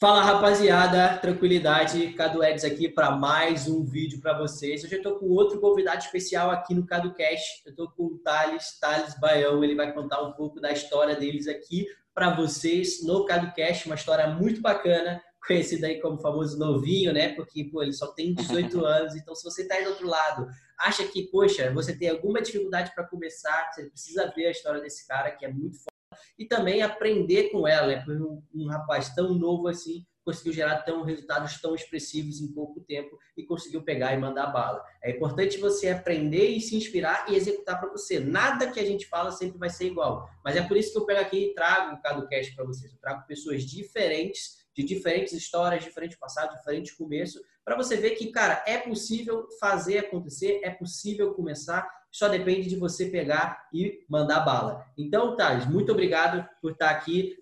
Fala 0.00 0.22
rapaziada, 0.22 1.18
tranquilidade, 1.18 2.12
Cadu 2.12 2.40
Eds 2.40 2.62
aqui 2.62 2.88
para 2.88 3.10
mais 3.10 3.66
um 3.66 3.84
vídeo 3.84 4.20
para 4.20 4.38
vocês. 4.38 4.84
Hoje 4.84 4.94
eu 4.94 4.98
estou 4.98 5.18
com 5.18 5.26
outro 5.26 5.60
convidado 5.60 5.98
especial 5.98 6.52
aqui 6.52 6.72
no 6.72 6.86
CaduCast. 6.86 7.64
Eu 7.66 7.70
estou 7.70 7.90
com 7.90 8.04
o 8.04 8.18
Thales, 8.18 8.78
Thales 8.78 9.18
Baião. 9.18 9.64
Ele 9.64 9.74
vai 9.74 9.92
contar 9.92 10.22
um 10.22 10.34
pouco 10.34 10.60
da 10.60 10.70
história 10.70 11.16
deles 11.16 11.48
aqui 11.48 11.84
para 12.14 12.32
vocês 12.32 13.04
no 13.04 13.24
CaduCast, 13.24 13.86
uma 13.86 13.96
história 13.96 14.28
muito 14.28 14.60
bacana, 14.60 15.20
conhecido 15.44 15.84
aí 15.84 16.00
como 16.00 16.20
famoso 16.20 16.56
novinho, 16.56 17.12
né? 17.12 17.34
Porque 17.34 17.64
pô, 17.64 17.82
ele 17.82 17.92
só 17.92 18.06
tem 18.12 18.32
18 18.32 18.78
anos. 18.86 19.16
Então, 19.16 19.34
se 19.34 19.42
você 19.42 19.62
está 19.62 19.74
aí 19.74 19.82
do 19.82 19.90
outro 19.90 20.06
lado, 20.06 20.46
acha 20.78 21.04
que, 21.08 21.24
poxa, 21.24 21.72
você 21.72 21.92
tem 21.92 22.08
alguma 22.08 22.40
dificuldade 22.40 22.92
para 22.94 23.02
começar, 23.02 23.68
você 23.72 23.86
precisa 23.86 24.32
ver 24.32 24.46
a 24.46 24.52
história 24.52 24.80
desse 24.80 25.04
cara 25.08 25.32
que 25.32 25.44
é 25.44 25.52
muito 25.52 25.76
forte 25.76 25.97
e 26.38 26.44
também 26.44 26.82
aprender 26.82 27.50
com 27.50 27.66
ela, 27.66 27.86
né? 27.86 28.04
Um, 28.08 28.42
um 28.54 28.68
rapaz 28.68 29.14
tão 29.14 29.34
novo 29.34 29.68
assim 29.68 30.06
conseguiu 30.28 30.52
gerar 30.52 30.82
tão 30.82 31.02
resultados 31.02 31.58
tão 31.58 31.74
expressivos 31.74 32.42
em 32.42 32.52
pouco 32.52 32.82
tempo 32.82 33.18
e 33.34 33.42
conseguiu 33.44 33.82
pegar 33.82 34.12
e 34.12 34.18
mandar 34.18 34.48
bala. 34.48 34.84
É 35.02 35.10
importante 35.10 35.56
você 35.56 35.88
aprender 35.88 36.50
e 36.50 36.60
se 36.60 36.76
inspirar 36.76 37.24
e 37.30 37.34
executar 37.34 37.80
para 37.80 37.88
você. 37.88 38.20
Nada 38.20 38.70
que 38.70 38.78
a 38.78 38.84
gente 38.84 39.06
fala 39.06 39.32
sempre 39.32 39.56
vai 39.56 39.70
ser 39.70 39.86
igual. 39.86 40.28
Mas 40.44 40.54
é 40.54 40.62
por 40.62 40.76
isso 40.76 40.92
que 40.92 40.98
eu 40.98 41.06
pego 41.06 41.20
aqui 41.20 41.46
e 41.46 41.54
trago 41.54 41.96
o 41.96 42.02
CadoCast 42.02 42.54
para 42.54 42.66
vocês. 42.66 42.92
Eu 42.92 42.98
trago 42.98 43.26
pessoas 43.26 43.62
diferentes, 43.62 44.58
de 44.76 44.84
diferentes 44.84 45.32
histórias, 45.32 45.82
diferentes 45.82 46.18
passados, 46.18 46.58
diferentes 46.58 46.92
começos, 46.92 47.40
para 47.64 47.74
você 47.74 47.96
ver 47.96 48.10
que, 48.10 48.30
cara, 48.30 48.62
é 48.66 48.76
possível 48.76 49.48
fazer 49.58 49.98
acontecer, 49.98 50.60
é 50.62 50.70
possível 50.70 51.32
começar 51.32 51.88
só 52.18 52.28
depende 52.28 52.68
de 52.68 52.76
você 52.76 53.06
pegar 53.06 53.68
e 53.72 54.04
mandar 54.08 54.40
bala. 54.40 54.84
Então, 54.98 55.36
Thales, 55.36 55.66
muito 55.66 55.92
obrigado 55.92 56.46
por 56.60 56.72
estar 56.72 56.90
aqui. 56.90 57.36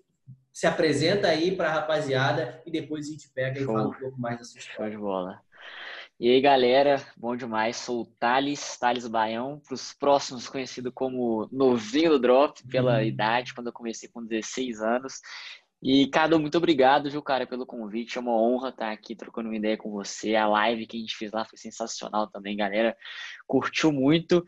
Se 0.53 0.67
apresenta 0.67 1.27
aí 1.27 1.55
para 1.55 1.69
a 1.69 1.73
rapaziada 1.73 2.61
e 2.63 2.69
depois 2.69 3.07
a 3.07 3.11
gente 3.11 3.27
pega 3.29 3.59
Show. 3.59 3.63
e 3.63 3.65
fala 3.65 3.89
um 3.89 3.99
pouco 3.99 4.21
mais 4.21 4.37
da 4.37 4.43
sua 4.43 4.59
história. 4.59 4.91
Show 4.91 4.91
de 4.91 4.97
bola. 4.97 5.41
E 6.19 6.29
aí, 6.29 6.39
galera, 6.39 7.01
bom 7.15 7.35
demais. 7.35 7.77
Sou 7.77 8.01
o 8.01 8.05
Thales, 8.19 8.77
Thales 8.77 9.07
Baião, 9.07 9.59
para 9.65 9.73
os 9.73 9.93
próximos 9.93 10.47
conhecido 10.47 10.91
como 10.91 11.47
novinho 11.51 12.11
do 12.11 12.19
Drop, 12.19 12.67
pela 12.67 12.97
uhum. 12.97 13.03
idade, 13.03 13.55
quando 13.55 13.67
eu 13.67 13.73
comecei 13.73 14.09
com 14.09 14.23
16 14.23 14.81
anos. 14.81 15.21
E, 15.81 16.07
Cadu, 16.07 16.39
muito 16.39 16.57
obrigado, 16.57 17.09
viu, 17.09 17.21
cara, 17.21 17.45
pelo 17.45 17.65
convite. 17.65 18.17
É 18.17 18.21
uma 18.21 18.35
honra 18.35 18.69
estar 18.69 18.91
aqui 18.91 19.15
trocando 19.15 19.49
uma 19.49 19.55
ideia 19.55 19.77
com 19.77 19.91
você. 19.91 20.35
A 20.35 20.47
live 20.47 20.87
que 20.87 20.97
a 20.97 20.99
gente 20.99 21.15
fez 21.15 21.31
lá 21.31 21.45
foi 21.45 21.57
sensacional 21.57 22.27
também, 22.27 22.57
galera. 22.57 22.95
Curtiu 23.45 23.91
muito. 23.91 24.43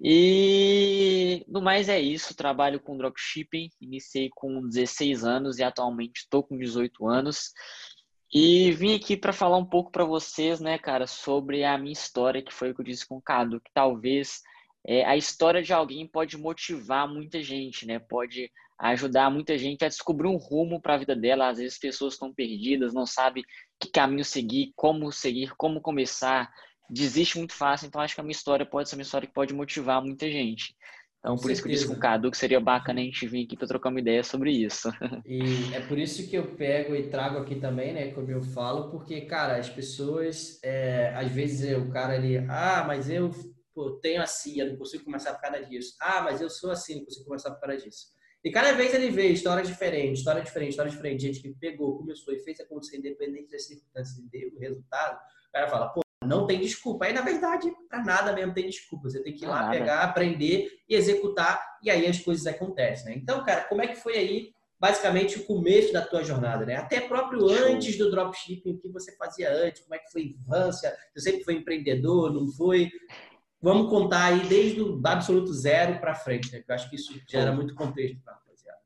E 0.00 1.44
no 1.48 1.60
mais 1.60 1.88
é 1.88 2.00
isso. 2.00 2.36
Trabalho 2.36 2.80
com 2.80 2.96
dropshipping. 2.96 3.68
Iniciei 3.80 4.30
com 4.34 4.66
16 4.68 5.24
anos 5.24 5.58
e 5.58 5.64
atualmente 5.64 6.20
estou 6.20 6.42
com 6.44 6.56
18 6.56 7.06
anos. 7.06 7.52
E 8.32 8.70
vim 8.72 8.94
aqui 8.94 9.16
para 9.16 9.32
falar 9.32 9.56
um 9.56 9.66
pouco 9.66 9.90
para 9.90 10.04
vocês, 10.04 10.60
né, 10.60 10.78
cara, 10.78 11.04
sobre 11.04 11.64
a 11.64 11.76
minha 11.76 11.92
história, 11.92 12.40
que 12.40 12.54
foi 12.54 12.70
o 12.70 12.74
que 12.74 12.80
eu 12.80 12.84
disse 12.84 13.04
com 13.04 13.16
o 13.16 13.22
Cadu, 13.22 13.60
que 13.60 13.72
talvez 13.74 14.40
é, 14.86 15.04
a 15.04 15.16
história 15.16 15.60
de 15.60 15.72
alguém 15.72 16.06
pode 16.06 16.38
motivar 16.38 17.08
muita 17.08 17.42
gente, 17.42 17.84
né? 17.84 17.98
Pode 17.98 18.50
ajudar 18.80 19.30
muita 19.30 19.56
gente 19.58 19.84
a 19.84 19.88
descobrir 19.88 20.28
um 20.28 20.36
rumo 20.36 20.80
para 20.80 20.94
a 20.94 20.98
vida 20.98 21.14
dela. 21.14 21.48
Às 21.48 21.58
vezes 21.58 21.78
pessoas 21.78 22.14
estão 22.14 22.32
perdidas, 22.32 22.94
não 22.94 23.06
sabem 23.06 23.44
que 23.78 23.90
caminho 23.90 24.24
seguir, 24.24 24.72
como 24.74 25.12
seguir, 25.12 25.54
como 25.56 25.80
começar, 25.80 26.50
desiste 26.88 27.38
muito 27.38 27.52
fácil. 27.52 27.86
Então 27.86 28.00
acho 28.00 28.14
que 28.14 28.20
a 28.20 28.24
minha 28.24 28.32
história 28.32 28.64
pode 28.64 28.88
ser 28.88 28.96
uma 28.96 29.02
história 29.02 29.28
que 29.28 29.34
pode 29.34 29.54
motivar 29.54 30.02
muita 30.02 30.30
gente. 30.30 30.74
Então, 31.18 31.36
com 31.36 31.42
por 31.42 31.48
certeza. 31.48 31.52
isso 31.52 31.62
que 31.62 31.68
eu 31.68 31.72
disse 31.72 31.86
com 31.86 31.92
o 31.92 31.98
Cadu 31.98 32.30
que 32.30 32.36
seria 32.36 32.60
bacana 32.60 33.00
a 33.00 33.04
gente 33.04 33.26
vir 33.26 33.44
aqui 33.44 33.54
para 33.54 33.68
trocar 33.68 33.90
uma 33.90 34.00
ideia 34.00 34.24
sobre 34.24 34.52
isso. 34.52 34.90
E 35.26 35.72
é 35.74 35.80
por 35.80 35.98
isso 35.98 36.28
que 36.28 36.36
eu 36.36 36.56
pego 36.56 36.96
e 36.96 37.08
trago 37.08 37.38
aqui 37.38 37.56
também, 37.56 37.92
né, 37.92 38.10
como 38.12 38.30
eu 38.30 38.42
falo, 38.42 38.90
porque, 38.90 39.20
cara, 39.22 39.58
as 39.58 39.68
pessoas, 39.68 40.58
é, 40.64 41.12
às 41.14 41.30
vezes 41.30 41.76
o 41.76 41.90
cara 41.90 42.14
ali, 42.14 42.38
ah, 42.48 42.84
mas 42.86 43.10
eu 43.10 43.30
pô, 43.74 43.98
tenho 44.00 44.22
assim, 44.22 44.58
eu 44.58 44.70
não 44.70 44.76
consigo 44.76 45.04
começar 45.04 45.34
por 45.34 45.42
causa 45.42 45.64
disso. 45.66 45.94
Ah, 46.00 46.22
mas 46.22 46.40
eu 46.40 46.48
sou 46.48 46.70
assim, 46.70 46.96
não 46.96 47.04
consigo 47.04 47.26
começar 47.26 47.50
por 47.50 47.60
causa 47.60 47.84
disso. 47.84 48.06
E 48.42 48.50
cada 48.50 48.72
vez 48.72 48.94
ele 48.94 49.10
vê 49.10 49.28
história 49.28 49.62
diferente, 49.62 50.18
história 50.18 50.42
diferente, 50.42 50.70
história 50.70 50.90
diferente, 50.90 51.22
gente 51.22 51.40
que 51.40 51.50
pegou, 51.54 51.98
começou 51.98 52.32
e 52.32 52.40
fez 52.40 52.58
acontecer 52.60 52.96
independente 52.96 53.50
das 53.50 53.66
circunstâncias 53.66 54.18
e 54.18 54.28
deu 54.30 54.50
o 54.54 54.58
resultado, 54.58 55.16
o 55.48 55.52
cara 55.52 55.68
fala, 55.68 55.88
pô, 55.88 56.00
não 56.24 56.46
tem 56.46 56.60
desculpa. 56.60 57.06
Aí, 57.06 57.12
na 57.12 57.22
verdade, 57.22 57.70
para 57.88 58.02
nada 58.02 58.32
mesmo 58.32 58.54
tem 58.54 58.66
desculpa. 58.66 59.08
Você 59.08 59.22
tem 59.22 59.34
que 59.34 59.44
ir 59.44 59.48
lá, 59.48 59.70
pegar, 59.70 60.02
aprender 60.02 60.68
e 60.88 60.94
executar, 60.94 61.60
e 61.82 61.90
aí 61.90 62.06
as 62.06 62.18
coisas 62.18 62.46
acontecem, 62.46 63.06
né? 63.06 63.20
Então, 63.20 63.44
cara, 63.44 63.64
como 63.64 63.82
é 63.82 63.88
que 63.88 63.96
foi 63.96 64.16
aí, 64.16 64.52
basicamente, 64.78 65.38
o 65.38 65.44
começo 65.44 65.92
da 65.92 66.02
tua 66.02 66.22
jornada, 66.22 66.64
né? 66.64 66.76
Até 66.76 67.00
próprio 67.00 67.48
antes 67.48 67.96
do 67.98 68.10
dropshipping, 68.10 68.72
o 68.72 68.78
que 68.78 68.88
você 68.88 69.16
fazia 69.16 69.52
antes, 69.52 69.82
como 69.82 69.94
é 69.94 69.98
que 69.98 70.10
foi 70.10 70.22
a 70.22 70.26
infância, 70.26 70.96
você 71.14 71.30
sempre 71.30 71.44
foi 71.44 71.54
empreendedor, 71.54 72.32
não 72.32 72.46
foi? 72.48 72.90
Vamos 73.60 73.90
contar 73.90 74.26
aí 74.26 74.40
desde 74.40 74.80
o 74.80 75.00
absoluto 75.04 75.52
zero 75.52 76.00
para 76.00 76.14
frente, 76.14 76.52
né? 76.52 76.64
eu 76.66 76.74
acho 76.74 76.88
que 76.88 76.96
isso 76.96 77.20
gera 77.28 77.52
muito 77.52 77.74
contexto 77.74 78.20
para 78.24 78.34
rapaziada. 78.34 78.78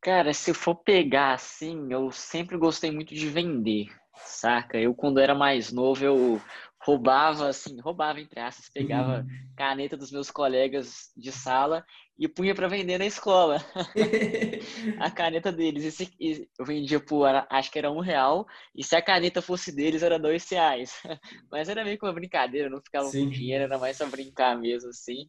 Cara, 0.00 0.32
se 0.32 0.54
for 0.54 0.76
pegar 0.76 1.34
assim, 1.34 1.88
eu 1.90 2.10
sempre 2.12 2.56
gostei 2.56 2.90
muito 2.90 3.14
de 3.14 3.28
vender, 3.28 3.88
saca? 4.14 4.78
Eu, 4.78 4.94
quando 4.94 5.18
era 5.18 5.34
mais 5.34 5.72
novo, 5.72 6.04
eu 6.04 6.40
roubava, 6.80 7.48
assim, 7.48 7.80
roubava 7.80 8.20
entre 8.20 8.38
aspas, 8.38 8.68
pegava 8.68 9.20
uhum. 9.20 9.26
caneta 9.56 9.96
dos 9.96 10.12
meus 10.12 10.30
colegas 10.30 11.10
de 11.16 11.32
sala 11.32 11.84
e 12.18 12.26
punha 12.28 12.54
para 12.54 12.68
vender 12.68 12.98
na 12.98 13.06
escola 13.06 13.64
a 14.98 15.10
caneta 15.10 15.52
deles. 15.52 15.84
Esse, 15.84 16.48
eu 16.58 16.64
vendia 16.64 16.98
por, 16.98 17.28
acho 17.50 17.70
que 17.70 17.78
era 17.78 17.90
um 17.90 18.00
real, 18.00 18.46
e 18.74 18.82
se 18.82 18.96
a 18.96 19.02
caneta 19.02 19.42
fosse 19.42 19.70
deles, 19.74 20.02
era 20.02 20.18
dois 20.18 20.48
reais. 20.48 20.94
Mas 21.50 21.68
era 21.68 21.84
meio 21.84 21.98
que 21.98 22.04
uma 22.04 22.12
brincadeira, 22.12 22.70
não 22.70 22.80
ficava 22.80 23.10
Sim. 23.10 23.24
com 23.24 23.30
dinheiro, 23.30 23.64
era 23.64 23.78
mais 23.78 23.98
pra 23.98 24.06
brincar 24.06 24.58
mesmo, 24.58 24.90
assim. 24.90 25.28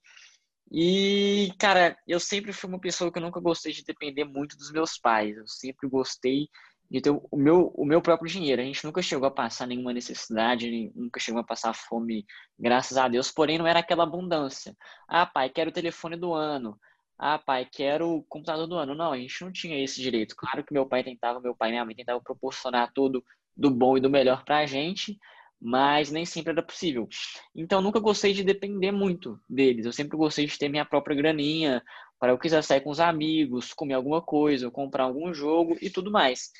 E, 0.72 1.50
cara, 1.58 1.98
eu 2.08 2.20
sempre 2.20 2.52
fui 2.52 2.70
uma 2.70 2.80
pessoa 2.80 3.12
que 3.12 3.18
eu 3.18 3.24
nunca 3.24 3.40
gostei 3.40 3.72
de 3.72 3.84
depender 3.84 4.26
muito 4.26 4.58
dos 4.58 4.72
meus 4.72 4.98
pais. 4.98 5.38
Eu 5.38 5.48
sempre 5.48 5.88
gostei 5.88 6.50
de 6.90 7.02
ter 7.02 7.10
o 7.10 7.38
meu, 7.38 7.72
o 7.76 7.86
meu 7.86 8.02
próprio 8.02 8.30
dinheiro. 8.32 8.62
A 8.62 8.66
gente 8.66 8.84
nunca 8.86 9.02
chegou 9.02 9.28
a 9.28 9.32
passar 9.32 9.68
nenhuma 9.68 9.94
necessidade, 9.94 10.92
nunca 10.96 11.20
chegou 11.20 11.42
a 11.42 11.44
passar 11.44 11.74
fome, 11.74 12.26
graças 12.58 12.98
a 12.98 13.08
Deus, 13.08 13.32
porém 13.32 13.58
não 13.58 13.68
era 13.68 13.80
aquela 13.80 14.04
abundância. 14.04 14.76
Ah, 15.08 15.26
pai, 15.26 15.50
quero 15.50 15.70
o 15.70 15.74
telefone 15.74 16.16
do 16.16 16.34
ano. 16.34 16.80
Ah, 17.20 17.40
pai, 17.40 17.66
quero 17.66 18.18
o 18.18 18.24
computador 18.24 18.68
do 18.68 18.76
ano. 18.76 18.96
Não, 18.96 19.12
a 19.12 19.18
gente 19.18 19.42
não 19.44 19.52
tinha 19.52 19.84
esse 19.84 20.02
direito. 20.02 20.36
Claro 20.36 20.64
que 20.64 20.74
meu 20.74 20.86
pai 20.86 21.04
tentava, 21.04 21.42
meu 21.42 21.56
pai 21.56 21.70
e 21.70 21.72
minha 21.72 21.86
mãe 21.86 21.96
tentavam 21.96 22.22
proporcionar 22.22 22.92
tudo 22.94 23.24
do 23.56 23.72
bom 23.72 23.98
e 23.98 24.02
do 24.02 24.10
melhor 24.10 24.46
pra 24.46 24.68
gente, 24.68 25.18
mas 25.60 26.12
nem 26.12 26.26
sempre 26.26 26.52
era 26.52 26.62
possível. 26.62 27.08
Então, 27.56 27.82
nunca 27.82 28.00
gostei 28.00 28.34
de 28.34 28.44
depender 28.44 28.92
muito 28.92 29.40
deles. 29.50 29.86
Eu 29.86 29.92
sempre 29.92 30.16
gostei 30.16 30.46
de 30.46 30.58
ter 30.58 30.70
minha 30.70 30.86
própria 30.86 31.16
graninha, 31.16 31.84
para 32.20 32.32
eu 32.32 32.38
quiser 32.40 32.64
sair 32.64 32.82
com 32.82 32.90
os 32.90 33.00
amigos, 33.00 33.74
comer 33.74 33.94
alguma 33.94 34.22
coisa, 34.22 34.72
comprar 34.72 35.04
algum 35.04 35.34
jogo 35.34 35.78
e 35.82 35.90
tudo 35.90 36.12
mais. 36.12 36.52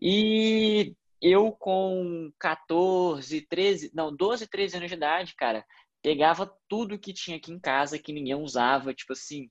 E 0.00 0.94
eu 1.20 1.52
com 1.52 2.32
14, 2.38 3.42
13, 3.42 3.90
não, 3.94 4.14
12, 4.14 4.46
13 4.46 4.76
anos 4.78 4.88
de 4.88 4.96
idade, 4.96 5.34
cara, 5.36 5.64
pegava 6.02 6.50
tudo 6.68 6.98
que 6.98 7.12
tinha 7.12 7.36
aqui 7.36 7.52
em 7.52 7.58
casa 7.58 7.98
que 7.98 8.12
ninguém 8.12 8.34
usava, 8.34 8.94
tipo 8.94 9.12
assim, 9.12 9.50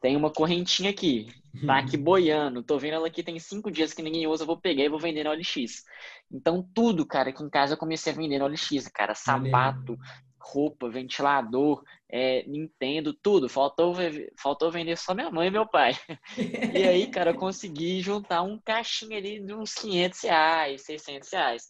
tem 0.00 0.16
uma 0.16 0.32
correntinha 0.32 0.90
aqui, 0.90 1.28
tá 1.66 1.78
aqui 1.78 1.96
boiando, 1.96 2.62
tô 2.62 2.78
vendo 2.78 2.94
ela 2.94 3.06
aqui 3.06 3.22
tem 3.22 3.38
cinco 3.38 3.70
dias 3.70 3.92
que 3.92 4.02
ninguém 4.02 4.26
usa, 4.26 4.46
vou 4.46 4.58
pegar 4.58 4.82
e 4.82 4.88
vou 4.88 4.98
vender 4.98 5.24
na 5.24 5.30
OLX. 5.30 5.84
Então 6.32 6.66
tudo, 6.74 7.04
cara, 7.04 7.28
aqui 7.28 7.42
em 7.42 7.50
casa 7.50 7.74
eu 7.74 7.78
comecei 7.78 8.12
a 8.12 8.16
vender 8.16 8.38
na 8.38 8.46
OLX, 8.46 8.88
cara, 8.88 9.14
sapato, 9.14 9.98
roupa, 10.40 10.88
ventilador, 10.88 11.84
é, 12.08 12.44
Nintendo, 12.46 13.12
tudo. 13.12 13.48
Faltou, 13.48 13.94
faltou 14.38 14.70
vender 14.70 14.96
só 14.96 15.14
minha 15.14 15.30
mãe 15.30 15.48
e 15.48 15.50
meu 15.50 15.66
pai. 15.66 15.92
E 16.72 16.84
aí, 16.84 17.06
cara, 17.08 17.30
eu 17.30 17.34
consegui 17.34 18.00
juntar 18.00 18.42
um 18.42 18.58
caixinha 18.58 19.18
ali 19.18 19.40
de 19.40 19.52
uns 19.52 19.74
500 19.74 20.20
reais, 20.22 20.82
600 20.82 21.32
reais. 21.32 21.66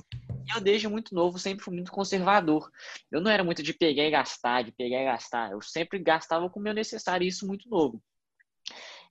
E 0.46 0.56
eu, 0.56 0.60
desde 0.60 0.88
muito 0.88 1.14
novo, 1.14 1.38
sempre 1.38 1.64
fui 1.64 1.74
muito 1.74 1.90
conservador. 1.90 2.70
Eu 3.10 3.20
não 3.20 3.30
era 3.30 3.42
muito 3.42 3.62
de 3.62 3.72
pegar 3.72 4.04
e 4.04 4.10
gastar, 4.10 4.62
de 4.62 4.72
pegar 4.72 5.00
e 5.00 5.04
gastar. 5.04 5.52
Eu 5.52 5.60
sempre 5.62 5.98
gastava 5.98 6.50
com 6.50 6.60
o 6.60 6.62
meu 6.62 6.74
necessário, 6.74 7.26
isso 7.26 7.46
muito 7.46 7.68
novo. 7.68 8.02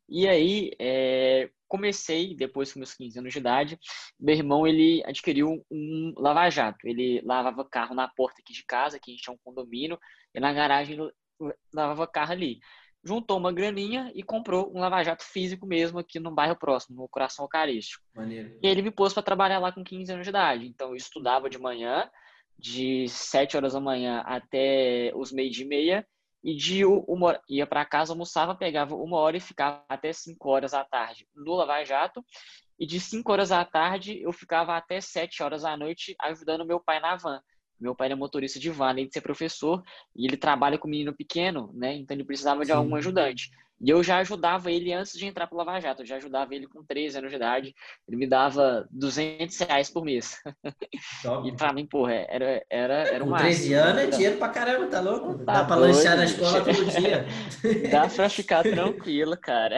E 0.09 0.27
aí, 0.27 0.71
é, 0.79 1.49
comecei, 1.67 2.35
depois 2.35 2.73
com 2.73 2.79
meus 2.79 2.95
15 2.95 3.19
anos 3.19 3.31
de 3.31 3.39
idade, 3.39 3.79
meu 4.19 4.35
irmão, 4.35 4.65
ele 4.65 5.03
adquiriu 5.05 5.63
um 5.69 6.13
lava-jato. 6.17 6.87
Ele 6.87 7.21
lavava 7.23 7.63
carro 7.63 7.93
na 7.93 8.07
porta 8.07 8.41
aqui 8.41 8.51
de 8.51 8.65
casa, 8.65 8.99
que 8.99 9.11
a 9.11 9.13
gente 9.13 9.23
tinha 9.23 9.33
um 9.33 9.39
condomínio, 9.43 9.97
e 10.33 10.39
na 10.39 10.51
garagem 10.51 10.97
lavava 11.73 12.07
carro 12.07 12.31
ali. 12.31 12.59
Juntou 13.03 13.37
uma 13.37 13.53
graninha 13.53 14.11
e 14.13 14.23
comprou 14.23 14.75
um 14.75 14.79
lava-jato 14.79 15.23
físico 15.23 15.65
mesmo 15.65 15.99
aqui 15.99 16.19
no 16.19 16.31
bairro 16.31 16.57
próximo, 16.57 17.01
no 17.01 17.07
Coração 17.07 17.45
Eucarístico. 17.45 18.03
Maneiro. 18.13 18.57
E 18.61 18.67
ele 18.67 18.81
me 18.81 18.91
pôs 18.91 19.13
para 19.13 19.23
trabalhar 19.23 19.59
lá 19.59 19.71
com 19.71 19.83
15 19.83 20.11
anos 20.11 20.25
de 20.25 20.29
idade. 20.29 20.67
Então, 20.67 20.89
eu 20.89 20.95
estudava 20.95 21.49
de 21.49 21.57
manhã, 21.57 22.09
de 22.57 23.07
7 23.07 23.55
horas 23.55 23.73
da 23.73 23.79
manhã 23.79 24.21
até 24.25 25.13
os 25.15 25.31
meio 25.31 25.49
dia 25.49 25.63
e 25.63 25.67
meia, 25.67 26.07
e 26.43 26.55
de 26.55 26.85
uma, 26.85 27.39
ia 27.49 27.67
para 27.67 27.85
casa, 27.85 28.13
almoçava, 28.13 28.55
pegava 28.55 28.95
uma 28.95 29.17
hora 29.17 29.37
e 29.37 29.41
ficava 29.41 29.83
até 29.89 30.13
cinco 30.13 30.49
horas 30.49 30.73
à 30.73 30.83
tarde 30.83 31.27
no 31.35 31.53
Lava 31.53 31.83
Jato. 31.83 32.23
e 32.79 32.85
de 32.85 32.99
5 32.99 33.31
horas 33.31 33.49
da 33.49 33.65
tarde 33.65 34.21
eu 34.21 34.31
ficava 34.31 34.75
até 34.77 35.01
7 35.01 35.43
horas 35.43 35.63
da 35.63 35.75
noite 35.75 36.15
ajudando 36.21 36.65
meu 36.65 36.79
pai 36.79 36.99
na 36.99 37.15
van. 37.15 37.41
Meu 37.79 37.95
pai 37.95 38.11
é 38.11 38.15
motorista 38.15 38.59
de 38.59 38.69
van, 38.69 38.89
além 38.89 39.07
de 39.07 39.13
ser 39.13 39.21
professor, 39.21 39.83
e 40.15 40.25
ele 40.25 40.37
trabalha 40.37 40.77
com 40.77 40.87
menino 40.87 41.15
pequeno, 41.15 41.71
né? 41.73 41.95
Então 41.95 42.15
ele 42.15 42.23
precisava 42.23 42.61
de 42.61 42.67
Sim. 42.67 42.73
algum 42.73 42.95
ajudante. 42.95 43.49
E 43.81 43.89
eu 43.89 44.03
já 44.03 44.17
ajudava 44.17 44.69
ele 44.69 44.91
antes 44.91 45.13
de 45.13 45.25
entrar 45.25 45.47
para 45.47 45.55
o 45.55 45.57
Lava 45.57 45.79
Jato. 45.79 46.01
Eu 46.01 46.05
já 46.05 46.17
ajudava 46.17 46.53
ele 46.53 46.67
com 46.67 46.83
13 46.83 47.17
anos 47.17 47.29
de 47.29 47.37
idade. 47.37 47.73
Ele 48.07 48.17
me 48.17 48.27
dava 48.27 48.85
200 48.91 49.57
reais 49.59 49.89
por 49.89 50.03
mês. 50.03 50.37
Top. 51.23 51.39
E 51.47 51.55
para 51.55 51.71
mim, 51.71 51.85
porra, 51.85 52.13
era, 52.27 52.65
era, 52.69 52.93
era 53.07 53.23
uma. 53.23 53.37
Com 53.37 53.43
13 53.43 53.73
anos 53.73 54.01
é 54.01 54.07
dinheiro 54.07 54.37
pra 54.37 54.49
caramba, 54.49 54.87
tá 54.87 54.99
louco? 54.99 55.37
Tá 55.45 55.53
Dá 55.53 55.63
para 55.63 55.75
lanchar 55.77 56.17
na 56.17 56.25
escola 56.25 56.65
todo 56.65 56.85
dia. 56.85 57.25
Dá 57.89 58.09
para 58.09 58.29
ficar 58.29 58.63
tranquilo, 58.63 59.37
cara. 59.37 59.77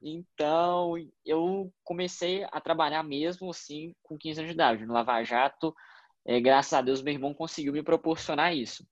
Então, 0.00 0.94
eu 1.24 1.72
comecei 1.82 2.46
a 2.52 2.60
trabalhar 2.60 3.02
mesmo 3.02 3.50
assim 3.50 3.92
com 4.02 4.16
15 4.16 4.40
anos 4.40 4.50
de 4.50 4.54
idade. 4.54 4.86
No 4.86 4.92
Lava 4.94 5.22
Jato, 5.24 5.74
é, 6.24 6.40
graças 6.40 6.72
a 6.72 6.80
Deus, 6.80 7.02
meu 7.02 7.12
irmão 7.12 7.34
conseguiu 7.34 7.72
me 7.72 7.82
proporcionar 7.82 8.54
isso. 8.56 8.86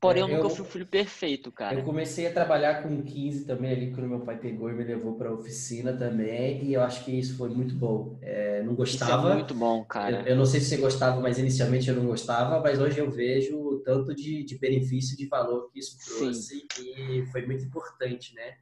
Porém, 0.00 0.22
eu, 0.22 0.28
eu 0.28 0.36
nunca 0.36 0.50
fui 0.50 0.64
o 0.64 0.68
filho 0.68 0.86
perfeito, 0.86 1.50
cara. 1.50 1.80
Eu 1.80 1.84
comecei 1.84 2.26
a 2.26 2.32
trabalhar 2.32 2.82
com 2.82 3.02
15 3.02 3.46
também 3.46 3.72
ali, 3.72 3.90
quando 3.90 4.08
meu 4.08 4.20
pai 4.20 4.38
pegou 4.38 4.70
e 4.70 4.74
me 4.74 4.84
levou 4.84 5.14
para 5.14 5.30
a 5.30 5.32
oficina 5.32 5.96
também, 5.96 6.62
e 6.62 6.74
eu 6.74 6.82
acho 6.82 7.04
que 7.04 7.18
isso 7.18 7.36
foi 7.36 7.48
muito 7.48 7.74
bom. 7.74 8.18
É, 8.20 8.62
não 8.62 8.74
gostava. 8.74 9.22
Isso 9.22 9.30
é 9.30 9.34
muito 9.34 9.54
bom, 9.54 9.84
cara. 9.84 10.20
Eu, 10.20 10.26
eu, 10.26 10.36
não 10.36 10.44
sei 10.44 10.60
se 10.60 10.68
você 10.68 10.76
gostava, 10.76 11.20
mas 11.20 11.38
inicialmente 11.38 11.88
eu 11.88 11.96
não 11.96 12.06
gostava, 12.06 12.60
mas 12.60 12.78
hoje 12.78 12.98
eu 12.98 13.10
vejo 13.10 13.58
o 13.58 13.78
tanto 13.80 14.14
de, 14.14 14.44
de 14.44 14.58
benefício, 14.58 15.16
de 15.16 15.26
valor 15.26 15.70
que 15.72 15.78
isso 15.78 15.96
trouxe, 16.04 16.60
Sim. 16.60 16.66
e 16.78 17.26
foi 17.32 17.46
muito 17.46 17.64
importante, 17.64 18.34
né? 18.34 18.56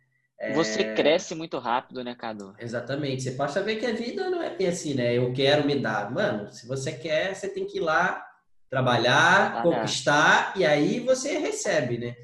Você 0.52 0.82
é... 0.82 0.94
cresce 0.94 1.34
muito 1.34 1.58
rápido, 1.58 2.02
né, 2.02 2.14
Cadu? 2.14 2.54
Exatamente. 2.58 3.22
Você 3.22 3.32
pode 3.32 3.52
saber 3.52 3.76
que 3.76 3.86
a 3.86 3.94
vida 3.94 4.28
não 4.28 4.42
é 4.42 4.54
bem 4.54 4.66
assim, 4.66 4.94
né? 4.94 5.16
Eu 5.16 5.32
quero 5.32 5.66
me 5.66 5.78
dar. 5.78 6.10
Mano, 6.10 6.50
se 6.50 6.66
você 6.66 6.92
quer, 6.92 7.34
você 7.34 7.48
tem 7.48 7.66
que 7.66 7.78
ir 7.78 7.80
lá 7.80 8.24
trabalhar, 8.68 9.62
conquistar 9.62 10.52
e 10.56 10.64
aí 10.64 10.98
você 10.98 11.38
recebe, 11.38 11.98
né? 11.98 12.16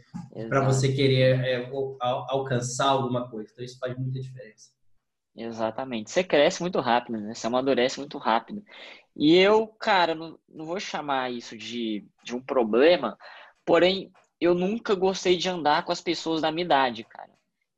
Para 0.49 0.65
você 0.65 0.93
querer 0.93 1.41
é, 1.45 1.71
alcançar 2.01 2.89
alguma 2.89 3.31
coisa. 3.31 3.51
Então 3.53 3.65
isso 3.65 3.79
faz 3.79 3.97
muita 3.97 4.21
diferença. 4.21 4.71
Exatamente. 5.37 6.11
Você 6.11 6.25
cresce 6.25 6.61
muito 6.61 6.81
rápido, 6.81 7.19
né? 7.19 7.35
Você 7.35 7.47
amadurece 7.47 7.99
muito 8.01 8.19
rápido. 8.19 8.65
E 9.17 9.37
eu, 9.37 9.67
cara, 9.67 10.15
não, 10.15 10.39
não 10.49 10.65
vou 10.65 10.81
chamar 10.81 11.31
isso 11.31 11.57
de, 11.57 12.05
de 12.25 12.35
um 12.35 12.41
problema, 12.41 13.17
porém, 13.65 14.11
eu 14.41 14.55
nunca 14.55 14.95
gostei 14.95 15.37
de 15.37 15.49
andar 15.49 15.85
com 15.85 15.93
as 15.93 16.01
pessoas 16.01 16.41
da 16.41 16.51
minha 16.51 16.65
idade, 16.65 17.05
cara. 17.05 17.30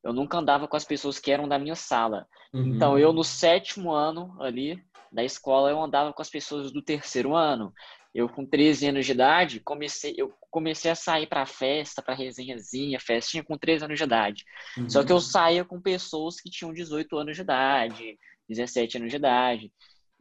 Eu 0.03 0.13
nunca 0.13 0.39
andava 0.39 0.67
com 0.67 0.77
as 0.77 0.85
pessoas 0.85 1.19
que 1.19 1.31
eram 1.31 1.49
da 1.49 1.59
minha 1.59 1.77
sala. 1.77 2.27
Uhum. 2.53 2.75
Então, 2.75 2.99
eu 2.99 3.13
no 3.13 3.23
sétimo 3.23 3.93
ano 3.93 4.37
ali 4.41 4.83
da 5.13 5.23
escola, 5.23 5.71
eu 5.71 5.81
andava 5.81 6.13
com 6.13 6.23
as 6.23 6.31
pessoas 6.31 6.73
do 6.73 6.83
terceiro 6.83 7.35
ano. 7.35 7.73
Eu, 8.15 8.29
com 8.29 8.45
13 8.45 8.89
anos 8.89 9.07
de 9.07 9.13
idade, 9.13 9.61
comecei, 9.61 10.15
eu 10.19 10.35
comecei 10.51 10.91
a 10.91 10.95
sair 10.95 11.27
para 11.27 11.47
festa, 11.47 12.03
para 12.03 12.15
resenhazinha, 12.15 13.01
festinha 13.01 13.43
com 13.43 13.57
13 13.57 13.85
anos 13.85 13.99
de 13.99 14.05
idade. 14.05 14.45
Uhum. 14.77 14.91
Só 14.91 15.03
que 15.03 15.13
eu 15.13 15.21
saía 15.21 15.65
com 15.65 15.81
pessoas 15.81 16.39
que 16.39 16.51
tinham 16.51 16.75
18 16.75 17.17
anos 17.17 17.37
de 17.37 17.43
idade, 17.43 18.19
17 18.49 18.99
anos 18.99 19.11
de 19.11 19.17
idade. 19.17 19.73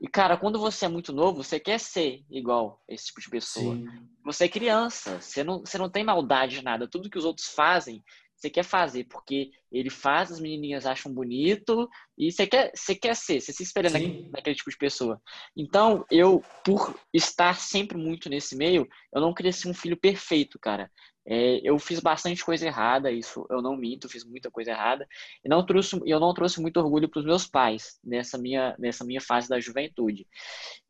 E, 0.01 0.07
cara, 0.07 0.36
quando 0.36 0.57
você 0.57 0.86
é 0.86 0.88
muito 0.88 1.13
novo, 1.13 1.44
você 1.44 1.60
quer 1.60 1.80
ser 1.80 2.24
igual 2.30 2.81
esse 2.88 3.07
tipo 3.07 3.22
de 3.22 3.30
pessoa. 3.30 3.75
Sim. 3.75 3.88
Você 4.24 4.45
é 4.45 4.50
criança, 4.50 5.22
você 5.22 5.44
não, 5.44 5.60
você 5.60 5.77
não 5.77 5.89
tem 5.89 6.04
maldade 6.04 6.57
de 6.57 6.63
nada. 6.63 6.88
Tudo 6.88 7.10
que 7.10 7.19
os 7.19 7.25
outros 7.25 7.50
fazem, 7.50 8.04
você 8.42 8.50
quer 8.50 8.64
fazer, 8.64 9.04
porque 9.04 9.52
ele 9.72 9.90
faz, 9.90 10.32
as 10.32 10.40
menininhas 10.40 10.88
acham 10.88 11.14
bonito, 11.14 11.88
e 12.18 12.32
você 12.32 12.48
quer, 12.48 12.72
você 12.76 12.96
quer 12.96 13.16
ser, 13.16 13.40
você 13.40 13.54
se 13.54 13.62
espelha 13.62 13.90
naquele, 13.90 14.28
naquele, 14.32 14.56
tipo 14.56 14.72
de 14.72 14.78
pessoa. 14.78 15.22
Então, 15.56 16.04
eu, 16.10 16.44
por 16.66 17.00
estar 17.14 17.56
sempre 17.56 17.98
muito 17.98 18.30
nesse 18.30 18.56
meio, 18.56 18.88
eu 19.14 19.22
não 19.22 19.34
cresci 19.34 19.68
um 19.68 19.74
filho 19.74 19.96
perfeito, 19.96 20.58
cara. 20.60 20.92
É, 21.24 21.62
eu 21.64 21.78
fiz 21.78 22.00
bastante 22.00 22.44
coisa 22.44 22.66
errada, 22.66 23.12
isso 23.12 23.46
eu 23.48 23.62
não 23.62 23.78
minto, 23.78 24.10
fiz 24.10 24.26
muita 24.26 24.50
coisa 24.50 24.72
errada, 24.72 25.08
e 25.46 25.48
não 25.48 25.64
trouxe, 25.64 26.02
eu 26.04 26.20
não 26.20 26.34
trouxe 26.34 26.60
muito 26.60 26.78
orgulho 26.78 27.08
para 27.08 27.20
os 27.20 27.26
meus 27.26 27.46
pais 27.46 28.00
nessa 28.04 28.40
minha, 28.40 28.76
nessa 28.80 29.06
minha 29.06 29.22
fase 29.22 29.48
da 29.48 29.60
juventude. 29.60 30.28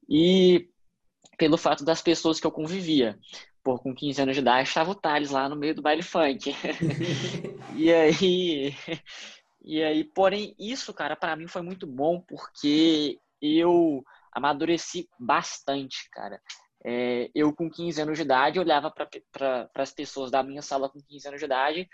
E 0.09 0.69
pelo 1.37 1.57
fato 1.57 1.83
das 1.83 2.01
pessoas 2.01 2.39
que 2.39 2.47
eu 2.47 2.51
convivia. 2.51 3.19
Pô, 3.63 3.77
com 3.77 3.93
15 3.93 4.21
anos 4.21 4.35
de 4.35 4.41
idade, 4.41 4.67
estava 4.67 4.91
o 4.91 4.95
Thales 4.95 5.29
lá 5.29 5.47
no 5.47 5.55
meio 5.55 5.75
do 5.75 5.81
baile 5.81 6.01
funk. 6.01 6.55
e 7.75 7.93
aí. 7.93 8.75
E 9.63 9.83
aí, 9.83 10.03
porém, 10.03 10.55
isso, 10.57 10.91
cara, 10.93 11.15
para 11.15 11.35
mim 11.35 11.47
foi 11.47 11.61
muito 11.61 11.85
bom 11.85 12.19
porque 12.19 13.19
eu 13.39 14.03
amadureci 14.31 15.07
bastante, 15.19 16.09
cara. 16.11 16.41
É, 16.83 17.29
eu, 17.35 17.53
com 17.53 17.69
15 17.69 18.01
anos 18.01 18.17
de 18.17 18.23
idade, 18.23 18.59
olhava 18.59 18.89
para 18.89 19.69
as 19.75 19.91
pessoas 19.91 20.31
da 20.31 20.41
minha 20.41 20.63
sala 20.63 20.89
com 20.89 20.99
15 20.99 21.27
anos 21.27 21.39
de 21.39 21.45
idade 21.45 21.89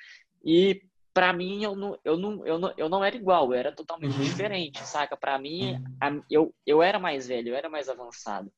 e, 0.45 0.81
para 1.13 1.33
mim, 1.33 1.61
eu 1.61 1.75
não, 1.75 1.99
eu, 2.05 2.15
não, 2.15 2.45
eu, 2.45 2.57
não, 2.57 2.73
eu 2.77 2.87
não 2.87 3.03
era 3.03 3.15
igual, 3.15 3.47
eu 3.47 3.59
era 3.59 3.73
totalmente 3.73 4.15
uhum. 4.17 4.23
diferente, 4.23 4.85
saca? 4.87 5.17
Para 5.17 5.37
mim, 5.37 5.73
uhum. 5.73 5.97
a, 5.99 6.23
eu, 6.31 6.55
eu 6.65 6.81
era 6.81 6.99
mais 6.99 7.27
velho, 7.27 7.49
eu 7.49 7.55
era 7.55 7.69
mais 7.69 7.89
avançado. 7.89 8.49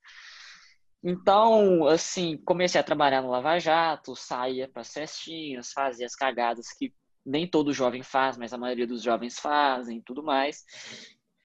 Então, 1.03 1.87
assim, 1.87 2.37
comecei 2.45 2.79
a 2.79 2.83
trabalhar 2.83 3.21
no 3.21 3.29
Lava 3.29 3.57
Jato, 3.57 4.15
saía 4.15 4.67
para 4.67 4.83
cestinhas, 4.83 5.71
fazia 5.71 6.05
as 6.05 6.15
cagadas 6.15 6.67
que 6.77 6.93
nem 7.25 7.47
todo 7.47 7.73
jovem 7.73 8.03
faz, 8.03 8.37
mas 8.37 8.53
a 8.53 8.57
maioria 8.57 8.87
dos 8.87 9.01
jovens 9.01 9.39
fazem, 9.39 10.01
tudo 10.01 10.23
mais. 10.23 10.65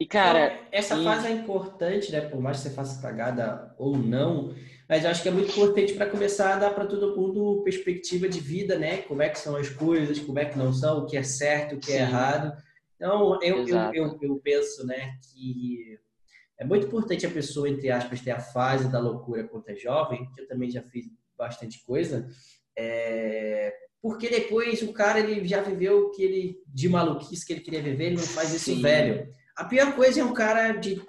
E 0.01 0.07
cara, 0.07 0.47
então, 0.47 0.67
essa 0.73 0.97
e... 0.97 1.05
fase 1.05 1.29
é 1.29 1.31
importante, 1.31 2.11
né? 2.11 2.21
Por 2.23 2.41
mais 2.41 2.57
que 2.57 2.65
você 2.65 2.75
faça 2.75 3.01
cagada 3.01 3.75
ou 3.79 3.97
não, 3.97 4.53
mas 4.89 5.05
eu 5.05 5.11
acho 5.11 5.23
que 5.23 5.29
é 5.29 5.33
muito 5.33 5.53
importante 5.53 5.95
para 5.95 6.11
começar 6.11 6.55
a 6.55 6.59
dar 6.59 6.71
para 6.75 6.87
todo 6.87 7.17
mundo 7.17 7.63
perspectiva 7.63 8.29
de 8.29 8.41
vida, 8.41 8.77
né? 8.77 8.99
Como 9.03 9.23
é 9.23 9.29
que 9.29 9.39
são 9.39 9.57
as 9.57 9.69
coisas, 9.69 10.19
como 10.19 10.39
é 10.41 10.47
que 10.47 10.59
não 10.59 10.73
são, 10.73 10.99
o 10.99 11.07
que 11.07 11.17
é 11.17 11.23
certo, 11.23 11.77
o 11.77 11.79
que 11.79 11.93
é 11.93 11.97
Sim. 11.97 12.01
é 12.01 12.03
errado. 12.03 12.53
Então, 12.97 13.39
eu, 13.41 13.69
eu, 13.69 13.93
eu, 13.93 14.19
eu 14.21 14.37
penso, 14.43 14.87
né, 14.87 15.19
que 15.23 15.99
é 16.59 16.65
muito 16.65 16.87
importante 16.87 17.27
a 17.27 17.31
pessoa, 17.31 17.69
entre 17.69 17.91
aspas, 17.91 18.21
ter 18.21 18.31
a 18.31 18.41
fase 18.41 18.91
da 18.91 18.99
loucura 18.99 19.47
quando 19.47 19.69
é 19.69 19.75
jovem, 19.75 20.31
que 20.33 20.41
eu 20.41 20.49
também 20.49 20.71
já 20.71 20.83
fiz 20.83 21.07
bastante 21.37 21.85
coisa, 21.85 22.29
é... 22.77 23.73
porque 24.01 24.29
depois 24.29 24.83
o 24.83 24.93
cara 24.93 25.19
ele 25.19 25.47
já 25.47 25.61
viveu 25.61 26.07
o 26.07 26.11
que 26.11 26.23
ele 26.23 26.63
de 26.67 26.89
maluquice 26.89 27.45
que 27.45 27.53
ele 27.53 27.61
queria 27.61 27.83
viver, 27.83 28.07
ele 28.07 28.17
não 28.17 28.23
faz 28.23 28.55
isso 28.55 28.75
Sim. 28.75 28.83
velho. 28.83 29.29
A 29.57 29.65
pior 29.65 29.95
coisa 29.95 30.21
é 30.21 30.25
um 30.25 30.33
cara 30.33 30.73
de 30.73 31.03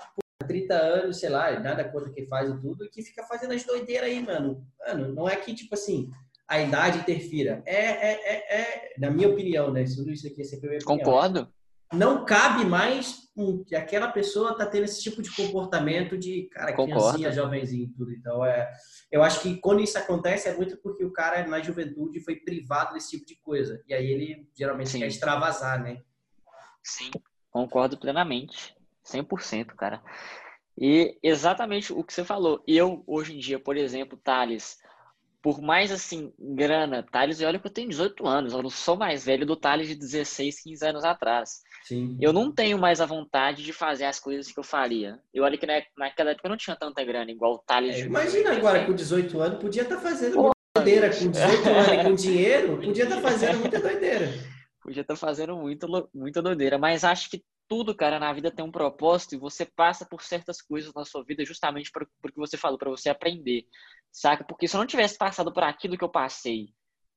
30 0.47 0.74
anos, 0.75 1.19
sei 1.19 1.30
lá, 1.30 1.59
nada 1.59 1.83
contra 1.83 2.12
quem 2.12 2.27
faz 2.27 2.50
e 2.50 2.59
tudo, 2.59 2.89
que 2.91 3.03
fica 3.03 3.24
fazendo 3.24 3.53
as 3.53 3.63
doideiras 3.63 4.10
aí, 4.10 4.22
mano. 4.22 4.65
Mano, 4.79 5.13
não 5.13 5.27
é 5.27 5.36
que, 5.36 5.53
tipo 5.53 5.74
assim, 5.74 6.10
a 6.48 6.60
idade 6.60 7.00
interfira. 7.00 7.63
É, 7.65 7.75
é, 7.75 8.12
é, 8.13 8.62
é 8.62 8.93
na 9.00 9.10
minha 9.10 9.29
opinião, 9.29 9.72
né? 9.72 9.84
Tudo 9.84 10.12
isso 10.12 10.27
aqui 10.27 10.41
é 10.41 10.46
sempre 10.46 10.69
minha 10.69 10.79
opinião. 10.79 10.98
Concordo 10.98 11.50
não 11.93 12.25
cabe 12.25 12.65
mais 12.65 13.25
que 13.68 13.75
aquela 13.75 14.12
pessoa 14.12 14.58
tá 14.58 14.65
tendo 14.65 14.86
esse 14.86 15.01
tipo 15.01 15.22
de 15.22 15.30
comportamento 15.36 16.18
de 16.18 16.44
cara, 16.51 16.72
Concordo. 16.74 17.18
criancinha, 17.18 17.32
jovenzinho 17.32 17.92
tudo. 17.96 18.12
Então, 18.13 18.46
é, 18.46 18.72
eu 19.12 19.22
acho 19.22 19.42
que 19.42 19.58
quando 19.58 19.82
isso 19.82 19.98
acontece 19.98 20.48
é 20.48 20.56
muito 20.56 20.77
porque 20.77 21.04
o 21.04 21.12
cara 21.12 21.46
na 21.46 21.62
juventude 21.62 22.22
foi 22.22 22.38
privado 22.38 22.94
desse 22.94 23.12
tipo 23.12 23.25
de 23.25 23.36
coisa. 23.42 23.84
E 23.88 23.94
aí 23.94 24.10
ele 24.10 24.50
geralmente 24.58 24.89
Sim. 24.89 25.00
quer 25.00 25.08
extravasar, 25.08 25.84
né? 25.84 26.01
Sim, 26.82 27.12
concordo 27.51 27.98
plenamente. 27.98 28.75
100%, 29.04 29.75
cara. 29.75 30.01
E 30.77 31.18
exatamente 31.22 31.94
o 31.94 32.04
que 32.04 32.13
você 32.13 32.24
falou. 32.24 32.63
Eu, 32.68 33.04
hoje 33.06 33.36
em 33.36 33.39
dia, 33.39 33.60
por 33.60 33.77
exemplo, 33.77 34.18
Thales, 34.18 34.80
por 35.45 35.61
mais 35.61 35.91
assim, 35.91 36.33
grana, 36.39 37.03
Thales, 37.03 37.39
e 37.39 37.45
olha 37.45 37.59
que 37.59 37.67
eu 37.67 37.71
tenho 37.71 37.87
18 37.87 38.25
anos, 38.25 38.51
eu 38.51 38.63
não 38.63 38.69
sou 38.71 38.97
mais 38.97 39.23
velho 39.23 39.45
do 39.45 39.55
Thales 39.55 39.87
de 39.87 39.93
16, 39.93 40.59
15 40.63 40.87
anos 40.87 41.03
atrás. 41.03 41.61
Sim. 41.83 42.17
Eu 42.19 42.33
não 42.33 42.51
tenho 42.51 42.79
mais 42.79 42.99
a 42.99 43.05
vontade 43.05 43.63
de 43.63 43.71
fazer 43.71 44.05
as 44.05 44.19
coisas 44.19 44.51
que 44.51 44.59
eu 44.59 44.63
faria. 44.63 45.19
Eu 45.31 45.43
olho 45.43 45.55
que 45.55 45.67
naquela 45.67 46.31
época 46.31 46.47
eu 46.47 46.49
não 46.49 46.57
tinha 46.57 46.75
tanta 46.75 47.03
grana, 47.03 47.29
igual 47.29 47.53
o 47.53 47.57
Thales. 47.59 47.95
É, 47.95 47.99
imagina 47.99 48.53
agora 48.53 48.85
com 48.87 48.93
18 48.93 49.39
anos, 49.39 49.59
podia 49.59 49.83
estar 49.83 49.97
tá 49.97 50.01
fazendo 50.01 50.33
Pô, 50.33 50.41
muita 50.41 50.55
doideira. 50.73 51.09
Com 51.15 51.29
18 51.29 51.69
anos 51.69 52.03
com 52.07 52.15
dinheiro, 52.27 52.77
podia 52.77 53.03
estar 53.03 53.15
tá 53.15 53.21
fazendo 53.21 53.59
muita 53.59 53.79
doideira. 53.79 54.33
Podia 54.81 55.01
estar 55.01 55.13
tá 55.13 55.19
fazendo 55.19 55.55
muito, 55.55 56.09
muita 56.11 56.41
doideira. 56.41 56.79
Mas 56.79 57.03
acho 57.03 57.29
que 57.29 57.43
tudo, 57.67 57.95
cara, 57.95 58.19
na 58.19 58.31
vida 58.31 58.51
tem 58.51 58.63
um 58.63 58.72
propósito 58.72 59.36
e 59.36 59.39
você 59.39 59.65
passa 59.65 60.05
por 60.05 60.22
certas 60.22 60.62
coisas 60.62 60.93
na 60.93 61.05
sua 61.05 61.24
vida 61.24 61.45
justamente 61.45 61.91
por 61.91 62.05
que 62.05 62.38
você 62.38 62.57
falou, 62.57 62.77
para 62.77 62.89
você 62.89 63.10
aprender, 63.10 63.65
saca? 64.12 64.43
Porque 64.43 64.67
se 64.67 64.75
eu 64.75 64.79
não 64.79 64.88
tivesse 64.88 65.17
passado 65.17 65.53
por 65.53 65.63
aquilo 65.63 65.98
que 65.98 66.03
eu 66.03 66.10
passei 66.10 66.74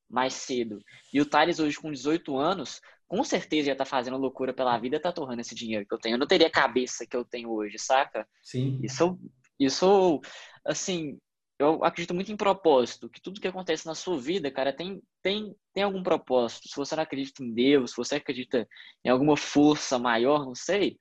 mais 0.09 0.33
cedo 0.33 0.83
e 1.13 1.21
o 1.21 1.27
Thales 1.27 1.61
hoje 1.61 1.77
com 1.77 1.93
18 1.93 2.37
anos, 2.37 2.81
com 3.07 3.23
certeza 3.25 3.69
ia 3.69 3.73
estar 3.73 3.85
tá 3.85 3.91
fazendo 3.91 4.17
loucura 4.17 4.53
pela 4.53 4.79
vida 4.79 4.97
e 4.97 5.01
tá 5.01 5.13
torrando 5.13 5.41
esse 5.41 5.55
dinheiro 5.55 5.87
que 5.87 5.95
eu 5.95 5.99
tenho. 5.99 6.15
Eu 6.15 6.19
não 6.19 6.27
teria 6.27 6.47
a 6.47 6.53
cabeça 6.53 7.07
que 7.07 7.17
eu 7.17 7.25
tenho 7.25 7.51
hoje, 7.51 7.79
saca? 7.79 8.27
Sim. 8.43 8.81
Isso, 8.83 9.19
isso 9.59 10.21
assim, 10.65 11.19
eu 11.59 11.85
acredito 11.85 12.15
muito 12.15 12.31
em 12.31 12.37
propósito, 12.37 13.09
que 13.09 13.21
tudo 13.21 13.41
que 13.41 13.49
acontece 13.49 13.85
na 13.87 13.95
sua 13.95 14.17
vida, 14.17 14.51
cara, 14.51 14.73
tem, 14.73 15.03
tem, 15.23 15.55
tem 15.75 15.83
algum 15.83 16.03
propósito. 16.03 16.69
Se 16.69 16.77
você 16.77 16.95
não 16.95 17.03
acredita 17.03 17.43
em 17.43 17.53
Deus, 17.53 17.91
se 17.91 17.97
você 17.97 18.17
acredita 18.17 18.69
em 19.05 19.09
alguma 19.09 19.37
força 19.37 19.99
maior, 19.99 20.47
não 20.47 20.55
sei, 20.55 20.99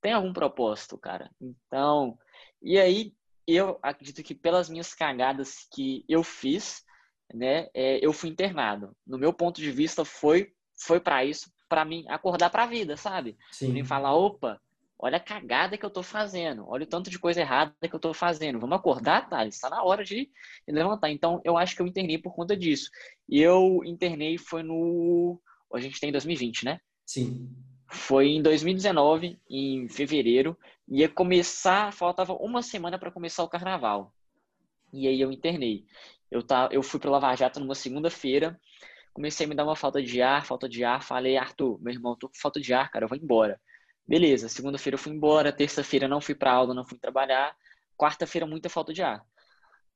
tem 0.00 0.12
algum 0.12 0.32
propósito, 0.32 0.96
cara. 0.96 1.30
Então, 1.40 2.16
e 2.62 2.78
aí 2.78 3.12
eu 3.46 3.78
acredito 3.82 4.22
que 4.22 4.34
pelas 4.34 4.68
minhas 4.68 4.94
cagadas 4.94 5.66
que 5.74 6.04
eu 6.08 6.22
fiz, 6.22 6.82
né, 7.34 7.68
é, 7.74 8.04
eu 8.04 8.12
fui 8.12 8.30
internado. 8.30 8.96
No 9.06 9.18
meu 9.18 9.32
ponto 9.32 9.60
de 9.60 9.70
vista, 9.70 10.04
foi 10.04 10.52
foi 10.80 11.00
para 11.00 11.24
isso, 11.24 11.52
para 11.68 11.84
mim 11.84 12.04
acordar 12.08 12.50
para 12.50 12.62
a 12.62 12.66
vida, 12.66 12.96
sabe? 12.96 13.36
Sim. 13.50 13.74
Pra 13.74 13.84
falar, 13.84 14.14
opa, 14.14 14.60
olha 14.98 15.18
a 15.18 15.20
cagada 15.20 15.78
que 15.78 15.84
eu 15.86 15.90
tô 15.90 16.02
fazendo, 16.02 16.68
olha 16.68 16.82
o 16.82 16.86
tanto 16.86 17.08
de 17.08 17.18
coisa 17.18 17.40
errada 17.40 17.72
que 17.80 17.94
eu 17.94 18.00
tô 18.00 18.12
fazendo. 18.12 18.58
Vamos 18.58 18.76
acordar, 18.76 19.28
Thales? 19.28 19.54
Está 19.54 19.70
na 19.70 19.82
hora 19.82 20.04
de 20.04 20.28
levantar. 20.66 21.10
Então, 21.10 21.40
eu 21.44 21.56
acho 21.56 21.76
que 21.76 21.82
eu 21.82 21.86
internei 21.86 22.18
por 22.18 22.34
conta 22.34 22.56
disso. 22.56 22.90
E 23.28 23.40
eu 23.40 23.80
internei 23.84 24.36
foi 24.36 24.62
no. 24.62 25.40
A 25.72 25.78
gente 25.78 26.00
tem 26.00 26.10
2020, 26.10 26.64
né? 26.64 26.80
Sim. 27.06 27.48
Foi 27.90 28.28
em 28.28 28.42
2019, 28.42 29.40
em 29.48 29.88
fevereiro, 29.88 30.58
ia 30.86 31.08
começar, 31.08 31.92
faltava 31.92 32.34
uma 32.34 32.60
semana 32.60 32.98
para 32.98 33.10
começar 33.10 33.42
o 33.44 33.48
carnaval. 33.48 34.12
E 34.92 35.06
aí 35.06 35.20
eu 35.20 35.32
internei. 35.32 35.84
Eu, 36.30 36.42
tá, 36.42 36.68
eu 36.70 36.82
fui 36.82 37.00
para 37.00 37.10
Lava 37.10 37.34
Jato 37.34 37.60
numa 37.60 37.74
segunda-feira, 37.74 38.60
comecei 39.14 39.46
a 39.46 39.48
me 39.48 39.54
dar 39.54 39.64
uma 39.64 39.76
falta 39.76 40.02
de 40.02 40.20
ar, 40.20 40.44
falta 40.44 40.68
de 40.68 40.84
ar. 40.84 41.02
Falei, 41.02 41.38
Arthur, 41.38 41.80
meu 41.80 41.92
irmão, 41.92 42.16
tô 42.16 42.28
com 42.28 42.34
falta 42.36 42.60
de 42.60 42.74
ar, 42.74 42.90
cara, 42.90 43.04
eu 43.04 43.08
vou 43.08 43.16
embora. 43.16 43.58
Beleza, 44.08 44.48
segunda-feira 44.48 44.94
eu 44.94 44.98
fui 44.98 45.12
embora, 45.12 45.52
terça-feira 45.52 46.08
não 46.08 46.18
fui 46.18 46.34
para 46.34 46.50
aula, 46.50 46.72
não 46.72 46.82
fui 46.84 46.98
trabalhar, 46.98 47.54
quarta-feira 47.94 48.46
muita 48.46 48.70
falta 48.70 48.90
de 48.94 49.02
ar. 49.02 49.22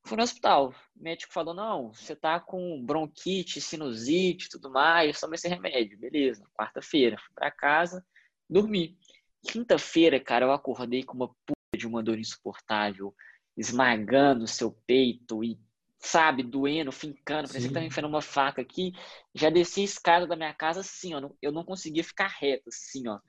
Fui 0.05 0.17
no 0.17 0.23
hospital. 0.23 0.73
O 0.95 1.03
médico 1.03 1.33
falou: 1.33 1.53
não, 1.53 1.91
você 1.93 2.15
tá 2.15 2.39
com 2.39 2.83
bronquite, 2.85 3.59
sinusite 3.59 4.49
tudo 4.49 4.69
mais, 4.69 5.19
toma 5.19 5.35
esse 5.35 5.47
remédio. 5.47 5.97
Beleza. 5.97 6.45
Quarta-feira, 6.53 7.17
fui 7.17 7.33
pra 7.33 7.49
casa, 7.49 8.05
dormi. 8.49 8.97
Quinta-feira, 9.41 10.19
cara, 10.19 10.45
eu 10.45 10.51
acordei 10.51 11.03
com 11.03 11.15
uma 11.15 11.29
puta 11.29 11.53
de 11.75 11.87
uma 11.87 12.03
dor 12.03 12.19
insuportável, 12.19 13.15
esmagando 13.57 14.43
o 14.43 14.47
seu 14.47 14.71
peito 14.85 15.43
e, 15.43 15.57
sabe, 15.97 16.43
doendo, 16.43 16.91
fincando. 16.91 17.47
Parecia 17.47 17.67
que 17.67 17.73
tava 17.73 17.85
enfiando 17.85 18.09
uma 18.09 18.21
faca 18.21 18.61
aqui. 18.61 18.91
Já 19.33 19.49
desci 19.49 19.81
a 19.81 19.85
escada 19.85 20.27
da 20.27 20.35
minha 20.35 20.53
casa 20.53 20.81
assim, 20.81 21.13
ó. 21.13 21.29
Eu 21.41 21.51
não 21.51 21.63
conseguia 21.63 22.03
ficar 22.03 22.27
reto, 22.27 22.69
assim, 22.69 23.07
ó. 23.07 23.19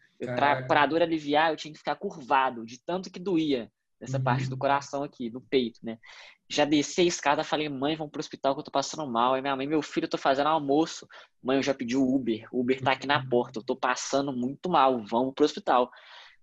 Pra 0.67 0.87
dor 0.87 1.03
aliviar, 1.03 1.51
eu 1.51 1.57
tinha 1.57 1.73
que 1.73 1.79
ficar 1.79 1.97
curvado, 1.97 2.65
de 2.65 2.79
tanto 2.79 3.11
que 3.11 3.19
doía 3.19 3.71
nessa 4.01 4.19
uhum. 4.19 4.25
parte 4.25 4.49
do 4.49 4.57
coração 4.57 5.03
aqui, 5.03 5.31
no 5.31 5.41
peito, 5.41 5.81
né? 5.83 5.99
Já 6.49 6.65
desci 6.65 7.01
a 7.01 7.05
escada, 7.05 7.43
falei, 7.43 7.69
mãe, 7.69 7.97
vamos 7.97 8.11
pro 8.11 8.21
hospital 8.21 8.55
que 8.55 8.61
eu 8.61 8.65
tô 8.65 8.71
passando 8.71 9.11
mal. 9.11 9.35
Aí 9.35 9.41
minha 9.41 9.57
mãe, 9.57 9.67
meu 9.67 9.81
filho, 9.81 10.05
eu 10.05 10.11
tô 10.11 10.19
fazendo 10.19 10.49
almoço. 10.49 11.09
Mãe, 11.43 11.57
eu 11.57 11.63
já 11.63 11.73
pedi 11.73 11.97
o 11.97 12.15
Uber. 12.15 12.47
O 12.53 12.61
Uber 12.61 12.83
tá 12.83 12.93
aqui 12.93 13.07
na 13.07 13.27
porta. 13.27 13.59
Eu 13.59 13.65
tô 13.65 13.75
passando 13.75 14.31
muito 14.31 14.69
mal. 14.69 15.03
Vamos 15.07 15.33
pro 15.35 15.45
hospital. 15.45 15.91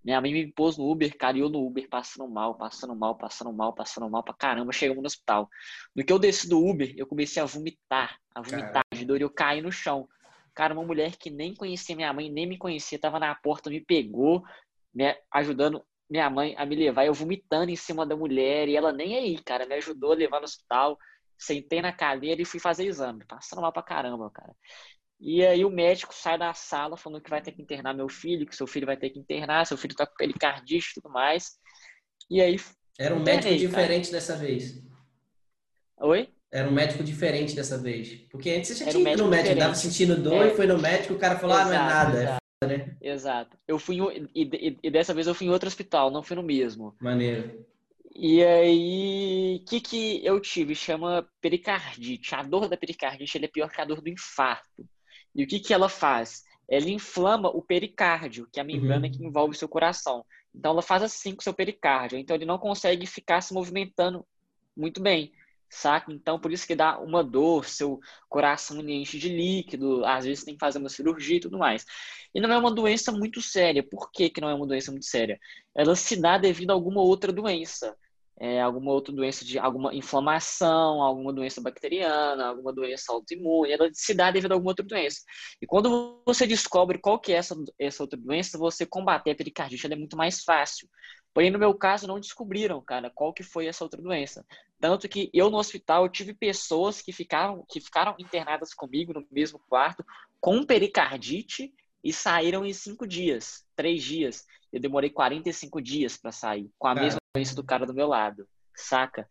Minha 0.03 0.19
mãe 0.19 0.33
me 0.33 0.51
pôs 0.51 0.77
no 0.77 0.89
Uber, 0.89 1.15
cara, 1.15 1.37
e 1.37 1.41
eu 1.41 1.49
no 1.49 1.63
Uber 1.63 1.87
passando 1.87 2.27
mal, 2.27 2.55
passando 2.55 2.95
mal, 2.95 3.15
passando 3.15 3.53
mal, 3.53 3.73
passando 3.73 4.09
mal 4.09 4.23
pra 4.23 4.33
caramba. 4.33 4.71
Chegamos 4.71 5.03
no 5.03 5.07
hospital. 5.07 5.47
No 5.95 6.03
que 6.03 6.11
eu 6.11 6.17
desci 6.17 6.49
do 6.49 6.59
Uber, 6.59 6.91
eu 6.97 7.05
comecei 7.05 7.41
a 7.41 7.45
vomitar, 7.45 8.17
a 8.33 8.41
vomitar 8.41 8.83
Caramba. 8.83 8.95
de 8.95 9.05
dor 9.05 9.19
e 9.19 9.23
eu 9.23 9.29
caí 9.29 9.61
no 9.61 9.71
chão. 9.71 10.09
Cara, 10.53 10.73
uma 10.73 10.83
mulher 10.83 11.15
que 11.17 11.29
nem 11.29 11.55
conhecia 11.55 11.95
minha 11.95 12.11
mãe, 12.11 12.29
nem 12.29 12.45
me 12.45 12.57
conhecia, 12.57 12.99
tava 12.99 13.19
na 13.19 13.33
porta, 13.35 13.69
me 13.69 13.79
pegou, 13.79 14.43
me 14.93 15.15
ajudando 15.31 15.83
minha 16.09 16.29
mãe 16.29 16.53
a 16.57 16.65
me 16.65 16.75
levar, 16.75 17.05
eu 17.05 17.13
vomitando 17.13 17.71
em 17.71 17.75
cima 17.75 18.05
da 18.05 18.17
mulher, 18.17 18.67
e 18.67 18.75
ela 18.75 18.91
nem 18.91 19.15
aí, 19.15 19.41
cara, 19.41 19.65
me 19.65 19.75
ajudou 19.75 20.11
a 20.11 20.15
levar 20.15 20.39
no 20.39 20.45
hospital. 20.45 20.97
Sentei 21.37 21.81
na 21.81 21.93
cadeira 21.93 22.41
e 22.41 22.45
fui 22.45 22.59
fazer 22.59 22.85
exame, 22.85 23.25
passando 23.25 23.61
mal 23.61 23.71
pra 23.71 23.81
caramba, 23.81 24.29
cara. 24.29 24.53
E 25.19 25.45
aí 25.45 25.63
o 25.63 25.69
médico 25.69 26.13
sai 26.13 26.37
da 26.37 26.53
sala 26.53 26.97
falando 26.97 27.21
que 27.21 27.29
vai 27.29 27.41
ter 27.41 27.51
que 27.51 27.61
internar 27.61 27.93
meu 27.93 28.09
filho, 28.09 28.45
que 28.45 28.55
seu 28.55 28.67
filho 28.67 28.85
vai 28.85 28.97
ter 28.97 29.09
que 29.11 29.19
internar, 29.19 29.65
seu 29.65 29.77
filho 29.77 29.95
tá 29.95 30.05
com 30.05 30.15
pericardite 30.15 30.91
e 30.91 30.93
tudo 30.95 31.09
mais. 31.09 31.57
E 32.29 32.41
aí. 32.41 32.57
Era 32.99 33.15
um 33.15 33.23
médico 33.23 33.55
diferente 33.55 34.09
cara. 34.09 34.19
dessa 34.19 34.35
vez. 34.35 34.83
Oi? 35.99 36.33
Era 36.51 36.67
um 36.67 36.73
médico 36.73 37.03
diferente 37.03 37.55
dessa 37.55 37.77
vez. 37.77 38.13
Porque 38.29 38.49
antes 38.49 38.77
você 38.77 38.83
já 38.83 38.91
tinha 38.91 39.13
ido 39.13 39.23
no 39.23 39.29
médico, 39.29 39.57
tava 39.57 39.75
sentindo 39.75 40.17
dor 40.17 40.45
é. 40.45 40.49
e 40.49 40.55
foi 40.55 40.67
no 40.67 40.77
médico, 40.77 41.13
o 41.13 41.17
cara 41.17 41.39
falou, 41.39 41.55
exato, 41.55 41.69
ah, 41.69 41.73
não 41.73 41.81
é 41.81 41.93
nada. 41.93 42.23
Exato. 42.23 42.41
É 42.63 42.67
né? 42.67 42.95
Exato. 43.01 43.57
Eu 43.67 43.79
fui 43.79 43.97
e, 44.35 44.43
e, 44.43 44.77
e, 44.83 44.91
dessa 44.91 45.13
vez 45.13 45.27
eu 45.27 45.33
fui 45.33 45.47
em 45.47 45.49
outro 45.49 45.67
hospital, 45.67 46.11
não 46.11 46.21
fui 46.21 46.35
no 46.35 46.43
mesmo. 46.43 46.95
Maneiro. 46.99 47.65
E 48.13 48.43
aí, 48.43 49.61
o 49.61 49.65
que, 49.65 49.79
que 49.79 50.25
eu 50.25 50.39
tive? 50.41 50.75
Chama 50.75 51.27
pericardite. 51.39 52.35
A 52.35 52.43
dor 52.43 52.67
da 52.67 52.75
pericardite 52.75 53.43
é 53.43 53.47
pior 53.47 53.71
que 53.71 53.79
a 53.79 53.85
dor 53.85 54.01
do 54.01 54.09
infarto. 54.09 54.85
E 55.33 55.43
o 55.43 55.47
que, 55.47 55.59
que 55.59 55.73
ela 55.73 55.87
faz? 55.87 56.43
Ela 56.69 56.89
inflama 56.89 57.49
o 57.49 57.61
pericárdio, 57.61 58.47
que 58.51 58.59
é 58.59 58.63
a 58.63 58.65
membrana 58.65 59.07
uhum. 59.07 59.11
que 59.11 59.23
envolve 59.23 59.55
o 59.55 59.57
seu 59.57 59.69
coração. 59.69 60.25
Então, 60.53 60.71
ela 60.71 60.81
faz 60.81 61.01
assim 61.01 61.33
com 61.33 61.39
o 61.39 61.43
seu 61.43 61.53
pericárdio. 61.53 62.19
Então, 62.19 62.35
ele 62.35 62.45
não 62.45 62.57
consegue 62.57 63.05
ficar 63.07 63.39
se 63.41 63.53
movimentando 63.53 64.25
muito 64.75 65.01
bem 65.01 65.31
saca? 65.71 66.11
Então, 66.11 66.39
por 66.39 66.51
isso 66.51 66.67
que 66.67 66.75
dá 66.75 66.99
uma 66.99 67.23
dor, 67.23 67.65
seu 67.65 67.99
coração 68.29 68.79
enche 68.81 69.17
de 69.17 69.29
líquido, 69.29 70.05
às 70.05 70.25
vezes 70.25 70.43
tem 70.43 70.53
que 70.53 70.59
fazer 70.59 70.79
uma 70.79 70.89
cirurgia 70.89 71.37
e 71.37 71.39
tudo 71.39 71.57
mais. 71.57 71.85
E 72.35 72.39
não 72.39 72.51
é 72.51 72.57
uma 72.57 72.71
doença 72.71 73.11
muito 73.11 73.41
séria. 73.41 73.81
Por 73.83 74.11
que, 74.11 74.29
que 74.29 74.41
não 74.41 74.49
é 74.49 74.53
uma 74.53 74.67
doença 74.67 74.91
muito 74.91 75.05
séria? 75.05 75.39
Ela 75.73 75.95
se 75.95 76.15
dá 76.15 76.37
devido 76.37 76.71
a 76.71 76.73
alguma 76.73 77.01
outra 77.01 77.31
doença. 77.31 77.95
É, 78.39 78.59
alguma 78.59 78.91
outra 78.91 79.13
doença 79.13 79.45
de 79.45 79.59
alguma 79.59 79.93
inflamação, 79.93 81.03
alguma 81.03 81.31
doença 81.31 81.61
bacteriana, 81.61 82.47
alguma 82.47 82.73
doença 82.73 83.13
autoimune, 83.13 83.71
ela 83.71 83.87
se 83.93 84.15
dá 84.15 84.31
devido 84.31 84.53
a 84.53 84.55
alguma 84.55 84.71
outra 84.71 84.83
doença. 84.83 85.19
E 85.61 85.67
quando 85.67 86.19
você 86.25 86.47
descobre 86.47 86.97
qual 86.97 87.19
que 87.19 87.31
é 87.31 87.35
essa, 87.35 87.55
essa 87.77 88.01
outra 88.01 88.19
doença, 88.19 88.57
você 88.57 88.83
combater 88.83 89.29
a 89.29 89.35
pericardite 89.35 89.85
é 89.85 89.95
muito 89.95 90.17
mais 90.17 90.43
fácil. 90.43 90.89
Porém, 91.33 91.49
no 91.49 91.59
meu 91.59 91.73
caso, 91.73 92.07
não 92.07 92.19
descobriram, 92.19 92.81
cara, 92.81 93.09
qual 93.09 93.33
que 93.33 93.43
foi 93.43 93.67
essa 93.67 93.83
outra 93.83 94.01
doença. 94.01 94.45
Tanto 94.79 95.07
que 95.07 95.29
eu 95.33 95.49
no 95.49 95.57
hospital 95.57 96.03
eu 96.03 96.09
tive 96.09 96.33
pessoas 96.33 97.01
que 97.01 97.13
ficaram, 97.13 97.65
que 97.69 97.79
ficaram 97.79 98.15
internadas 98.19 98.73
comigo 98.73 99.13
no 99.13 99.25
mesmo 99.31 99.59
quarto 99.69 100.03
com 100.39 100.65
pericardite 100.65 101.73
e 102.03 102.11
saíram 102.11 102.65
em 102.65 102.73
cinco 102.73 103.07
dias, 103.07 103.65
três 103.75 104.03
dias. 104.03 104.45
Eu 104.73 104.79
demorei 104.79 105.09
45 105.09 105.81
dias 105.81 106.17
para 106.17 106.31
sair, 106.31 106.69
com 106.79 106.87
a 106.87 106.95
mesma 106.95 107.19
doença 107.35 107.55
do 107.55 107.63
cara 107.63 107.85
do 107.85 107.93
meu 107.93 108.07
lado, 108.07 108.47
saca? 108.75 109.27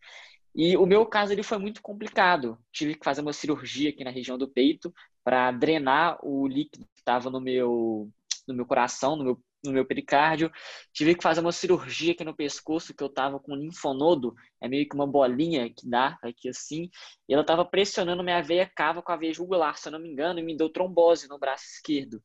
E 0.55 0.77
o 0.77 0.85
meu 0.85 1.05
caso 1.05 1.33
ele 1.33 1.43
foi 1.43 1.57
muito 1.57 1.81
complicado. 1.81 2.57
Tive 2.71 2.95
que 2.95 3.05
fazer 3.05 3.21
uma 3.21 3.33
cirurgia 3.33 3.89
aqui 3.89 4.03
na 4.03 4.11
região 4.11 4.37
do 4.37 4.47
peito 4.47 4.93
para 5.23 5.51
drenar 5.51 6.17
o 6.23 6.47
líquido 6.47 6.85
que 6.93 6.99
estava 6.99 7.29
no 7.29 7.39
meu 7.39 8.09
no 8.47 8.55
meu 8.55 8.65
coração, 8.65 9.15
no 9.15 9.23
meu 9.23 9.41
no 9.63 9.71
meu 9.71 9.85
pericárdio. 9.85 10.51
Tive 10.93 11.15
que 11.15 11.23
fazer 11.23 11.41
uma 11.41 11.51
cirurgia 11.51 12.13
aqui 12.13 12.23
no 12.23 12.35
pescoço, 12.35 12.93
que 12.93 13.03
eu 13.03 13.09
tava 13.09 13.39
com 13.39 13.55
linfonodo, 13.55 14.33
é 14.59 14.67
meio 14.67 14.87
que 14.87 14.95
uma 14.95 15.07
bolinha 15.07 15.69
que 15.69 15.87
dá 15.87 16.17
aqui 16.21 16.49
assim, 16.49 16.89
e 17.27 17.33
ela 17.33 17.43
tava 17.43 17.65
pressionando 17.65 18.23
minha 18.23 18.41
veia 18.41 18.69
cava 18.75 19.01
com 19.01 19.11
a 19.11 19.17
veia 19.17 19.33
jugular, 19.33 19.77
se 19.77 19.87
eu 19.87 19.91
não 19.91 19.99
me 19.99 20.09
engano, 20.09 20.39
e 20.39 20.43
me 20.43 20.55
deu 20.55 20.69
trombose 20.69 21.27
no 21.27 21.39
braço 21.39 21.65
esquerdo. 21.65 22.21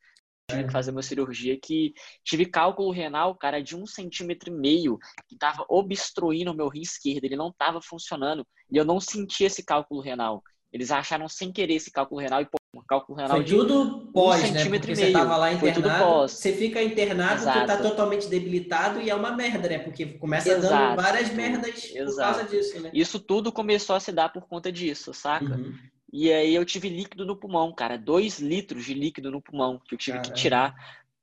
Tive 0.49 0.65
que 0.65 0.73
fazer 0.73 0.93
uma 0.93 1.03
cirurgia 1.03 1.59
que 1.61 1.93
tive 2.23 2.47
cálculo 2.47 2.93
renal, 2.93 3.35
cara, 3.35 3.61
de 3.61 3.75
um 3.75 3.85
centímetro 3.85 4.49
e 4.49 4.57
meio, 4.57 4.97
que 5.29 5.37
tava 5.37 5.67
obstruindo 5.69 6.53
o 6.53 6.55
meu 6.55 6.69
rim 6.69 6.83
esquerdo, 6.83 7.25
ele 7.25 7.35
não 7.37 7.53
tava 7.53 7.81
funcionando, 7.83 8.47
e 8.71 8.77
eu 8.77 8.85
não 8.85 9.01
sentia 9.01 9.49
esse 9.49 9.65
cálculo 9.65 10.01
renal. 10.01 10.43
Eles 10.73 10.91
acharam 10.91 11.29
sem 11.29 11.53
querer 11.53 11.75
esse 11.75 11.91
cálculo 11.91 12.21
renal 12.21 12.43
e 12.43 12.49
um 12.79 12.85
cálculo 12.87 13.19
renal 13.19 13.37
Foi 13.37 13.45
tudo 13.45 14.11
pós, 14.13 14.51
um 14.51 14.53
né? 14.53 14.65
Porque 14.65 14.95
você 14.95 15.07
estava 15.07 15.37
lá 15.37 15.53
internado, 15.53 16.29
você 16.29 16.53
fica 16.53 16.83
internado, 16.83 17.43
Exato. 17.43 17.61
tu 17.61 17.67
tá 17.67 17.77
totalmente 17.79 18.29
debilitado 18.29 19.01
e 19.01 19.11
é 19.11 19.15
uma 19.15 19.33
merda, 19.33 19.69
né? 19.69 19.79
Porque 19.79 20.07
começa 20.07 20.51
Exato. 20.51 20.73
dando 20.75 21.03
várias 21.03 21.33
merdas 21.33 21.95
Exato. 21.95 22.07
por 22.07 22.17
causa 22.17 22.45
disso, 22.45 22.81
né? 22.81 22.91
Isso 22.93 23.19
tudo 23.19 23.53
começou 23.53 23.97
a 23.97 24.01
se 24.01 24.13
dar 24.13 24.29
por 24.29 24.47
conta 24.47 24.71
disso, 24.71 25.13
saca? 25.13 25.55
Uhum. 25.55 25.75
E 26.13 26.33
aí 26.33 26.55
eu 26.55 26.65
tive 26.65 26.89
líquido 26.89 27.27
no 27.27 27.37
pulmão, 27.37 27.73
cara. 27.73 27.99
Dois 27.99 28.39
litros 28.39 28.85
de 28.85 28.95
líquido 28.95 29.31
no 29.31 29.43
pulmão 29.43 29.81
que 29.85 29.95
eu 29.95 29.99
tive 29.99 30.19
Caramba. 30.19 30.35
que 30.35 30.41
tirar 30.41 30.75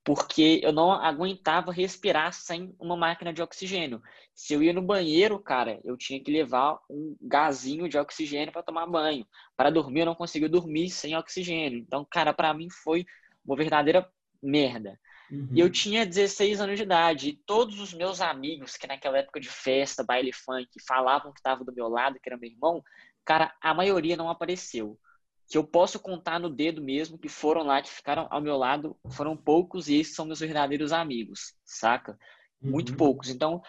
porque 0.03 0.60
eu 0.62 0.74
não 0.74 0.91
aguentava 0.91 1.72
respirar 1.72 2.33
sem 2.33 2.75
uma 2.77 2.98
máquina 2.98 3.31
de 3.31 3.41
oxigênio. 3.41 4.01
Se 4.33 4.53
eu 4.53 4.62
ia 4.62 4.74
no 4.74 4.81
banheiro, 4.81 5.39
cara, 5.39 5.79
eu 5.83 5.95
tinha 5.95 6.22
que 6.22 6.29
levar 6.29 6.77
um 6.89 7.15
gazinho 7.22 7.88
de 7.88 7.98
oxigênio 7.98 8.51
para 8.51 8.63
tomar 8.63 8.86
banho. 8.86 9.25
Para 9.55 9.69
dormir, 9.69 10.01
eu 10.01 10.07
não 10.07 10.15
conseguia 10.15 10.50
dormir 10.50 10.89
sem 10.89 11.15
oxigênio. 11.15 11.79
Então, 11.79 12.05
cara, 12.10 12.33
para 12.33 12.53
mim 12.53 12.69
foi 12.69 13.05
uma 13.45 13.55
verdadeira 13.55 14.10
merda. 14.41 15.00
Uhum. 15.31 15.50
Eu 15.55 15.69
tinha 15.69 16.05
16 16.05 16.60
anos 16.60 16.75
de 16.75 16.83
idade. 16.83 17.29
E 17.29 17.33
todos 17.45 17.79
os 17.79 17.93
meus 17.93 18.19
amigos, 18.19 18.75
que 18.75 18.86
naquela 18.86 19.19
época 19.19 19.39
de 19.39 19.50
festa, 19.50 20.03
baile 20.03 20.33
funk, 20.33 20.67
falavam 20.86 21.31
que 21.31 21.39
estavam 21.39 21.63
do 21.63 21.74
meu 21.74 21.88
lado, 21.88 22.19
que 22.22 22.27
era 22.27 22.38
meu 22.38 22.50
irmão, 22.50 22.83
cara, 23.24 23.55
a 23.62 23.74
maioria 23.74 24.17
não 24.17 24.29
apareceu 24.29 25.00
que 25.53 25.57
eu 25.60 25.63
posso 25.63 26.00
contar 26.00 26.39
no 26.39 26.50
dedo 26.50 26.81
mesmo, 26.81 27.15
que 27.15 27.29
foram 27.29 27.62
lá, 27.62 27.79
que 27.79 27.91
ficaram 27.91 28.27
ao 28.31 28.41
meu 28.41 28.57
lado, 28.57 28.98
foram 29.12 29.38
poucos 29.38 29.88
e 29.88 30.00
esses 30.00 30.15
são 30.15 30.25
meus 30.25 30.39
verdadeiros 30.39 30.91
amigos, 30.91 31.53
saca? 31.63 32.17
Muito 32.60 32.93
uhum. 32.93 32.98
poucos. 32.98 33.29
Então, 33.29 33.62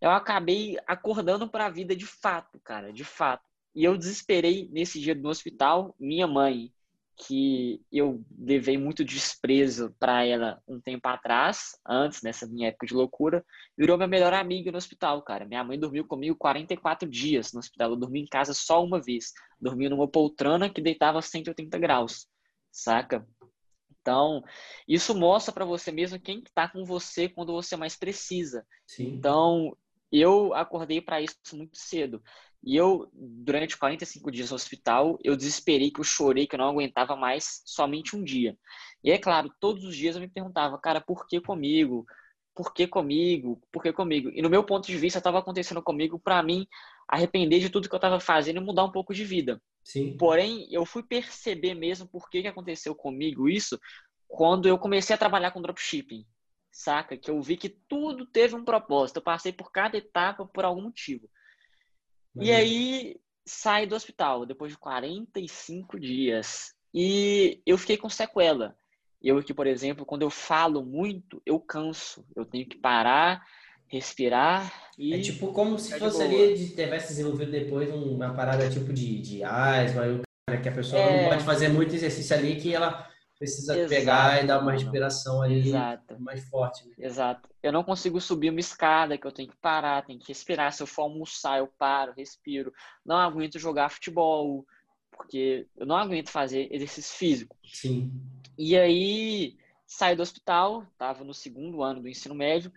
eu 0.00 0.10
acabei 0.10 0.76
acordando 0.88 1.48
para 1.48 1.66
a 1.66 1.70
vida 1.70 1.94
de 1.94 2.04
fato, 2.04 2.58
cara, 2.64 2.92
de 2.92 3.04
fato. 3.04 3.44
E 3.72 3.84
eu 3.84 3.96
desesperei 3.96 4.68
nesse 4.72 5.00
dia 5.00 5.14
no 5.14 5.28
hospital, 5.28 5.94
minha 6.00 6.26
mãe, 6.26 6.72
que 7.26 7.82
eu 7.92 8.24
levei 8.38 8.78
muito 8.78 9.04
desprezo 9.04 9.94
para 9.98 10.24
ela 10.24 10.62
um 10.66 10.80
tempo 10.80 11.06
atrás, 11.06 11.78
antes 11.86 12.20
dessa 12.22 12.46
minha 12.46 12.68
época 12.68 12.86
de 12.86 12.94
loucura, 12.94 13.44
virou 13.76 13.96
minha 13.96 14.08
melhor 14.08 14.32
amiga 14.32 14.72
no 14.72 14.78
hospital, 14.78 15.22
cara. 15.22 15.44
Minha 15.44 15.62
mãe 15.62 15.78
dormiu 15.78 16.06
comigo 16.06 16.36
44 16.36 17.08
dias 17.08 17.52
no 17.52 17.58
hospital. 17.58 17.90
Eu 17.90 17.96
dormi 17.96 18.22
em 18.22 18.26
casa 18.26 18.54
só 18.54 18.82
uma 18.82 19.00
vez. 19.00 19.32
Dormi 19.60 19.88
numa 19.88 20.08
poltrona 20.08 20.70
que 20.70 20.80
deitava 20.80 21.20
180 21.20 21.78
graus, 21.78 22.26
saca? 22.70 23.26
Então, 24.00 24.42
isso 24.88 25.14
mostra 25.14 25.52
para 25.52 25.64
você 25.66 25.92
mesmo 25.92 26.18
quem 26.18 26.38
está 26.38 26.68
com 26.68 26.84
você 26.84 27.28
quando 27.28 27.52
você 27.52 27.76
mais 27.76 27.96
precisa. 27.96 28.66
Sim. 28.86 29.14
Então, 29.14 29.76
eu 30.10 30.54
acordei 30.54 31.00
para 31.02 31.20
isso 31.20 31.36
muito 31.52 31.76
cedo. 31.76 32.22
E 32.62 32.76
eu, 32.76 33.10
durante 33.12 33.76
45 33.76 34.30
dias 34.30 34.50
no 34.50 34.56
hospital, 34.56 35.18
eu 35.24 35.36
desesperei, 35.36 35.90
que 35.90 36.00
eu 36.00 36.04
chorei, 36.04 36.46
que 36.46 36.54
eu 36.54 36.58
não 36.58 36.68
aguentava 36.68 37.16
mais 37.16 37.62
somente 37.64 38.14
um 38.14 38.22
dia. 38.22 38.56
E 39.02 39.10
é 39.10 39.18
claro, 39.18 39.50
todos 39.58 39.84
os 39.84 39.96
dias 39.96 40.14
eu 40.14 40.20
me 40.20 40.28
perguntava, 40.28 40.78
cara, 40.78 41.00
por 41.00 41.26
que 41.26 41.40
comigo? 41.40 42.04
Por 42.54 42.74
que 42.74 42.86
comigo? 42.86 43.60
Por 43.72 43.82
que 43.82 43.92
comigo? 43.92 44.30
E 44.34 44.42
no 44.42 44.50
meu 44.50 44.62
ponto 44.64 44.86
de 44.86 44.96
vista, 44.96 45.18
estava 45.18 45.38
acontecendo 45.38 45.82
comigo 45.82 46.18
para 46.18 46.42
mim 46.42 46.66
arrepender 47.08 47.60
de 47.60 47.70
tudo 47.70 47.88
que 47.88 47.94
eu 47.94 47.98
estava 47.98 48.20
fazendo 48.20 48.58
e 48.58 48.64
mudar 48.64 48.84
um 48.84 48.92
pouco 48.92 49.14
de 49.14 49.24
vida. 49.24 49.60
Sim. 49.82 50.16
Porém, 50.18 50.66
eu 50.70 50.84
fui 50.84 51.02
perceber 51.02 51.74
mesmo 51.74 52.06
por 52.06 52.28
que, 52.28 52.42
que 52.42 52.48
aconteceu 52.48 52.94
comigo 52.94 53.48
isso 53.48 53.80
quando 54.28 54.68
eu 54.68 54.78
comecei 54.78 55.14
a 55.14 55.18
trabalhar 55.18 55.50
com 55.50 55.62
dropshipping 55.62 56.26
saca? 56.70 57.16
Que 57.16 57.30
eu 57.30 57.40
vi 57.42 57.56
que 57.56 57.68
tudo 57.68 58.26
teve 58.26 58.54
um 58.54 58.64
propósito. 58.64 59.16
Eu 59.16 59.22
passei 59.22 59.52
por 59.52 59.70
cada 59.70 59.96
etapa 59.96 60.46
por 60.46 60.64
algum 60.64 60.82
motivo. 60.82 61.28
E 62.36 62.52
aí 62.52 63.16
saí 63.44 63.86
do 63.86 63.94
hospital 63.94 64.46
depois 64.46 64.72
de 64.72 64.78
45 64.78 65.98
dias. 65.98 66.74
E 66.94 67.60
eu 67.66 67.78
fiquei 67.78 67.96
com 67.96 68.08
sequela. 68.08 68.76
Eu 69.22 69.38
aqui, 69.38 69.52
por 69.52 69.66
exemplo, 69.66 70.06
quando 70.06 70.22
eu 70.22 70.30
falo 70.30 70.84
muito, 70.84 71.42
eu 71.44 71.58
canso. 71.60 72.24
Eu 72.34 72.44
tenho 72.44 72.66
que 72.66 72.78
parar, 72.78 73.44
respirar 73.86 74.72
e. 74.98 75.14
É 75.14 75.20
tipo 75.20 75.52
como 75.52 75.78
se 75.78 75.98
fosse 75.98 76.22
ali 76.22 76.54
de 76.54 76.68
tivesse 76.70 77.08
desenvolvido 77.08 77.50
depois 77.50 77.92
uma 77.92 78.32
parada 78.32 78.68
tipo 78.70 78.92
de, 78.92 79.20
de 79.20 79.44
asma, 79.44 80.22
que 80.62 80.68
a 80.68 80.72
pessoa 80.72 81.00
é... 81.00 81.22
não 81.22 81.30
pode 81.30 81.44
fazer 81.44 81.68
muito 81.68 81.94
exercício 81.94 82.34
ali 82.36 82.56
que 82.56 82.74
ela 82.74 83.09
precisa 83.40 83.74
Exato, 83.74 83.88
pegar 83.88 84.44
e 84.44 84.46
dar 84.46 84.60
uma 84.60 84.72
respiração 84.72 85.40
ali 85.40 85.66
Exato. 85.66 86.20
mais 86.20 86.44
forte. 86.44 86.86
Né? 86.86 86.94
Exato. 86.98 87.48
Eu 87.62 87.72
não 87.72 87.82
consigo 87.82 88.20
subir 88.20 88.50
uma 88.50 88.60
escada, 88.60 89.16
que 89.16 89.26
eu 89.26 89.32
tenho 89.32 89.48
que 89.48 89.56
parar, 89.56 90.04
tenho 90.04 90.18
que 90.18 90.28
respirar. 90.28 90.70
Se 90.74 90.82
eu 90.82 90.86
for 90.86 91.02
almoçar, 91.02 91.58
eu 91.58 91.66
paro, 91.66 92.12
respiro. 92.14 92.70
Não 93.04 93.16
aguento 93.16 93.58
jogar 93.58 93.88
futebol, 93.88 94.66
porque 95.10 95.66
eu 95.74 95.86
não 95.86 95.96
aguento 95.96 96.28
fazer 96.28 96.68
exercício 96.70 97.16
físico. 97.16 97.56
Sim. 97.64 98.12
E 98.58 98.76
aí, 98.76 99.56
saí 99.86 100.14
do 100.14 100.22
hospital, 100.22 100.86
estava 100.92 101.24
no 101.24 101.32
segundo 101.32 101.82
ano 101.82 102.02
do 102.02 102.08
ensino 102.08 102.34
médio, 102.34 102.70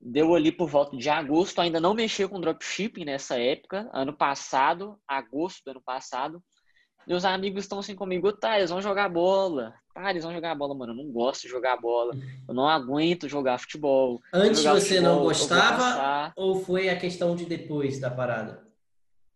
deu 0.00 0.34
ali 0.34 0.50
por 0.50 0.68
volta 0.68 0.96
de 0.96 1.08
agosto, 1.08 1.60
ainda 1.60 1.80
não 1.80 1.94
mexeu 1.94 2.28
com 2.28 2.40
dropshipping 2.40 3.04
nessa 3.04 3.38
época, 3.38 3.88
ano 3.92 4.12
passado, 4.12 4.98
agosto 5.06 5.62
do 5.64 5.70
ano 5.70 5.82
passado, 5.82 6.42
meus 7.06 7.24
amigos 7.24 7.64
estão 7.64 7.78
assim 7.78 7.94
comigo, 7.94 8.32
tá, 8.32 8.58
eles 8.58 8.70
vão 8.70 8.80
jogar 8.80 9.08
bola. 9.08 9.74
Tá, 9.94 10.10
eles 10.10 10.24
vão 10.24 10.32
jogar 10.32 10.54
bola, 10.54 10.74
mano. 10.74 10.92
Eu 10.92 10.96
não 10.96 11.12
gosto 11.12 11.42
de 11.42 11.48
jogar 11.48 11.76
bola. 11.80 12.16
Eu 12.48 12.54
não 12.54 12.68
aguento 12.68 13.28
jogar 13.28 13.58
futebol. 13.58 14.20
Antes 14.32 14.60
jogar 14.60 14.80
você 14.80 14.96
futebol, 14.96 15.14
não 15.16 15.22
gostava 15.22 16.32
ou 16.34 16.56
foi 16.56 16.88
a 16.88 16.96
questão 16.96 17.36
de 17.36 17.44
depois 17.44 18.00
da 18.00 18.10
parada? 18.10 18.63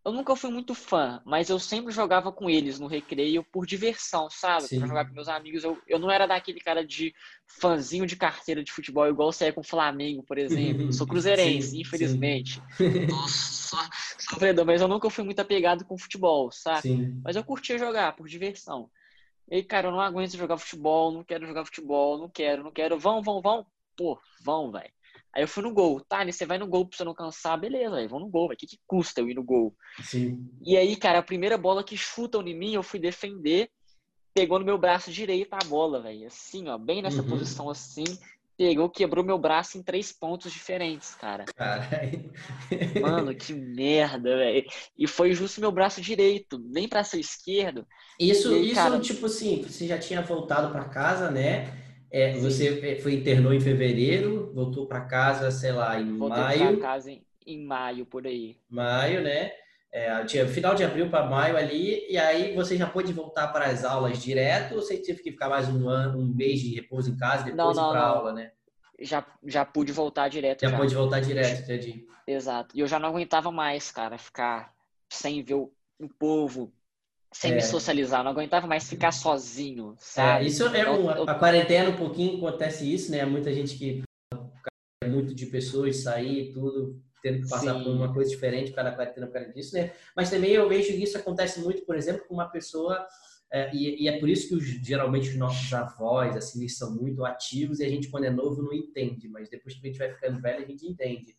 Eu 0.05 0.13
nunca 0.13 0.35
fui 0.35 0.51
muito 0.51 0.75
fã, 0.75 1.21
mas 1.25 1.51
eu 1.51 1.59
sempre 1.59 1.93
jogava 1.93 2.33
com 2.33 2.49
eles 2.49 2.79
no 2.79 2.87
recreio 2.87 3.45
por 3.45 3.67
diversão, 3.67 4.29
sabe? 4.31 4.67
Sim. 4.67 4.79
Pra 4.79 4.89
jogar 4.89 5.05
com 5.07 5.15
meus 5.15 5.29
amigos. 5.29 5.65
Eu, 5.65 5.79
eu 5.87 5.99
não 5.99 6.11
era 6.11 6.27
daquele 6.27 6.61
cara 6.61 6.85
de 6.85 7.15
fãzinho 7.47 8.07
de 8.07 8.17
carteira 8.17 8.63
de 8.63 8.73
futebol, 8.73 9.07
igual 9.07 9.33
você 9.33 9.47
é 9.47 9.53
com 9.53 9.61
o 9.61 9.65
Flamengo, 9.65 10.23
por 10.23 10.39
exemplo. 10.39 10.83
Eu 10.87 10.93
sou 10.93 11.07
cruzeirense, 11.09 11.71
sim, 11.71 11.81
infelizmente. 11.81 12.63
Nossa, 13.09 13.91
sofredor, 14.19 14.65
mas 14.65 14.81
eu 14.81 14.89
nunca 14.89 15.11
fui 15.11 15.25
muito 15.25 15.41
apegado 15.41 15.85
com 15.85 15.99
futebol, 15.99 16.51
sabe? 16.51 16.83
Sim. 16.83 17.21
Mas 17.23 17.37
eu 17.37 17.45
curtia 17.45 17.79
jogar 17.79 18.15
por 18.17 18.29
diversão. 18.29 18.91
E 19.51 19.57
aí, 19.57 19.63
cara, 19.63 19.89
eu 19.89 19.93
não 19.93 20.01
aguento 20.01 20.37
jogar 20.37 20.59
futebol, 20.59 21.11
não 21.11 21.25
quero 21.25 21.47
jogar 21.47 21.65
futebol, 21.65 22.19
não 22.19 22.29
quero, 22.29 22.63
não 22.63 22.71
quero. 22.71 22.99
Vão, 22.99 23.23
vão, 23.23 23.41
vão. 23.41 23.67
Pô, 23.97 24.19
vão, 24.43 24.71
velho. 24.71 24.93
Aí 25.39 25.45
eu 25.45 25.49
fui 25.49 25.63
no 25.63 25.73
gol. 25.73 26.01
Tá, 26.01 26.25
você 26.25 26.45
vai 26.45 26.59
no 26.59 26.67
gol 26.67 26.85
pra 26.85 26.97
você 26.97 27.05
não 27.05 27.15
cansar, 27.15 27.61
beleza, 27.61 27.95
aí 27.95 28.09
vão 28.09 28.19
no 28.19 28.27
gol. 28.27 28.51
O 28.51 28.57
que, 28.57 28.67
que 28.67 28.77
custa 28.85 29.21
eu 29.21 29.31
ir 29.31 29.35
no 29.35 29.45
gol? 29.45 29.73
Sim. 30.03 30.51
E 30.61 30.77
aí, 30.77 30.97
cara, 30.97 31.21
a 31.21 31.23
primeira 31.23 31.57
bola 31.57 31.85
que 31.85 31.97
chutam 31.97 32.43
em 32.43 32.59
mim, 32.59 32.75
eu 32.75 32.83
fui 32.83 32.99
defender, 32.99 33.71
pegou 34.35 34.59
no 34.59 34.65
meu 34.65 34.77
braço 34.77 35.13
direito 35.13 35.55
a 35.55 35.65
bola, 35.65 36.03
velho. 36.03 36.27
Assim, 36.27 36.67
ó, 36.67 36.77
bem 36.77 37.01
nessa 37.03 37.23
uhum. 37.23 37.29
posição 37.29 37.71
assim. 37.71 38.03
Pegou, 38.57 38.91
quebrou 38.91 39.25
meu 39.25 39.39
braço 39.39 39.79
em 39.79 39.83
três 39.85 40.11
pontos 40.11 40.53
diferentes, 40.53 41.15
cara. 41.15 41.45
Caralho. 41.55 42.33
Mano, 43.01 43.33
que 43.33 43.55
merda, 43.55 44.37
velho. 44.39 44.67
E 44.99 45.07
foi 45.07 45.33
justo 45.35 45.61
meu 45.61 45.71
braço 45.71 46.01
direito, 46.01 46.59
nem 46.59 46.89
pra 46.89 47.05
ser 47.05 47.21
esquerdo. 47.21 47.87
Isso, 48.19 48.53
aí, 48.53 48.67
isso 48.67 48.75
cara... 48.75 48.99
tipo 48.99 49.27
assim, 49.27 49.63
você 49.63 49.87
já 49.87 49.99
tinha 50.01 50.21
voltado 50.21 50.73
para 50.73 50.87
casa, 50.87 51.31
né? 51.31 51.88
É, 52.11 52.33
você 52.39 52.99
foi 53.03 53.15
internou 53.15 53.53
em 53.53 53.61
fevereiro, 53.61 54.51
voltou 54.55 54.87
para 54.87 55.03
casa, 55.03 55.51
sei 55.51 55.73
lá, 55.73 56.01
em 56.01 56.17
Voltei 56.17 56.39
maio. 56.39 56.59
para 56.59 56.77
casa 56.79 57.11
em, 57.11 57.23
em, 57.47 57.63
maio, 57.63 58.07
por 58.07 58.27
aí. 58.27 58.57
Maio, 58.69 59.23
né? 59.23 59.53
É, 59.93 60.25
tinha 60.25 60.47
final 60.47 60.75
de 60.75 60.85
abril 60.85 61.11
para 61.11 61.27
maio 61.27 61.57
ali, 61.57 62.07
e 62.11 62.19
aí 62.19 62.55
você 62.55 62.77
já 62.77 62.87
pôde 62.87 63.13
voltar 63.13 63.49
para 63.49 63.67
as 63.67 63.85
aulas 63.85 64.23
direto 64.23 64.75
ou 64.75 64.83
você 64.83 64.99
teve 64.99 65.23
que 65.23 65.33
ficar 65.33 65.49
mais 65.49 65.69
um 65.69 65.89
ano, 65.89 66.19
um 66.19 66.27
mês 66.27 66.61
de 66.61 66.75
repouso 66.75 67.11
em 67.11 67.17
casa 67.17 67.49
e 67.49 67.53
depois 67.53 67.77
ir 67.77 67.81
para 67.81 68.03
aula, 68.03 68.33
né? 68.33 68.53
Já, 69.01 69.25
já 69.47 69.65
pude 69.65 69.93
voltar 69.93 70.29
direto. 70.29 70.61
Já, 70.63 70.71
já 70.71 70.77
pude 70.77 70.95
voltar 70.95 71.21
direto, 71.21 71.63
entendi. 71.63 72.07
Exato. 72.27 72.77
E 72.77 72.81
eu 72.81 72.87
já 72.87 72.99
não 72.99 73.09
aguentava 73.09 73.51
mais, 73.51 73.91
cara, 73.91 74.19
ficar 74.19 74.75
sem 75.09 75.43
ver 75.43 75.55
o, 75.55 75.73
o 75.99 76.09
povo, 76.09 76.73
sem 77.33 77.53
é. 77.53 77.55
me 77.57 77.63
socializar, 77.63 78.25
não 78.25 78.31
aguentava 78.31 78.67
mais 78.67 78.89
ficar 78.89 79.13
sozinho, 79.13 79.95
sabe? 79.99 80.45
É, 80.45 80.49
isso 80.49 80.65
é 80.65 80.91
um, 80.91 81.11
eu... 81.11 81.29
a 81.29 81.35
quarentena 81.35 81.91
um 81.91 81.97
pouquinho 81.97 82.39
acontece 82.39 82.93
isso, 82.93 83.11
né? 83.11 83.25
Muita 83.25 83.53
gente 83.53 83.77
que 83.77 84.03
é 85.03 85.09
muito 85.09 85.35
de 85.35 85.47
pessoas 85.47 85.99
sair 85.99 86.53
tudo 86.53 87.01
tendo 87.23 87.43
que 87.43 87.49
passar 87.49 87.75
Sim. 87.75 87.85
por 87.85 87.91
uma 87.91 88.13
coisa 88.13 88.31
diferente 88.31 88.71
para 88.73 88.91
a 88.91 88.95
quarentena 88.95 89.27
por 89.27 89.33
causa 89.33 89.53
disso, 89.53 89.75
né? 89.75 89.93
Mas 90.17 90.31
também 90.31 90.53
eu 90.53 90.69
vejo 90.69 90.89
que 90.89 91.03
isso 91.03 91.19
acontece 91.19 91.61
muito, 91.61 91.85
por 91.85 91.97
exemplo, 91.97 92.25
com 92.27 92.35
uma 92.35 92.49
pessoa 92.49 93.07
é, 93.51 93.75
e, 93.75 94.05
e, 94.05 94.09
é 94.09 94.19
por 94.19 94.29
isso 94.29 94.49
que 94.49 94.55
os, 94.55 94.65
geralmente 94.87 95.31
os 95.31 95.37
nossos 95.37 95.73
avós 95.73 96.37
assim 96.37 96.61
eles 96.61 96.77
são 96.77 96.95
muito 96.95 97.25
ativos 97.25 97.81
e 97.81 97.85
a 97.85 97.89
gente 97.89 98.09
quando 98.09 98.25
é 98.25 98.31
novo 98.31 98.63
não 98.63 98.73
entende, 98.73 99.27
mas 99.29 99.49
depois 99.49 99.75
que 99.75 99.81
a 99.87 99.91
gente 99.91 99.99
vai 99.99 100.13
ficando 100.13 100.41
velho 100.41 100.65
a 100.65 100.67
gente 100.67 100.87
entende. 100.87 101.37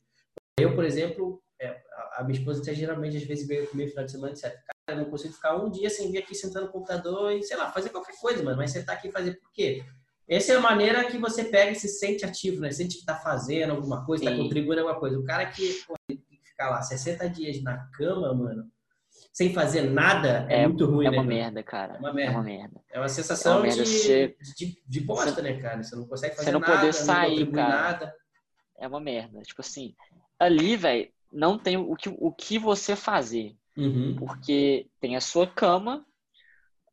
Eu, 0.59 0.75
por 0.75 0.83
exemplo, 0.83 1.41
é, 1.61 1.81
a 2.15 2.23
minha 2.23 2.37
esposa 2.37 2.73
geralmente 2.73 3.17
às 3.17 3.23
vezes 3.23 3.47
veio 3.47 3.67
comigo 3.67 3.87
no 3.87 3.91
final 3.91 4.05
de 4.05 4.11
semana 4.11 4.31
e 4.31 4.33
disse, 4.33 4.53
eu 4.87 4.97
não 4.97 5.05
consigo 5.05 5.33
ficar 5.33 5.55
um 5.55 5.69
dia 5.69 5.89
sem 5.89 6.11
vir 6.11 6.19
aqui 6.19 6.33
sentando 6.33 6.67
no 6.67 6.71
computador 6.71 7.31
e, 7.31 7.43
sei 7.43 7.57
lá, 7.57 7.71
fazer 7.71 7.89
qualquer 7.89 8.15
coisa, 8.19 8.43
mano. 8.43 8.57
Mas 8.57 8.71
você 8.71 8.83
tá 8.83 8.93
aqui 8.93 9.11
fazer 9.11 9.33
por 9.39 9.51
quê? 9.51 9.83
Essa 10.27 10.53
é 10.53 10.55
a 10.57 10.61
maneira 10.61 11.05
que 11.05 11.17
você 11.17 11.43
pega 11.43 11.71
e 11.71 11.75
se 11.75 11.87
sente 11.87 12.23
ativo, 12.23 12.61
né? 12.61 12.71
Sente 12.71 12.99
que 12.99 13.05
tá 13.05 13.15
fazendo 13.15 13.71
alguma 13.71 14.05
coisa, 14.05 14.23
tá 14.23 14.31
Sim. 14.31 14.37
tá 14.37 14.43
contribuindo 14.43 14.81
alguma 14.81 14.99
coisa. 14.99 15.17
O 15.17 15.25
cara 15.25 15.45
que 15.47 15.73
pô, 15.87 15.95
ficar 16.43 16.69
lá 16.69 16.81
60 16.81 17.29
dias 17.29 17.61
na 17.63 17.77
cama, 17.93 18.33
mano, 18.33 18.69
sem 19.33 19.53
fazer 19.53 19.83
nada, 19.83 20.45
é, 20.49 20.63
é 20.63 20.67
muito 20.67 20.85
ruim, 20.85 21.07
é 21.07 21.11
né? 21.11 21.17
Uma 21.17 21.23
merda, 21.23 21.63
cara. 21.63 21.95
É 21.95 21.99
uma 21.99 22.13
merda. 22.13 22.31
É 22.31 22.35
uma 22.35 22.43
merda. 22.43 22.81
É 22.91 22.99
uma 22.99 23.09
sensação 23.09 23.53
é 23.53 23.55
uma 23.55 23.63
merda. 23.63 23.83
De, 23.83 23.89
você... 23.89 24.37
de, 24.55 24.83
de, 24.85 24.99
bosta, 25.01 25.31
você... 25.31 25.41
né, 25.41 25.59
cara? 25.59 25.81
Você 25.81 25.95
não 25.95 26.05
consegue 26.05 26.35
fazer 26.35 26.51
nada. 26.51 26.65
Você 26.65 26.69
não 26.69 26.75
nada, 26.75 26.87
poder 26.87 26.93
sair, 26.93 27.45
não 27.45 27.51
cara. 27.51 27.69
Nada. 27.69 28.15
É 28.77 28.87
uma 28.87 28.99
merda. 28.99 29.41
Tipo 29.41 29.61
assim, 29.61 29.95
ali, 30.37 30.75
velho, 30.75 31.09
não 31.31 31.57
tem 31.57 31.77
o 31.77 31.95
que, 31.95 32.09
o 32.09 32.31
que 32.31 32.57
você 32.57 32.95
fazer. 32.95 33.55
Uhum. 33.77 34.15
Porque 34.17 34.87
tem 34.99 35.15
a 35.15 35.21
sua 35.21 35.47
cama, 35.47 36.05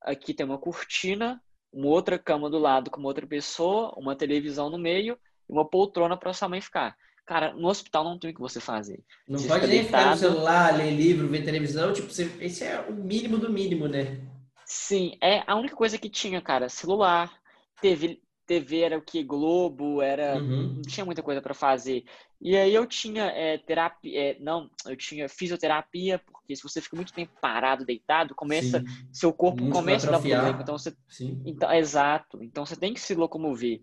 aqui 0.03 0.33
tem 0.33 0.46
uma 0.46 0.59
cortina, 0.59 1.42
uma 1.72 1.88
outra 1.88 2.18
cama 2.18 2.49
do 2.49 2.59
lado 2.59 2.90
com 2.90 3.01
uma 3.01 3.09
outra 3.09 3.27
pessoa, 3.27 3.92
uma 3.96 4.16
televisão 4.16 4.70
no 4.70 4.79
meio 4.79 5.18
e 5.49 5.53
uma 5.53 5.68
poltrona 5.68 6.16
para 6.16 6.33
sua 6.33 6.49
mãe 6.49 6.61
ficar. 6.61 6.96
Cara, 7.27 7.53
no 7.55 7.66
hospital 7.66 8.05
não 8.05 8.18
tem 8.18 8.31
o 8.31 8.35
que 8.35 8.40
você 8.40 8.61
fazer. 8.61 9.03
Não 9.29 9.38
você 9.38 9.49
pode 9.49 9.66
nem 9.66 9.85
ficar 9.85 10.12
no 10.12 10.16
celular, 10.16 10.77
ler 10.77 10.92
livro, 10.92 11.27
ver 11.27 11.44
televisão. 11.44 11.92
Tipo, 11.92 12.09
você, 12.09 12.31
esse 12.40 12.62
é 12.62 12.81
o 12.88 12.92
mínimo 12.92 13.37
do 13.37 13.53
mínimo, 13.53 13.88
né? 13.88 14.20
Sim, 14.64 15.18
é 15.20 15.42
a 15.44 15.57
única 15.57 15.75
coisa 15.75 15.99
que 15.99 16.09
tinha, 16.09 16.40
cara. 16.40 16.68
Celular, 16.68 17.33
TV, 17.81 18.20
TV 18.46 18.81
era 18.81 18.96
o 18.96 19.03
que? 19.03 19.25
Globo, 19.25 20.01
era. 20.01 20.37
Uhum. 20.37 20.75
Não 20.77 20.83
tinha 20.83 21.05
muita 21.05 21.22
coisa 21.22 21.42
para 21.42 21.53
fazer. 21.53 22.05
E 22.40 22.57
aí 22.57 22.75
eu 22.75 22.87
tinha 22.87 23.25
é, 23.27 23.59
terapia. 23.59 24.20
É, 24.20 24.37
não, 24.38 24.70
eu 24.87 24.96
tinha 24.96 25.29
fisioterapia, 25.29 26.18
porque 26.18 26.55
se 26.55 26.62
você 26.62 26.81
fica 26.81 26.96
muito 26.96 27.12
tempo 27.12 27.33
parado, 27.40 27.85
deitado, 27.85 28.35
começa. 28.35 28.81
Sim. 28.81 28.87
Seu 29.12 29.33
corpo 29.33 29.62
muito 29.62 29.75
começa 29.75 30.09
a 30.09 30.12
dar 30.12 30.20
problema. 30.20 30.61
Então 30.61 30.79
você. 30.79 30.94
Sim. 31.09 31.42
Então, 31.46 31.72
exato. 31.72 32.42
Então 32.42 32.64
você 32.64 32.77
tem 32.77 32.92
que 32.92 33.01
se 33.01 33.14
locomover. 33.14 33.81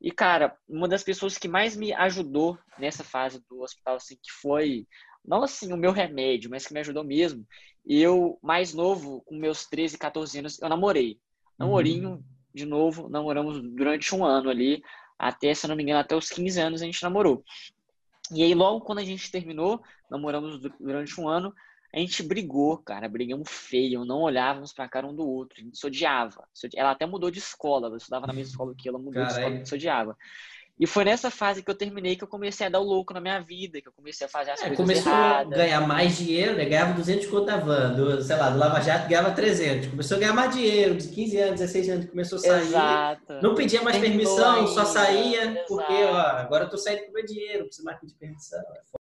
E, 0.00 0.10
cara, 0.10 0.56
uma 0.68 0.88
das 0.88 1.04
pessoas 1.04 1.38
que 1.38 1.46
mais 1.46 1.76
me 1.76 1.92
ajudou 1.92 2.58
nessa 2.76 3.04
fase 3.04 3.40
do 3.48 3.62
hospital, 3.62 3.96
assim, 3.96 4.16
que 4.16 4.32
foi. 4.32 4.86
Não 5.24 5.44
assim 5.44 5.72
o 5.72 5.76
meu 5.76 5.92
remédio, 5.92 6.50
mas 6.50 6.66
que 6.66 6.74
me 6.74 6.80
ajudou 6.80 7.04
mesmo. 7.04 7.46
Eu, 7.86 8.38
mais 8.42 8.74
novo, 8.74 9.22
com 9.22 9.36
meus 9.36 9.66
13, 9.66 9.96
14 9.96 10.38
anos, 10.40 10.60
eu 10.60 10.68
namorei 10.68 11.20
Namorinho, 11.58 12.10
uhum. 12.10 12.22
de 12.52 12.66
novo, 12.66 13.08
namoramos 13.08 13.60
durante 13.62 14.14
um 14.14 14.24
ano 14.24 14.50
ali, 14.50 14.82
até, 15.18 15.54
se 15.54 15.68
não 15.68 15.76
me 15.76 15.82
engano, 15.82 16.00
até 16.00 16.16
os 16.16 16.28
15 16.28 16.60
anos 16.60 16.82
a 16.82 16.84
gente 16.84 17.02
namorou. 17.02 17.44
E 18.34 18.42
aí, 18.42 18.54
logo 18.54 18.80
quando 18.84 18.98
a 18.98 19.04
gente 19.04 19.30
terminou, 19.30 19.82
namoramos 20.10 20.60
durante 20.80 21.20
um 21.20 21.28
ano, 21.28 21.54
a 21.94 21.98
gente 21.98 22.22
brigou, 22.22 22.78
cara, 22.78 23.06
brigamos 23.08 23.48
feio, 23.50 24.04
não 24.04 24.20
olhávamos 24.22 24.72
pra 24.72 24.88
cara 24.88 25.06
um 25.06 25.14
do 25.14 25.28
outro, 25.28 25.60
a 25.60 25.64
gente 25.64 25.76
se 25.76 25.86
odiava. 25.86 26.48
Ela 26.74 26.92
até 26.92 27.04
mudou 27.04 27.30
de 27.30 27.38
escola, 27.38 27.88
eu 27.88 27.96
estudava 27.96 28.26
na 28.26 28.32
mesma 28.32 28.50
escola 28.50 28.74
que 28.76 28.88
ela, 28.88 28.98
mudou 28.98 29.12
Carai. 29.12 29.26
de 29.26 29.32
escola, 29.34 29.54
a 29.54 29.58
gente 29.58 29.68
se 29.68 29.74
odiava. 29.74 30.16
E 30.78 30.86
foi 30.86 31.04
nessa 31.04 31.30
fase 31.30 31.62
que 31.62 31.70
eu 31.70 31.74
terminei 31.74 32.16
que 32.16 32.24
eu 32.24 32.28
comecei 32.28 32.66
a 32.66 32.70
dar 32.70 32.80
o 32.80 32.84
louco 32.84 33.12
na 33.12 33.20
minha 33.20 33.38
vida, 33.40 33.80
que 33.80 33.88
eu 33.88 33.92
comecei 33.92 34.26
a 34.26 34.30
fazer 34.30 34.52
as 34.52 34.60
é, 34.60 34.68
coisas 34.68 34.76
começou 34.78 35.12
erradas. 35.12 35.52
a 35.52 35.56
ganhar 35.56 35.86
mais 35.86 36.16
dinheiro, 36.16 36.56
né? 36.56 36.64
Ganhava 36.64 36.94
200 36.94 37.26
conto 37.26 37.44
da 37.44 37.58
van, 37.58 37.94
do, 37.94 38.22
sei 38.22 38.36
lá, 38.36 38.50
do 38.50 38.58
Lava 38.58 38.80
Jato 38.80 39.08
ganhava 39.08 39.30
300. 39.32 39.88
Começou 39.88 40.16
a 40.16 40.20
ganhar 40.20 40.32
mais 40.32 40.54
dinheiro, 40.54 40.96
de 40.96 41.08
15 41.08 41.38
anos, 41.38 41.60
16 41.60 41.88
anos, 41.90 42.10
começou 42.10 42.36
a 42.36 42.40
sair. 42.40 42.62
Exato. 42.62 43.34
Não 43.42 43.54
pedia 43.54 43.82
mais 43.82 43.98
Terminou 43.98 44.34
permissão, 44.34 44.66
só 44.66 44.84
saía, 44.84 45.42
Exato. 45.42 45.66
porque, 45.68 45.92
ó, 45.92 46.16
agora 46.16 46.64
eu 46.64 46.70
tô 46.70 46.78
saindo 46.78 47.04
com 47.06 47.12
meu 47.12 47.24
dinheiro, 47.24 47.58
não 47.58 47.66
preciso 47.66 47.84
mais 47.84 48.00
pedir 48.00 48.14
permissão. 48.14 48.62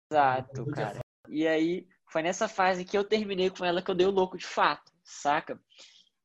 Exato, 0.09 0.65
cara. 0.67 0.99
E 1.27 1.45
aí, 1.47 1.87
foi 2.05 2.21
nessa 2.21 2.47
fase 2.47 2.85
que 2.85 2.97
eu 2.97 3.03
terminei 3.03 3.49
com 3.49 3.65
ela 3.65 3.81
que 3.81 3.91
eu 3.91 3.95
dei 3.95 4.07
o 4.07 4.11
louco 4.11 4.37
de 4.37 4.45
fato, 4.45 4.91
saca? 5.03 5.59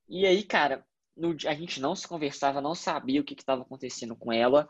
E 0.08 0.26
aí, 0.26 0.42
cara, 0.44 0.84
no, 1.16 1.34
a 1.46 1.54
gente 1.54 1.80
não 1.80 1.94
se 1.94 2.06
conversava, 2.06 2.60
não 2.60 2.74
sabia 2.74 3.20
o 3.20 3.24
que 3.24 3.34
estava 3.34 3.62
acontecendo 3.62 4.14
com 4.14 4.32
ela. 4.32 4.68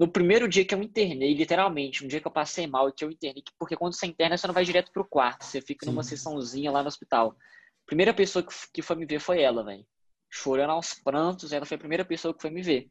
No 0.00 0.08
primeiro 0.08 0.48
dia 0.48 0.64
que 0.64 0.74
eu 0.74 0.82
internei, 0.82 1.34
literalmente, 1.34 2.02
um 2.02 2.08
dia 2.08 2.22
que 2.22 2.26
eu 2.26 2.32
passei 2.32 2.66
mal 2.66 2.88
e 2.88 2.92
que 2.92 3.04
eu 3.04 3.10
internei, 3.10 3.44
porque 3.58 3.76
quando 3.76 3.92
você 3.92 4.06
interna, 4.06 4.34
você 4.34 4.46
não 4.46 4.54
vai 4.54 4.64
direto 4.64 4.90
pro 4.90 5.04
quarto, 5.04 5.44
você 5.44 5.60
fica 5.60 5.84
Sim. 5.84 5.92
numa 5.92 6.02
sessãozinha 6.02 6.70
lá 6.70 6.80
no 6.80 6.88
hospital. 6.88 7.36
Primeira 7.84 8.14
pessoa 8.14 8.42
que 8.72 8.80
foi 8.80 8.96
me 8.96 9.04
ver 9.04 9.20
foi 9.20 9.42
ela, 9.42 9.62
velho. 9.62 9.86
Chorando 10.30 10.70
aos 10.70 10.94
prantos, 10.94 11.52
ela 11.52 11.66
foi 11.66 11.74
a 11.74 11.78
primeira 11.78 12.02
pessoa 12.02 12.32
que 12.32 12.40
foi 12.40 12.48
me 12.48 12.62
ver, 12.62 12.88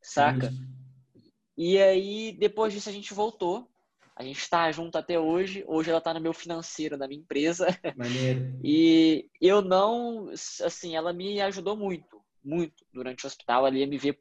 saca? 0.00 0.50
Sim. 0.50 0.66
E 1.58 1.78
aí, 1.78 2.32
depois 2.32 2.72
disso, 2.72 2.88
a 2.88 2.92
gente 2.92 3.12
voltou. 3.12 3.68
A 4.14 4.22
gente 4.22 4.38
está 4.38 4.72
junto 4.72 4.96
até 4.96 5.20
hoje. 5.20 5.62
Hoje 5.66 5.90
ela 5.90 5.98
está 5.98 6.14
no 6.14 6.20
meu 6.22 6.32
financeiro 6.32 6.96
da 6.96 7.06
minha 7.06 7.20
empresa. 7.20 7.66
Maneiro. 7.98 8.58
E 8.64 9.28
eu 9.42 9.60
não, 9.60 10.30
assim, 10.30 10.96
ela 10.96 11.12
me 11.12 11.38
ajudou 11.42 11.76
muito, 11.76 12.22
muito 12.42 12.82
durante 12.90 13.24
o 13.24 13.26
hospital 13.26 13.66
ali 13.66 13.82
a 13.82 13.86
me 13.86 13.98
ver 13.98 14.14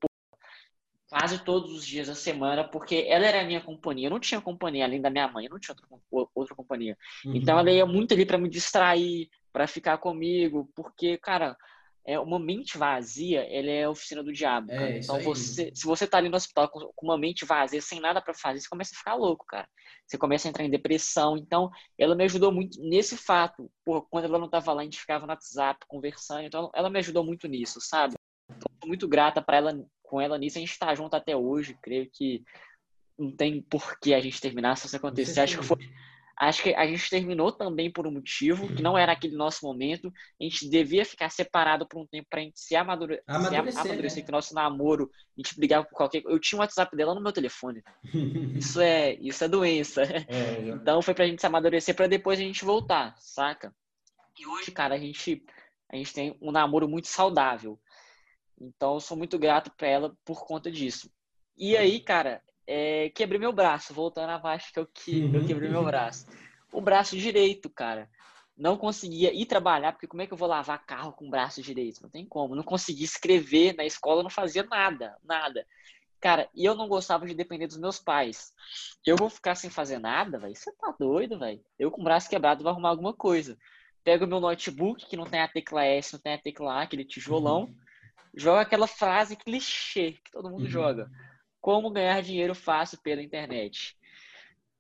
quase 1.10 1.44
todos 1.44 1.72
os 1.72 1.86
dias 1.86 2.08
da 2.08 2.16
semana, 2.16 2.64
porque 2.64 3.06
ela 3.08 3.26
era 3.26 3.42
a 3.42 3.46
minha 3.46 3.62
companhia. 3.62 4.08
Eu 4.08 4.12
não 4.12 4.20
tinha 4.20 4.42
companhia 4.42 4.86
além 4.86 5.02
da 5.02 5.10
minha 5.10 5.28
mãe, 5.28 5.46
eu 5.46 5.52
não 5.52 5.60
tinha 5.60 5.76
outra, 5.76 6.30
outra 6.34 6.56
companhia. 6.56 6.98
Uhum. 7.26 7.36
Então 7.36 7.58
ela 7.58 7.72
ia 7.72 7.86
muito 7.86 8.14
ali 8.14 8.26
para 8.26 8.38
me 8.38 8.50
distrair, 8.50 9.30
para 9.54 9.68
ficar 9.68 9.98
comigo, 9.98 10.70
porque, 10.76 11.18
cara, 11.18 11.56
é 12.06 12.20
uma 12.20 12.40
mente 12.40 12.78
vazia, 12.78 13.42
ela 13.42 13.70
é 13.70 13.84
a 13.84 13.90
oficina 13.90 14.22
do 14.22 14.32
diabo. 14.32 14.72
É, 14.72 15.00
então 15.00 15.20
você, 15.22 15.72
se 15.74 15.86
você 15.86 16.06
tá 16.06 16.18
ali 16.18 16.30
no 16.30 16.36
hospital 16.36 16.70
com, 16.70 16.92
com 16.96 17.06
uma 17.06 17.18
mente 17.18 17.46
vazia, 17.46 17.82
sem 17.82 18.00
nada 18.00 18.22
para 18.22 18.34
fazer, 18.34 18.60
você 18.60 18.70
começa 18.70 18.94
a 18.94 18.98
ficar 18.98 19.16
louco, 19.16 19.46
cara. 19.46 19.68
Você 20.06 20.18
começa 20.18 20.48
a 20.48 20.50
entrar 20.50 20.64
em 20.64 20.70
depressão. 20.70 21.36
Então, 21.36 21.72
ela 21.98 22.16
me 22.16 22.24
ajudou 22.26 22.52
muito 22.52 22.80
nesse 22.80 23.18
fato. 23.18 23.72
Porra, 23.84 24.06
quando 24.10 24.26
ela 24.26 24.38
não 24.38 24.48
tava 24.48 24.72
lá, 24.72 24.82
a 24.82 24.84
gente 24.84 25.00
ficava 25.00 25.26
no 25.26 25.32
WhatsApp 25.32 25.84
conversando. 25.88 26.44
Então, 26.44 26.70
ela 26.76 26.92
me 26.92 27.00
ajudou 27.00 27.24
muito 27.24 27.48
nisso, 27.48 27.82
sabe? 27.82 28.14
Então, 28.52 28.68
muito 28.86 29.08
grata 29.08 29.42
para 29.42 29.58
ela 29.58 29.86
com 30.06 30.22
ela 30.22 30.38
nisso. 30.38 30.58
A 30.58 30.62
gente 30.62 30.72
está 30.72 30.94
junto 30.96 31.16
até 31.16 31.36
hoje. 31.36 31.78
Creio 31.82 32.10
que 32.12 32.44
não 33.18 33.32
tem 33.32 33.62
por 33.62 34.00
que 34.00 34.14
a 34.14 34.20
gente 34.20 34.42
terminar 34.42 34.78
se 34.78 34.88
isso 34.88 34.96
acontecer. 34.96 35.40
Acho 35.42 35.60
que 35.60 35.66
foi. 35.66 35.78
Acho 36.38 36.64
que 36.64 36.76
a 36.76 36.86
gente 36.86 37.10
terminou 37.10 37.50
também 37.50 37.90
por 37.90 38.06
um 38.06 38.12
motivo 38.12 38.68
que 38.68 38.84
não 38.84 38.98
era 38.98 39.14
aquele 39.14 39.38
nosso 39.38 39.66
momento. 39.66 40.12
A 40.40 40.44
gente 40.44 40.70
devia 40.70 41.06
ficar 41.06 41.30
separado 41.30 41.88
por 41.88 42.02
um 42.02 42.06
tempo 42.06 42.28
para 42.30 42.42
a 42.42 42.44
gente 42.44 42.60
se 42.60 42.76
amadurecer, 42.76 43.24
amadurecer, 43.26 43.72
se 43.72 43.80
amadurecer 43.88 44.20
né? 44.20 44.26
que 44.26 44.32
nosso 44.34 44.54
namoro, 44.54 45.10
a 45.38 45.42
gente 45.42 45.58
brigava 45.58 45.86
por 45.86 45.96
qualquer 45.96 46.24
Eu 46.26 46.38
tinha 46.38 46.60
o 46.60 46.62
WhatsApp 46.62 46.94
dela 46.96 47.16
no 47.16 47.22
meu 47.22 47.32
telefone. 47.32 47.82
isso 48.60 48.82
é, 48.82 49.14
isso 49.14 49.46
é 49.46 49.48
doença. 49.48 50.04
É, 50.04 50.60
então 50.76 51.02
foi 51.02 51.14
pra 51.14 51.26
gente 51.26 51.40
se 51.40 51.48
amadurecer 51.48 51.96
para 51.96 52.08
depois 52.08 52.38
a 52.38 52.44
gente 52.44 52.66
voltar, 52.66 53.16
saca? 53.18 53.74
E 54.38 54.46
hoje, 54.46 54.72
cara, 54.72 54.96
a 54.96 55.00
gente 55.00 55.42
a 55.90 55.96
gente 55.96 56.14
tem 56.14 56.38
um 56.42 56.52
namoro 56.52 56.90
muito 56.90 57.08
saudável. 57.08 57.80
Então, 58.60 58.96
eu 58.96 59.00
sou 59.00 59.18
muito 59.18 59.38
grato 59.38 59.72
para 59.76 59.88
ela 59.88 60.18
por 60.24 60.46
conta 60.46 60.72
disso. 60.72 61.10
E 61.58 61.76
aí, 61.76 62.00
cara, 62.00 62.42
é, 62.68 63.10
quebrei 63.10 63.40
meu 63.40 63.54
braço, 63.54 63.94
voltando 63.94 64.30
à 64.30 64.40
parte 64.40 64.72
que 64.72 64.80
eu, 64.80 64.88
que, 64.88 65.32
eu 65.34 65.46
quebrei 65.46 65.70
meu 65.70 65.84
braço. 65.84 66.26
O 66.72 66.82
braço 66.82 67.18
direito, 67.18 67.70
cara. 67.70 68.10
Não 68.58 68.78
conseguia 68.78 69.34
ir 69.34 69.46
trabalhar, 69.46 69.92
porque 69.92 70.08
como 70.08 70.22
é 70.22 70.28
que 70.28 70.34
eu 70.34 70.38
vou 70.38 70.48
lavar 70.48 70.86
carro 70.86 71.12
com 71.12 71.28
o 71.28 71.30
braço 71.30 71.62
direito? 71.62 72.02
Não 72.02 72.10
tem 72.10 72.26
como. 72.26 72.56
Não 72.56 72.64
conseguia 72.64 73.04
escrever 73.04 73.76
na 73.76 73.86
escola, 73.86 74.24
não 74.24 74.30
fazia 74.30 74.64
nada, 74.64 75.18
nada. 75.24 75.68
Cara, 76.22 76.50
e 76.56 76.64
eu 76.66 76.74
não 76.74 76.88
gostava 76.88 77.26
de 77.26 77.34
depender 77.34 77.68
dos 77.68 77.78
meus 77.78 78.00
pais. 78.00 78.54
Eu 79.06 79.18
vou 79.18 79.30
ficar 79.30 79.56
sem 79.56 79.70
fazer 79.70 80.00
nada, 80.00 80.40
velho? 80.40 80.56
Você 80.56 80.72
tá 80.72 80.96
doido, 80.98 81.38
velho? 81.38 81.64
Eu 81.78 81.92
com 81.92 82.02
o 82.02 82.04
braço 82.04 82.30
quebrado 82.30 82.64
vou 82.64 82.72
arrumar 82.72 82.90
alguma 82.90 83.14
coisa. 83.14 83.58
Pego 84.04 84.26
meu 84.26 84.40
notebook, 84.40 85.06
que 85.06 85.18
não 85.18 85.26
tem 85.26 85.42
a 85.42 85.48
tecla 85.48 85.84
S, 85.84 86.14
não 86.14 86.20
tem 86.20 86.34
a 86.34 86.38
tecla 86.42 86.76
A, 86.76 86.82
aquele 86.84 87.04
tijolão. 87.04 87.64
Uhum 87.64 87.85
joga 88.36 88.62
aquela 88.62 88.88
frase 88.88 89.36
clichê 89.36 90.14
que 90.24 90.32
todo 90.32 90.50
mundo 90.50 90.64
uhum. 90.64 90.70
joga. 90.70 91.10
Como 91.62 91.90
ganhar 91.90 92.22
dinheiro 92.22 92.54
fácil 92.54 93.00
pela 93.02 93.22
internet. 93.22 93.98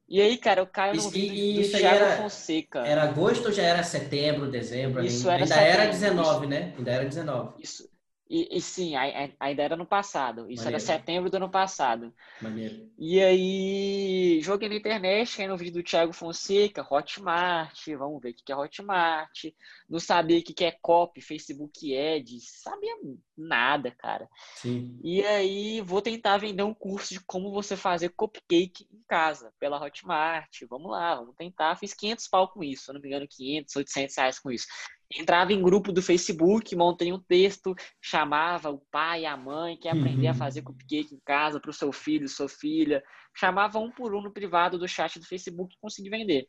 E 0.08 0.21
aí, 0.21 0.38
cara, 0.38 0.62
eu 0.62 0.67
caio 0.67 0.95
no 0.95 1.10
vídeo 1.10 1.63
do 1.63 1.71
Thiago 1.71 1.95
era, 1.95 2.17
Fonseca. 2.17 2.80
Era 2.86 3.04
agosto 3.04 3.48
ou 3.48 3.52
já 3.52 3.63
era 3.63 3.82
setembro, 3.82 4.52
dezembro? 4.52 5.04
Isso 5.04 5.28
ainda 5.28 5.34
era 5.34 5.43
Ainda 5.43 5.56
setembro. 5.56 5.82
era 5.82 5.91
19, 5.91 6.39
isso, 6.41 6.50
né? 6.50 6.74
Ainda 6.78 6.91
era 6.91 7.06
19. 7.06 7.63
Isso, 7.63 7.89
e, 8.28 8.58
e, 8.58 8.60
sim, 8.60 8.94
ainda 8.96 9.62
era 9.62 9.76
no 9.76 9.86
passado. 9.86 10.50
Isso 10.50 10.64
Maneiro. 10.64 10.70
era 10.70 10.80
setembro 10.80 11.30
do 11.30 11.38
ano 11.38 11.50
passado. 11.50 12.12
Maneiro. 12.42 12.92
E 12.98 13.22
aí, 13.22 14.40
joguei 14.42 14.68
na 14.68 14.76
internet, 14.76 15.40
aí 15.40 15.48
no 15.48 15.56
vídeo 15.56 15.74
do 15.74 15.84
Thiago 15.84 16.12
Fonseca, 16.12 16.86
Hotmart, 16.90 17.88
vamos 17.96 18.20
ver 18.20 18.32
o 18.32 18.34
que 18.34 18.52
é 18.52 18.56
Hotmart. 18.56 19.46
Não 19.88 20.00
sabia 20.00 20.40
o 20.40 20.44
que 20.44 20.66
é 20.66 20.72
copy, 20.72 21.22
Facebook 21.22 21.96
Ads, 21.96 22.62
sabia 22.64 22.96
nada, 23.38 23.92
cara. 23.92 24.28
Sim. 24.56 25.00
E 25.04 25.24
aí, 25.24 25.82
vou 25.82 26.02
tentar 26.02 26.38
vender 26.38 26.64
um 26.64 26.74
curso 26.74 27.14
de 27.14 27.20
como 27.20 27.52
você 27.52 27.78
fazer 27.78 28.10
cupcake 28.10 28.88
em 28.92 29.04
casa, 29.08 29.54
pela 29.60 29.80
Hotmart. 29.80 30.64
Vamos 30.68 30.90
lá, 30.90 31.14
vamos 31.14 31.36
tentar. 31.36 31.76
Fiz 31.76 31.94
500 31.94 32.28
pau 32.28 32.48
com 32.48 32.64
isso, 32.64 32.86
se 32.86 32.94
não 32.94 33.00
me 33.00 33.08
engano, 33.08 33.28
500, 33.28 33.76
800 33.76 34.16
reais 34.18 34.40
com 34.40 34.52
isso 34.52 34.66
entrava 35.13 35.54
em 35.54 35.62
grupo 35.62 35.91
do 35.91 36.02
Facebook, 36.02 36.76
montei 36.76 37.12
um 37.12 37.20
texto, 37.20 37.76
chamava 38.02 38.70
o 38.70 38.80
pai 38.91 39.22
e 39.22 39.26
a 39.26 39.38
mãe, 39.38 39.78
quer 39.78 39.89
aprender 39.89 40.26
uhum. 40.26 40.32
a 40.32 40.36
fazer 40.36 40.62
cupcake 40.62 41.13
em 41.13 41.20
casa 41.24 41.60
para 41.60 41.70
o 41.70 41.74
seu 41.74 41.91
filho, 41.91 42.28
sua 42.28 42.50
filha. 42.50 43.04
Chamava 43.34 43.80
um 43.80 43.91
por 43.91 44.15
um 44.15 44.22
no 44.22 44.32
privado 44.32 44.78
do 44.78 44.88
chat 44.88 45.20
do 45.20 45.26
Facebook 45.26 45.74
e 45.74 45.80
consegui 45.80 46.10
vender. 46.10 46.48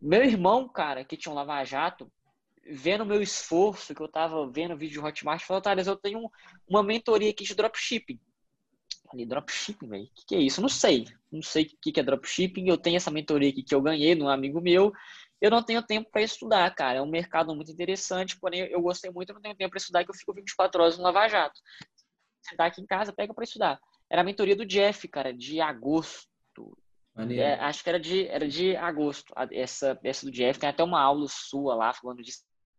Meu 0.00 0.22
irmão, 0.22 0.68
cara, 0.68 1.04
que 1.04 1.16
tinha 1.16 1.32
um 1.32 1.36
lava-jato, 1.36 2.10
vendo 2.68 3.02
o 3.02 3.06
meu 3.06 3.22
esforço, 3.22 3.94
que 3.94 4.02
eu 4.02 4.08
tava 4.08 4.50
vendo 4.50 4.74
o 4.74 4.76
vídeo 4.76 5.00
de 5.00 5.06
Hotmart, 5.06 5.42
falou, 5.44 5.62
Thales, 5.62 5.86
eu 5.86 5.96
tenho 5.96 6.30
uma 6.68 6.82
mentoria 6.82 7.30
aqui 7.30 7.44
de 7.44 7.54
dropshipping. 7.54 8.18
Falei, 9.08 9.24
dropshipping, 9.24 9.88
velho? 9.88 10.04
O 10.04 10.10
que, 10.14 10.26
que, 10.26 10.34
é 10.34 10.38
isso? 10.40 10.60
Não 10.60 10.68
sei. 10.68 11.06
Não 11.30 11.42
sei 11.42 11.64
o 11.64 11.68
que, 11.80 11.92
que 11.92 12.00
é 12.00 12.02
dropshipping. 12.02 12.68
Eu 12.68 12.76
tenho 12.76 12.96
essa 12.96 13.10
mentoria 13.10 13.50
aqui 13.50 13.62
que 13.62 13.74
eu 13.74 13.80
ganhei 13.80 14.14
de 14.14 14.22
um 14.22 14.28
amigo 14.28 14.60
meu 14.60 14.92
eu 15.40 15.50
não 15.50 15.62
tenho 15.62 15.82
tempo 15.82 16.10
para 16.10 16.22
estudar, 16.22 16.74
cara. 16.74 16.98
É 16.98 17.02
um 17.02 17.10
mercado 17.10 17.54
muito 17.54 17.70
interessante, 17.70 18.38
porém 18.38 18.60
eu 18.66 18.80
gostei 18.80 19.10
muito, 19.10 19.30
eu 19.30 19.34
não 19.34 19.42
tenho 19.42 19.56
tempo 19.56 19.70
para 19.70 19.78
estudar, 19.78 20.04
que 20.04 20.10
eu 20.10 20.14
fico 20.14 20.32
24 20.32 20.82
horas 20.82 20.96
no 20.96 21.04
Lava 21.04 21.28
Jato. 21.28 21.60
Você 22.42 22.56
tá 22.56 22.66
aqui 22.66 22.80
em 22.80 22.86
casa, 22.86 23.12
pega 23.12 23.34
para 23.34 23.44
estudar. 23.44 23.80
Era 24.10 24.22
a 24.22 24.24
mentoria 24.24 24.56
do 24.56 24.64
Jeff, 24.64 25.06
cara, 25.08 25.32
de 25.32 25.60
agosto. 25.60 26.76
É, 27.30 27.54
acho 27.54 27.82
que 27.82 27.88
era 27.88 27.98
de, 27.98 28.26
era 28.28 28.46
de 28.46 28.76
agosto. 28.76 29.32
Essa, 29.50 29.98
essa 30.04 30.26
do 30.26 30.32
Jeff 30.32 30.60
tem 30.60 30.68
até 30.68 30.82
uma 30.82 31.00
aula 31.00 31.26
sua 31.28 31.74
lá, 31.74 31.92
falando 31.92 32.22
de 32.22 32.32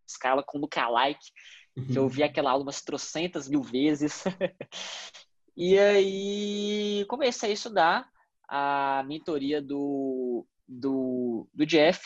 escala 0.07 0.43
com 0.43 0.59
lookalike, 0.59 1.31
uhum. 1.75 1.87
que 1.87 1.97
eu 1.97 2.07
vi 2.07 2.23
aquela 2.23 2.51
aula 2.51 2.63
umas 2.63 2.81
trocentas 2.81 3.47
mil 3.47 3.61
vezes. 3.61 4.23
e 5.57 5.77
aí 5.77 7.05
comecei 7.09 7.49
a 7.49 7.53
estudar 7.53 8.09
a 8.47 9.03
mentoria 9.07 9.61
do, 9.61 10.45
do, 10.67 11.47
do 11.53 11.65
Jeff 11.65 11.99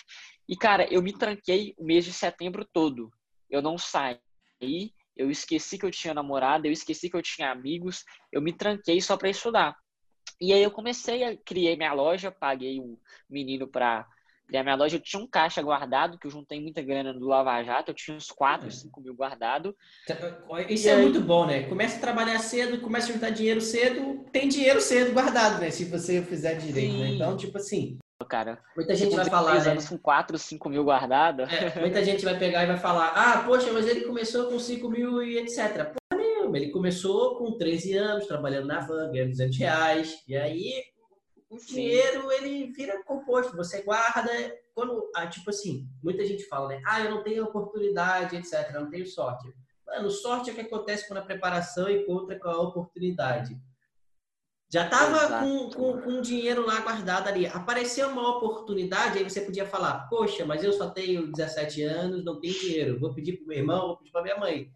e, 0.51 0.57
cara, 0.57 0.85
eu 0.93 1.01
me 1.01 1.13
tranquei 1.13 1.73
o 1.77 1.85
mês 1.85 2.03
de 2.03 2.11
setembro 2.11 2.67
todo. 2.73 3.09
Eu 3.49 3.61
não 3.61 3.77
saí, 3.77 4.19
eu 5.15 5.31
esqueci 5.31 5.77
que 5.77 5.85
eu 5.85 5.91
tinha 5.91 6.13
namorada, 6.13 6.67
eu 6.67 6.73
esqueci 6.73 7.09
que 7.09 7.15
eu 7.15 7.21
tinha 7.21 7.49
amigos, 7.49 8.03
eu 8.33 8.41
me 8.41 8.51
tranquei 8.51 8.99
só 8.99 9.15
para 9.15 9.29
estudar. 9.29 9.73
E 10.41 10.51
aí 10.51 10.61
eu 10.61 10.69
comecei 10.69 11.23
a 11.23 11.37
criar 11.37 11.77
minha 11.77 11.93
loja, 11.93 12.29
paguei 12.29 12.81
um 12.81 12.97
menino 13.29 13.65
para 13.65 14.05
criar 14.45 14.63
minha 14.63 14.75
loja. 14.75 14.97
Eu 14.97 15.01
tinha 15.01 15.21
um 15.21 15.27
caixa 15.27 15.61
guardado, 15.61 16.19
que 16.19 16.27
eu 16.27 16.31
juntei 16.31 16.59
muita 16.59 16.81
grana 16.81 17.13
do 17.13 17.27
Lava 17.27 17.63
Jato, 17.63 17.91
eu 17.91 17.95
tinha 17.95 18.17
uns 18.17 18.27
4, 18.27 18.69
5 18.69 18.99
é. 18.99 19.03
mil 19.03 19.15
guardado. 19.15 19.73
Isso 20.67 20.87
e 20.87 20.89
é 20.89 20.95
aí... 20.95 21.01
muito 21.01 21.21
bom, 21.21 21.45
né? 21.45 21.63
Começa 21.69 21.95
a 21.95 22.01
trabalhar 22.01 22.39
cedo, 22.39 22.81
começa 22.81 23.09
a 23.09 23.13
juntar 23.13 23.29
dinheiro 23.29 23.61
cedo, 23.61 24.25
tem 24.33 24.49
dinheiro 24.49 24.81
cedo 24.81 25.13
guardado, 25.13 25.61
né? 25.61 25.71
Se 25.71 25.85
você 25.85 26.21
fizer 26.21 26.55
direito, 26.55 26.97
né? 26.97 27.11
Então, 27.11 27.37
tipo 27.37 27.57
assim, 27.57 27.97
cara. 28.25 28.59
Muita 28.75 28.95
gente 28.95 29.15
vai 29.15 29.25
falar, 29.25 29.63
né? 29.63 29.71
anos 29.71 29.89
com 29.89 29.97
4, 29.97 30.37
5 30.37 30.69
mil 30.69 30.83
guardado. 30.83 31.43
É, 31.43 31.79
muita 31.79 32.03
gente 32.03 32.23
vai 32.23 32.37
pegar 32.37 32.63
e 32.63 32.67
vai 32.67 32.77
falar, 32.77 33.13
ah, 33.15 33.43
poxa, 33.43 33.71
mas 33.71 33.87
ele 33.87 34.01
começou 34.01 34.49
com 34.49 34.59
5 34.59 34.89
mil 34.89 35.21
e 35.23 35.37
etc. 35.37 35.85
Porra 35.85 36.21
nenhuma. 36.21 36.57
Ele 36.57 36.69
começou 36.69 37.37
com 37.37 37.57
13 37.57 37.95
anos, 37.97 38.27
trabalhando 38.27 38.67
na 38.67 38.79
van, 38.79 39.11
ganhando 39.11 39.31
200 39.31 39.57
reais. 39.57 40.23
E 40.27 40.35
aí, 40.35 40.83
o 41.49 41.57
dinheiro, 41.57 42.31
ele 42.31 42.71
vira 42.71 43.03
composto. 43.03 43.55
Você 43.57 43.81
guarda... 43.81 44.31
Quando, 44.73 45.11
ah, 45.13 45.27
tipo 45.27 45.49
assim, 45.49 45.85
muita 46.01 46.25
gente 46.25 46.45
fala, 46.45 46.69
né? 46.69 46.81
Ah, 46.85 47.01
eu 47.01 47.11
não 47.11 47.23
tenho 47.23 47.43
oportunidade, 47.43 48.37
etc. 48.37 48.71
Eu 48.73 48.81
não 48.81 48.89
tenho 48.89 49.05
sorte. 49.05 49.53
Mano, 49.85 50.09
sorte 50.09 50.49
é 50.49 50.53
o 50.53 50.55
que 50.55 50.61
acontece 50.61 51.05
quando 51.05 51.19
a 51.19 51.25
preparação 51.25 51.89
encontra 51.89 52.39
com 52.39 52.47
a 52.47 52.61
oportunidade. 52.61 53.59
Já 54.71 54.85
estava 54.85 55.39
com, 55.39 55.69
com, 55.69 56.01
com 56.01 56.21
dinheiro 56.21 56.65
lá 56.65 56.79
guardado 56.79 57.27
ali. 57.27 57.45
Apareceu 57.45 58.07
uma 58.07 58.37
oportunidade, 58.37 59.17
aí 59.17 59.23
você 59.29 59.41
podia 59.41 59.65
falar: 59.65 60.07
Poxa, 60.09 60.45
mas 60.45 60.63
eu 60.63 60.71
só 60.71 60.89
tenho 60.89 61.29
17 61.29 61.83
anos, 61.83 62.23
não 62.23 62.39
tenho 62.39 62.53
dinheiro. 62.53 62.97
Vou 62.97 63.13
pedir 63.13 63.33
para 63.33 63.43
o 63.43 63.47
meu 63.47 63.57
irmão, 63.57 63.87
vou 63.87 63.97
pedir 63.97 64.11
para 64.11 64.23
minha 64.23 64.37
mãe. 64.37 64.71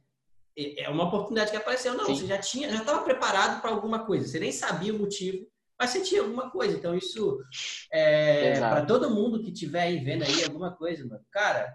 É 0.57 0.89
uma 0.89 1.05
oportunidade 1.05 1.51
que 1.51 1.57
apareceu. 1.57 1.93
Não, 1.93 2.05
Sim. 2.05 2.15
você 2.15 2.27
já 2.27 2.37
tinha, 2.37 2.69
já 2.69 2.79
estava 2.79 3.03
preparado 3.03 3.61
para 3.61 3.71
alguma 3.71 4.05
coisa. 4.05 4.27
Você 4.27 4.37
nem 4.37 4.51
sabia 4.51 4.93
o 4.93 4.99
motivo, 4.99 5.47
mas 5.79 5.91
você 5.91 6.01
tinha 6.01 6.21
alguma 6.21 6.49
coisa. 6.49 6.75
Então, 6.75 6.93
isso 6.93 7.41
é 7.91 8.59
para 8.59 8.85
todo 8.85 9.09
mundo 9.09 9.41
que 9.41 9.51
estiver 9.51 9.83
aí 9.83 9.99
vendo 9.99 10.23
aí 10.23 10.43
alguma 10.43 10.75
coisa, 10.75 11.05
mano. 11.05 11.23
Cara, 11.31 11.73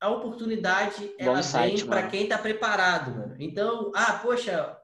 a 0.00 0.10
oportunidade 0.10 1.14
ela 1.16 1.40
vem 1.40 1.86
para 1.86 2.08
quem 2.08 2.24
está 2.24 2.38
preparado, 2.38 3.12
mano. 3.12 3.36
Então, 3.38 3.92
ah, 3.94 4.14
poxa, 4.14 4.76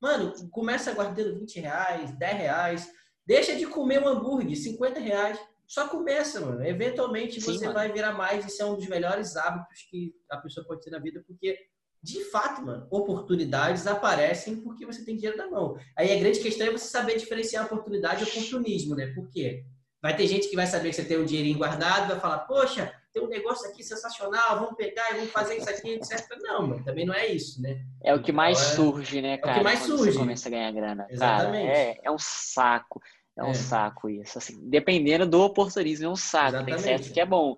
mano, 0.00 0.32
começa 0.50 0.92
guardando 0.92 1.38
20 1.38 1.60
reais, 1.60 2.16
10 2.18 2.36
reais, 2.36 2.92
deixa 3.26 3.54
de 3.56 3.66
comer 3.66 4.02
um 4.02 4.08
hambúrguer, 4.08 4.56
50 4.56 5.00
reais, 5.00 5.38
só 5.66 5.88
começa, 5.88 6.40
mano. 6.40 6.64
Eventualmente 6.64 7.40
Sim, 7.40 7.52
você 7.52 7.64
mano. 7.64 7.74
vai 7.74 7.90
virar 7.90 8.12
mais. 8.12 8.44
Isso 8.46 8.62
é 8.62 8.66
um 8.66 8.76
dos 8.76 8.86
melhores 8.86 9.36
hábitos 9.36 9.82
que 9.90 10.14
a 10.30 10.36
pessoa 10.36 10.66
pode 10.66 10.82
ter 10.82 10.90
na 10.90 10.98
vida, 10.98 11.22
porque 11.26 11.58
de 12.02 12.22
fato, 12.24 12.60
mano, 12.60 12.86
oportunidades 12.90 13.86
aparecem 13.86 14.56
porque 14.60 14.84
você 14.84 15.02
tem 15.02 15.16
dinheiro 15.16 15.38
na 15.38 15.50
mão. 15.50 15.78
Aí 15.96 16.12
a 16.12 16.18
grande 16.20 16.38
questão 16.38 16.66
é 16.66 16.70
você 16.70 16.86
saber 16.86 17.16
diferenciar 17.16 17.64
oportunidade 17.64 18.22
e 18.22 18.28
oportunismo, 18.28 18.94
né? 18.94 19.06
Por 19.14 19.30
quê? 19.30 19.64
Vai 20.02 20.14
ter 20.14 20.26
gente 20.26 20.48
que 20.48 20.54
vai 20.54 20.66
saber 20.66 20.90
que 20.90 20.96
você 20.96 21.04
tem 21.04 21.18
um 21.18 21.24
dinheirinho 21.24 21.56
guardado, 21.56 22.08
vai 22.08 22.20
falar, 22.20 22.40
poxa, 22.40 22.92
tem 23.14 23.22
um 23.22 23.28
negócio 23.28 23.70
aqui 23.70 23.84
sensacional, 23.84 24.58
vamos 24.58 24.74
pegar 24.74 25.12
e 25.12 25.14
vamos 25.14 25.30
fazer 25.30 25.56
isso 25.56 25.70
aqui, 25.70 25.90
etc. 25.90 26.26
Não, 26.40 26.66
mano, 26.66 26.84
também 26.84 27.06
não 27.06 27.14
é 27.14 27.28
isso, 27.28 27.62
né? 27.62 27.80
É 28.02 28.12
o 28.12 28.20
que 28.20 28.32
mais 28.32 28.60
então, 28.60 28.74
surge, 28.74 29.22
né, 29.22 29.38
cara? 29.38 29.52
É 29.52 29.54
o 29.54 29.58
que 29.58 29.64
mais 29.64 29.78
surge. 29.78 30.12
Você 30.12 30.18
começa 30.18 30.48
a 30.48 30.50
ganhar 30.50 30.72
grana. 30.72 31.06
Exatamente. 31.08 31.66
Cara, 31.66 31.78
é, 31.78 32.00
é 32.02 32.10
um 32.10 32.18
saco. 32.18 33.00
É 33.38 33.44
um 33.44 33.50
é. 33.50 33.54
saco 33.54 34.10
isso. 34.10 34.36
Assim, 34.36 34.68
dependendo 34.68 35.26
do 35.26 35.40
oportunismo, 35.42 36.06
é 36.06 36.08
um 36.08 36.16
saco. 36.16 36.56
Exatamente. 36.56 36.74
Tem 36.74 36.84
certo 36.84 37.12
que 37.14 37.20
é 37.20 37.24
bom. 37.24 37.56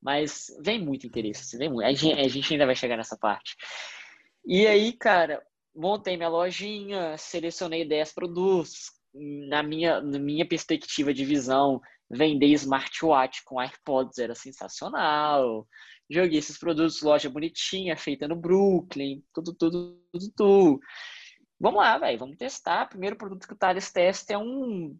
Mas 0.00 0.46
vem 0.60 0.78
muito 0.78 1.06
interesse, 1.06 1.40
assim, 1.40 1.58
vem 1.58 1.70
muito. 1.70 1.86
A 1.86 1.92
gente, 1.92 2.20
a 2.20 2.28
gente 2.28 2.52
ainda 2.52 2.66
vai 2.66 2.76
chegar 2.76 2.98
nessa 2.98 3.16
parte. 3.16 3.56
E 4.44 4.66
aí, 4.66 4.92
cara, 4.92 5.42
montei 5.74 6.18
minha 6.18 6.28
lojinha, 6.28 7.16
selecionei 7.16 7.88
10 7.88 8.12
produtos. 8.12 8.92
Na 9.48 9.62
minha, 9.62 10.02
na 10.02 10.18
minha 10.18 10.46
perspectiva 10.46 11.14
de 11.14 11.24
visão, 11.24 11.80
vender 12.10 12.48
smartwatch 12.52 13.42
com 13.44 13.60
AirPods 13.60 14.18
era 14.18 14.34
sensacional. 14.34 15.66
Joguei 16.10 16.38
esses 16.38 16.58
produtos, 16.58 17.02
loja 17.02 17.28
bonitinha, 17.28 17.96
feita 17.96 18.26
no 18.26 18.36
Brooklyn, 18.36 19.22
tudo, 19.34 19.54
tudo, 19.54 20.00
tudo, 20.12 20.32
tudo. 20.34 20.80
Vamos 21.60 21.80
lá, 21.80 21.98
velho, 21.98 22.18
vamos 22.18 22.36
testar. 22.36 22.86
O 22.86 22.88
primeiro 22.88 23.16
produto 23.16 23.46
que 23.46 23.52
o 23.52 23.56
Thales 23.56 23.92
testa 23.92 24.32
é 24.32 24.38
um 24.38 24.96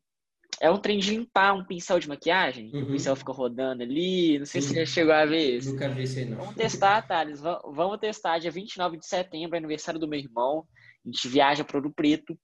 é 0.61 0.71
um 0.71 0.79
trem 0.79 0.99
de 0.99 1.11
limpar 1.11 1.55
um 1.55 1.65
pincel 1.65 2.01
de 2.01 2.09
maquiagem. 2.09 2.71
Uhum. 2.75 2.83
O 2.83 2.87
pincel 2.87 3.15
fica 3.15 3.33
rodando 3.33 3.83
ali. 3.83 4.39
Não 4.39 4.47
sei 4.47 4.61
se 4.61 4.69
você 4.69 4.81
já 4.81 4.87
chegou 4.87 5.15
a 5.15 5.25
ver 5.25 5.57
isso. 5.57 5.71
Nunca 5.73 5.89
vi 5.89 6.03
isso 6.03 6.19
aí, 6.19 6.25
não. 6.25 6.39
Vamos 6.39 6.55
testar, 6.57 7.07
Thales. 7.07 7.41
Vamos 7.41 7.99
testar 7.99 8.39
dia 8.39 8.51
29 8.51 8.99
de 8.99 9.07
setembro, 9.07 9.57
aniversário 9.57 10.01
do 10.01 10.09
meu 10.09 10.19
irmão. 10.19 10.67
A 11.05 11.09
gente 11.09 11.29
viaja 11.29 11.65
para 11.65 11.77
Ouro 11.77 11.93
Preto. 11.93 12.37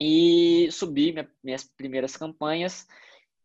E 0.00 0.68
subir 0.70 1.12
minha, 1.12 1.28
minhas 1.42 1.64
primeiras 1.76 2.16
campanhas. 2.16 2.86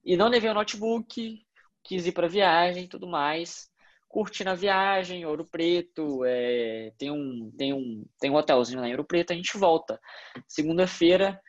E 0.04 0.18
não 0.18 0.28
levei 0.28 0.50
o 0.50 0.54
notebook, 0.54 1.40
quis 1.84 2.06
ir 2.06 2.12
para 2.12 2.28
viagem 2.28 2.88
tudo 2.88 3.08
mais. 3.08 3.70
Curti 4.08 4.44
na 4.44 4.54
viagem, 4.54 5.26
Ouro 5.26 5.46
Preto, 5.50 6.24
é, 6.24 6.92
tem, 7.00 7.10
um, 7.10 7.52
tem, 7.58 7.74
um, 7.74 8.06
tem 8.20 8.30
um 8.30 8.36
hotelzinho 8.36 8.80
lá 8.80 8.88
em 8.88 8.92
Ouro 8.92 9.06
Preto, 9.06 9.34
a 9.34 9.36
gente 9.36 9.58
volta. 9.58 10.00
Segunda-feira, 10.48 11.42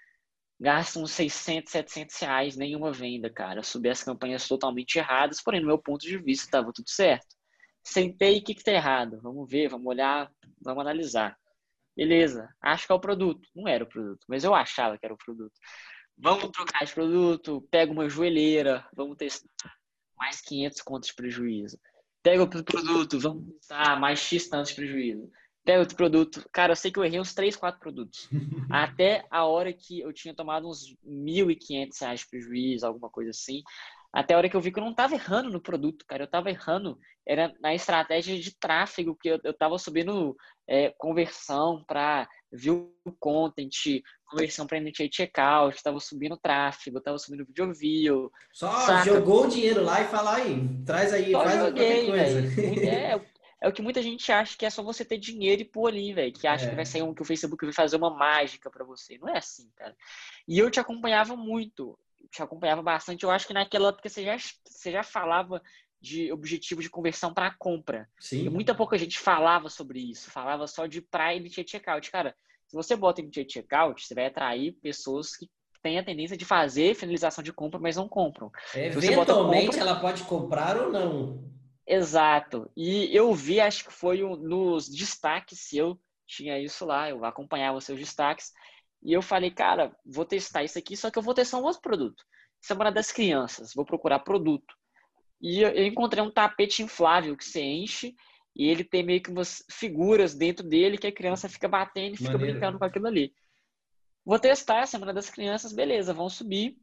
gasta 0.59 0.99
uns 0.99 1.11
600, 1.13 1.71
700 1.71 2.19
reais, 2.21 2.57
nenhuma 2.57 2.93
venda, 2.93 3.31
cara. 3.31 3.63
Subi 3.63 3.91
as 3.91 4.03
campanhas 4.03 4.49
totalmente 4.49 4.97
erradas, 4.97 5.43
porém, 5.43 5.61
no 5.61 5.67
meu 5.67 5.79
ponto 5.79 6.03
de 6.03 6.17
vista, 6.19 6.47
estava 6.47 6.73
tudo 6.73 6.89
certo. 6.89 7.27
Sentei, 7.83 8.39
o 8.39 8.45
que 8.45 8.53
está 8.53 8.73
errado? 8.73 9.21
Vamos 9.23 9.49
ver, 9.51 9.69
vamos 9.69 9.87
olhar, 9.87 10.31
vamos 10.63 10.81
analisar. 10.81 11.37
Beleza, 11.97 12.49
acho 12.63 12.87
que 12.87 12.93
é 12.93 12.95
o 12.95 13.01
produto. 13.01 13.47
Não 13.55 13.69
era 13.69 13.85
o 13.85 13.89
produto, 13.89 14.25
mas 14.29 14.43
eu 14.43 14.55
achava 14.55 14.99
que 14.99 15.05
era 15.05 15.15
o 15.15 15.19
produto. 15.19 15.53
Vamos 16.17 16.51
trocar 16.51 16.85
de 16.85 16.93
produto, 16.93 17.67
pega 17.71 17.93
uma 17.93 18.09
joelheira, 18.09 18.87
vamos 18.95 19.17
testar. 19.17 19.75
Mais 20.17 20.41
500 20.41 20.81
contos 20.83 21.09
de 21.09 21.15
prejuízo. 21.15 21.79
Pega 22.23 22.43
outro 22.43 22.65
produto, 22.65 23.19
vamos 23.19 23.55
testar, 23.57 23.99
mais 24.01 24.21
X 24.21 24.49
tantos 24.49 24.71
de 24.71 24.77
prejuízo. 24.77 25.31
Pega 25.65 25.81
outro 25.81 25.97
produto. 25.97 26.49
Cara, 26.53 26.73
eu 26.73 26.77
sei 26.77 26.91
que 26.91 26.99
eu 26.99 27.05
errei 27.05 27.19
uns 27.19 27.35
3, 27.35 27.57
4 27.57 27.81
produtos. 27.81 28.29
Até 28.71 29.27
a 29.31 29.45
hora 29.45 29.73
que 29.73 30.01
eu 30.01 30.13
tinha 30.13 30.35
tomado 30.35 30.69
uns 30.69 30.95
1.500 31.05 32.01
reais 32.01 32.21
de 32.21 32.29
prejuízo, 32.29 32.87
alguma 32.87 33.11
coisa 33.11 33.31
assim. 33.31 33.63
Até 34.13 34.35
a 34.35 34.39
hora 34.39 34.49
que 34.49 34.57
eu 34.57 34.61
vi 34.61 34.71
que 34.71 34.79
eu 34.79 34.85
não 34.85 34.93
estava 34.93 35.15
errando 35.15 35.51
no 35.51 35.61
produto, 35.61 36.05
cara. 36.07 36.23
Eu 36.23 36.27
estava 36.27 36.51
errando 36.51 36.99
era 37.27 37.55
na 37.61 37.75
estratégia 37.75 38.39
de 38.39 38.55
tráfego, 38.55 39.17
que 39.17 39.29
eu, 39.29 39.41
estava 39.43 39.79
subindo 39.79 40.37
é, 40.69 40.91
conversão 40.99 41.83
para 41.87 42.29
view 42.55 42.95
content, 43.19 44.03
conversão 44.25 44.67
para 44.67 44.79
initiate 44.79 45.17
checkout, 45.17 45.77
estava 45.77 45.99
subindo 46.01 46.37
tráfego, 46.37 46.99
estava 46.99 47.19
subindo 47.19 47.45
video 47.45 47.73
view. 47.73 48.33
Só 48.53 48.71
saca? 48.81 49.05
jogou 49.05 49.45
o 49.45 49.49
dinheiro 49.49 49.83
lá 49.83 50.01
e 50.01 50.09
fala 50.09 50.37
aí, 50.37 50.69
traz 50.85 51.13
aí, 51.13 51.33
só 51.33 51.43
faz 51.43 51.59
joguei, 51.59 52.07
coisa. 52.07 52.41
É, 52.85 53.21
é 53.61 53.69
o 53.69 53.73
que 53.73 53.83
muita 53.83 54.03
gente 54.03 54.31
acha 54.31 54.57
que 54.57 54.67
é 54.67 54.71
só 54.71 54.83
você 54.83 55.05
ter 55.05 55.19
dinheiro 55.19 55.63
e 55.63 55.65
pôr 55.65 55.89
ali, 55.89 56.13
velho. 56.13 56.33
Que 56.33 56.47
acha 56.47 56.67
é. 56.67 56.71
que 56.71 56.77
vai 56.77 56.87
sair 56.87 57.03
um, 57.03 57.15
que 57.15 57.23
o 57.23 57.25
Facebook 57.25 57.65
vai 57.65 57.75
fazer 57.75 57.97
uma 57.97 58.11
mágica 58.11 58.71
para 58.71 58.85
você. 58.85 59.19
Não 59.19 59.29
é 59.29 59.39
assim, 59.39 59.71
cara. 59.77 59.97
E 60.47 60.59
eu 60.59 60.71
te 60.71 60.79
acompanhava 60.79 61.35
muito 61.35 61.99
te 62.31 62.43
acompanhava 62.43 62.83
bastante. 62.83 63.23
Eu 63.23 63.31
acho 63.31 63.47
que 63.47 63.55
naquela 63.55 63.91
época 63.91 64.09
você 64.09 64.25
já, 64.25 64.37
você 64.65 64.91
já 64.91 65.03
falava 65.03 65.63
de 66.05 66.31
objetivo 66.31 66.83
de 66.83 66.91
conversão 66.91 67.33
para 67.33 67.55
compra. 67.59 68.09
Sim. 68.21 68.45
E 68.45 68.51
muita 68.51 68.75
pouca 68.75 68.99
gente 68.99 69.19
falava 69.19 69.71
sobre 69.71 69.99
isso, 69.99 70.31
falava 70.31 70.67
só 70.67 70.87
de 70.87 71.01
para 71.01 71.35
initiate 71.35 71.73
checkout. 71.73 72.11
Cara, 72.11 72.37
se 72.67 72.77
você 72.77 72.95
bota 72.95 73.23
initiate 73.23 73.55
checkout, 73.55 74.07
você 74.07 74.15
vai 74.15 74.27
atrair 74.27 74.73
pessoas 74.83 75.35
que 75.35 75.49
têm 75.83 75.99
a 75.99 76.05
tendência 76.05 76.37
de 76.37 76.45
fazer 76.45 76.95
finalização 76.95 77.43
de 77.43 77.53
compra, 77.53 77.81
mas 77.81 77.97
não 77.97 78.09
compram. 78.09 78.51
Eventualmente 78.75 79.67
compra... 79.67 79.81
ela 79.81 80.01
pode 80.01 80.23
comprar 80.25 80.77
ou 80.77 80.93
não. 80.93 81.51
Exato. 81.87 82.71
E 82.77 83.15
eu 83.15 83.33
vi, 83.35 83.61
acho 83.61 83.85
que 83.85 83.93
foi 83.93 84.21
nos 84.21 84.89
destaques 84.89 85.73
eu 85.73 85.99
tinha 86.27 86.59
isso 86.59 86.85
lá, 86.85 87.11
eu 87.11 87.25
acompanhava 87.25 87.79
os 87.79 87.85
seus 87.85 87.99
destaques. 87.99 88.53
E 89.03 89.13
eu 89.13 89.21
falei, 89.21 89.51
cara, 89.51 89.95
vou 90.05 90.25
testar 90.25 90.65
isso 90.65 90.79
aqui, 90.79 90.97
só 90.97 91.11
que 91.11 91.19
eu 91.19 91.23
vou 91.23 91.35
testar 91.35 91.59
um 91.59 91.65
outro 91.65 91.83
produto. 91.83 92.25
Semana 92.61 92.91
das 92.91 93.13
Crianças, 93.13 93.75
vou 93.75 93.85
procurar 93.85 94.21
produto. 94.21 94.75
E 95.45 95.61
eu 95.61 95.87
encontrei 95.87 96.25
um 96.25 96.31
tapete 96.31 96.83
inflável 96.83 97.37
que 97.37 97.45
você 97.45 97.61
enche 97.61 98.17
e 98.57 98.67
ele 98.67 98.83
tem 98.83 99.03
meio 99.03 99.23
que 99.23 99.31
umas 99.31 99.63
figuras 99.71 100.35
dentro 100.35 100.67
dele 100.67 100.97
que 100.97 101.07
a 101.07 101.13
criança 101.13 101.51
fica 101.51 101.69
batendo 101.69 102.15
e 102.15 102.17
fica 102.17 102.33
Maneiro. 102.33 102.53
brincando 102.53 102.79
com 102.79 102.85
aquilo 102.87 103.07
ali. 103.07 103.31
Vou 104.25 104.39
testar 104.39 104.81
a 104.81 104.87
Semana 104.87 105.13
das 105.13 105.29
Crianças, 105.29 105.75
beleza, 105.75 106.15
vão 106.15 106.31
subir. 106.31 106.79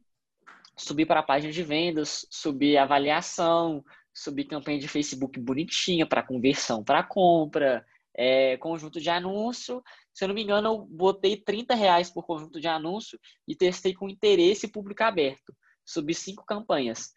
Subir 0.76 1.06
para 1.06 1.18
a 1.18 1.24
página 1.24 1.52
de 1.52 1.60
vendas, 1.64 2.24
subir 2.30 2.78
avaliação, 2.78 3.84
subir 4.14 4.44
campanha 4.44 4.78
de 4.78 4.86
Facebook 4.86 5.40
bonitinha 5.40 6.06
para 6.06 6.22
conversão 6.22 6.84
para 6.84 7.02
compra, 7.02 7.84
é, 8.14 8.56
conjunto 8.58 9.00
de 9.00 9.10
anúncio. 9.10 9.82
Se 10.14 10.22
eu 10.22 10.28
não 10.28 10.36
me 10.36 10.44
engano, 10.44 10.68
eu 10.68 10.78
botei 10.86 11.36
30 11.36 11.74
reais 11.74 12.12
por 12.12 12.24
conjunto 12.24 12.60
de 12.60 12.68
anúncio 12.68 13.18
e 13.48 13.56
testei 13.56 13.92
com 13.92 14.08
interesse 14.08 14.70
público 14.70 15.02
aberto. 15.02 15.52
Subi 15.84 16.14
cinco 16.14 16.44
campanhas. 16.46 17.12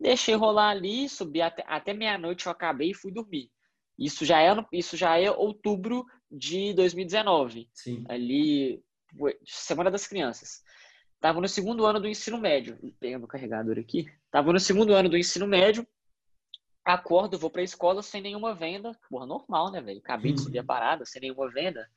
Deixei 0.00 0.34
rolar 0.34 0.70
ali, 0.70 1.08
subi 1.08 1.42
até, 1.42 1.64
até 1.66 1.92
meia-noite, 1.92 2.46
eu 2.46 2.52
acabei 2.52 2.90
e 2.90 2.94
fui 2.94 3.12
dormir. 3.12 3.50
Isso 3.98 4.24
já 4.24 4.40
é, 4.40 4.48
isso 4.72 4.96
já 4.96 5.18
é 5.18 5.30
outubro 5.30 6.06
de 6.30 6.72
2019. 6.72 7.68
Sim. 7.74 8.04
Ali, 8.08 8.82
Semana 9.44 9.90
das 9.90 10.06
Crianças. 10.06 10.62
Estava 11.16 11.38
no 11.40 11.48
segundo 11.48 11.84
ano 11.84 12.00
do 12.00 12.08
ensino 12.08 12.38
médio. 12.38 12.78
Pegando 12.98 13.24
o 13.24 13.28
carregador 13.28 13.78
aqui. 13.78 14.10
Estava 14.24 14.52
no 14.52 14.58
segundo 14.58 14.94
ano 14.94 15.10
do 15.10 15.18
ensino 15.18 15.46
médio 15.46 15.86
acordo, 16.84 17.38
vou 17.38 17.50
pra 17.50 17.62
escola 17.62 18.02
sem 18.02 18.20
nenhuma 18.20 18.54
venda. 18.54 18.96
Porra, 19.08 19.26
normal, 19.26 19.70
né, 19.70 19.80
velho? 19.80 20.00
Acabei 20.00 20.32
de 20.32 20.40
subir 20.40 20.58
a 20.58 20.64
parada 20.64 21.04
sem 21.04 21.20
nenhuma 21.20 21.50
venda. 21.50 21.88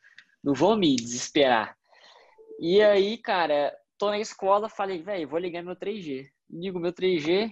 Não 0.43 0.53
vou 0.53 0.75
me 0.75 0.95
desesperar. 0.95 1.77
E 2.59 2.81
aí, 2.81 3.17
cara, 3.17 3.75
tô 3.97 4.09
na 4.09 4.19
escola, 4.19 4.69
falei, 4.69 5.01
velho, 5.01 5.27
vou 5.27 5.39
ligar 5.39 5.63
meu 5.63 5.75
3G. 5.75 6.29
Ligo 6.49 6.79
meu 6.79 6.93
3G. 6.93 7.51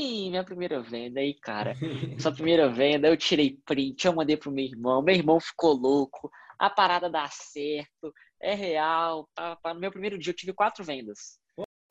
Ui, 0.00 0.30
minha 0.30 0.42
primeira 0.42 0.80
venda 0.80 1.20
aí, 1.20 1.34
cara. 1.34 1.76
Essa 2.16 2.32
primeira 2.32 2.70
venda, 2.70 3.06
eu 3.06 3.16
tirei 3.18 3.58
print, 3.66 4.06
eu 4.06 4.14
mandei 4.14 4.34
pro 4.34 4.50
meu 4.50 4.64
irmão. 4.64 5.02
Meu 5.02 5.14
irmão 5.14 5.38
ficou 5.38 5.74
louco. 5.74 6.30
a 6.58 6.70
parada 6.70 7.10
dá 7.10 7.28
certo, 7.28 8.12
é 8.40 8.54
real. 8.54 9.28
Tá, 9.34 9.56
tá. 9.56 9.74
No 9.74 9.80
meu 9.80 9.90
primeiro 9.90 10.18
dia 10.18 10.30
eu 10.30 10.36
tive 10.36 10.54
quatro 10.54 10.82
vendas. 10.82 11.38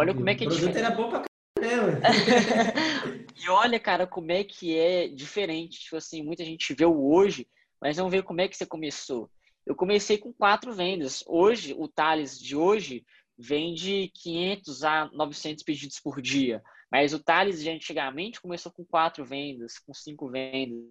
Olha 0.01 0.13
como 0.13 0.27
é 0.27 0.33
que 0.33 0.43
é 0.43 0.47
diferente. 0.47 0.77
Era 0.77 0.89
bom 0.89 1.09
pra 1.09 1.23
caramba. 1.59 1.99
e 3.37 3.49
olha, 3.49 3.79
cara, 3.79 4.07
como 4.07 4.31
é 4.31 4.43
que 4.43 4.75
é 4.75 5.07
diferente. 5.07 5.81
Tipo 5.81 5.97
assim, 5.97 6.23
muita 6.23 6.43
gente 6.43 6.73
vê 6.73 6.85
o 6.85 7.11
hoje, 7.11 7.47
mas 7.79 7.97
não 7.97 8.09
vê 8.09 8.23
como 8.23 8.41
é 8.41 8.47
que 8.47 8.57
você 8.57 8.65
começou. 8.65 9.29
Eu 9.67 9.75
comecei 9.75 10.17
com 10.17 10.33
quatro 10.33 10.73
vendas. 10.73 11.23
Hoje, 11.27 11.75
o 11.77 11.87
Thales 11.87 12.39
de 12.39 12.55
hoje 12.55 13.05
vende 13.37 14.11
500 14.15 14.83
a 14.83 15.09
900 15.13 15.63
pedidos 15.63 15.99
por 15.99 16.19
dia. 16.21 16.63
Mas 16.91 17.13
o 17.13 17.23
Thales 17.23 17.61
de 17.61 17.69
antigamente 17.69 18.41
começou 18.41 18.71
com 18.71 18.85
quatro 18.85 19.25
vendas, 19.25 19.77
com 19.77 19.93
cinco 19.93 20.29
vendas. 20.29 20.81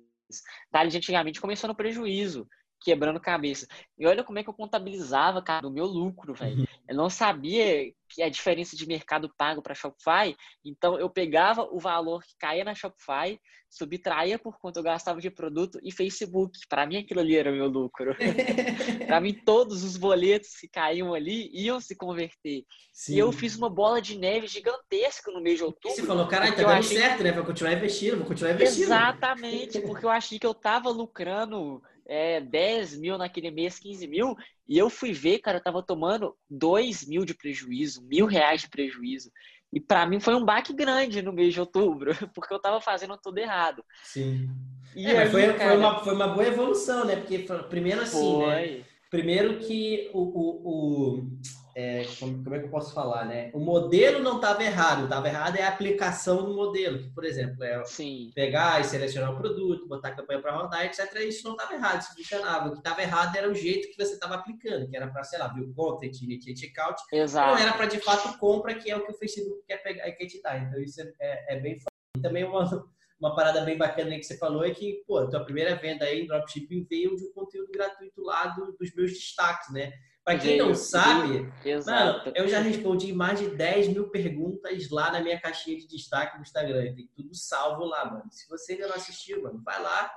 Thales 0.70 0.92
de 0.92 0.98
antigamente 0.98 1.40
começou 1.40 1.68
no 1.68 1.74
prejuízo 1.74 2.46
quebrando 2.80 3.20
cabeça. 3.20 3.66
E 3.98 4.06
olha 4.06 4.22
como 4.22 4.38
é 4.38 4.42
que 4.42 4.48
eu 4.48 4.54
contabilizava, 4.54 5.42
cara, 5.42 5.66
o 5.66 5.70
meu 5.70 5.87
lucro, 5.87 6.34
velho. 6.34 6.67
Eu 6.88 6.96
não 6.96 7.11
sabia 7.11 7.92
que 8.09 8.22
a 8.22 8.29
diferença 8.31 8.74
de 8.74 8.87
mercado 8.87 9.31
pago 9.37 9.61
para 9.61 9.74
Shopify, 9.74 10.35
então 10.64 10.98
eu 10.98 11.11
pegava 11.11 11.68
o 11.70 11.79
valor 11.79 12.22
que 12.22 12.35
caía 12.38 12.64
na 12.64 12.74
Shopify, 12.74 13.38
subtraía 13.68 14.38
por 14.38 14.59
quanto 14.59 14.79
eu 14.79 14.83
gastava 14.83 15.20
de 15.20 15.31
produto 15.31 15.79
e 15.83 15.92
Facebook. 15.92 16.59
Para 16.68 16.87
mim 16.87 16.96
aquilo 16.96 17.20
ali 17.20 17.37
era 17.37 17.53
o 17.53 17.55
meu 17.55 17.68
lucro. 17.68 18.16
para 19.07 19.20
mim 19.20 19.35
todos 19.35 19.85
os 19.85 19.98
boletos 19.98 20.57
que 20.59 20.66
caíam 20.66 21.12
ali 21.12 21.51
iam 21.53 21.79
se 21.79 21.94
converter. 21.94 22.64
Sim. 22.92 23.16
E 23.16 23.18
eu 23.18 23.31
fiz 23.31 23.55
uma 23.55 23.68
bola 23.68 24.01
de 24.01 24.16
neve 24.18 24.46
gigantesca 24.46 25.31
no 25.31 25.42
mês 25.42 25.59
de 25.59 25.64
outubro. 25.64 25.90
E 25.90 26.01
você 26.01 26.07
falou, 26.07 26.27
caralho, 26.27 26.57
tá 26.57 26.62
dando 26.62 26.79
achei... 26.79 26.96
certo, 26.96 27.22
né? 27.22 27.33
Vou 27.33 27.44
continuar 27.44 27.74
investindo, 27.74 28.16
vou 28.16 28.27
continuar 28.27 28.55
investindo. 28.55 28.85
Exatamente, 28.85 29.81
porque 29.83 30.07
eu 30.07 30.11
achei 30.11 30.38
que 30.38 30.46
eu 30.46 30.55
tava 30.55 30.88
lucrando 30.88 31.83
é, 32.08 32.40
10 32.40 32.98
mil 32.98 33.18
naquele 33.18 33.50
mês, 33.50 33.78
15 33.78 34.06
mil, 34.08 34.34
e 34.66 34.78
eu 34.78 34.88
fui 34.88 35.12
ver, 35.12 35.38
cara, 35.40 35.58
eu 35.58 35.62
tava 35.62 35.82
tomando 35.82 36.34
2 36.48 37.06
mil 37.06 37.24
de 37.24 37.34
prejuízo, 37.34 38.02
mil 38.06 38.26
reais 38.26 38.62
de 38.62 38.68
prejuízo. 38.70 39.30
E 39.70 39.78
para 39.78 40.06
mim 40.06 40.18
foi 40.18 40.34
um 40.34 40.44
baque 40.44 40.72
grande 40.72 41.20
no 41.20 41.32
mês 41.32 41.52
de 41.52 41.60
outubro, 41.60 42.10
porque 42.34 42.52
eu 42.52 42.60
tava 42.60 42.80
fazendo 42.80 43.16
tudo 43.18 43.38
errado. 43.38 43.84
Sim. 44.02 44.48
E 44.96 45.06
é, 45.06 45.22
aí, 45.22 45.30
foi, 45.30 45.52
cara... 45.52 45.70
foi, 45.70 45.76
uma, 45.76 46.04
foi 46.04 46.14
uma 46.14 46.28
boa 46.28 46.46
evolução, 46.46 47.04
né? 47.04 47.16
Porque 47.16 47.46
primeiro 47.68 48.00
assim, 48.00 48.38
né? 48.38 48.44
foi. 48.44 48.78
né? 48.78 48.84
Primeiro 49.10 49.58
que 49.58 50.10
o, 50.12 50.20
o, 50.20 51.18
o 51.18 51.38
é, 51.78 52.04
como, 52.18 52.42
como, 52.42 52.56
é 52.56 52.58
que 52.58 52.64
eu 52.64 52.70
posso 52.70 52.92
falar, 52.92 53.24
né? 53.24 53.52
O 53.54 53.60
modelo 53.60 54.18
não 54.18 54.36
estava 54.36 54.64
errado, 54.64 55.04
estava 55.04 55.28
errado 55.28 55.54
é 55.54 55.62
a 55.62 55.68
aplicação 55.68 56.44
do 56.44 56.52
modelo, 56.52 56.98
que, 56.98 57.08
por 57.10 57.24
exemplo, 57.24 57.62
é 57.62 57.84
Sim. 57.84 58.32
pegar 58.34 58.80
e 58.80 58.84
selecionar 58.84 59.32
o 59.32 59.36
produto, 59.36 59.86
botar 59.86 60.08
a 60.08 60.16
campanha 60.16 60.42
para 60.42 60.56
rodar, 60.56 60.84
etc. 60.84 61.08
Isso 61.20 61.44
não 61.44 61.52
estava 61.52 61.74
errado, 61.74 62.00
isso 62.00 62.16
funcionava. 62.16 62.66
O 62.66 62.72
que 62.72 62.78
estava 62.78 63.00
errado 63.00 63.36
era 63.36 63.48
o 63.48 63.54
jeito 63.54 63.90
que 63.90 63.96
você 63.96 64.14
estava 64.14 64.34
aplicando, 64.34 64.88
que 64.88 64.96
era 64.96 65.06
para, 65.06 65.22
sei 65.22 65.38
lá, 65.38 65.46
view 65.54 65.72
content, 65.72 66.20
initiate 66.20 66.58
checkout, 66.58 67.00
Exato. 67.12 67.52
não 67.52 67.58
era 67.58 67.72
para 67.72 67.86
de 67.86 68.00
fato 68.00 68.36
compra, 68.38 68.74
que 68.74 68.90
é 68.90 68.96
o 68.96 69.06
que 69.06 69.12
o 69.12 69.16
Facebook 69.16 69.62
quer 69.64 69.76
pegar 69.76 70.08
e 70.08 70.12
quer 70.14 70.26
te 70.26 70.42
dar. 70.42 70.58
Então 70.60 70.80
isso 70.80 71.00
é, 71.00 71.12
é, 71.20 71.56
é 71.56 71.60
bem 71.60 71.78
E 72.16 72.20
também 72.20 72.42
uma, 72.42 72.88
uma 73.20 73.36
parada 73.36 73.60
bem 73.60 73.78
bacana 73.78 74.16
que 74.16 74.24
você 74.24 74.36
falou 74.36 74.64
é 74.64 74.72
que, 74.72 75.04
pô, 75.06 75.18
a 75.18 75.30
tua 75.30 75.44
primeira 75.44 75.76
venda 75.76 76.04
aí 76.06 76.22
em 76.22 76.26
dropshipping 76.26 76.88
veio 76.90 77.14
de 77.14 77.24
um 77.24 77.32
conteúdo 77.32 77.70
gratuito 77.70 78.20
lá 78.20 78.48
do, 78.48 78.72
dos 78.72 78.92
meus 78.96 79.12
destaques, 79.12 79.72
né? 79.72 79.92
Para 80.28 80.38
quem 80.38 80.58
não 80.58 80.74
sabe, 80.74 81.50
mano, 81.86 82.32
eu 82.34 82.46
já 82.46 82.60
respondi 82.60 83.14
mais 83.14 83.40
de 83.40 83.48
10 83.48 83.88
mil 83.88 84.10
perguntas 84.10 84.90
lá 84.90 85.10
na 85.10 85.22
minha 85.22 85.40
caixinha 85.40 85.78
de 85.78 85.88
destaque 85.88 86.36
do 86.36 86.42
Instagram. 86.42 86.94
Tem 86.94 87.08
tudo 87.16 87.34
salvo 87.34 87.86
lá, 87.86 88.04
mano. 88.04 88.30
Se 88.30 88.46
você 88.46 88.74
ainda 88.74 88.88
não 88.88 88.96
assistiu, 88.96 89.42
mano, 89.42 89.62
vai 89.64 89.82
lá. 89.82 90.12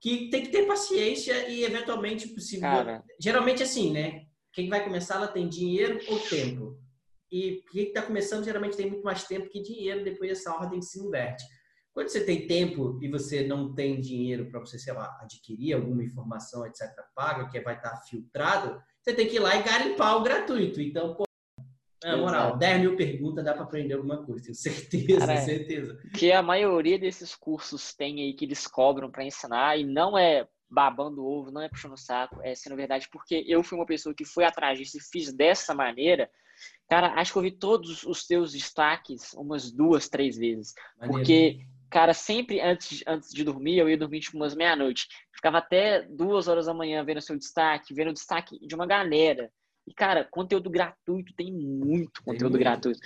Que 0.00 0.30
tem 0.30 0.44
que 0.44 0.50
ter 0.50 0.68
paciência 0.68 1.48
e, 1.48 1.64
eventualmente, 1.64 2.28
possível. 2.28 2.60
Cara. 2.60 3.02
Geralmente, 3.18 3.60
assim, 3.60 3.92
né? 3.92 4.26
Quem 4.52 4.68
vai 4.68 4.84
começar, 4.84 5.16
ela 5.16 5.26
tem 5.26 5.48
dinheiro 5.48 5.98
ou 6.08 6.20
tempo. 6.20 6.78
E 7.28 7.64
quem 7.72 7.88
está 7.88 8.02
começando, 8.02 8.44
geralmente 8.44 8.76
tem 8.76 8.88
muito 8.88 9.02
mais 9.02 9.24
tempo 9.24 9.50
que 9.50 9.60
dinheiro. 9.60 10.04
Depois 10.04 10.30
essa 10.30 10.54
ordem 10.54 10.80
se 10.80 11.00
inverte. 11.00 11.42
Quando 11.92 12.08
você 12.08 12.24
tem 12.24 12.46
tempo 12.46 13.00
e 13.02 13.08
você 13.08 13.44
não 13.44 13.74
tem 13.74 14.00
dinheiro 14.00 14.48
para 14.48 14.60
você, 14.60 14.78
sei 14.78 14.92
lá, 14.92 15.18
adquirir 15.20 15.72
alguma 15.72 16.04
informação, 16.04 16.64
etc., 16.64 16.88
paga, 17.16 17.48
que 17.48 17.60
vai 17.60 17.74
estar 17.74 17.90
tá 17.90 18.02
filtrado, 18.02 18.80
você 19.04 19.14
tem 19.14 19.28
que 19.28 19.36
ir 19.36 19.40
lá 19.40 19.54
e 19.54 19.62
garimpar 19.62 20.16
o 20.16 20.22
gratuito. 20.22 20.80
Então, 20.80 21.14
pô, 21.14 21.24
na 22.02 22.16
moral, 22.16 22.56
10 22.56 22.80
mil 22.80 22.96
perguntas 22.96 23.44
dá 23.44 23.52
para 23.52 23.64
aprender 23.64 23.94
alguma 23.94 24.24
coisa, 24.24 24.44
tenho 24.44 24.54
certeza, 24.54 25.26
Cara, 25.26 25.36
certeza. 25.40 25.98
Que 26.16 26.32
a 26.32 26.42
maioria 26.42 26.98
desses 26.98 27.34
cursos 27.34 27.94
tem 27.94 28.20
aí 28.20 28.34
que 28.34 28.44
eles 28.44 28.66
cobram 28.66 29.10
para 29.10 29.24
ensinar 29.24 29.78
e 29.78 29.84
não 29.84 30.16
é 30.16 30.46
babando 30.70 31.24
ovo, 31.24 31.50
não 31.50 31.60
é 31.60 31.68
puxando 31.68 31.92
o 31.92 31.98
saco, 31.98 32.40
é 32.42 32.54
sendo 32.54 32.76
verdade, 32.76 33.08
porque 33.10 33.44
eu 33.46 33.62
fui 33.62 33.78
uma 33.78 33.86
pessoa 33.86 34.14
que 34.14 34.24
foi 34.24 34.44
atrás 34.44 34.78
disso 34.78 34.98
e 34.98 35.00
fiz 35.00 35.32
dessa 35.32 35.74
maneira. 35.74 36.28
Cara, 36.88 37.14
acho 37.14 37.32
que 37.32 37.38
eu 37.38 37.42
vi 37.42 37.52
todos 37.52 38.04
os 38.04 38.26
teus 38.26 38.52
destaques 38.52 39.32
umas 39.34 39.70
duas, 39.70 40.08
três 40.08 40.36
vezes. 40.36 40.74
Maneiro. 40.98 41.18
Porque 41.18 41.66
cara, 41.94 42.12
sempre 42.12 42.60
antes, 42.60 43.04
antes 43.06 43.32
de 43.32 43.44
dormir, 43.44 43.78
eu 43.78 43.88
ia 43.88 43.96
dormir 43.96 44.18
tipo 44.18 44.36
umas 44.36 44.52
meia-noite. 44.52 45.06
Ficava 45.32 45.58
até 45.58 46.02
duas 46.02 46.48
horas 46.48 46.66
da 46.66 46.74
manhã 46.74 47.04
vendo 47.04 47.20
seu 47.20 47.38
destaque, 47.38 47.94
vendo 47.94 48.10
o 48.10 48.12
destaque 48.12 48.58
de 48.66 48.74
uma 48.74 48.84
galera. 48.84 49.48
E, 49.86 49.94
cara, 49.94 50.24
conteúdo 50.28 50.68
gratuito, 50.68 51.32
tem 51.36 51.52
muito 51.52 52.20
conteúdo 52.24 52.38
tem 52.38 52.50
muito. 52.50 52.58
gratuito. 52.58 52.98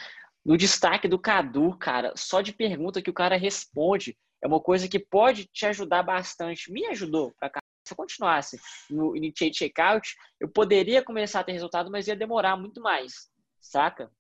No 0.43 0.57
destaque 0.57 1.07
do 1.07 1.19
Cadu, 1.19 1.77
cara, 1.77 2.15
só 2.17 2.41
de 2.41 2.51
pergunta 2.51 3.03
que 3.03 3.11
o 3.11 3.13
cara 3.13 3.37
responde, 3.37 4.17
é 4.43 4.47
uma 4.47 4.59
coisa 4.59 4.89
que 4.89 4.99
pode 4.99 5.45
te 5.45 5.67
ajudar 5.67 6.03
bastante. 6.03 6.73
Me 6.73 6.87
ajudou 6.87 7.35
pra 7.39 7.51
cá. 7.51 7.61
Se 7.87 7.93
eu 7.93 7.97
continuasse 7.97 8.59
no 8.89 9.15
Initiate 9.15 9.59
Checkout, 9.59 10.17
eu 10.41 10.49
poderia 10.49 11.05
começar 11.05 11.41
a 11.41 11.45
ter 11.45 11.53
resultado, 11.53 11.91
mas 11.91 12.09
ia 12.09 12.17
demorar 12.17 12.57
muito 12.57 12.81
mais, 12.81 13.29
saca? 13.61 14.11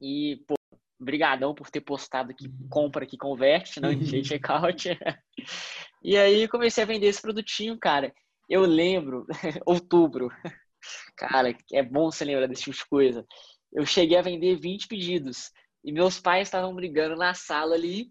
E, 0.00 0.44
pô, 0.46 0.59
Brigadão 1.00 1.54
por 1.54 1.70
ter 1.70 1.80
postado 1.80 2.34
que 2.34 2.46
uhum. 2.46 2.68
compra, 2.68 3.06
que 3.06 3.16
converte, 3.16 3.80
não 3.80 3.88
né, 3.90 3.94
de 3.96 4.24
checkout. 4.24 4.88
e 6.02 6.16
aí 6.16 6.46
comecei 6.46 6.84
a 6.84 6.86
vender 6.86 7.06
esse 7.06 7.22
produtinho, 7.22 7.78
cara. 7.78 8.12
Eu 8.48 8.62
lembro, 8.62 9.26
outubro, 9.64 10.30
cara, 11.16 11.56
é 11.72 11.82
bom 11.82 12.10
você 12.10 12.24
lembrar 12.24 12.46
desse 12.46 12.64
tipo 12.64 12.76
de 12.76 12.86
coisa. 12.86 13.26
Eu 13.72 13.86
cheguei 13.86 14.18
a 14.18 14.22
vender 14.22 14.56
20 14.56 14.88
pedidos 14.88 15.50
e 15.84 15.92
meus 15.92 16.20
pais 16.20 16.48
estavam 16.48 16.74
brigando 16.74 17.16
na 17.16 17.32
sala 17.32 17.74
ali. 17.74 18.10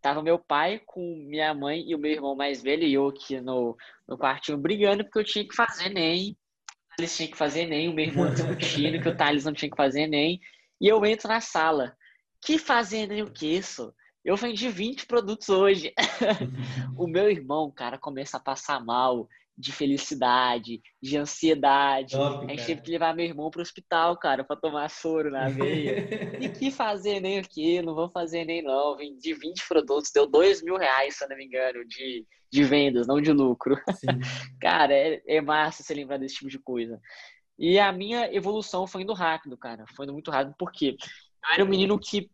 Tava 0.00 0.22
meu 0.22 0.38
pai 0.38 0.80
com 0.86 1.00
minha 1.28 1.52
mãe 1.52 1.82
e 1.86 1.94
o 1.94 1.98
meu 1.98 2.12
irmão 2.12 2.36
mais 2.36 2.62
velho 2.62 2.84
e 2.84 2.94
eu 2.94 3.08
aqui 3.08 3.40
no, 3.40 3.76
no 4.06 4.16
quartinho 4.16 4.56
brigando 4.56 5.04
porque 5.04 5.18
eu 5.18 5.24
tinha 5.24 5.46
que 5.46 5.54
fazer 5.54 5.88
nem. 5.88 6.36
Eles 6.98 7.14
tinham 7.14 7.30
que 7.30 7.36
fazer 7.36 7.66
nem, 7.66 7.88
o 7.88 7.92
meu 7.92 8.06
irmão 8.06 8.32
discutindo 8.32 9.02
que 9.02 9.08
o 9.08 9.16
Thales 9.16 9.44
não 9.44 9.52
tinha 9.52 9.70
que 9.70 9.76
fazer 9.76 10.06
nem. 10.06 10.40
E 10.80 10.88
eu 10.88 11.04
entro 11.04 11.28
na 11.28 11.40
sala. 11.40 11.96
Que 12.46 12.58
fazenda 12.58 13.12
e 13.12 13.24
o 13.24 13.30
que 13.32 13.44
isso? 13.44 13.92
Eu 14.24 14.36
vendi 14.36 14.68
20 14.68 15.06
produtos 15.06 15.48
hoje. 15.48 15.92
o 16.96 17.08
meu 17.08 17.28
irmão, 17.28 17.72
cara, 17.72 17.98
começa 17.98 18.36
a 18.36 18.40
passar 18.40 18.84
mal 18.84 19.28
de 19.58 19.72
felicidade, 19.72 20.80
de 21.02 21.16
ansiedade. 21.16 22.12
Top, 22.12 22.44
a 22.46 22.54
gente 22.54 22.66
teve 22.66 22.82
que 22.82 22.90
levar 22.92 23.16
meu 23.16 23.24
irmão 23.24 23.50
pro 23.50 23.62
hospital, 23.62 24.16
cara, 24.16 24.44
para 24.44 24.54
tomar 24.54 24.88
soro 24.90 25.28
na 25.28 25.48
veia. 25.50 26.38
e 26.40 26.48
que 26.48 26.70
fazer 26.70 27.18
nem 27.18 27.40
o 27.40 27.42
que? 27.42 27.82
Não 27.82 27.96
vou 27.96 28.08
fazer 28.10 28.44
nem 28.44 28.62
não. 28.62 28.96
Vendi 28.96 29.34
20 29.34 29.66
produtos, 29.66 30.12
deu 30.14 30.24
2 30.24 30.62
mil 30.62 30.76
reais, 30.76 31.16
se 31.16 31.24
eu 31.24 31.28
não 31.28 31.36
me 31.36 31.46
engano, 31.46 31.84
de, 31.84 32.24
de 32.48 32.62
vendas, 32.62 33.08
não 33.08 33.20
de 33.20 33.32
lucro. 33.32 33.76
cara, 34.62 34.94
é, 34.94 35.20
é 35.26 35.40
massa 35.40 35.82
você 35.82 35.92
lembrar 35.92 36.18
desse 36.18 36.36
tipo 36.36 36.50
de 36.50 36.60
coisa. 36.60 37.00
E 37.58 37.76
a 37.76 37.90
minha 37.90 38.32
evolução 38.32 38.86
foi 38.86 39.02
indo 39.02 39.14
rápido, 39.14 39.58
cara. 39.58 39.84
Foi 39.96 40.04
indo 40.04 40.12
muito 40.12 40.30
rápido, 40.30 40.54
porque 40.56 40.96
eu 41.46 41.54
era 41.54 41.64
um 41.64 41.68
menino 41.68 41.98
que 41.98 42.30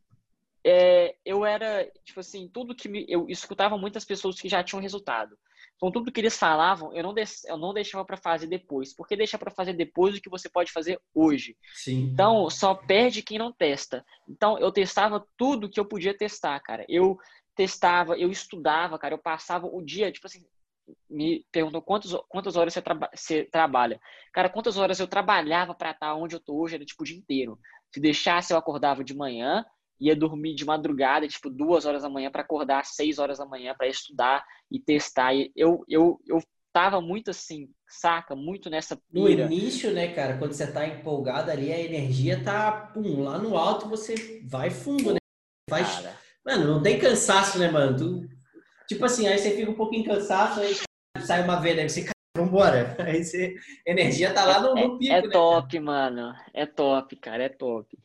é, 0.65 1.17
eu 1.25 1.45
era, 1.45 1.91
tipo 2.05 2.21
assim, 2.21 2.49
tudo 2.49 2.75
que 2.75 2.89
me, 2.89 3.05
eu 3.09 3.27
escutava 3.29 3.77
muitas 3.77 4.05
pessoas 4.05 4.41
que 4.41 4.49
já 4.49 4.63
tinham 4.63 4.81
resultado. 4.81 5.37
Então, 5.77 5.91
tudo 5.91 6.13
que 6.13 6.21
eles 6.21 6.39
falavam, 6.39 6.93
eu 6.95 7.03
não, 7.03 7.13
de, 7.13 7.25
eu 7.47 7.57
não 7.57 7.75
deixava 7.75 8.05
para 8.05 8.17
fazer 8.17 8.47
depois. 8.47 8.95
Porque 8.95 9.17
deixa 9.17 9.37
para 9.37 9.51
fazer 9.51 9.73
depois 9.73 10.15
o 10.15 10.21
que 10.21 10.31
você 10.31 10.49
pode 10.49 10.71
fazer 10.71 11.01
hoje. 11.13 11.57
Sim. 11.75 12.05
Então, 12.13 12.49
só 12.49 12.73
perde 12.73 13.21
quem 13.21 13.37
não 13.37 13.53
testa. 13.53 14.05
Então, 14.29 14.57
eu 14.59 14.71
testava 14.71 15.27
tudo 15.37 15.69
que 15.69 15.81
eu 15.81 15.85
podia 15.85 16.17
testar, 16.17 16.61
cara. 16.61 16.85
Eu 16.89 17.19
testava, 17.57 18.17
eu 18.17 18.31
estudava, 18.31 18.97
cara. 18.97 19.15
Eu 19.15 19.19
passava 19.19 19.67
o 19.67 19.83
dia, 19.83 20.13
tipo 20.13 20.29
assim, 20.29 20.45
me 21.11 21.45
perguntou 21.51 21.83
quantas, 21.83 22.13
quantas 22.29 22.55
horas 22.55 22.73
você, 22.73 22.83
traba, 22.83 23.11
você 23.13 23.45
trabalha. 23.45 24.01
Cara, 24.33 24.49
quantas 24.49 24.77
horas 24.77 25.01
eu 25.01 25.09
trabalhava 25.09 25.75
para 25.75 25.91
estar 25.91 26.15
onde 26.15 26.37
eu 26.37 26.41
tô 26.41 26.61
hoje, 26.61 26.77
era 26.77 26.85
tipo 26.85 27.03
o 27.03 27.07
dia 27.07 27.17
inteiro. 27.17 27.59
Se 27.93 28.01
deixasse, 28.01 28.53
eu 28.53 28.57
acordava 28.57 29.03
de 29.03 29.15
manhã, 29.15 29.65
ia 30.03 30.17
dormir 30.17 30.55
de 30.55 30.65
madrugada, 30.65 31.29
tipo, 31.29 31.49
duas 31.49 31.87
horas 31.87 32.03
da 32.03 32.09
manhã, 32.09 32.31
para 32.31 32.43
acordar 32.43 32.81
às 32.81 32.95
seis 32.95 33.19
horas 33.19 33.39
da 33.39 33.47
manhã 33.47 33.75
para 33.77 33.87
estudar 33.87 34.45
e 34.71 34.81
testar. 34.81 35.35
E 35.35 35.53
eu, 35.55 35.85
eu, 35.89 36.21
eu 36.27 36.41
tava 36.73 37.01
muito 37.01 37.31
assim, 37.31 37.69
saca? 37.89 38.35
Muito 38.35 38.69
nessa 38.69 38.97
pira. 39.13 39.47
No 39.47 39.53
início, 39.53 39.93
né, 39.93 40.09
cara, 40.09 40.39
quando 40.39 40.53
você 40.53 40.71
tá 40.71 40.87
empolgado 40.87 41.51
ali, 41.51 41.73
a 41.73 41.79
energia 41.79 42.43
tá, 42.43 42.73
pum, 42.73 43.23
lá 43.23 43.39
no 43.39 43.57
alto 43.57 43.89
você 43.89 44.43
vai 44.45 44.71
fundo, 44.71 45.13
né? 45.13 45.19
Cara. 45.69 46.17
Mano, 46.45 46.67
não 46.67 46.83
tem 46.83 46.99
cansaço, 46.99 47.59
né, 47.59 47.71
mano? 47.71 47.97
Tu... 47.97 48.29
Tipo 48.89 49.05
assim, 49.05 49.29
aí 49.29 49.39
você 49.39 49.53
fica 49.53 49.71
um 49.71 49.77
pouquinho 49.77 50.05
cansado, 50.05 50.61
aí 50.61 50.77
sai 51.25 51.45
uma 51.45 51.57
vez, 51.57 51.79
aí 51.79 51.89
você 51.89 52.13
vambora. 52.37 52.97
Esse, 53.17 53.57
energia 53.87 54.33
tá 54.33 54.45
lá 54.45 54.61
no, 54.61 54.75
no 54.75 54.99
pico, 54.99 55.13
É, 55.13 55.19
é 55.19 55.23
né, 55.23 55.29
top, 55.29 55.81
mano. 55.81 56.35
É 56.55 56.67
top, 56.67 57.17
cara, 57.17 57.45
é 57.45 57.49
top. 57.49 57.99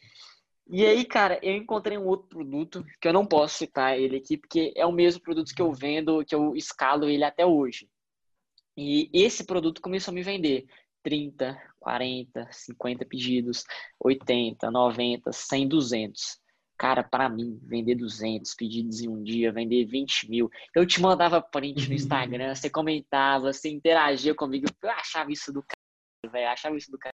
E 0.69 0.85
aí, 0.85 1.05
cara, 1.05 1.39
eu 1.41 1.55
encontrei 1.55 1.97
um 1.97 2.05
outro 2.05 2.27
produto 2.27 2.85
que 2.99 3.07
eu 3.07 3.13
não 3.13 3.25
posso 3.25 3.57
citar 3.57 3.97
ele 3.97 4.17
aqui, 4.17 4.37
porque 4.37 4.73
é 4.75 4.85
o 4.85 4.91
mesmo 4.91 5.21
produto 5.21 5.53
que 5.55 5.61
eu 5.61 5.71
vendo, 5.71 6.25
que 6.25 6.35
eu 6.35 6.55
escalo 6.55 7.09
ele 7.09 7.23
até 7.23 7.45
hoje. 7.45 7.89
E 8.75 9.09
esse 9.13 9.45
produto 9.45 9.81
começou 9.81 10.11
a 10.11 10.15
me 10.15 10.21
vender 10.21 10.67
30, 11.03 11.57
40, 11.79 12.47
50 12.51 13.05
pedidos, 13.05 13.63
80, 13.99 14.69
90, 14.69 15.31
100, 15.31 15.67
200. 15.67 16.39
Cara, 16.77 17.01
para 17.01 17.29
mim, 17.29 17.59
vender 17.63 17.95
200 17.95 18.53
pedidos 18.53 19.01
em 19.01 19.07
um 19.07 19.23
dia, 19.23 19.51
vender 19.51 19.85
20 19.85 20.29
mil, 20.29 20.49
eu 20.75 20.85
te 20.85 21.01
mandava 21.01 21.41
print 21.41 21.87
no 21.87 21.95
Instagram, 21.95 22.53
você 22.53 22.69
comentava, 22.69 23.51
você 23.51 23.69
interagia 23.69 24.35
comigo, 24.35 24.67
eu 24.83 24.91
achava 24.91 25.31
isso 25.31 25.51
do 25.51 25.63
cara, 25.63 26.31
velho, 26.31 26.49
achava 26.49 26.77
isso 26.77 26.91
do 26.91 26.99
cara. 26.99 27.15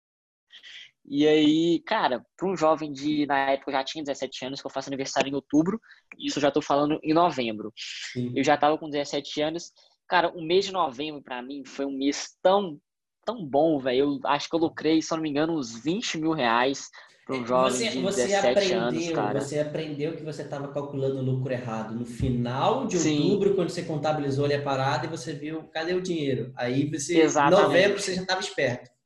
E 1.07 1.25
aí, 1.25 1.79
cara, 1.85 2.25
para 2.35 2.49
um 2.49 2.57
jovem 2.57 2.91
de, 2.91 3.25
na 3.25 3.51
época, 3.51 3.71
eu 3.71 3.75
já 3.75 3.83
tinha 3.83 4.03
17 4.03 4.45
anos, 4.45 4.61
que 4.61 4.67
eu 4.67 4.71
faço 4.71 4.89
aniversário 4.89 5.29
em 5.29 5.35
outubro, 5.35 5.79
isso 6.19 6.37
eu 6.37 6.41
já 6.41 6.51
tô 6.51 6.61
falando 6.61 6.99
em 7.01 7.13
novembro. 7.13 7.71
Sim. 8.11 8.33
Eu 8.35 8.43
já 8.43 8.57
tava 8.57 8.77
com 8.77 8.89
17 8.89 9.41
anos. 9.41 9.71
Cara, 10.07 10.29
o 10.29 10.41
mês 10.41 10.65
de 10.65 10.73
novembro, 10.73 11.21
para 11.21 11.41
mim, 11.41 11.63
foi 11.65 11.85
um 11.85 11.97
mês 11.97 12.35
tão, 12.43 12.77
tão 13.25 13.45
bom, 13.45 13.79
velho. 13.79 14.19
Eu 14.23 14.29
acho 14.29 14.49
que 14.49 14.55
eu 14.55 14.59
lucrei, 14.59 15.01
se 15.01 15.13
eu 15.13 15.15
não 15.15 15.23
me 15.23 15.29
engano, 15.29 15.57
uns 15.57 15.81
20 15.81 16.17
mil 16.17 16.33
reais 16.33 16.89
para 17.25 17.37
um 17.37 17.45
jovem 17.45 17.71
você, 17.71 17.89
de 17.89 18.01
você 18.01 18.27
17 18.27 18.47
aprendeu, 18.47 18.81
anos, 18.81 19.09
cara. 19.11 19.41
Você 19.41 19.59
aprendeu 19.59 20.15
que 20.15 20.23
você 20.23 20.41
estava 20.41 20.67
calculando 20.73 21.19
o 21.19 21.23
lucro 21.23 21.51
errado 21.51 21.95
no 21.95 22.05
final 22.05 22.85
de 22.85 22.97
outubro, 22.97 23.49
Sim. 23.49 23.55
quando 23.55 23.69
você 23.69 23.83
contabilizou 23.83 24.45
ali 24.45 24.55
a 24.55 24.61
parada 24.61 25.05
e 25.05 25.09
você 25.09 25.33
viu, 25.33 25.63
cadê 25.69 25.93
o 25.93 26.01
dinheiro? 26.01 26.51
Aí 26.55 26.89
você, 26.89 27.25
em 27.25 27.49
novembro, 27.49 27.99
você 27.99 28.13
já 28.13 28.21
estava 28.21 28.41
esperto. 28.41 28.96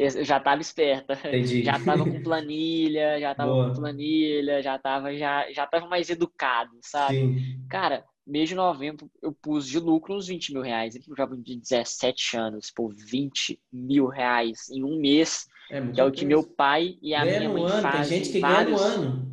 Eu 0.00 0.24
já 0.24 0.38
estava 0.38 0.60
esperta. 0.62 1.12
Entendi. 1.12 1.62
Já 1.64 1.76
estava 1.76 2.04
com 2.04 2.22
planilha, 2.22 3.20
já 3.20 3.32
estava 3.32 3.68
com 3.68 3.74
planilha, 3.74 4.62
já 4.62 4.76
estava 4.76 5.14
já, 5.14 5.52
já 5.52 5.66
tava 5.66 5.86
mais 5.88 6.08
educado, 6.08 6.72
sabe? 6.82 7.18
Sim. 7.18 7.66
Cara, 7.68 8.04
mês 8.26 8.48
de 8.48 8.54
novembro 8.54 9.10
eu 9.20 9.32
pus 9.32 9.66
de 9.66 9.78
lucro 9.78 10.14
uns 10.14 10.26
20 10.26 10.54
mil 10.54 10.62
reais. 10.62 10.94
Eu 10.94 11.16
já 11.16 11.26
de 11.26 11.56
17 11.56 12.36
anos, 12.36 12.70
pô, 12.70 12.88
20 12.88 13.60
mil 13.70 14.06
reais 14.06 14.70
em 14.70 14.82
um 14.82 14.98
mês, 14.98 15.46
é 15.70 15.80
que 15.80 16.00
é 16.00 16.04
o 16.04 16.10
que 16.10 16.24
meu 16.24 16.42
pai 16.42 16.96
e 17.02 17.14
a 17.14 17.24
ganha 17.24 17.40
minha 17.40 17.50
mãe 17.50 17.64
ano, 17.64 17.82
fazem. 17.82 18.00
Tem 18.00 18.24
gente 18.24 18.32
que 18.32 18.40
vários... 18.40 18.80
ganha 18.80 18.98
no 18.98 19.04
ano. 19.04 19.30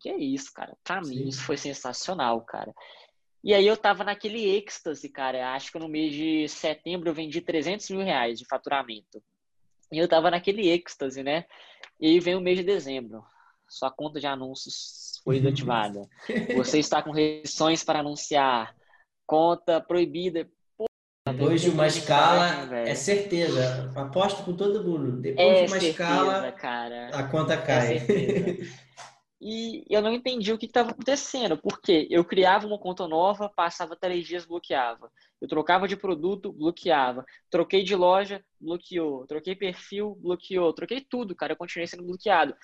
Que 0.00 0.08
é 0.08 0.16
isso, 0.16 0.52
cara? 0.54 0.76
Pra 0.82 1.02
Sim. 1.02 1.10
mim 1.10 1.28
isso 1.28 1.42
foi 1.42 1.56
sensacional, 1.56 2.40
cara. 2.42 2.72
E 3.44 3.52
aí 3.52 3.66
eu 3.66 3.76
tava 3.76 4.02
naquele 4.02 4.44
êxtase, 4.56 5.08
cara. 5.08 5.52
Acho 5.54 5.70
que 5.70 5.78
no 5.78 5.88
mês 5.88 6.12
de 6.12 6.48
setembro 6.48 7.08
eu 7.08 7.14
vendi 7.14 7.40
300 7.40 7.90
mil 7.90 8.00
reais 8.00 8.38
de 8.38 8.46
faturamento. 8.46 9.22
E 9.90 9.98
eu 9.98 10.08
tava 10.08 10.30
naquele 10.30 10.68
êxtase, 10.68 11.22
né? 11.22 11.44
E 12.00 12.06
aí 12.06 12.20
vem 12.20 12.34
o 12.34 12.40
mês 12.40 12.58
de 12.58 12.64
dezembro. 12.64 13.24
Sua 13.68 13.90
conta 13.90 14.20
de 14.20 14.26
anúncios 14.26 15.20
foi 15.24 15.40
desativada. 15.40 16.08
Você 16.56 16.78
está 16.78 17.02
com 17.02 17.10
restrições 17.10 17.82
para 17.82 18.00
anunciar. 18.00 18.74
Conta 19.26 19.80
proibida. 19.80 20.48
Pô, 20.76 20.86
Depois 21.26 21.60
de 21.60 21.70
uma 21.70 21.86
escala, 21.86 22.72
é 22.86 22.94
certeza. 22.94 23.90
Aposto 23.96 24.44
com 24.44 24.56
todo 24.56 24.84
mundo. 24.84 25.20
Depois 25.20 25.48
é 25.48 25.54
de 25.54 25.72
uma 25.72 25.80
certeza, 25.80 25.90
escala, 25.90 26.52
cara. 26.52 27.08
a 27.08 27.24
conta 27.24 27.54
é 27.54 27.56
cai. 27.56 27.96
É 27.96 28.86
e 29.40 29.84
eu 29.90 30.00
não 30.00 30.12
entendi 30.12 30.52
o 30.52 30.58
que 30.58 30.66
estava 30.66 30.90
acontecendo. 30.90 31.56
Porque 31.56 32.06
eu 32.10 32.24
criava 32.24 32.66
uma 32.66 32.78
conta 32.78 33.06
nova, 33.06 33.48
passava 33.48 33.96
três 33.96 34.26
dias, 34.26 34.46
bloqueava. 34.46 35.10
Eu 35.40 35.48
trocava 35.48 35.86
de 35.86 35.96
produto, 35.96 36.52
bloqueava. 36.52 37.24
Troquei 37.50 37.84
de 37.84 37.94
loja, 37.94 38.42
bloqueou. 38.60 39.26
Troquei 39.26 39.54
perfil, 39.54 40.16
bloqueou. 40.20 40.72
Troquei 40.72 41.00
tudo, 41.00 41.34
cara. 41.34 41.52
Eu 41.52 41.56
continuei 41.56 41.86
sendo 41.86 42.04
bloqueado. 42.04 42.54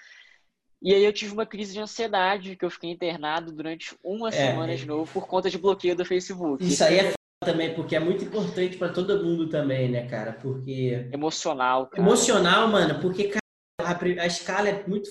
E 0.81 0.93
aí 0.93 1.05
eu 1.05 1.13
tive 1.13 1.33
uma 1.33 1.47
crise 1.47 1.75
de 1.75 1.81
ansiedade, 1.81 2.57
que 2.57 2.65
eu 2.65 2.71
fiquei 2.71 2.91
internado 2.91 3.53
durante 3.53 3.97
uma 4.03 4.31
é, 4.31 4.33
semana 4.33 4.75
de 4.75 4.85
novo 4.85 5.13
por 5.13 5.29
conta 5.29 5.49
de 5.49 5.57
bloqueio 5.57 5.95
do 5.95 6.05
Facebook. 6.05 6.65
Isso 6.65 6.83
aí 6.83 6.99
é 6.99 7.13
também, 7.45 7.75
porque 7.75 7.95
é 7.95 8.01
muito 8.01 8.25
importante 8.25 8.77
para 8.77 8.93
todo 8.93 9.23
mundo 9.23 9.49
também, 9.49 9.89
né, 9.89 10.07
cara? 10.07 10.33
Porque. 10.33 11.09
Emocional, 11.13 11.87
cara. 11.89 12.03
Emocional, 12.03 12.69
mano, 12.69 13.01
porque, 13.01 13.29
cara, 13.29 13.41
a, 13.79 14.23
a 14.23 14.27
escala 14.27 14.69
é 14.69 14.87
muito 14.87 15.09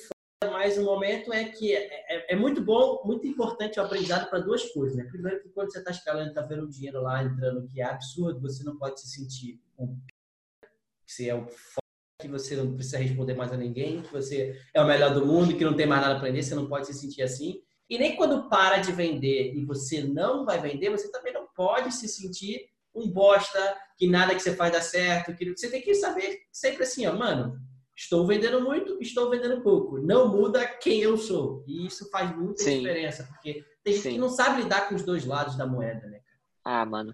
mas 0.50 0.78
o 0.78 0.84
momento 0.84 1.32
é 1.32 1.46
que 1.46 1.76
é, 1.76 1.86
é, 2.10 2.34
é, 2.34 2.36
muito 2.36 2.64
bom, 2.64 3.04
muito 3.06 3.28
importante 3.28 3.80
o 3.80 3.84
aprendizado 3.84 4.30
para 4.30 4.40
duas 4.40 4.72
coisas. 4.72 4.98
Né? 4.98 5.04
Primeiro, 5.04 5.42
que 5.42 5.50
quando 5.50 5.72
você 5.72 5.80
está 5.80 5.92
escalando, 5.92 6.30
está 6.30 6.42
vendo 6.42 6.64
o 6.64 6.70
dinheiro 6.70 7.02
lá 7.02 7.24
entrando, 7.24 7.68
que 7.68 7.80
é 7.80 7.86
absurdo, 7.86 8.42
você 8.42 8.64
não 8.64 8.78
pode 8.78 9.00
se 9.00 9.08
sentir 9.08 9.62
um 9.78 10.00
que 11.06 11.14
você 11.14 11.28
é 11.28 11.36
o 11.36 11.48
que 12.20 12.28
você 12.28 12.56
não 12.56 12.76
precisa 12.76 13.00
responder 13.00 13.34
mais 13.34 13.52
a 13.52 13.58
ninguém, 13.58 14.04
que 14.04 14.12
você 14.12 14.56
é 14.74 14.82
o 14.82 14.86
melhor 14.86 15.14
do 15.14 15.26
mundo, 15.26 15.58
que 15.58 15.66
não 15.66 15.76
tem 15.76 15.88
mais 15.88 16.02
nada 16.02 16.14
a 16.14 16.18
aprender, 16.18 16.44
você 16.44 16.54
não 16.54 16.68
pode 16.68 16.86
se 16.86 16.94
sentir 16.94 17.24
assim. 17.24 17.62
E 17.90 17.98
nem 17.98 18.16
quando 18.16 18.48
para 18.48 18.78
de 18.78 18.92
vender 18.92 19.54
e 19.56 19.66
você 19.66 20.04
não 20.04 20.46
vai 20.46 20.62
vender, 20.62 20.92
você 20.92 21.12
também 21.12 21.34
não 21.34 21.48
pode 21.56 21.92
se 21.92 22.08
sentir 22.08 22.70
um 22.94 23.10
bosta, 23.10 23.60
que 23.98 24.08
nada 24.08 24.36
que 24.36 24.40
você 24.40 24.56
faz 24.56 24.72
dá 24.72 24.82
certo, 24.82 25.36
que 25.36 25.50
você 25.50 25.70
tem 25.70 25.82
que 25.82 25.96
saber 25.96 26.42
sempre 26.52 26.84
assim, 26.84 27.08
ó, 27.08 27.14
mano, 27.14 27.60
Estou 28.02 28.26
vendendo 28.26 28.60
muito, 28.62 28.98
estou 29.00 29.30
vendendo 29.30 29.62
pouco. 29.62 30.00
Não 30.00 30.28
muda 30.28 30.66
quem 30.66 31.02
eu 31.02 31.16
sou. 31.18 31.64
E 31.68 31.86
isso 31.86 32.10
faz 32.10 32.36
muita 32.36 32.64
Sim. 32.64 32.80
diferença, 32.80 33.28
porque 33.28 33.64
tem 33.84 33.94
gente 33.94 34.04
Sim. 34.04 34.12
que 34.14 34.18
não 34.18 34.30
sabe 34.30 34.64
lidar 34.64 34.90
com 34.90 34.96
os 34.96 35.04
dois 35.04 35.24
lados 35.24 35.56
da 35.56 35.68
moeda, 35.68 36.08
né, 36.08 36.20
Ah, 36.66 36.84
mano. 36.84 37.14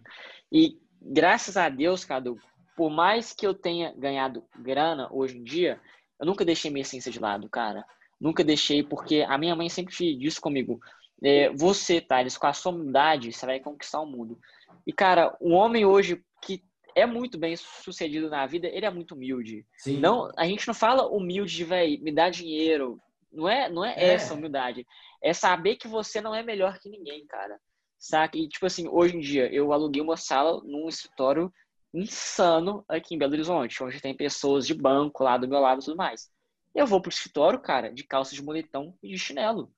E 0.49 0.79
graças 1.01 1.57
a 1.57 1.67
Deus, 1.67 2.05
Cadu, 2.05 2.39
por 2.73 2.89
mais 2.89 3.33
que 3.33 3.45
eu 3.45 3.53
tenha 3.53 3.93
ganhado 3.97 4.45
grana 4.59 5.09
hoje 5.11 5.37
em 5.37 5.43
dia, 5.43 5.77
eu 6.17 6.25
nunca 6.25 6.45
deixei 6.45 6.71
minha 6.71 6.83
essência 6.83 7.11
de 7.11 7.19
lado, 7.19 7.49
cara. 7.49 7.85
Nunca 8.19 8.41
deixei, 8.41 8.81
porque 8.81 9.25
a 9.27 9.37
minha 9.37 9.57
mãe 9.57 9.67
sempre 9.67 9.93
disse 10.15 10.39
comigo: 10.39 10.79
é, 11.21 11.49
você, 11.49 11.99
Thales, 11.99 12.37
com 12.37 12.47
a 12.47 12.53
sua 12.53 12.71
humildade, 12.71 13.33
você 13.33 13.45
vai 13.45 13.59
conquistar 13.59 13.99
o 13.99 14.05
mundo. 14.05 14.39
E, 14.85 14.93
cara, 14.93 15.35
o 15.41 15.49
homem 15.49 15.85
hoje 15.85 16.23
que 16.41 16.63
é 16.97 17.05
muito 17.05 17.37
bem 17.37 17.55
sucedido 17.55 18.29
na 18.29 18.45
vida, 18.47 18.67
ele 18.67 18.85
é 18.85 18.89
muito 18.89 19.13
humilde. 19.13 19.65
Sim. 19.77 19.99
Não, 19.99 20.31
a 20.35 20.45
gente 20.45 20.67
não 20.67 20.73
fala 20.73 21.07
humilde 21.07 21.55
de, 21.55 21.63
velho, 21.63 22.01
me 22.01 22.11
dá 22.11 22.29
dinheiro. 22.29 22.99
Não 23.31 23.47
é, 23.47 23.69
não 23.69 23.85
é, 23.85 23.93
é, 23.95 24.13
essa 24.13 24.33
humildade. 24.33 24.85
É 25.21 25.31
saber 25.31 25.75
que 25.75 25.87
você 25.87 26.19
não 26.19 26.33
é 26.33 26.41
melhor 26.41 26.79
que 26.79 26.89
ninguém, 26.89 27.25
cara. 27.27 27.59
Saca? 27.99 28.37
E, 28.37 28.47
tipo 28.47 28.65
assim, 28.65 28.87
hoje 28.87 29.15
em 29.15 29.19
dia, 29.19 29.51
eu 29.53 29.71
aluguei 29.71 30.01
uma 30.01 30.17
sala 30.17 30.59
num 30.63 30.89
escritório 30.89 31.53
insano 31.93 32.83
aqui 32.87 33.15
em 33.15 33.17
Belo 33.17 33.33
Horizonte, 33.33 33.83
onde 33.83 34.01
tem 34.01 34.15
pessoas 34.15 34.65
de 34.65 34.73
banco 34.73 35.23
lá 35.23 35.37
do 35.37 35.47
meu 35.47 35.59
lado 35.59 35.81
e 35.81 35.85
tudo 35.85 35.97
mais. 35.97 36.29
Eu 36.73 36.87
vou 36.87 37.01
pro 37.01 37.11
escritório, 37.11 37.59
cara, 37.59 37.93
de 37.93 38.03
calça 38.03 38.33
de 38.33 38.43
moletom 38.43 38.95
e 39.03 39.09
de 39.09 39.17
chinelo. 39.17 39.71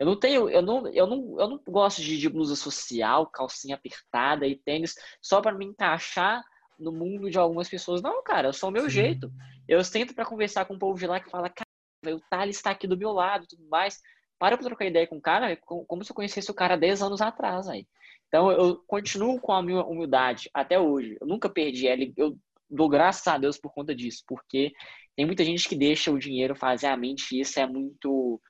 Eu 0.00 0.06
não 0.06 0.18
tenho, 0.18 0.48
eu 0.48 0.62
não, 0.62 0.88
eu 0.88 1.06
não, 1.06 1.38
eu 1.38 1.46
não 1.46 1.60
gosto 1.68 2.00
de, 2.00 2.16
de 2.16 2.26
blusa 2.26 2.56
social, 2.56 3.26
calcinha 3.26 3.74
apertada 3.74 4.46
e 4.46 4.56
tênis 4.56 4.94
só 5.20 5.42
para 5.42 5.54
me 5.54 5.66
encaixar 5.66 6.42
no 6.78 6.90
mundo 6.90 7.28
de 7.28 7.38
algumas 7.38 7.68
pessoas. 7.68 8.00
Não, 8.00 8.22
cara, 8.24 8.48
eu 8.48 8.52
sou 8.54 8.70
o 8.70 8.72
meu 8.72 8.84
Sim. 8.84 8.90
jeito. 8.90 9.30
Eu 9.68 9.84
sento 9.84 10.14
para 10.14 10.24
conversar 10.24 10.64
com 10.64 10.72
o 10.72 10.78
povo 10.78 10.98
de 10.98 11.06
lá 11.06 11.20
que 11.20 11.30
fala, 11.30 11.50
cara, 11.50 12.16
o 12.16 12.20
Thales 12.30 12.56
está 12.56 12.70
aqui 12.70 12.86
do 12.86 12.96
meu 12.96 13.12
lado 13.12 13.46
tudo 13.46 13.68
mais. 13.68 14.00
Para 14.38 14.56
pra 14.56 14.66
trocar 14.66 14.86
ideia 14.86 15.06
com 15.06 15.18
o 15.18 15.20
cara, 15.20 15.54
como 15.66 16.02
se 16.02 16.10
eu 16.10 16.16
conhecesse 16.16 16.50
o 16.50 16.54
cara 16.54 16.78
10 16.78 17.02
anos 17.02 17.20
atrás 17.20 17.68
aí. 17.68 17.86
Então 18.28 18.50
eu 18.50 18.76
continuo 18.86 19.38
com 19.38 19.52
a 19.52 19.62
minha 19.62 19.84
humildade 19.84 20.48
até 20.54 20.80
hoje. 20.80 21.18
Eu 21.20 21.26
nunca 21.26 21.50
perdi 21.50 21.86
ela. 21.86 22.00
Eu 22.16 22.38
dou 22.70 22.88
graças 22.88 23.26
a 23.26 23.36
Deus 23.36 23.58
por 23.58 23.70
conta 23.74 23.94
disso, 23.94 24.24
porque 24.26 24.72
tem 25.14 25.26
muita 25.26 25.44
gente 25.44 25.68
que 25.68 25.76
deixa 25.76 26.10
o 26.10 26.18
dinheiro 26.18 26.56
fazer 26.56 26.86
a 26.86 26.96
mente 26.96 27.36
e 27.36 27.40
isso 27.40 27.60
é 27.60 27.66
muito. 27.66 28.40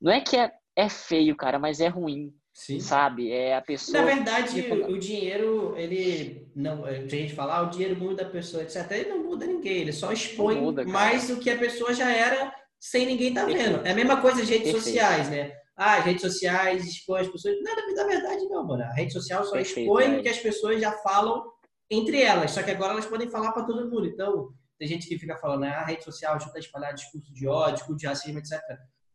Não 0.00 0.12
é 0.12 0.20
que 0.20 0.36
é 0.36 0.52
é 0.76 0.88
feio, 0.88 1.36
cara, 1.36 1.58
mas 1.58 1.80
é 1.80 1.88
ruim. 1.88 2.34
Sim. 2.52 2.80
Sabe? 2.80 3.32
É 3.32 3.56
a 3.56 3.62
pessoa. 3.62 3.98
Na 3.98 4.14
verdade, 4.14 4.60
o 4.60 4.98
dinheiro, 4.98 5.74
ele. 5.76 6.50
Não, 6.54 6.84
a 6.84 6.92
gente 6.92 7.34
falar, 7.34 7.58
ah, 7.58 7.62
o 7.62 7.70
dinheiro 7.70 7.98
muda 7.98 8.24
a 8.24 8.28
pessoa, 8.28 8.62
etc. 8.62 8.90
Ele 8.90 9.08
não 9.08 9.22
muda 9.22 9.46
ninguém, 9.46 9.78
ele 9.78 9.92
só 9.92 10.12
expõe 10.12 10.60
muda, 10.60 10.84
mais 10.84 11.28
do 11.28 11.38
que 11.38 11.48
a 11.48 11.56
pessoa 11.56 11.94
já 11.94 12.10
era 12.10 12.54
sem 12.78 13.06
ninguém 13.06 13.28
estar 13.28 13.46
tá 13.46 13.46
vendo. 13.46 13.86
É 13.86 13.92
a 13.92 13.94
mesma 13.94 14.20
coisa 14.20 14.44
de 14.44 14.50
redes 14.50 14.72
Perfeito. 14.72 14.84
sociais, 14.84 15.30
né? 15.30 15.52
Ah, 15.74 15.98
redes 16.00 16.20
sociais 16.20 16.86
expõe 16.86 17.20
as 17.20 17.28
pessoas. 17.28 17.54
Nada, 17.62 17.82
na 17.94 18.04
verdade, 18.04 18.44
não, 18.48 18.66
mano. 18.66 18.82
A 18.82 18.92
rede 18.92 19.12
social 19.12 19.44
só 19.44 19.52
Perfeito, 19.52 19.80
expõe 19.80 20.18
o 20.18 20.22
que 20.22 20.28
as 20.28 20.38
pessoas 20.38 20.80
já 20.80 20.92
falam 20.98 21.42
entre 21.90 22.20
elas. 22.20 22.50
Só 22.50 22.62
que 22.62 22.70
agora 22.70 22.92
elas 22.92 23.06
podem 23.06 23.30
falar 23.30 23.52
para 23.52 23.64
todo 23.64 23.90
mundo. 23.90 24.06
Então, 24.06 24.50
tem 24.78 24.86
gente 24.86 25.08
que 25.08 25.18
fica 25.18 25.36
falando, 25.36 25.64
ah, 25.64 25.78
a 25.78 25.84
rede 25.86 26.04
social 26.04 26.34
ajuda 26.34 26.52
a 26.56 26.60
espalhar 26.60 26.92
discurso 26.92 27.32
de 27.32 27.46
ódio, 27.46 27.76
discurso 27.76 27.98
de 27.98 28.06
racismo, 28.06 28.38
etc. 28.38 28.60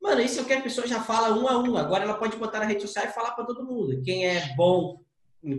Mano, 0.02 0.22
isso 0.22 0.40
é 0.40 0.44
o 0.44 0.46
que 0.46 0.54
a 0.54 0.62
pessoa 0.62 0.88
já 0.88 1.02
fala 1.02 1.38
um 1.38 1.48
a 1.48 1.58
um. 1.58 1.78
Agora 1.78 2.04
ela 2.04 2.18
pode 2.18 2.38
botar 2.38 2.60
na 2.60 2.66
rede 2.66 2.82
social 2.82 3.06
e 3.06 3.10
falar 3.10 3.32
para 3.32 3.46
todo 3.46 3.66
mundo. 3.66 4.02
Quem 4.04 4.26
é 4.26 4.56
bom 4.56 5.02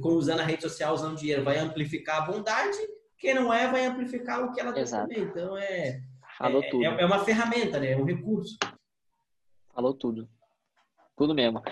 usando 0.02 0.40
a 0.40 0.44
rede 0.44 0.62
social, 0.62 0.94
usando 0.94 1.16
dinheiro, 1.16 1.44
vai 1.44 1.58
amplificar 1.58 2.22
a 2.22 2.26
bondade. 2.32 2.78
Quem 3.18 3.34
não 3.34 3.52
é, 3.52 3.70
vai 3.70 3.86
amplificar 3.86 4.44
o 4.44 4.52
que 4.52 4.60
ela 4.60 4.72
tem 4.72 4.84
também. 4.84 5.22
Então 5.22 5.56
é. 5.56 6.00
Falou 6.38 6.62
é, 6.62 6.68
tudo. 6.68 6.84
É, 6.84 7.02
é 7.02 7.06
uma 7.06 7.24
ferramenta, 7.24 7.80
né? 7.80 7.92
É 7.92 7.96
um 7.96 8.04
recurso. 8.04 8.56
Falou 9.74 9.92
tudo. 9.92 10.28
Tudo 11.16 11.34
mesmo. 11.34 11.62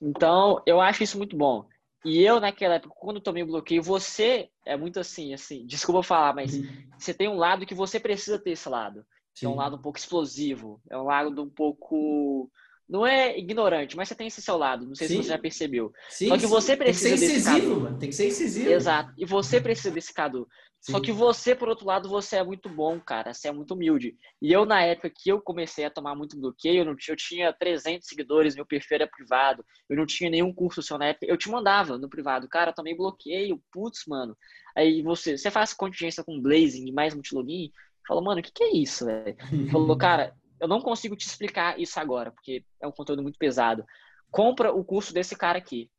Então, 0.00 0.62
eu 0.64 0.80
acho 0.80 1.02
isso 1.02 1.18
muito 1.18 1.36
bom. 1.36 1.66
E 2.04 2.22
eu, 2.22 2.38
naquela 2.38 2.76
época, 2.76 2.94
quando 2.96 3.20
tomei 3.20 3.42
o 3.42 3.46
bloqueio, 3.46 3.82
você 3.82 4.48
é 4.64 4.76
muito 4.76 5.00
assim, 5.00 5.34
assim, 5.34 5.66
desculpa 5.66 6.02
falar, 6.02 6.32
mas 6.32 6.54
uhum. 6.54 6.66
você 6.96 7.12
tem 7.12 7.28
um 7.28 7.36
lado 7.36 7.66
que 7.66 7.74
você 7.74 7.98
precisa 7.98 8.38
ter 8.38 8.52
esse 8.52 8.68
lado. 8.68 9.04
Que 9.38 9.46
é 9.46 9.48
um 9.48 9.54
lado 9.54 9.76
um 9.76 9.82
pouco 9.82 9.98
explosivo, 9.98 10.80
é 10.90 10.96
um 10.98 11.04
lado 11.04 11.42
um 11.42 11.48
pouco. 11.48 12.50
Não 12.88 13.06
é 13.06 13.38
ignorante, 13.38 13.96
mas 13.96 14.08
você 14.08 14.14
tem 14.14 14.28
esse 14.28 14.40
seu 14.40 14.56
lado. 14.56 14.86
Não 14.86 14.94
sei 14.94 15.08
sim. 15.08 15.16
se 15.16 15.22
você 15.24 15.28
já 15.28 15.38
percebeu. 15.38 15.92
Sim, 16.08 16.28
Só 16.28 16.38
que 16.38 16.46
você 16.46 16.74
precisa 16.76 17.10
tem 17.10 17.18
que 17.18 17.18
ser 17.18 17.26
incisivo, 17.26 17.54
desse 17.54 17.66
cadu. 17.66 17.80
mano. 17.82 17.98
Tem 17.98 18.08
que 18.08 18.14
ser 18.14 18.28
incisivo. 18.28 18.70
Exato. 18.70 19.12
E 19.18 19.26
você 19.26 19.60
precisa 19.60 19.90
desse 19.90 20.14
cadu. 20.14 20.48
Sim. 20.80 20.92
Só 20.92 21.00
que 21.00 21.12
você, 21.12 21.54
por 21.54 21.68
outro 21.68 21.86
lado, 21.86 22.08
você 22.08 22.36
é 22.36 22.44
muito 22.44 22.68
bom, 22.68 22.98
cara. 23.00 23.34
Você 23.34 23.48
é 23.48 23.52
muito 23.52 23.74
humilde. 23.74 24.16
E 24.40 24.52
eu, 24.52 24.64
na 24.64 24.80
época 24.82 25.10
que 25.10 25.28
eu 25.30 25.40
comecei 25.40 25.84
a 25.84 25.90
tomar 25.90 26.14
muito 26.14 26.38
bloqueio, 26.38 26.80
eu, 26.80 26.84
não 26.84 26.96
tinha, 26.96 27.12
eu 27.12 27.16
tinha 27.16 27.52
300 27.52 28.08
seguidores, 28.08 28.54
meu 28.54 28.64
perfil 28.64 28.94
era 28.94 29.06
privado, 29.06 29.64
eu 29.90 29.96
não 29.96 30.06
tinha 30.06 30.30
nenhum 30.30 30.52
curso 30.54 30.82
seu 30.82 30.96
na 30.96 31.06
época. 31.06 31.26
Eu 31.26 31.36
te 31.36 31.50
mandava 31.50 31.98
no 31.98 32.08
privado, 32.08 32.48
cara, 32.48 32.72
tomei 32.72 32.96
bloqueio, 32.96 33.60
putz, 33.72 34.04
mano. 34.06 34.36
Aí 34.76 35.02
você, 35.02 35.36
você 35.36 35.50
faz 35.50 35.74
contingência 35.74 36.22
com 36.22 36.40
Blazing 36.40 36.86
e 36.88 36.92
mais 36.92 37.12
multilogin? 37.12 37.72
Falou, 38.08 38.24
mano, 38.24 38.40
o 38.40 38.42
que, 38.42 38.50
que 38.50 38.64
é 38.64 38.74
isso, 38.74 39.04
velho? 39.04 39.36
Falou, 39.70 39.96
cara, 39.96 40.34
eu 40.58 40.66
não 40.66 40.80
consigo 40.80 41.14
te 41.14 41.26
explicar 41.26 41.78
isso 41.78 42.00
agora, 42.00 42.32
porque 42.32 42.64
é 42.80 42.86
um 42.86 42.92
conteúdo 42.92 43.22
muito 43.22 43.38
pesado. 43.38 43.84
Compra 44.30 44.72
o 44.72 44.82
curso 44.82 45.12
desse 45.12 45.36
cara 45.36 45.58
aqui. 45.58 45.90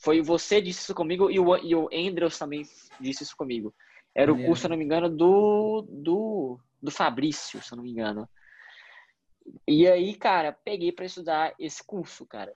Foi 0.00 0.22
você 0.22 0.60
disse 0.60 0.80
isso 0.80 0.94
comigo 0.94 1.30
e 1.30 1.38
o, 1.38 1.56
e 1.58 1.74
o 1.74 1.88
Andrews 1.92 2.38
também 2.38 2.62
disse 2.98 3.24
isso 3.24 3.36
comigo. 3.36 3.74
Era 4.14 4.32
o 4.32 4.42
curso, 4.46 4.62
se 4.62 4.66
eu 4.66 4.70
não 4.70 4.78
me 4.78 4.84
engano, 4.84 5.10
do, 5.10 5.86
do, 5.86 6.58
do 6.80 6.90
Fabrício, 6.90 7.62
se 7.62 7.72
eu 7.72 7.76
não 7.76 7.84
me 7.84 7.90
engano. 7.90 8.26
E 9.68 9.86
aí, 9.86 10.14
cara, 10.14 10.52
peguei 10.64 10.90
para 10.90 11.04
estudar 11.04 11.54
esse 11.58 11.84
curso, 11.84 12.24
cara. 12.24 12.54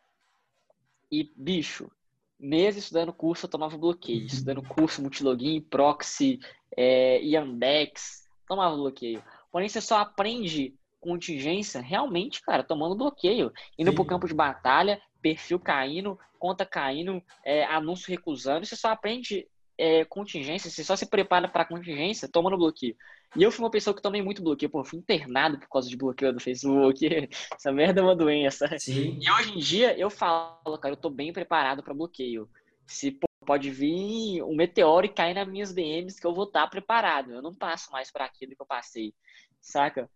E, 1.12 1.30
bicho, 1.36 1.91
meses 2.38 2.84
estudando 2.84 3.12
curso, 3.12 3.45
eu 3.45 3.51
tomava 3.51 3.76
bloqueio. 3.76 4.24
Estudando 4.26 4.62
curso, 4.62 5.03
multilogin, 5.03 5.61
proxy, 5.61 6.41
é, 6.74 7.20
Yandex, 7.22 8.30
tomava 8.51 8.74
bloqueio. 8.74 9.22
Porém, 9.53 9.68
você 9.68 9.80
só 9.80 9.98
aprende 9.98 10.74
contingência 10.98 11.80
realmente, 11.80 12.42
cara, 12.42 12.64
tomando 12.64 12.96
bloqueio. 12.96 13.53
Indo 13.78 13.90
Sim. 13.90 13.94
pro 13.94 14.05
campo 14.05 14.26
de 14.26 14.34
batalha, 14.34 15.01
perfil 15.22 15.61
caindo, 15.61 16.18
conta 16.36 16.66
caindo, 16.66 17.22
é, 17.44 17.64
anúncio 17.64 18.11
recusando. 18.11 18.66
Você 18.66 18.74
só 18.74 18.88
aprende 18.88 19.46
é, 19.78 20.05
contingência, 20.05 20.68
você 20.68 20.82
só 20.82 20.96
se 20.96 21.07
prepara 21.07 21.48
para 21.48 21.64
contingência 21.64 22.28
tomando 22.28 22.59
bloqueio. 22.59 22.96
E 23.36 23.42
eu 23.44 23.53
fui 23.53 23.64
uma 23.64 23.70
pessoa 23.70 23.94
que 23.94 24.03
tomei 24.03 24.20
muito 24.20 24.42
bloqueio. 24.42 24.68
Pô, 24.68 24.84
fui 24.84 24.98
internado 24.98 25.61
por 25.61 25.68
causa 25.68 25.88
de 25.88 25.96
bloqueio 25.96 26.32
do 26.32 26.40
Facebook. 26.40 27.07
Essa 27.55 27.70
merda 27.70 28.01
é 28.01 28.05
uma 28.05 28.16
doença. 28.16 28.68
Sim. 28.80 29.16
E 29.20 29.30
hoje 29.30 29.53
em 29.57 29.59
dia 29.59 29.96
eu 29.96 30.11
falo, 30.11 30.76
cara, 30.78 30.94
eu 30.94 31.01
tô 31.01 31.09
bem 31.09 31.32
preparado 31.32 31.84
para 31.84 31.94
bloqueio. 31.94 32.51
Se 32.84 33.16
pode 33.45 33.70
vir 33.70 34.43
um 34.43 34.55
meteoro 34.55 35.07
e 35.07 35.12
cair 35.12 35.34
nas 35.34 35.49
minhas 35.49 35.72
DMs 35.72 36.20
que 36.20 36.26
eu 36.26 36.34
vou 36.34 36.45
estar 36.45 36.62
tá 36.62 36.68
preparado. 36.68 37.32
Eu 37.32 37.43
não 37.43 37.55
passo 37.55 37.91
mais 37.91 38.11
para 38.11 38.24
aquilo 38.24 38.55
que 38.55 38.62
eu 38.62 38.66
passei, 38.66 39.14
saca? 39.61 40.11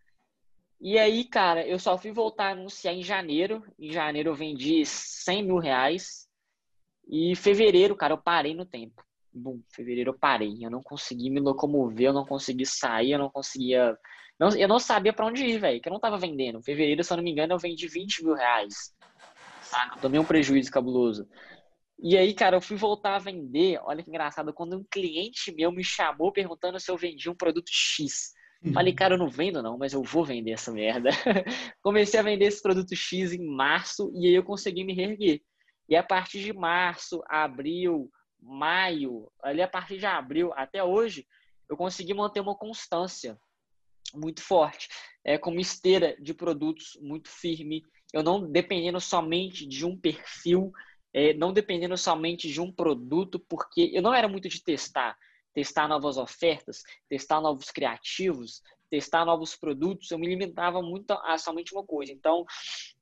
E 0.81 0.99
aí, 0.99 1.25
cara, 1.25 1.67
eu 1.67 1.79
só 1.79 1.97
fui 1.97 2.13
voltar 2.13 2.49
a 2.49 2.53
anunciar 2.53 2.95
em 2.95 3.03
janeiro. 3.03 3.65
Em 3.79 3.91
janeiro 3.91 4.31
eu 4.31 4.35
vendi 4.35 4.85
100 4.85 5.43
mil 5.45 5.59
reais. 5.59 6.29
E 7.09 7.35
fevereiro, 7.37 7.97
cara, 7.97 8.15
eu 8.15 8.19
parei 8.19 8.55
no 8.55 8.67
tempo. 8.67 9.03
Bom, 9.33 9.61
fevereiro 9.75 10.11
eu 10.11 10.19
parei. 10.19 10.65
Eu 10.65 10.71
não 10.71 10.83
consegui 10.83 11.31
me 11.31 11.41
locomover, 11.41 12.09
eu 12.09 12.13
não 12.13 12.25
consegui 12.25 12.67
sair, 12.67 13.13
eu 13.13 13.19
não 13.19 13.31
conseguia. 13.31 13.97
Não, 14.39 14.49
eu 14.57 14.69
não 14.69 14.79
sabia 14.79 15.13
para 15.13 15.27
onde 15.27 15.45
ir, 15.45 15.59
velho, 15.59 15.81
que 15.81 15.89
eu 15.89 15.93
não 15.93 16.01
tava 16.01 16.19
vendendo. 16.19 16.63
Fevereiro, 16.63 17.03
se 17.03 17.13
eu 17.13 17.17
não 17.17 17.25
me 17.25 17.31
engano, 17.31 17.55
eu 17.55 17.59
vendi 17.59 17.89
20 17.89 18.25
mil 18.25 18.35
reais. 18.35 18.95
Saca? 19.63 19.97
Eu 19.97 20.03
tomei 20.03 20.21
um 20.21 20.25
prejuízo 20.25 20.71
cabuloso. 20.71 21.27
E 21.99 22.17
aí, 22.17 22.35
cara, 22.35 22.57
eu 22.57 22.61
fui 22.61 22.77
voltar 22.77 23.17
a 23.17 23.19
vender. 23.19 23.79
Olha 23.83 24.03
que 24.03 24.11
engraçado, 24.11 24.53
quando 24.53 24.77
um 24.77 24.85
cliente 24.91 25.55
meu 25.55 25.71
me 25.71 25.85
chamou 25.85 26.33
perguntando 26.33 26.79
se 26.81 26.91
eu 26.91 26.97
vendia 26.97 27.31
um 27.31 27.37
produto 27.37 27.71
X. 27.71 28.33
Falei, 28.73 28.93
uhum. 28.93 28.97
cara, 28.97 29.15
eu 29.15 29.19
não 29.19 29.29
vendo 29.29 29.63
não, 29.63 29.77
mas 29.77 29.93
eu 29.93 30.03
vou 30.03 30.25
vender 30.25 30.53
essa 30.53 30.73
merda. 30.73 31.11
Comecei 31.83 32.19
a 32.19 32.23
vender 32.23 32.47
esse 32.47 32.63
produto 32.63 32.97
X 32.97 33.33
em 33.33 33.47
março 33.47 34.11
e 34.15 34.27
aí 34.27 34.35
eu 34.35 34.43
consegui 34.43 34.85
me 34.85 34.95
reerguer. 34.95 35.43
E 35.89 35.95
a 35.95 36.03
partir 36.03 36.41
de 36.43 36.53
março, 36.53 37.23
abril, 37.29 38.11
maio, 38.41 39.31
ali 39.43 39.61
a 39.61 39.69
partir 39.69 39.99
de 39.99 40.07
abril 40.07 40.51
até 40.55 40.83
hoje, 40.83 41.27
eu 41.69 41.77
consegui 41.77 42.15
manter 42.15 42.41
uma 42.41 42.57
constância 42.57 43.39
muito 44.15 44.43
forte, 44.43 44.89
é, 45.25 45.37
com 45.37 45.51
uma 45.51 45.61
esteira 45.61 46.17
de 46.21 46.33
produtos 46.33 46.99
muito 47.03 47.29
firme. 47.29 47.83
Eu 48.13 48.23
não 48.23 48.51
dependendo 48.51 49.01
somente 49.01 49.67
de 49.67 49.85
um 49.85 49.99
perfil, 49.99 50.73
é, 51.15 51.33
não 51.33 51.53
dependendo 51.53 51.97
somente 51.97 52.49
de 52.49 52.61
um 52.61 52.73
produto, 52.73 53.39
porque 53.39 53.93
eu 53.95 54.03
não 54.03 54.13
era 54.13 54.27
muito 54.27 54.49
de 54.49 54.61
testar, 54.61 55.17
testar 55.55 55.87
novas 55.87 56.17
ofertas, 56.17 56.83
testar 57.09 57.41
novos 57.41 57.71
criativos, 57.71 58.61
testar 58.91 59.25
novos 59.25 59.55
produtos. 59.55 60.11
Eu 60.11 60.19
me 60.19 60.27
limitava 60.27 60.83
muito 60.83 61.13
a 61.13 61.39
somente 61.39 61.73
uma 61.73 61.85
coisa. 61.85 62.13
Então, 62.13 62.45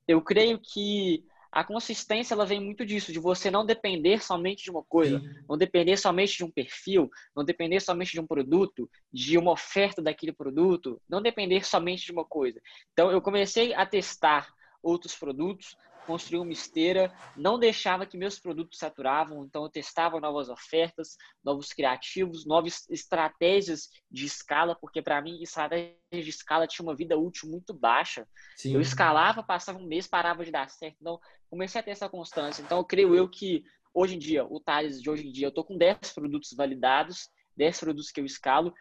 eu 0.06 0.20
creio 0.20 0.60
que 0.60 1.24
a 1.50 1.64
consistência 1.64 2.34
ela 2.34 2.46
vem 2.46 2.60
muito 2.60 2.84
disso, 2.84 3.12
de 3.12 3.18
você 3.18 3.50
não 3.50 3.64
depender 3.64 4.22
somente 4.22 4.64
de 4.64 4.70
uma 4.70 4.82
coisa, 4.82 5.18
Sim. 5.18 5.28
não 5.48 5.56
depender 5.56 5.96
somente 5.98 6.36
de 6.36 6.44
um 6.44 6.50
perfil, 6.50 7.10
não 7.34 7.44
depender 7.44 7.80
somente 7.80 8.12
de 8.12 8.20
um 8.20 8.26
produto, 8.26 8.90
de 9.12 9.36
uma 9.36 9.52
oferta 9.52 10.00
daquele 10.00 10.32
produto, 10.32 11.00
não 11.08 11.20
depender 11.20 11.64
somente 11.64 12.06
de 12.06 12.12
uma 12.12 12.24
coisa. 12.24 12.60
Então, 12.92 13.10
eu 13.10 13.20
comecei 13.20 13.74
a 13.74 13.84
testar 13.84 14.48
outros 14.82 15.14
produtos, 15.14 15.76
construir 16.06 16.38
uma 16.38 16.52
esteira, 16.52 17.12
não 17.36 17.58
deixava 17.58 18.06
que 18.06 18.16
meus 18.16 18.38
produtos 18.38 18.78
saturavam, 18.78 19.44
então 19.44 19.64
eu 19.64 19.70
testava 19.70 20.20
novas 20.20 20.48
ofertas, 20.48 21.16
novos 21.44 21.72
criativos, 21.72 22.44
novas 22.44 22.88
estratégias 22.90 23.88
de 24.10 24.26
escala, 24.26 24.74
porque 24.74 25.00
para 25.00 25.20
mim 25.20 25.40
estratégia 25.42 25.96
de 26.10 26.30
escala 26.30 26.66
tinha 26.66 26.84
uma 26.84 26.96
vida 26.96 27.16
útil 27.16 27.48
muito 27.48 27.72
baixa. 27.72 28.26
Sim. 28.56 28.74
Eu 28.74 28.80
escalava, 28.80 29.42
passava 29.42 29.78
um 29.78 29.86
mês, 29.86 30.06
parava 30.06 30.44
de 30.44 30.50
dar 30.50 30.68
certo, 30.68 30.96
então 31.00 31.20
comecei 31.48 31.80
a 31.80 31.84
ter 31.84 31.92
essa 31.92 32.08
constância. 32.08 32.62
Então 32.62 32.78
eu 32.78 32.84
creio 32.84 33.14
eu 33.14 33.28
que 33.28 33.64
hoje 33.94 34.16
em 34.16 34.18
dia, 34.18 34.44
o 34.44 34.58
Thales 34.60 35.00
de 35.00 35.08
hoje 35.08 35.26
em 35.26 35.32
dia, 35.32 35.46
eu 35.46 35.52
tô 35.52 35.64
com 35.64 35.76
10 35.76 35.98
produtos 36.14 36.52
validados, 36.56 37.28
10 37.56 37.80
produtos 37.80 38.10
que 38.10 38.20
eu 38.20 38.24
escalo, 38.24 38.72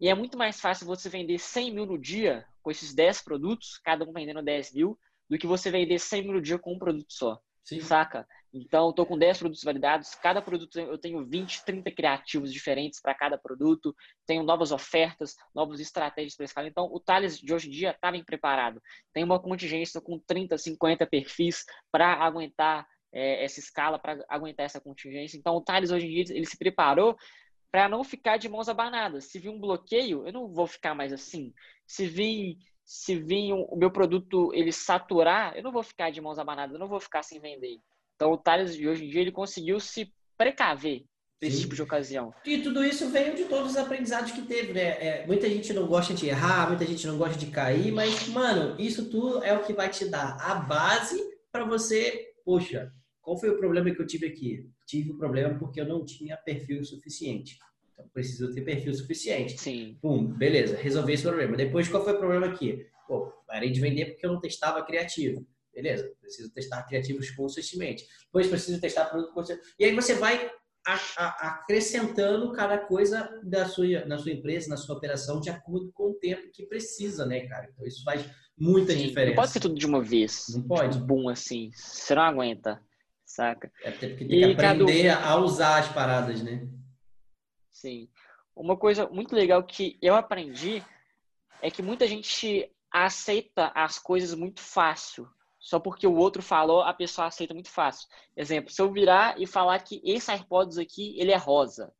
e 0.00 0.08
é 0.08 0.14
muito 0.14 0.38
mais 0.38 0.60
fácil 0.60 0.86
você 0.86 1.08
vender 1.08 1.38
100 1.38 1.74
mil 1.74 1.86
no 1.86 1.98
dia 1.98 2.46
com 2.62 2.70
esses 2.70 2.94
10 2.94 3.22
produtos, 3.22 3.78
cada 3.78 4.08
um 4.08 4.12
vendendo 4.12 4.42
10 4.42 4.72
mil, 4.74 4.98
do 5.28 5.38
que 5.38 5.46
você 5.46 5.70
vender 5.70 5.98
100 5.98 6.22
mil 6.22 6.32
no 6.34 6.42
dia 6.42 6.58
com 6.58 6.74
um 6.74 6.78
produto 6.78 7.12
só. 7.12 7.38
Sim. 7.64 7.80
Saca? 7.80 8.26
Então, 8.52 8.86
eu 8.86 8.92
tô 8.94 9.04
com 9.04 9.18
10 9.18 9.38
produtos 9.38 9.62
validados. 9.62 10.14
Cada 10.14 10.40
produto 10.40 10.78
eu 10.78 10.96
tenho 10.96 11.24
20, 11.26 11.64
30 11.64 11.90
criativos 11.90 12.52
diferentes 12.52 13.00
para 13.00 13.14
cada 13.14 13.36
produto. 13.36 13.94
Tenho 14.26 14.42
novas 14.42 14.72
ofertas, 14.72 15.36
novas 15.54 15.78
estratégias 15.80 16.34
para 16.34 16.46
escalar. 16.46 16.70
Então, 16.70 16.88
o 16.90 16.98
Thales 16.98 17.38
de 17.38 17.52
hoje 17.52 17.68
em 17.68 17.70
dia 17.70 17.90
está 17.90 18.10
bem 18.10 18.24
preparado. 18.24 18.80
Tem 19.12 19.22
uma 19.22 19.38
contingência 19.38 20.00
com 20.00 20.18
30, 20.18 20.56
50 20.56 21.06
perfis 21.06 21.64
para 21.92 22.14
aguentar 22.14 22.86
é, 23.12 23.44
essa 23.44 23.60
escala, 23.60 23.98
para 23.98 24.24
aguentar 24.28 24.64
essa 24.64 24.80
contingência. 24.80 25.36
Então, 25.36 25.54
o 25.54 25.60
Thales 25.60 25.90
hoje 25.90 26.06
em 26.06 26.10
dia 26.10 26.36
ele 26.36 26.46
se 26.46 26.56
preparou 26.56 27.16
para 27.70 27.86
não 27.86 28.02
ficar 28.02 28.38
de 28.38 28.48
mãos 28.48 28.68
abanadas. 28.68 29.26
Se 29.26 29.38
vir 29.38 29.50
um 29.50 29.60
bloqueio, 29.60 30.26
eu 30.26 30.32
não 30.32 30.48
vou 30.48 30.66
ficar 30.66 30.94
mais 30.94 31.12
assim. 31.12 31.52
Se 31.86 32.06
vir 32.06 32.56
se 32.88 33.16
vir 33.16 33.52
o 33.52 33.76
meu 33.76 33.90
produto 33.90 34.50
ele 34.54 34.72
saturar, 34.72 35.54
eu 35.54 35.62
não 35.62 35.70
vou 35.70 35.82
ficar 35.82 36.08
de 36.08 36.22
mãos 36.22 36.38
abanadas, 36.38 36.72
eu 36.72 36.80
não 36.80 36.88
vou 36.88 36.98
ficar 36.98 37.22
sem 37.22 37.38
vender. 37.38 37.76
Então 38.16 38.32
o 38.32 38.38
Thales 38.38 38.74
de 38.74 38.88
hoje 38.88 39.04
em 39.04 39.10
dia 39.10 39.20
ele 39.20 39.30
conseguiu 39.30 39.78
se 39.78 40.10
precaver 40.38 41.04
desse 41.38 41.60
tipo 41.60 41.74
de 41.74 41.82
ocasião. 41.82 42.32
E 42.46 42.62
tudo 42.62 42.82
isso 42.82 43.10
veio 43.10 43.36
de 43.36 43.44
todos 43.44 43.72
os 43.72 43.76
aprendizados 43.76 44.32
que 44.32 44.40
teve, 44.40 44.72
né? 44.72 44.96
É, 45.04 45.26
muita 45.26 45.46
gente 45.50 45.70
não 45.74 45.86
gosta 45.86 46.14
de 46.14 46.28
errar, 46.28 46.68
muita 46.68 46.86
gente 46.86 47.06
não 47.06 47.18
gosta 47.18 47.38
de 47.38 47.48
cair, 47.48 47.92
mas, 47.92 48.26
mano, 48.28 48.74
isso 48.80 49.10
tudo 49.10 49.44
é 49.44 49.52
o 49.52 49.62
que 49.62 49.74
vai 49.74 49.90
te 49.90 50.06
dar 50.06 50.38
a 50.40 50.54
base 50.54 51.22
para 51.52 51.66
você, 51.66 52.32
poxa, 52.42 52.90
qual 53.20 53.38
foi 53.38 53.50
o 53.50 53.58
problema 53.58 53.90
que 53.90 54.00
eu 54.00 54.06
tive 54.06 54.26
aqui? 54.26 54.66
Tive 54.86 55.10
o 55.10 55.14
um 55.14 55.18
problema 55.18 55.58
porque 55.58 55.78
eu 55.78 55.86
não 55.86 56.06
tinha 56.06 56.38
perfil 56.38 56.82
suficiente. 56.82 57.58
Então, 57.98 58.08
preciso 58.10 58.54
ter 58.54 58.60
perfil 58.60 58.94
suficiente. 58.94 59.58
Sim. 59.58 59.98
Pum, 60.00 60.24
beleza, 60.24 60.76
resolvi 60.76 61.14
esse 61.14 61.24
problema. 61.24 61.56
Depois, 61.56 61.88
qual 61.88 62.04
foi 62.04 62.12
o 62.12 62.18
problema 62.18 62.46
aqui? 62.46 62.86
Pô, 63.08 63.32
parei 63.46 63.70
de 63.70 63.80
vender 63.80 64.06
porque 64.06 64.24
eu 64.24 64.32
não 64.32 64.40
testava 64.40 64.84
criativo. 64.84 65.44
Beleza, 65.74 66.12
preciso 66.20 66.52
testar 66.52 66.84
criativos 66.84 67.30
consistentemente. 67.30 68.06
Depois, 68.26 68.46
preciso 68.46 68.80
testar 68.80 69.06
produto 69.06 69.32
consistente. 69.32 69.74
E 69.78 69.84
aí 69.84 69.94
você 69.94 70.14
vai 70.14 70.48
acrescentando 71.16 72.52
cada 72.52 72.78
coisa 72.78 73.28
da 73.42 73.66
sua, 73.66 74.04
na 74.06 74.16
sua 74.16 74.32
empresa, 74.32 74.68
na 74.68 74.76
sua 74.76 74.96
operação, 74.96 75.40
de 75.40 75.50
acordo 75.50 75.90
com 75.92 76.10
o 76.10 76.14
tempo 76.14 76.50
que 76.52 76.66
precisa, 76.66 77.26
né, 77.26 77.40
cara? 77.46 77.68
Então, 77.72 77.84
isso 77.86 78.02
faz 78.04 78.24
muita 78.56 78.92
Sim, 78.92 79.08
diferença. 79.08 79.34
Não 79.34 79.42
pode 79.42 79.52
ser 79.52 79.60
tudo 79.60 79.74
de 79.74 79.86
uma 79.86 80.02
vez. 80.02 80.46
Não 80.50 80.62
pode. 80.62 80.94
Tipo, 80.94 81.04
boom, 81.04 81.28
assim. 81.28 81.70
Você 81.74 82.14
não 82.14 82.22
aguenta, 82.22 82.80
saca? 83.26 83.70
É 83.82 83.90
porque 83.90 84.06
tem 84.08 84.28
que 84.28 84.44
aprender 84.44 85.10
a 85.10 85.36
usar 85.36 85.78
as 85.78 85.88
paradas, 85.88 86.42
né? 86.42 86.66
Sim. 87.80 88.08
Uma 88.56 88.76
coisa 88.76 89.08
muito 89.08 89.34
legal 89.36 89.62
que 89.62 89.96
eu 90.02 90.16
aprendi 90.16 90.84
é 91.62 91.70
que 91.70 91.80
muita 91.80 92.08
gente 92.08 92.68
aceita 92.90 93.70
as 93.74 93.98
coisas 93.98 94.34
muito 94.34 94.60
fácil. 94.60 95.28
só 95.60 95.78
porque 95.78 96.06
o 96.06 96.16
outro 96.16 96.40
falou, 96.40 96.82
a 96.82 96.94
pessoa 96.94 97.26
aceita 97.26 97.52
muito 97.52 97.70
fácil. 97.70 98.08
Exemplo, 98.36 98.72
se 98.72 98.80
eu 98.80 98.90
virar 98.92 99.40
e 99.40 99.46
falar 99.46 99.78
que 99.80 100.00
esse 100.04 100.30
AirPods 100.30 100.78
aqui, 100.78 101.14
ele 101.18 101.32
é 101.32 101.36
rosa. 101.36 101.92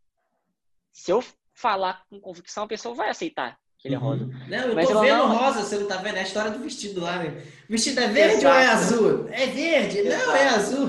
Se 0.92 1.10
eu 1.10 1.22
falar 1.54 2.04
com 2.08 2.20
convicção, 2.20 2.64
a 2.64 2.68
pessoa 2.68 2.94
vai 2.94 3.08
aceitar 3.10 3.58
que 3.78 3.86
ele 3.86 3.94
é 3.94 3.98
rosa. 3.98 4.24
Uhum. 4.24 4.48
Não, 4.48 4.58
eu 4.58 4.74
Mas 4.74 4.88
tô 4.88 5.00
vendo 5.00 5.18
não... 5.18 5.36
rosa, 5.36 5.62
você 5.62 5.78
não 5.78 5.86
tá 5.86 5.96
vendo? 5.98 6.16
É 6.16 6.20
a 6.20 6.24
história 6.24 6.50
do 6.50 6.58
vestido 6.58 7.00
lá, 7.00 7.18
né? 7.18 7.44
O 7.68 7.72
vestido 7.72 8.00
é 8.00 8.08
verde 8.08 8.36
Exato. 8.38 8.48
ou 8.48 8.60
é 8.60 8.66
azul? 8.66 9.28
É 9.30 9.46
verde, 9.46 9.98
Exato. 9.98 10.26
não, 10.26 10.36
é 10.36 10.48
azul. 10.48 10.88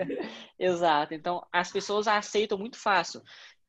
Exato. 0.58 1.14
Então, 1.14 1.46
as 1.52 1.70
pessoas 1.70 2.08
aceitam 2.08 2.56
muito 2.56 2.78
fácil. 2.78 3.22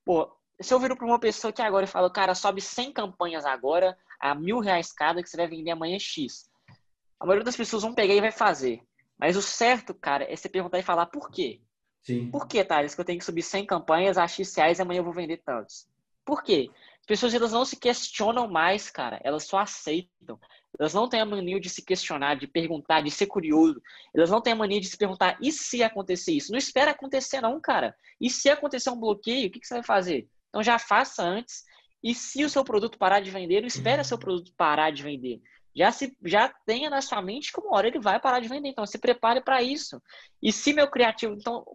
Pô, 0.05 0.31
se 0.63 0.73
eu 0.73 0.79
viro 0.79 0.95
para 0.95 1.05
uma 1.05 1.19
pessoa 1.19 1.53
que 1.53 1.61
agora 1.61 1.85
e 1.85 1.87
falo, 1.87 2.09
cara, 2.09 2.33
sobe 2.33 2.61
100 2.61 2.93
campanhas 2.93 3.45
agora 3.45 3.97
a 4.19 4.33
mil 4.33 4.59
reais 4.59 4.91
cada 4.91 5.21
que 5.21 5.29
você 5.29 5.37
vai 5.37 5.47
vender 5.47 5.71
amanhã 5.71 5.99
X. 5.99 6.49
A 7.19 7.25
maioria 7.25 7.43
das 7.43 7.55
pessoas 7.55 7.83
vão 7.83 7.93
pegar 7.93 8.13
e 8.13 8.21
vai 8.21 8.31
fazer. 8.31 8.81
Mas 9.17 9.35
o 9.35 9.41
certo, 9.41 9.93
cara, 9.93 10.25
é 10.31 10.35
você 10.35 10.49
perguntar 10.49 10.79
e 10.79 10.83
falar 10.83 11.05
por 11.05 11.29
quê. 11.29 11.61
Sim. 12.01 12.29
Por 12.29 12.47
que, 12.47 12.63
Thales, 12.63 12.93
que 12.95 13.01
eu 13.01 13.05
tenho 13.05 13.19
que 13.19 13.25
subir 13.25 13.41
100 13.41 13.65
campanhas 13.65 14.17
a 14.17 14.27
X 14.27 14.53
reais 14.55 14.79
e 14.79 14.81
amanhã 14.81 14.99
eu 14.99 15.03
vou 15.03 15.13
vender 15.13 15.37
tantos? 15.37 15.87
Por 16.25 16.43
quê? 16.43 16.69
As 16.99 17.05
pessoas 17.05 17.33
elas 17.33 17.51
não 17.51 17.65
se 17.65 17.75
questionam 17.77 18.47
mais, 18.47 18.89
cara. 18.89 19.19
Elas 19.23 19.43
só 19.43 19.59
aceitam. 19.59 20.39
Elas 20.79 20.93
não 20.93 21.07
têm 21.07 21.21
a 21.21 21.25
mania 21.25 21.59
de 21.59 21.69
se 21.69 21.81
questionar, 21.81 22.35
de 22.35 22.47
perguntar, 22.47 23.01
de 23.01 23.11
ser 23.11 23.27
curioso. 23.27 23.81
Elas 24.13 24.29
não 24.29 24.41
têm 24.41 24.53
a 24.53 24.55
mania 24.55 24.79
de 24.79 24.87
se 24.87 24.97
perguntar, 24.97 25.37
e 25.41 25.51
se 25.51 25.83
acontecer 25.83 26.31
isso? 26.31 26.51
Não 26.51 26.57
espera 26.57 26.91
acontecer, 26.91 27.41
não, 27.41 27.59
cara. 27.59 27.95
E 28.19 28.29
se 28.29 28.49
acontecer 28.49 28.89
um 28.89 28.99
bloqueio, 28.99 29.47
o 29.47 29.51
que, 29.51 29.59
que 29.59 29.67
você 29.67 29.75
vai 29.75 29.83
fazer? 29.83 30.27
Então 30.53 30.61
já 30.61 30.77
faça 30.77 31.23
antes. 31.23 31.63
E 32.03 32.13
se 32.13 32.45
o 32.45 32.49
seu 32.49 32.63
produto 32.63 32.99
parar 32.99 33.21
de 33.21 33.31
vender, 33.31 33.61
não 33.61 33.67
espera 33.67 34.03
seu 34.03 34.19
produto 34.19 34.53
parar 34.55 34.91
de 34.91 35.01
vender. 35.01 35.41
Já, 35.75 35.91
se, 35.91 36.15
já 36.23 36.53
tenha 36.63 36.87
na 36.91 37.01
sua 37.01 37.23
mente 37.23 37.51
que 37.51 37.59
uma 37.59 37.75
hora 37.75 37.87
ele 37.87 37.99
vai 37.99 38.19
parar 38.19 38.39
de 38.39 38.47
vender. 38.47 38.69
Então 38.69 38.85
se 38.85 38.99
prepare 38.99 39.41
para 39.41 39.63
isso. 39.63 39.99
E 40.41 40.51
se 40.51 40.73
meu 40.73 40.87
criativo, 40.87 41.33
então 41.33 41.65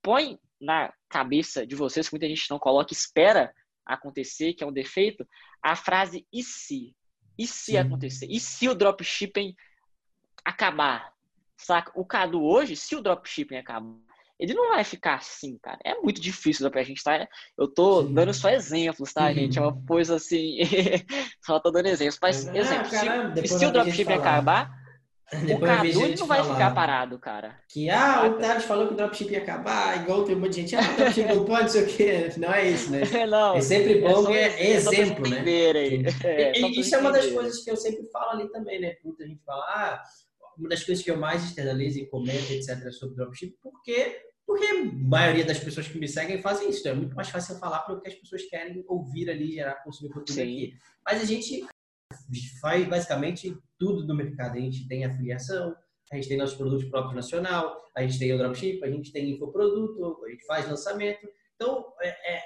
põe 0.00 0.38
na 0.60 0.92
cabeça 1.08 1.66
de 1.66 1.74
vocês, 1.74 2.08
que 2.08 2.14
muita 2.14 2.28
gente 2.28 2.48
não 2.48 2.58
coloca, 2.58 2.92
espera 2.92 3.52
acontecer, 3.84 4.52
que 4.52 4.62
é 4.62 4.66
um 4.66 4.72
defeito, 4.72 5.26
a 5.60 5.74
frase 5.74 6.24
e 6.32 6.44
se? 6.44 6.94
E 7.36 7.46
se 7.46 7.72
Sim. 7.72 7.78
acontecer? 7.78 8.26
E 8.30 8.38
se 8.38 8.68
o 8.68 8.74
dropshipping 8.76 9.56
acabar? 10.44 11.12
Saca? 11.56 11.90
O 11.98 12.04
Cadu 12.04 12.44
hoje, 12.44 12.76
se 12.76 12.94
o 12.94 13.00
dropshipping 13.00 13.56
acabar, 13.56 13.96
ele 14.40 14.54
não 14.54 14.70
vai 14.70 14.82
ficar 14.82 15.16
assim, 15.16 15.58
cara. 15.58 15.78
É 15.84 15.94
muito 16.00 16.20
difícil 16.20 16.68
pra 16.70 16.82
gente, 16.82 17.04
tá? 17.04 17.28
Eu 17.58 17.68
tô 17.68 18.02
Sim. 18.02 18.14
dando 18.14 18.32
só 18.32 18.48
exemplos, 18.48 19.12
tá, 19.12 19.30
gente? 19.32 19.58
É 19.58 19.62
uma 19.62 19.80
coisa 19.86 20.16
assim. 20.16 20.56
só 21.44 21.60
tô 21.60 21.70
dando 21.70 21.86
exemplos. 21.86 22.18
Mas, 22.22 22.48
ah, 22.48 22.56
exemplo, 22.56 22.90
caramba, 22.90 23.46
se, 23.46 23.58
se 23.58 23.66
o 23.66 23.70
dropshipping 23.70 24.14
acabar, 24.14 24.80
o 25.32 25.60
Cadu 25.60 26.16
não 26.18 26.26
vai 26.26 26.42
ficar 26.42 26.74
parado, 26.74 27.18
cara. 27.18 27.54
Que, 27.68 27.88
ah, 27.88 28.26
o 28.26 28.38
Thales 28.38 28.64
falou 28.64 28.88
que 28.88 28.94
o 28.94 28.96
dropship 28.96 29.30
ia 29.30 29.38
acabar, 29.38 30.02
igual 30.02 30.24
tem 30.24 30.34
um 30.34 30.40
monte 30.40 30.54
de 30.54 30.60
gente, 30.62 30.76
ah, 30.76 30.80
o 30.80 30.96
dropship 30.96 31.34
não 31.34 31.44
pode, 31.44 31.62
não 31.62 31.68
sei 31.68 31.82
o 31.82 31.86
quê. 31.86 32.32
Não 32.36 32.52
é 32.52 32.68
isso, 32.68 32.90
né? 32.90 33.00
Não, 33.26 33.56
é 33.56 33.60
sempre 33.60 34.00
bom, 34.00 34.28
é, 34.30 34.42
é, 34.42 34.46
é 34.58 34.70
exemplo, 34.70 35.28
né? 35.28 35.40
Aí. 35.40 36.04
É, 36.24 36.58
e, 36.58 36.80
isso 36.80 36.94
é 36.94 36.98
uma 36.98 37.12
das 37.12 37.26
coisas 37.26 37.62
que 37.62 37.70
eu 37.70 37.76
sempre 37.76 38.08
falo 38.10 38.40
ali 38.40 38.50
também, 38.50 38.80
né? 38.80 38.96
Muita 39.04 39.24
gente 39.26 39.40
fala, 39.44 39.62
ah, 39.68 40.02
uma 40.58 40.68
das 40.68 40.82
coisas 40.82 41.04
que 41.04 41.10
eu 41.10 41.16
mais 41.16 41.44
externalizo 41.44 41.98
e 42.00 42.06
comento, 42.06 42.52
etc., 42.52 42.90
sobre 42.90 43.14
dropship, 43.14 43.54
porque 43.62 44.29
porque 44.50 44.66
a 44.66 44.84
maioria 44.84 45.44
das 45.44 45.60
pessoas 45.60 45.86
que 45.86 45.96
me 45.96 46.08
seguem 46.08 46.42
fazem 46.42 46.70
isso. 46.70 46.80
Então 46.80 46.90
é 46.90 46.96
muito 46.96 47.14
mais 47.14 47.28
fácil 47.28 47.54
falar 47.54 47.78
para 47.80 47.94
o 47.94 48.00
que 48.00 48.08
as 48.08 48.14
pessoas 48.16 48.42
querem 48.46 48.84
ouvir 48.88 49.30
ali, 49.30 49.52
gerar, 49.52 49.76
consumir 49.84 50.12
conteúdo 50.12 50.40
aqui. 50.40 50.74
Mas 51.06 51.22
a 51.22 51.24
gente 51.24 51.64
faz 52.60 52.84
basicamente 52.88 53.56
tudo 53.78 54.04
do 54.04 54.12
mercado. 54.12 54.56
A 54.56 54.60
gente 54.60 54.88
tem 54.88 55.04
afiliação, 55.04 55.76
a 56.10 56.16
gente 56.16 56.26
tem 56.26 56.36
nossos 56.36 56.56
produtos 56.56 56.84
próprios 56.86 57.14
nacional, 57.14 57.80
a 57.96 58.02
gente 58.02 58.18
tem 58.18 58.32
o 58.32 58.38
dropship, 58.38 58.82
a 58.82 58.90
gente 58.90 59.12
tem 59.12 59.30
infoproduto, 59.30 60.24
a 60.24 60.30
gente 60.30 60.44
faz 60.44 60.68
lançamento. 60.68 61.28
Então, 61.54 61.86
é, 62.00 62.08
é, 62.34 62.42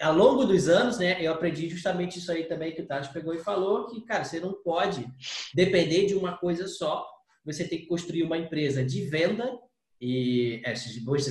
ao 0.00 0.14
longo 0.14 0.46
dos 0.46 0.66
anos, 0.66 0.98
né, 0.98 1.22
eu 1.22 1.30
aprendi 1.30 1.68
justamente 1.68 2.20
isso 2.20 2.32
aí 2.32 2.44
também 2.44 2.72
que 2.72 2.80
o 2.80 2.86
Tati 2.86 3.12
pegou 3.12 3.34
e 3.34 3.38
falou, 3.38 3.86
que, 3.88 4.00
cara, 4.00 4.24
você 4.24 4.40
não 4.40 4.54
pode 4.62 5.06
depender 5.54 6.06
de 6.06 6.14
uma 6.14 6.38
coisa 6.38 6.66
só. 6.66 7.06
Você 7.44 7.68
tem 7.68 7.80
que 7.80 7.86
construir 7.86 8.22
uma 8.22 8.38
empresa 8.38 8.82
de 8.82 9.04
venda 9.04 9.60
e 10.00 10.60
é, 10.64 10.74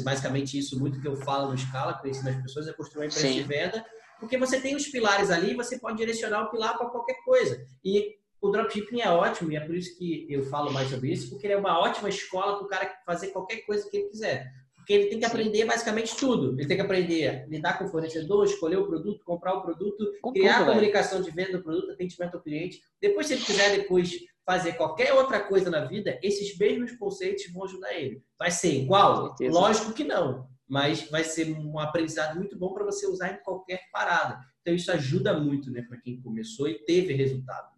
basicamente 0.03 0.57
isso 0.57 0.79
muito 0.79 0.99
que 0.99 1.07
eu 1.07 1.15
falo 1.15 1.51
no 1.51 1.57
Scala, 1.57 1.99
que 1.99 2.07
eu 2.07 2.11
ensino 2.11 2.29
as 2.29 2.41
pessoas, 2.41 2.67
é 2.67 2.73
construir 2.73 3.03
uma 3.03 3.07
empresa 3.07 3.27
Sim. 3.27 3.35
de 3.35 3.43
venda 3.43 3.85
porque 4.23 4.37
você 4.37 4.59
tem 4.59 4.73
os 4.73 4.87
pilares 4.87 5.29
ali, 5.29 5.53
você 5.53 5.77
pode 5.77 5.97
direcionar 5.97 6.43
o 6.43 6.49
pilar 6.49 6.77
para 6.77 6.87
qualquer 6.87 7.15
coisa. 7.25 7.61
E 7.83 8.15
o 8.41 8.49
dropshipping 8.49 9.01
é 9.01 9.09
ótimo, 9.09 9.51
e 9.51 9.57
é 9.57 9.59
por 9.59 9.75
isso 9.75 9.97
que 9.97 10.25
eu 10.29 10.45
falo 10.45 10.71
mais 10.71 10.89
sobre 10.89 11.11
isso, 11.11 11.29
porque 11.29 11.45
ele 11.45 11.55
é 11.55 11.57
uma 11.57 11.77
ótima 11.77 12.07
escola 12.07 12.55
para 12.55 12.65
o 12.65 12.69
cara 12.69 12.93
fazer 13.05 13.27
qualquer 13.27 13.57
coisa 13.65 13.89
que 13.89 13.97
ele 13.97 14.09
quiser. 14.09 14.49
Porque 14.75 14.93
ele 14.93 15.05
tem 15.07 15.19
que 15.19 15.25
aprender 15.25 15.65
basicamente 15.65 16.15
tudo. 16.15 16.57
Ele 16.57 16.67
tem 16.67 16.75
que 16.75 16.83
aprender 16.83 17.27
a 17.27 17.45
lidar 17.47 17.77
com 17.77 17.85
o 17.85 17.87
fornecedor, 17.89 18.45
escolher 18.45 18.77
o 18.77 18.87
produto, 18.87 19.23
comprar 19.25 19.55
o 19.55 19.61
produto, 19.61 20.11
com 20.21 20.31
criar 20.31 20.59
tudo, 20.59 20.63
a 20.63 20.73
comunicação 20.73 21.21
de 21.21 21.31
venda 21.31 21.57
do 21.57 21.63
produto, 21.63 21.91
atendimento 21.91 22.35
ao 22.35 22.43
cliente. 22.43 22.81
Depois, 23.01 23.27
se 23.27 23.33
ele 23.33 23.43
quiser 23.43 23.77
depois 23.77 24.11
fazer 24.45 24.73
qualquer 24.73 25.13
outra 25.13 25.39
coisa 25.39 25.69
na 25.69 25.85
vida, 25.85 26.19
esses 26.21 26.57
mesmos 26.57 26.91
conceitos 26.93 27.51
vão 27.51 27.63
ajudar 27.63 27.93
ele. 27.93 28.23
Vai 28.37 28.51
ser 28.51 28.73
igual? 28.73 29.35
Lógico 29.39 29.93
que 29.93 30.03
não 30.03 30.51
mas 30.73 31.09
vai 31.09 31.23
ser 31.23 31.55
um 31.55 31.77
aprendizado 31.77 32.35
muito 32.35 32.57
bom 32.57 32.73
para 32.73 32.85
você 32.85 33.05
usar 33.05 33.31
em 33.31 33.43
qualquer 33.43 33.89
parada. 33.91 34.39
Então 34.61 34.73
isso 34.73 34.91
ajuda 34.91 35.39
muito, 35.39 35.69
né, 35.69 35.83
para 35.83 35.99
quem 35.99 36.19
começou 36.19 36.67
e 36.67 36.83
teve 36.85 37.13
resultado. 37.13 37.71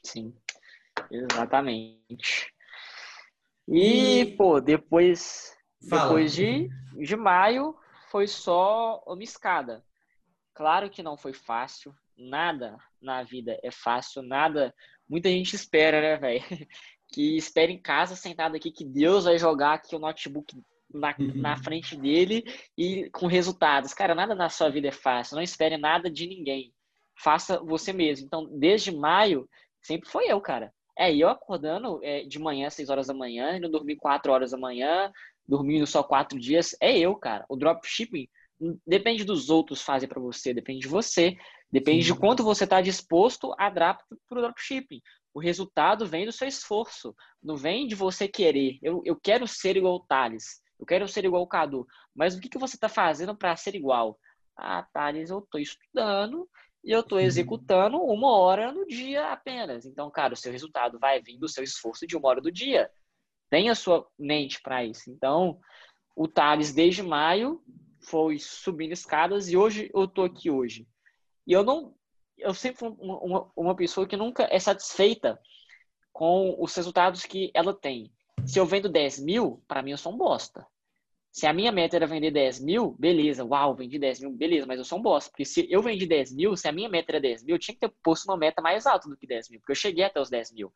Sim, 0.00 0.32
exatamente. 1.10 2.54
E, 3.66 4.20
e... 4.20 4.36
pô, 4.36 4.60
depois, 4.60 5.56
Fala. 5.88 6.02
depois 6.02 6.32
de, 6.32 6.68
de 6.96 7.16
maio 7.16 7.76
foi 8.10 8.28
só 8.28 9.02
uma 9.06 9.24
escada. 9.24 9.84
Claro 10.54 10.88
que 10.88 11.02
não 11.02 11.16
foi 11.16 11.32
fácil, 11.32 11.92
nada 12.16 12.76
na 13.00 13.22
vida 13.22 13.58
é 13.62 13.70
fácil, 13.70 14.22
nada. 14.22 14.74
Muita 15.12 15.28
gente 15.28 15.54
espera, 15.54 16.00
né, 16.00 16.16
velho? 16.16 16.42
Que 17.14 17.36
espera 17.36 17.70
em 17.70 17.76
casa, 17.76 18.16
sentado 18.16 18.56
aqui, 18.56 18.70
que 18.70 18.86
Deus 18.86 19.24
vai 19.26 19.36
jogar 19.38 19.74
aqui 19.74 19.94
o 19.94 19.98
notebook 19.98 20.56
na, 20.90 21.14
na 21.34 21.50
uhum. 21.50 21.62
frente 21.62 21.94
dele 21.94 22.42
e 22.74 23.10
com 23.10 23.26
resultados. 23.26 23.92
Cara, 23.92 24.14
nada 24.14 24.34
na 24.34 24.48
sua 24.48 24.70
vida 24.70 24.88
é 24.88 24.92
fácil. 24.92 25.36
Não 25.36 25.42
espere 25.42 25.76
nada 25.76 26.10
de 26.10 26.26
ninguém. 26.26 26.72
Faça 27.14 27.58
você 27.58 27.92
mesmo. 27.92 28.24
Então, 28.24 28.48
desde 28.58 28.90
maio, 28.90 29.46
sempre 29.82 30.08
foi 30.08 30.24
eu, 30.26 30.40
cara. 30.40 30.72
É, 30.96 31.14
eu 31.14 31.28
acordando 31.28 32.00
é, 32.02 32.22
de 32.22 32.38
manhã, 32.38 32.70
6 32.70 32.88
horas 32.88 33.08
da 33.08 33.12
manhã, 33.12 33.58
indo 33.58 33.68
dormir 33.68 33.96
4 33.96 34.32
horas 34.32 34.52
da 34.52 34.56
manhã, 34.56 35.12
dormindo 35.46 35.86
só 35.86 36.02
4 36.02 36.40
dias. 36.40 36.74
É 36.80 36.96
eu, 36.96 37.14
cara. 37.14 37.44
O 37.46 37.56
dropshipping 37.56 38.26
depende 38.86 39.24
dos 39.24 39.50
outros 39.50 39.82
fazer 39.82 40.06
para 40.06 40.20
você, 40.20 40.54
depende 40.54 40.80
de 40.80 40.88
você. 40.88 41.36
Depende 41.70 42.04
Sim. 42.04 42.12
de 42.12 42.20
quanto 42.20 42.44
você 42.44 42.64
está 42.64 42.82
disposto 42.82 43.54
a 43.58 43.70
dar 43.70 43.98
para 44.28 44.38
o 44.38 44.42
dropshipping. 44.42 45.00
O 45.32 45.40
resultado 45.40 46.06
vem 46.06 46.26
do 46.26 46.32
seu 46.32 46.46
esforço, 46.46 47.16
não 47.42 47.56
vem 47.56 47.86
de 47.86 47.94
você 47.94 48.28
querer. 48.28 48.78
Eu, 48.82 49.00
eu 49.06 49.18
quero 49.18 49.48
ser 49.48 49.78
igual 49.78 49.94
o 49.94 50.04
Thales. 50.06 50.60
Eu 50.78 50.84
quero 50.84 51.08
ser 51.08 51.24
igual 51.24 51.42
o 51.42 51.46
Cadu. 51.46 51.86
Mas 52.14 52.34
o 52.34 52.40
que, 52.40 52.48
que 52.50 52.58
você 52.58 52.76
está 52.76 52.90
fazendo 52.90 53.34
para 53.34 53.56
ser 53.56 53.74
igual? 53.74 54.18
Ah, 54.54 54.86
Thales, 54.92 55.30
eu 55.30 55.38
estou 55.38 55.58
estudando 55.58 56.46
e 56.84 56.90
eu 56.90 57.00
estou 57.00 57.18
executando 57.18 57.96
uma 57.98 58.36
hora 58.36 58.70
no 58.70 58.86
dia 58.86 59.32
apenas. 59.32 59.86
Então, 59.86 60.10
cara, 60.10 60.34
o 60.34 60.36
seu 60.36 60.52
resultado 60.52 60.98
vai 60.98 61.22
vir 61.22 61.38
do 61.38 61.48
seu 61.48 61.64
esforço 61.64 62.06
de 62.06 62.16
uma 62.16 62.28
hora 62.28 62.40
do 62.40 62.52
dia. 62.52 62.90
Tenha 63.48 63.74
sua 63.74 64.06
mente 64.18 64.60
para 64.60 64.84
isso. 64.84 65.10
Então, 65.10 65.58
o 66.14 66.28
Thales, 66.28 66.74
desde 66.74 67.02
maio, 67.02 67.62
foi 68.02 68.38
subindo 68.38 68.92
escadas 68.92 69.48
e 69.48 69.56
hoje 69.56 69.90
eu 69.94 70.04
estou 70.04 70.24
aqui 70.24 70.50
hoje. 70.50 70.86
E 71.46 71.52
eu 71.52 71.62
não. 71.62 71.94
Eu 72.36 72.54
sempre 72.54 72.78
fui 72.78 72.88
uma, 72.98 73.18
uma, 73.18 73.52
uma 73.56 73.76
pessoa 73.76 74.06
que 74.06 74.16
nunca 74.16 74.46
é 74.50 74.58
satisfeita 74.58 75.40
com 76.12 76.56
os 76.58 76.74
resultados 76.74 77.24
que 77.24 77.50
ela 77.54 77.74
tem. 77.74 78.12
Se 78.44 78.58
eu 78.58 78.66
vendo 78.66 78.88
10 78.88 79.20
mil, 79.20 79.62
para 79.68 79.82
mim 79.82 79.92
eu 79.92 79.98
sou 79.98 80.12
um 80.12 80.16
bosta. 80.16 80.66
Se 81.30 81.46
a 81.46 81.52
minha 81.52 81.72
meta 81.72 81.96
era 81.96 82.06
vender 82.06 82.30
10 82.30 82.60
mil, 82.60 82.94
beleza, 82.98 83.42
uau, 83.42 83.74
vendi 83.74 83.98
10 83.98 84.20
mil, 84.20 84.32
beleza, 84.32 84.66
mas 84.66 84.78
eu 84.78 84.84
sou 84.84 84.98
um 84.98 85.02
bosta. 85.02 85.30
Porque 85.30 85.46
se 85.46 85.66
eu 85.70 85.80
vendi 85.80 86.06
10 86.06 86.34
mil, 86.34 86.54
se 86.56 86.68
a 86.68 86.72
minha 86.72 86.90
meta 86.90 87.12
era 87.12 87.20
10 87.20 87.44
mil, 87.44 87.54
eu 87.56 87.58
tinha 87.58 87.74
que 87.74 87.80
ter 87.80 87.94
posto 88.02 88.26
uma 88.26 88.36
meta 88.36 88.60
mais 88.60 88.86
alta 88.86 89.08
do 89.08 89.16
que 89.16 89.26
10 89.26 89.48
mil, 89.48 89.60
porque 89.60 89.72
eu 89.72 89.76
cheguei 89.76 90.04
até 90.04 90.20
os 90.20 90.28
10 90.28 90.52
mil. 90.52 90.72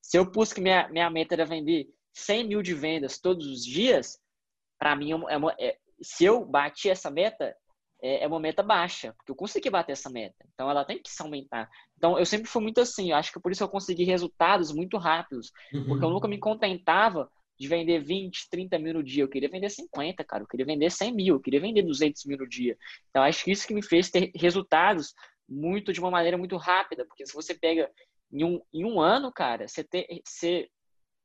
Se 0.00 0.16
eu 0.16 0.30
pus 0.30 0.52
que 0.52 0.62
minha, 0.62 0.88
minha 0.88 1.10
meta 1.10 1.34
era 1.34 1.44
vender 1.44 1.88
100 2.14 2.48
mil 2.48 2.62
de 2.62 2.72
vendas 2.72 3.18
todos 3.18 3.46
os 3.46 3.62
dias, 3.62 4.18
para 4.78 4.96
mim, 4.96 5.10
é 5.10 5.36
uma, 5.36 5.54
é, 5.58 5.76
se 6.00 6.24
eu 6.24 6.44
bati 6.44 6.88
essa 6.88 7.10
meta, 7.10 7.54
é, 8.00 8.24
é, 8.24 8.26
uma 8.26 8.40
meta 8.40 8.62
baixa, 8.62 9.12
porque 9.14 9.30
eu 9.32 9.36
consegui 9.36 9.70
bater 9.70 9.92
essa 9.92 10.08
meta. 10.10 10.46
Então, 10.54 10.70
ela 10.70 10.84
tem 10.84 11.02
que 11.02 11.10
se 11.10 11.20
aumentar. 11.22 11.68
Então, 11.96 12.18
eu 12.18 12.24
sempre 12.24 12.48
fui 12.48 12.62
muito 12.62 12.80
assim, 12.80 13.10
eu 13.10 13.16
acho 13.16 13.32
que 13.32 13.40
por 13.40 13.50
isso 13.50 13.62
eu 13.62 13.68
consegui 13.68 14.04
resultados 14.04 14.72
muito 14.72 14.96
rápidos, 14.96 15.52
uhum. 15.72 15.86
porque 15.86 16.04
eu 16.04 16.10
nunca 16.10 16.28
me 16.28 16.38
contentava 16.38 17.30
de 17.58 17.66
vender 17.66 17.98
20, 17.98 18.48
30 18.50 18.78
mil 18.78 18.94
no 18.94 19.02
dia. 19.02 19.24
Eu 19.24 19.28
queria 19.28 19.48
vender 19.48 19.68
50, 19.68 20.22
cara. 20.22 20.44
Eu 20.44 20.46
queria 20.46 20.64
vender 20.64 20.90
100 20.90 21.12
mil. 21.12 21.34
Eu 21.34 21.40
queria 21.40 21.60
vender 21.60 21.82
200 21.82 22.24
mil 22.24 22.38
no 22.38 22.48
dia. 22.48 22.78
Então, 23.10 23.22
acho 23.22 23.44
que 23.44 23.50
isso 23.50 23.66
que 23.66 23.74
me 23.74 23.82
fez 23.82 24.10
ter 24.10 24.30
resultados 24.36 25.12
muito 25.48 25.92
de 25.92 25.98
uma 25.98 26.10
maneira 26.10 26.38
muito 26.38 26.56
rápida. 26.56 27.04
Porque 27.04 27.26
se 27.26 27.34
você 27.34 27.54
pega 27.54 27.90
em 28.30 28.44
um, 28.44 28.60
em 28.72 28.84
um 28.84 29.00
ano, 29.00 29.32
cara, 29.32 29.66
você, 29.66 29.82
ter, 29.82 30.06
você 30.24 30.68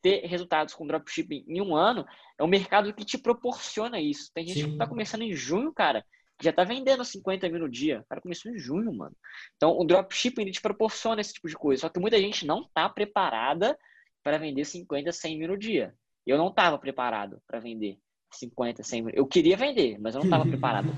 ter 0.04 0.26
resultados 0.28 0.76
com 0.76 0.86
dropshipping 0.86 1.45
em 1.47 1.62
um 1.62 1.74
ano, 1.74 2.06
é 2.38 2.43
um 2.43 2.47
mercado 2.47 2.93
que 2.93 3.06
te 3.06 3.18
proporciona 3.18 3.99
isso. 3.99 4.30
Tem 4.36 4.45
gente 4.45 4.62
Sim. 4.62 4.72
que 4.74 4.78
tá 4.78 4.86
começando 4.86 5.22
em 5.22 5.34
junho, 5.34 5.74
cara, 5.74 6.06
já 6.41 6.51
tá 6.51 6.66
vendendo 6.66 7.06
50 7.06 7.47
mil 7.49 7.62
no 7.62 7.70
dia. 7.70 8.01
O 8.01 8.06
cara 8.10 8.22
começou 8.22 8.51
em 8.51 8.60
junho, 8.60 8.93
mano. 8.93 9.16
Então, 9.56 9.80
o 9.80 9.86
dropshipping 9.86 10.41
ele 10.41 10.51
te 10.51 10.62
proporciona 10.62 11.22
esse 11.22 11.34
tipo 11.34 11.47
de 11.47 11.56
coisa. 11.56 11.82
Só 11.82 11.89
que 11.89 12.01
muita 12.01 12.20
gente 12.20 12.45
não 12.45 12.68
tá 12.74 12.89
preparada 12.89 13.78
para 14.22 14.38
vender 14.38 14.66
50, 14.66 15.12
100 15.12 15.39
mil 15.39 15.47
no 15.47 15.58
dia. 15.58 15.95
Eu 16.28 16.38
não 16.38 16.54
tava 16.54 16.78
preparado 16.78 17.41
para 17.47 17.60
vender 17.60 17.97
50, 18.34 18.84
100 18.84 19.01
mil. 19.01 19.14
Eu 19.16 19.26
queria 19.26 19.56
vender, 19.56 19.97
mas 19.99 20.16
eu 20.16 20.22
não 20.22 20.30
tava 20.30 20.43
preparado. 20.49 20.89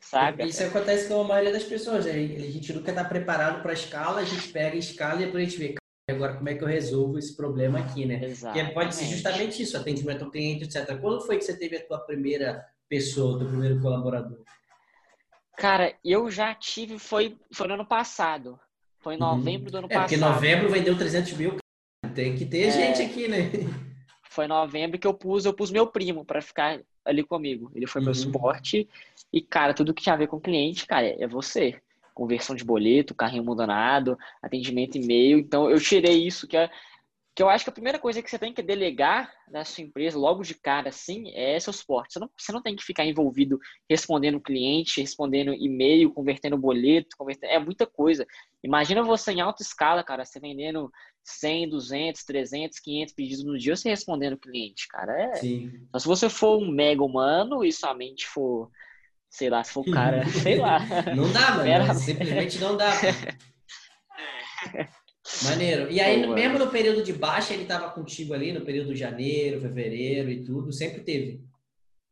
Saca? 0.00 0.44
Isso 0.44 0.64
acontece 0.64 1.06
com 1.06 1.20
a 1.20 1.24
maioria 1.24 1.52
das 1.52 1.64
pessoas. 1.64 2.04
Né? 2.04 2.12
A 2.12 2.50
gente 2.50 2.72
nunca 2.72 2.92
tá 2.92 3.04
preparado 3.04 3.62
para 3.62 3.72
escala, 3.72 4.20
a 4.20 4.24
gente 4.24 4.48
pega 4.48 4.74
a 4.74 4.78
escala 4.78 5.22
e 5.22 5.26
depois 5.26 5.46
a 5.46 5.48
gente 5.48 5.58
vê 5.58 5.79
agora 6.10 6.34
como 6.34 6.48
é 6.48 6.54
que 6.54 6.62
eu 6.62 6.68
resolvo 6.68 7.18
esse 7.18 7.36
problema 7.36 7.78
aqui, 7.78 8.04
né? 8.04 8.24
Exatamente. 8.24 8.68
Que 8.68 8.74
pode 8.74 8.94
ser 8.94 9.06
justamente 9.06 9.62
isso, 9.62 9.76
atendimento 9.76 10.24
ao 10.24 10.30
cliente, 10.30 10.64
etc. 10.64 10.98
Quando 11.00 11.20
foi 11.22 11.38
que 11.38 11.44
você 11.44 11.56
teve 11.56 11.76
a 11.76 11.86
tua 11.86 11.98
primeira 11.98 12.64
pessoa, 12.88 13.36
o 13.36 13.38
teu 13.38 13.48
primeiro 13.48 13.80
colaborador? 13.80 14.38
Cara, 15.56 15.94
eu 16.04 16.30
já 16.30 16.54
tive, 16.54 16.98
foi, 16.98 17.36
foi 17.52 17.68
no 17.68 17.74
ano 17.74 17.86
passado. 17.86 18.58
Foi 18.98 19.14
em 19.14 19.22
uhum. 19.22 19.36
novembro 19.36 19.66
uhum. 19.66 19.70
do 19.70 19.78
ano 19.78 19.86
é, 19.90 19.94
passado. 19.94 20.08
Porque 20.08 20.16
novembro 20.16 20.70
vendeu 20.70 20.96
300 20.96 21.32
mil, 21.34 21.56
tem 22.14 22.36
que 22.36 22.44
ter 22.44 22.68
é... 22.68 22.70
gente 22.70 23.02
aqui, 23.02 23.28
né? 23.28 23.50
Foi 24.30 24.44
em 24.44 24.48
novembro 24.48 24.98
que 24.98 25.06
eu 25.06 25.12
pus, 25.12 25.44
eu 25.44 25.52
pus 25.52 25.70
meu 25.70 25.86
primo 25.86 26.24
para 26.24 26.40
ficar 26.40 26.80
ali 27.04 27.22
comigo. 27.24 27.70
Ele 27.74 27.86
foi 27.86 28.00
uhum. 28.00 28.06
meu 28.06 28.14
suporte. 28.14 28.88
E, 29.32 29.40
cara, 29.40 29.74
tudo 29.74 29.92
que 29.92 30.02
tinha 30.02 30.14
a 30.14 30.18
ver 30.18 30.28
com 30.28 30.40
cliente, 30.40 30.86
cara, 30.86 31.06
é 31.06 31.26
você. 31.26 31.80
Conversão 32.20 32.54
de 32.54 32.62
boleto, 32.62 33.14
carrinho 33.14 33.42
abandonado, 33.42 34.18
atendimento 34.42 34.98
e-mail. 34.98 35.38
Então, 35.38 35.70
eu 35.70 35.80
tirei 35.80 36.26
isso, 36.26 36.46
que 36.46 36.54
é 36.54 36.68
que 37.34 37.42
eu 37.42 37.48
acho 37.48 37.64
que 37.64 37.70
a 37.70 37.72
primeira 37.72 37.98
coisa 37.98 38.20
que 38.20 38.28
você 38.28 38.38
tem 38.38 38.52
que 38.52 38.62
delegar 38.62 39.32
na 39.50 39.64
sua 39.64 39.82
empresa, 39.82 40.18
logo 40.18 40.42
de 40.42 40.54
cara, 40.54 40.90
assim, 40.90 41.30
é 41.34 41.58
seu 41.58 41.72
suporte. 41.72 42.12
Você 42.12 42.18
não, 42.18 42.30
você 42.36 42.52
não 42.52 42.60
tem 42.60 42.76
que 42.76 42.84
ficar 42.84 43.06
envolvido 43.06 43.58
respondendo 43.88 44.38
cliente, 44.38 45.00
respondendo 45.00 45.54
e-mail, 45.54 46.12
convertendo 46.12 46.58
boleto, 46.58 47.16
convertendo... 47.16 47.52
é 47.52 47.58
muita 47.58 47.86
coisa. 47.86 48.26
Imagina 48.62 49.02
você 49.02 49.32
em 49.32 49.40
alta 49.40 49.62
escala, 49.62 50.04
cara, 50.04 50.24
você 50.24 50.38
vendendo 50.38 50.90
100, 51.24 51.70
200, 51.70 52.24
300, 52.24 52.78
500 52.78 53.14
pedidos 53.14 53.44
no 53.44 53.56
dia, 53.56 53.74
você 53.74 53.88
respondendo 53.88 54.36
cliente, 54.36 54.86
cara. 54.88 55.18
É... 55.18 55.34
Sim. 55.36 55.72
Então, 55.88 56.00
se 56.00 56.06
você 56.06 56.28
for 56.28 56.60
um 56.60 56.70
mega 56.70 57.02
humano 57.02 57.64
e 57.64 57.72
somente 57.72 58.26
for, 58.26 58.70
sei 59.30 59.48
lá, 59.48 59.62
se 59.62 59.72
for 59.72 59.88
o 59.88 59.90
cara, 59.90 60.26
sei 60.28 60.56
lá. 60.56 60.80
Não 61.14 61.32
dá, 61.32 61.56
mano. 61.56 61.94
Simplesmente 61.94 62.58
não 62.58 62.76
dá. 62.76 62.90
Maneiro. 65.44 65.90
E 65.90 66.00
aí, 66.00 66.26
Pô, 66.26 66.34
mesmo 66.34 66.58
no 66.58 66.70
período 66.70 67.04
de 67.04 67.12
baixa, 67.12 67.54
ele 67.54 67.62
estava 67.62 67.90
contigo 67.90 68.34
ali, 68.34 68.52
no 68.52 68.64
período 68.64 68.92
de 68.92 68.98
janeiro, 68.98 69.60
fevereiro 69.60 70.28
e 70.28 70.42
tudo, 70.42 70.72
sempre 70.72 71.02
teve? 71.02 71.44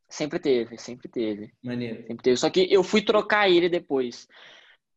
Sempre 0.09 0.39
teve, 0.39 0.79
sempre 0.79 1.09
teve. 1.09 1.53
Maneiro. 1.63 2.07
Sempre 2.07 2.23
teve. 2.23 2.37
Só 2.37 2.49
que 2.49 2.73
eu 2.73 2.85
fui 2.85 3.03
trocar 3.03 3.51
ele 3.51 3.69
depois. 3.69 4.29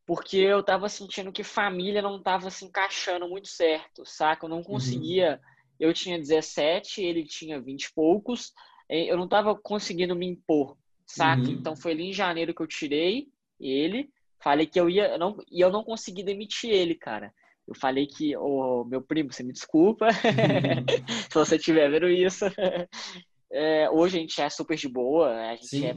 Porque 0.05 0.37
eu 0.37 0.63
tava 0.63 0.87
sentindo 0.87 1.31
que 1.31 1.43
família 1.43 2.01
não 2.01 2.21
tava 2.21 2.49
se 2.49 2.65
encaixando 2.65 3.27
muito 3.27 3.47
certo, 3.47 4.05
saca? 4.05 4.45
Eu 4.45 4.49
não 4.49 4.57
uhum. 4.57 4.63
conseguia. 4.63 5.33
Uhum. 5.33 5.39
Eu 5.79 5.93
tinha 5.93 6.17
17, 6.17 7.01
ele 7.01 7.25
tinha 7.25 7.59
20 7.59 7.85
e 7.85 7.93
poucos. 7.93 8.53
Eu 8.87 9.17
não 9.17 9.27
tava 9.27 9.55
conseguindo 9.55 10.15
me 10.15 10.27
impor, 10.27 10.77
saca? 11.11 11.41
Uhum. 11.41 11.51
Então 11.51 11.75
foi 11.75 11.91
ali 11.91 12.09
em 12.09 12.13
janeiro 12.13 12.53
que 12.53 12.61
eu 12.61 12.67
tirei 12.67 13.27
ele. 13.59 14.09
Falei 14.41 14.65
que 14.65 14.79
eu 14.79 14.89
ia. 14.89 15.17
Não, 15.17 15.37
e 15.51 15.61
eu 15.61 15.71
não 15.71 15.83
consegui 15.83 16.23
demitir 16.23 16.69
ele, 16.69 16.95
cara. 16.95 17.33
Eu 17.67 17.75
falei 17.75 18.07
que, 18.07 18.35
o 18.35 18.81
oh, 18.81 18.85
meu 18.85 19.01
primo, 19.01 19.31
você 19.31 19.43
me 19.43 19.53
desculpa 19.53 20.07
se 21.29 21.33
você 21.33 21.55
estiver 21.55 21.89
vendo 21.89 22.09
isso. 22.09 22.45
É, 23.51 23.89
hoje 23.89 24.17
a 24.17 24.21
gente 24.21 24.41
é 24.41 24.49
super 24.49 24.75
de 24.75 24.87
boa, 24.87 25.29
a 25.29 25.55
gente 25.55 25.67
Sim. 25.67 25.85
é 25.85 25.95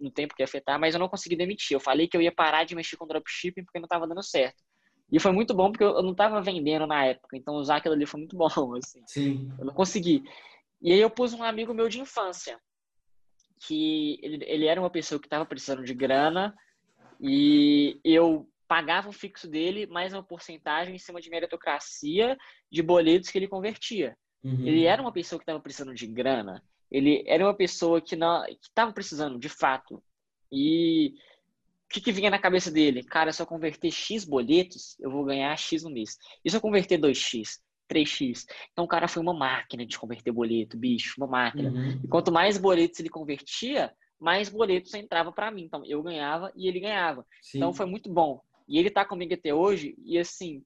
no 0.00 0.10
tempo 0.10 0.34
que 0.34 0.42
afetar, 0.42 0.78
mas 0.78 0.94
eu 0.94 1.00
não 1.00 1.08
consegui 1.08 1.36
demitir. 1.36 1.74
Eu 1.74 1.80
falei 1.80 2.08
que 2.08 2.16
eu 2.16 2.22
ia 2.22 2.32
parar 2.32 2.64
de 2.64 2.74
mexer 2.74 2.96
com 2.96 3.06
dropshipping 3.06 3.64
porque 3.64 3.78
não 3.78 3.86
estava 3.86 4.06
dando 4.06 4.22
certo. 4.22 4.62
E 5.10 5.20
foi 5.20 5.32
muito 5.32 5.54
bom 5.54 5.70
porque 5.70 5.84
eu 5.84 6.02
não 6.02 6.12
estava 6.12 6.40
vendendo 6.40 6.86
na 6.86 7.04
época, 7.04 7.36
então 7.36 7.54
usar 7.54 7.76
aquilo 7.76 7.94
ali 7.94 8.06
foi 8.06 8.20
muito 8.20 8.36
bom, 8.36 8.76
assim. 8.76 9.02
Sim. 9.06 9.52
Eu 9.58 9.66
não 9.66 9.74
consegui. 9.74 10.22
E 10.82 10.92
aí 10.92 11.00
eu 11.00 11.10
pus 11.10 11.32
um 11.32 11.42
amigo 11.42 11.72
meu 11.72 11.88
de 11.88 12.00
infância, 12.00 12.58
que 13.66 14.18
ele, 14.22 14.44
ele 14.46 14.66
era 14.66 14.80
uma 14.80 14.90
pessoa 14.90 15.20
que 15.20 15.26
estava 15.26 15.46
precisando 15.46 15.84
de 15.84 15.94
grana 15.94 16.54
e 17.20 17.98
eu 18.04 18.48
pagava 18.66 19.08
o 19.08 19.12
fixo 19.12 19.48
dele 19.48 19.86
mais 19.86 20.12
uma 20.12 20.22
porcentagem 20.22 20.94
em 20.94 20.98
cima 20.98 21.20
de 21.20 21.30
meritocracia 21.30 22.36
de 22.70 22.82
boletos 22.82 23.30
que 23.30 23.38
ele 23.38 23.48
convertia. 23.48 24.16
Uhum. 24.42 24.66
Ele 24.66 24.84
era 24.84 25.00
uma 25.00 25.12
pessoa 25.12 25.38
que 25.38 25.44
estava 25.44 25.60
precisando 25.60 25.94
de 25.94 26.06
grana, 26.06 26.62
ele 26.90 27.24
era 27.26 27.44
uma 27.44 27.54
pessoa 27.54 28.00
que 28.00 28.14
estava 28.14 28.92
precisando, 28.92 29.38
de 29.38 29.48
fato. 29.48 30.02
E 30.52 31.14
o 31.86 31.94
que, 31.94 32.00
que, 32.00 32.12
vinha 32.12 32.30
na 32.30 32.38
cabeça 32.38 32.70
dele? 32.70 33.02
Cara, 33.02 33.32
se 33.32 33.42
eu 33.42 33.46
converter 33.46 33.90
X 33.90 34.24
boletos, 34.24 34.96
eu 35.00 35.10
vou 35.10 35.24
ganhar 35.24 35.56
X 35.56 35.82
no 35.82 35.90
mês. 35.90 36.16
E 36.44 36.50
se 36.50 36.56
eu 36.56 36.60
converter 36.60 37.00
2X? 37.00 37.60
3x. 37.90 38.44
Então 38.72 38.84
o 38.84 38.88
cara 38.88 39.08
foi 39.08 39.22
uma 39.22 39.34
máquina 39.34 39.84
de 39.84 39.98
converter 39.98 40.32
boleto, 40.32 40.76
bicho, 40.76 41.14
uma 41.18 41.26
máquina. 41.26 41.70
Uhum. 41.70 42.00
E 42.04 42.08
quanto 42.08 42.32
mais 42.32 42.58
boletos 42.58 43.00
ele 43.00 43.08
convertia, 43.08 43.92
mais 44.18 44.48
boletos 44.48 44.94
entrava 44.94 45.32
para 45.32 45.50
mim. 45.50 45.64
Então 45.64 45.84
eu 45.84 46.02
ganhava 46.02 46.52
e 46.56 46.68
ele 46.68 46.80
ganhava. 46.80 47.26
Sim. 47.42 47.58
Então 47.58 47.72
foi 47.72 47.86
muito 47.86 48.10
bom. 48.10 48.40
E 48.66 48.78
ele 48.78 48.90
tá 48.90 49.04
comigo 49.04 49.34
até 49.34 49.52
hoje, 49.52 49.94
e 50.02 50.18
assim, 50.18 50.62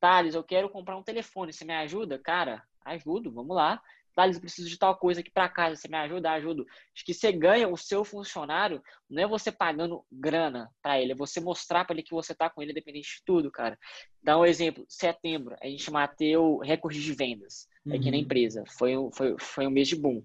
Thales, 0.00 0.34
eu 0.34 0.42
quero 0.42 0.70
comprar 0.70 0.96
um 0.96 1.02
telefone, 1.02 1.52
você 1.52 1.64
me 1.64 1.74
ajuda? 1.74 2.18
Cara, 2.18 2.62
ajudo, 2.84 3.30
vamos 3.30 3.54
lá. 3.54 3.80
Thales, 4.18 4.34
eu 4.34 4.40
preciso 4.40 4.68
de 4.68 4.76
tal 4.76 4.96
coisa 4.96 5.20
aqui 5.20 5.30
para 5.30 5.48
casa, 5.48 5.76
você 5.76 5.86
me 5.86 5.96
ajuda? 5.96 6.32
Ajudo. 6.32 6.66
Acho 6.92 7.04
que 7.04 7.14
você 7.14 7.30
ganha 7.30 7.68
o 7.68 7.76
seu 7.76 8.04
funcionário, 8.04 8.82
não 9.08 9.22
é 9.22 9.28
você 9.28 9.52
pagando 9.52 10.04
grana 10.10 10.68
para 10.82 11.00
ele, 11.00 11.12
é 11.12 11.14
você 11.14 11.40
mostrar 11.40 11.84
para 11.84 11.94
ele 11.94 12.02
que 12.02 12.12
você 12.12 12.34
tá 12.34 12.50
com 12.50 12.60
ele, 12.60 12.72
independente 12.72 13.18
de 13.18 13.22
tudo, 13.24 13.48
cara. 13.48 13.78
Dá 14.20 14.36
um 14.36 14.44
exemplo, 14.44 14.84
setembro, 14.88 15.54
a 15.62 15.68
gente 15.68 15.88
bateu 15.88 16.58
recorde 16.58 17.00
de 17.00 17.12
vendas 17.12 17.68
uhum. 17.86 17.94
aqui 17.94 18.10
na 18.10 18.16
uhum. 18.16 18.24
empresa, 18.24 18.64
foi, 18.76 18.94
foi, 19.14 19.36
foi 19.38 19.68
um 19.68 19.70
mês 19.70 19.86
de 19.86 19.94
boom. 19.94 20.20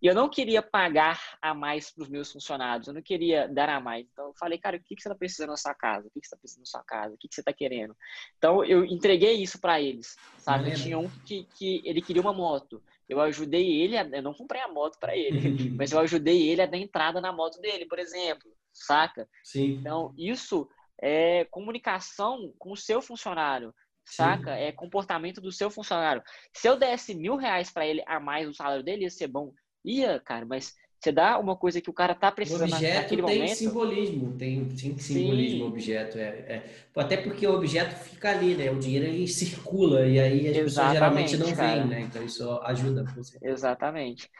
E 0.00 0.06
eu 0.06 0.14
não 0.14 0.28
queria 0.28 0.62
pagar 0.62 1.18
a 1.42 1.52
mais 1.52 1.90
para 1.90 2.02
os 2.04 2.08
meus 2.08 2.30
funcionários, 2.30 2.86
eu 2.86 2.94
não 2.94 3.02
queria 3.02 3.48
dar 3.48 3.68
a 3.68 3.80
mais. 3.80 4.06
Então 4.12 4.28
eu 4.28 4.34
falei, 4.38 4.58
cara, 4.58 4.76
o 4.76 4.80
que, 4.80 4.94
que 4.94 5.02
você 5.02 5.08
está 5.08 5.18
precisando 5.18 5.48
na 5.48 5.56
sua 5.56 5.74
casa? 5.74 6.06
O 6.06 6.10
que, 6.10 6.20
que 6.20 6.26
você 6.26 6.34
está 6.34 6.36
precisando 6.36 6.60
na 6.60 6.70
sua 6.70 6.84
casa? 6.84 7.14
O 7.14 7.18
que, 7.18 7.26
que 7.26 7.34
você 7.34 7.40
está 7.40 7.52
querendo? 7.52 7.96
Então 8.38 8.64
eu 8.64 8.84
entreguei 8.84 9.32
isso 9.42 9.58
para 9.60 9.80
eles, 9.80 10.14
sabe? 10.38 10.72
Tinha 10.76 10.98
um 10.98 11.08
que, 11.24 11.48
que 11.56 11.82
ele 11.84 12.00
queria 12.00 12.22
uma 12.22 12.32
moto. 12.32 12.80
Eu 13.08 13.20
ajudei 13.20 13.82
ele, 13.82 13.96
a, 13.96 14.02
eu 14.04 14.22
não 14.22 14.32
comprei 14.32 14.60
a 14.62 14.68
moto 14.68 14.98
para 14.98 15.16
ele, 15.16 15.70
mas 15.76 15.92
eu 15.92 15.98
ajudei 16.00 16.48
ele 16.48 16.62
a 16.62 16.66
dar 16.66 16.78
entrada 16.78 17.20
na 17.20 17.32
moto 17.32 17.60
dele, 17.60 17.86
por 17.86 17.98
exemplo, 17.98 18.50
saca? 18.72 19.28
Sim. 19.42 19.74
Então 19.74 20.14
isso 20.16 20.68
é 21.00 21.44
comunicação 21.46 22.52
com 22.58 22.72
o 22.72 22.76
seu 22.76 23.02
funcionário 23.02 23.74
saca? 24.04 24.54
Sim. 24.54 24.62
É 24.62 24.72
comportamento 24.72 25.40
do 25.40 25.50
seu 25.50 25.70
funcionário. 25.70 26.22
Se 26.52 26.68
eu 26.68 26.76
desse 26.76 27.14
mil 27.14 27.36
reais 27.36 27.70
para 27.70 27.86
ele 27.86 28.02
a 28.06 28.20
mais 28.20 28.48
o 28.48 28.54
salário 28.54 28.84
dele, 28.84 29.04
ia 29.04 29.10
ser 29.10 29.28
bom. 29.28 29.52
Ia, 29.84 30.20
cara, 30.20 30.44
mas 30.44 30.74
você 31.04 31.12
dá 31.12 31.38
uma 31.38 31.54
coisa 31.54 31.82
que 31.82 31.90
o 31.90 31.92
cara 31.92 32.14
tá 32.14 32.32
precisando 32.32 32.72
o 32.72 32.74
objeto 32.76 32.94
naquele 33.02 33.22
tem 33.22 33.38
momento. 33.38 33.56
simbolismo, 33.56 34.38
tem, 34.38 34.64
tem 34.64 34.98
simbolismo 34.98 35.66
objeto. 35.66 36.18
É, 36.18 36.28
é, 36.28 36.62
Até 36.96 37.18
porque 37.18 37.46
o 37.46 37.54
objeto 37.54 37.94
fica 37.94 38.30
ali, 38.30 38.54
né? 38.54 38.70
O 38.70 38.78
dinheiro 38.78 39.04
ele 39.04 39.28
circula 39.28 40.06
e 40.06 40.18
aí 40.18 40.48
as 40.48 40.56
Exatamente, 40.56 40.64
pessoas 40.64 40.92
geralmente 40.92 41.36
não 41.36 41.54
veem, 41.54 41.86
né? 41.86 42.00
Então 42.00 42.24
isso 42.24 42.50
ajuda. 42.62 43.04
Exatamente. 43.42 44.30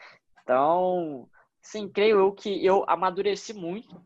Então, 0.41 1.29
sim, 1.61 1.87
creio 1.87 2.19
eu 2.19 2.31
que 2.31 2.65
eu 2.65 2.83
amadureci 2.87 3.53
muito 3.53 4.01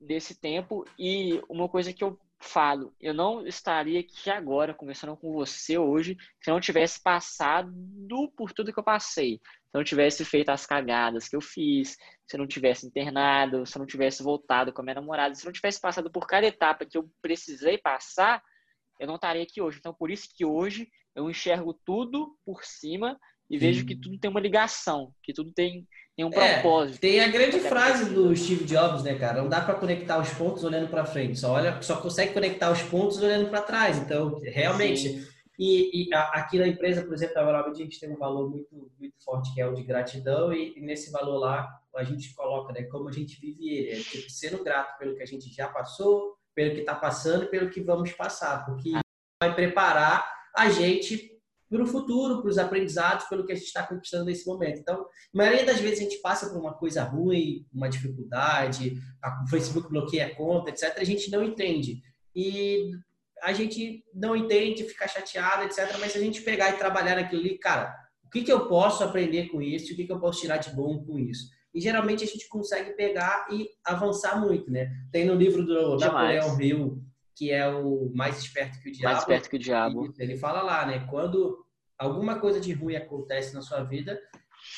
desse 0.00 0.34
tempo 0.34 0.84
e 0.98 1.40
uma 1.48 1.68
coisa 1.68 1.92
que 1.92 2.02
eu 2.02 2.18
falo, 2.38 2.92
eu 3.00 3.14
não 3.14 3.46
estaria 3.46 4.00
aqui 4.00 4.28
agora 4.28 4.74
conversando 4.74 5.16
com 5.16 5.32
você 5.32 5.78
hoje 5.78 6.16
se 6.42 6.50
não 6.50 6.60
tivesse 6.60 7.00
passado 7.00 7.72
por 8.36 8.52
tudo 8.52 8.72
que 8.72 8.78
eu 8.78 8.84
passei. 8.84 9.40
Se 9.76 9.78
não 9.78 9.84
tivesse 9.84 10.24
feito 10.24 10.48
as 10.48 10.64
cagadas 10.64 11.28
que 11.28 11.36
eu 11.36 11.40
fiz, 11.42 11.98
se 12.26 12.38
não 12.38 12.46
tivesse 12.46 12.86
internado, 12.86 13.66
se 13.66 13.78
não 13.78 13.84
tivesse 13.84 14.22
voltado 14.22 14.72
com 14.72 14.80
a 14.80 14.84
minha 14.84 14.94
namorada, 14.94 15.34
se 15.34 15.44
não 15.44 15.52
tivesse 15.52 15.78
passado 15.78 16.10
por 16.10 16.26
cada 16.26 16.46
etapa 16.46 16.86
que 16.86 16.96
eu 16.96 17.06
precisei 17.20 17.76
passar, 17.76 18.42
eu 18.98 19.06
não 19.06 19.16
estaria 19.16 19.42
aqui 19.42 19.60
hoje. 19.60 19.76
Então, 19.78 19.92
por 19.92 20.10
isso 20.10 20.28
que 20.34 20.46
hoje 20.46 20.88
eu 21.14 21.28
enxergo 21.28 21.78
tudo 21.84 22.34
por 22.42 22.64
cima 22.64 23.18
e 23.50 23.58
vejo 23.58 23.84
que 23.84 23.94
tudo 23.94 24.18
tem 24.18 24.30
uma 24.30 24.40
ligação, 24.40 25.12
que 25.22 25.34
tudo 25.34 25.52
tem 25.52 25.86
tem 26.16 26.24
um 26.24 26.32
é, 26.32 26.54
propósito. 26.54 26.98
Tem 26.98 27.20
a 27.20 27.28
grande 27.28 27.60
frase 27.60 28.14
do 28.14 28.34
Steve 28.34 28.64
Jobs, 28.64 29.02
né, 29.02 29.16
cara? 29.16 29.42
Não 29.42 29.50
dá 29.50 29.60
para 29.60 29.74
conectar 29.74 30.18
os 30.18 30.30
pontos 30.30 30.64
olhando 30.64 30.88
para 30.88 31.04
frente, 31.04 31.38
só 31.38 31.52
olha, 31.52 31.82
só 31.82 32.00
consegue 32.00 32.32
conectar 32.32 32.72
os 32.72 32.80
pontos 32.80 33.18
olhando 33.18 33.50
para 33.50 33.60
trás. 33.60 33.98
Então, 33.98 34.40
realmente. 34.42 35.35
E, 35.58 36.08
e, 36.08 36.14
aqui 36.14 36.58
na 36.58 36.68
empresa, 36.68 37.02
por 37.02 37.14
exemplo, 37.14 37.38
a 37.38 37.74
gente 37.74 37.98
tem 37.98 38.10
um 38.10 38.18
valor 38.18 38.50
muito, 38.50 38.92
muito 38.98 39.24
forte 39.24 39.54
que 39.54 39.60
é 39.60 39.66
o 39.66 39.74
de 39.74 39.82
gratidão 39.82 40.52
e, 40.52 40.76
e, 40.76 40.80
nesse 40.80 41.10
valor 41.10 41.38
lá 41.38 41.68
a 41.94 42.04
gente 42.04 42.34
coloca, 42.34 42.74
né, 42.74 42.82
como 42.82 43.08
a 43.08 43.12
gente 43.12 43.40
vive 43.40 43.70
ele, 43.70 44.00
é 44.00 44.02
tipo, 44.02 44.30
sendo 44.30 44.62
grato 44.62 44.98
pelo 44.98 45.16
que 45.16 45.22
a 45.22 45.26
gente 45.26 45.48
já 45.50 45.66
passou, 45.66 46.36
pelo 46.54 46.74
que 46.74 46.80
está 46.80 46.94
passando, 46.94 47.46
pelo 47.46 47.70
que 47.70 47.80
vamos 47.80 48.12
passar, 48.12 48.66
porque 48.66 48.92
vai 49.42 49.54
preparar 49.54 50.30
a 50.54 50.68
gente 50.68 51.36
para 51.68 51.82
o 51.82 51.86
futuro, 51.86 52.40
para 52.40 52.50
os 52.50 52.58
aprendizados, 52.58 53.26
pelo 53.26 53.44
que 53.44 53.52
a 53.52 53.54
gente 53.54 53.66
está 53.66 53.82
conquistando 53.82 54.26
nesse 54.26 54.46
momento. 54.46 54.78
Então, 54.78 55.02
a 55.02 55.06
maioria 55.32 55.64
das 55.64 55.80
vezes 55.80 56.00
a 56.00 56.02
gente 56.02 56.18
passa 56.18 56.48
por 56.48 56.58
uma 56.58 56.74
coisa 56.74 57.02
ruim, 57.02 57.66
uma 57.72 57.88
dificuldade, 57.88 59.00
o 59.44 59.50
Facebook 59.50 59.88
bloqueia 59.88 60.26
a 60.26 60.34
conta, 60.34 60.70
etc. 60.70 60.96
A 60.98 61.04
gente 61.04 61.30
não 61.30 61.42
entende. 61.42 62.02
E 62.34 62.90
a 63.42 63.52
gente 63.52 64.04
não 64.14 64.34
entende, 64.34 64.84
fica 64.84 65.06
chateado, 65.06 65.64
etc. 65.64 65.96
Mas 66.00 66.12
se 66.12 66.18
a 66.18 66.20
gente 66.20 66.42
pegar 66.42 66.70
e 66.70 66.78
trabalhar 66.78 67.16
naquilo 67.16 67.40
ali, 67.40 67.58
cara, 67.58 67.94
o 68.24 68.30
que, 68.30 68.42
que 68.42 68.52
eu 68.52 68.66
posso 68.66 69.04
aprender 69.04 69.48
com 69.48 69.62
isso? 69.62 69.92
O 69.92 69.96
que, 69.96 70.04
que 70.04 70.12
eu 70.12 70.20
posso 70.20 70.40
tirar 70.40 70.56
de 70.56 70.70
bom 70.70 71.04
com 71.04 71.18
isso? 71.18 71.48
E 71.74 71.80
geralmente 71.80 72.24
a 72.24 72.26
gente 72.26 72.48
consegue 72.48 72.92
pegar 72.92 73.46
e 73.50 73.68
avançar 73.84 74.40
muito, 74.40 74.70
né? 74.70 74.90
Tem 75.12 75.26
no 75.26 75.34
livro 75.34 75.64
do 75.64 75.96
Demais. 75.96 76.44
Napoleão 76.44 76.60
Hill, 76.60 77.02
que 77.36 77.52
é 77.52 77.68
o 77.68 78.10
mais 78.14 78.38
esperto 78.38 78.80
que 78.80 78.88
o 78.88 78.92
diabo. 78.92 79.12
Mais 79.12 79.18
esperto 79.18 79.50
que 79.50 79.56
o 79.56 79.58
diabo. 79.58 80.14
Ele 80.18 80.36
fala 80.36 80.62
lá, 80.62 80.86
né? 80.86 81.06
Quando 81.10 81.64
alguma 81.98 82.40
coisa 82.40 82.58
de 82.58 82.72
ruim 82.72 82.96
acontece 82.96 83.54
na 83.54 83.60
sua 83.60 83.82
vida, 83.84 84.18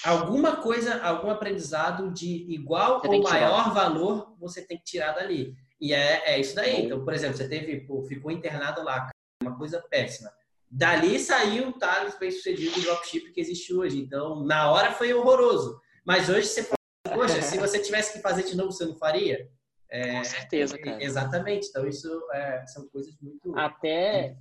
alguma 0.04 0.56
coisa, 0.56 1.00
algum 1.02 1.30
aprendizado 1.30 2.12
de 2.12 2.52
igual 2.52 3.00
ou 3.04 3.22
maior 3.22 3.72
valor 3.72 4.34
você 4.38 4.60
tem 4.60 4.78
que 4.78 4.84
tirar 4.84 5.12
dali. 5.12 5.54
E 5.80 5.94
é, 5.94 6.34
é 6.34 6.40
isso 6.40 6.54
daí. 6.54 6.84
Então, 6.84 7.04
por 7.04 7.14
exemplo, 7.14 7.36
você 7.36 7.48
teve, 7.48 7.80
pô, 7.80 8.02
ficou 8.02 8.30
internado 8.30 8.82
lá, 8.82 9.08
uma 9.42 9.56
coisa 9.56 9.80
péssima. 9.88 10.30
Dali 10.70 11.18
saiu 11.18 11.68
o 11.68 11.72
Thales 11.72 12.18
bem 12.18 12.30
sucedido 12.30 12.74
do 12.74 12.82
dropship 12.82 13.32
que 13.32 13.40
existe 13.40 13.72
hoje. 13.72 13.98
Então, 13.98 14.44
na 14.44 14.70
hora 14.70 14.92
foi 14.92 15.14
horroroso. 15.14 15.80
Mas 16.04 16.28
hoje 16.28 16.48
você 16.48 16.62
fala, 16.62 17.16
poxa, 17.16 17.40
se 17.40 17.58
você 17.58 17.78
tivesse 17.78 18.12
que 18.12 18.20
fazer 18.20 18.42
de 18.42 18.56
novo, 18.56 18.72
você 18.72 18.84
não 18.84 18.96
faria? 18.96 19.48
É, 19.90 20.18
Com 20.18 20.24
certeza, 20.24 20.78
cara. 20.78 21.02
Exatamente. 21.02 21.68
Então, 21.68 21.86
isso 21.86 22.08
é, 22.32 22.66
são 22.66 22.86
coisas 22.88 23.14
muito. 23.20 23.56
Até, 23.56 24.36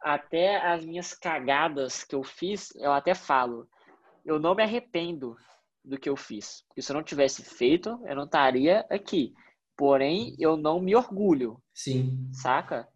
até 0.00 0.56
as 0.56 0.84
minhas 0.84 1.12
cagadas 1.12 2.04
que 2.04 2.14
eu 2.14 2.22
fiz, 2.22 2.74
eu 2.76 2.92
até 2.92 3.14
falo. 3.14 3.68
Eu 4.24 4.38
não 4.38 4.54
me 4.54 4.62
arrependo 4.62 5.36
do 5.84 5.98
que 5.98 6.08
eu 6.08 6.16
fiz. 6.16 6.64
Porque 6.68 6.80
se 6.80 6.90
eu 6.90 6.96
não 6.96 7.02
tivesse 7.02 7.42
feito, 7.42 8.00
eu 8.06 8.16
não 8.16 8.24
estaria 8.24 8.86
aqui. 8.88 9.34
Porém, 9.76 10.34
eu 10.38 10.56
não 10.56 10.80
me 10.80 10.94
orgulho. 10.94 11.60
Sim. 11.72 12.30
Saca? 12.32 12.88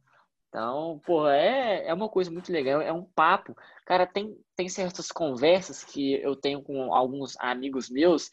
Então, 0.49 1.01
pô, 1.05 1.29
é, 1.29 1.87
é 1.87 1.93
uma 1.93 2.09
coisa 2.09 2.31
muito 2.31 2.51
legal, 2.51 2.81
é 2.81 2.93
um 2.93 3.05
papo. 3.05 3.55
Cara, 3.85 4.07
tem, 4.07 4.35
tem 4.57 4.69
certas 4.69 5.13
conversas 5.13 5.85
que 5.85 6.15
eu 6.15 6.35
tenho 6.35 6.63
com 6.63 6.93
alguns 6.95 7.37
amigos 7.39 7.91
meus 7.91 8.31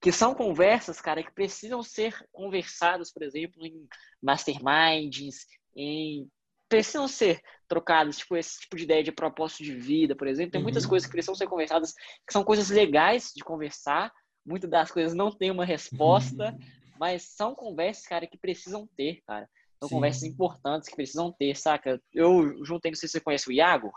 que 0.00 0.12
são 0.12 0.34
conversas, 0.34 1.00
cara, 1.00 1.22
que 1.22 1.32
precisam 1.32 1.82
ser 1.82 2.14
conversadas, 2.32 3.12
por 3.12 3.22
exemplo, 3.22 3.64
em 3.64 3.86
masterminds, 4.22 5.46
em 5.74 6.28
precisam 6.68 7.06
ser 7.06 7.40
trocadas, 7.68 8.18
tipo 8.18 8.36
esse 8.36 8.60
tipo 8.60 8.76
de 8.76 8.84
ideia 8.84 9.02
de 9.02 9.12
propósito 9.12 9.62
de 9.62 9.72
vida, 9.72 10.14
por 10.14 10.26
exemplo. 10.26 10.52
Tem 10.52 10.62
muitas 10.62 10.84
uhum. 10.84 10.90
coisas 10.90 11.06
que 11.06 11.12
precisam 11.12 11.34
ser 11.34 11.46
conversadas, 11.46 11.92
que 12.26 12.32
são 12.32 12.44
coisas 12.44 12.70
legais 12.70 13.32
de 13.34 13.42
conversar. 13.44 14.12
Muitas 14.44 14.70
das 14.70 14.90
coisas 14.90 15.14
não 15.14 15.30
têm 15.30 15.50
uma 15.50 15.64
resposta, 15.64 16.52
uhum. 16.52 16.58
mas 16.98 17.22
são 17.22 17.54
conversas, 17.54 18.06
cara, 18.06 18.26
que 18.26 18.38
precisam 18.38 18.88
ter, 18.96 19.22
cara. 19.26 19.48
São 19.78 19.88
Sim. 19.88 19.94
conversas 19.96 20.22
importantes 20.22 20.88
que 20.88 20.96
precisam 20.96 21.32
ter, 21.32 21.56
saca? 21.56 22.00
Eu 22.12 22.64
juntei, 22.64 22.90
não 22.90 22.96
sei 22.96 23.08
se 23.08 23.12
você 23.12 23.20
conhece 23.20 23.48
o 23.48 23.52
Iago. 23.52 23.92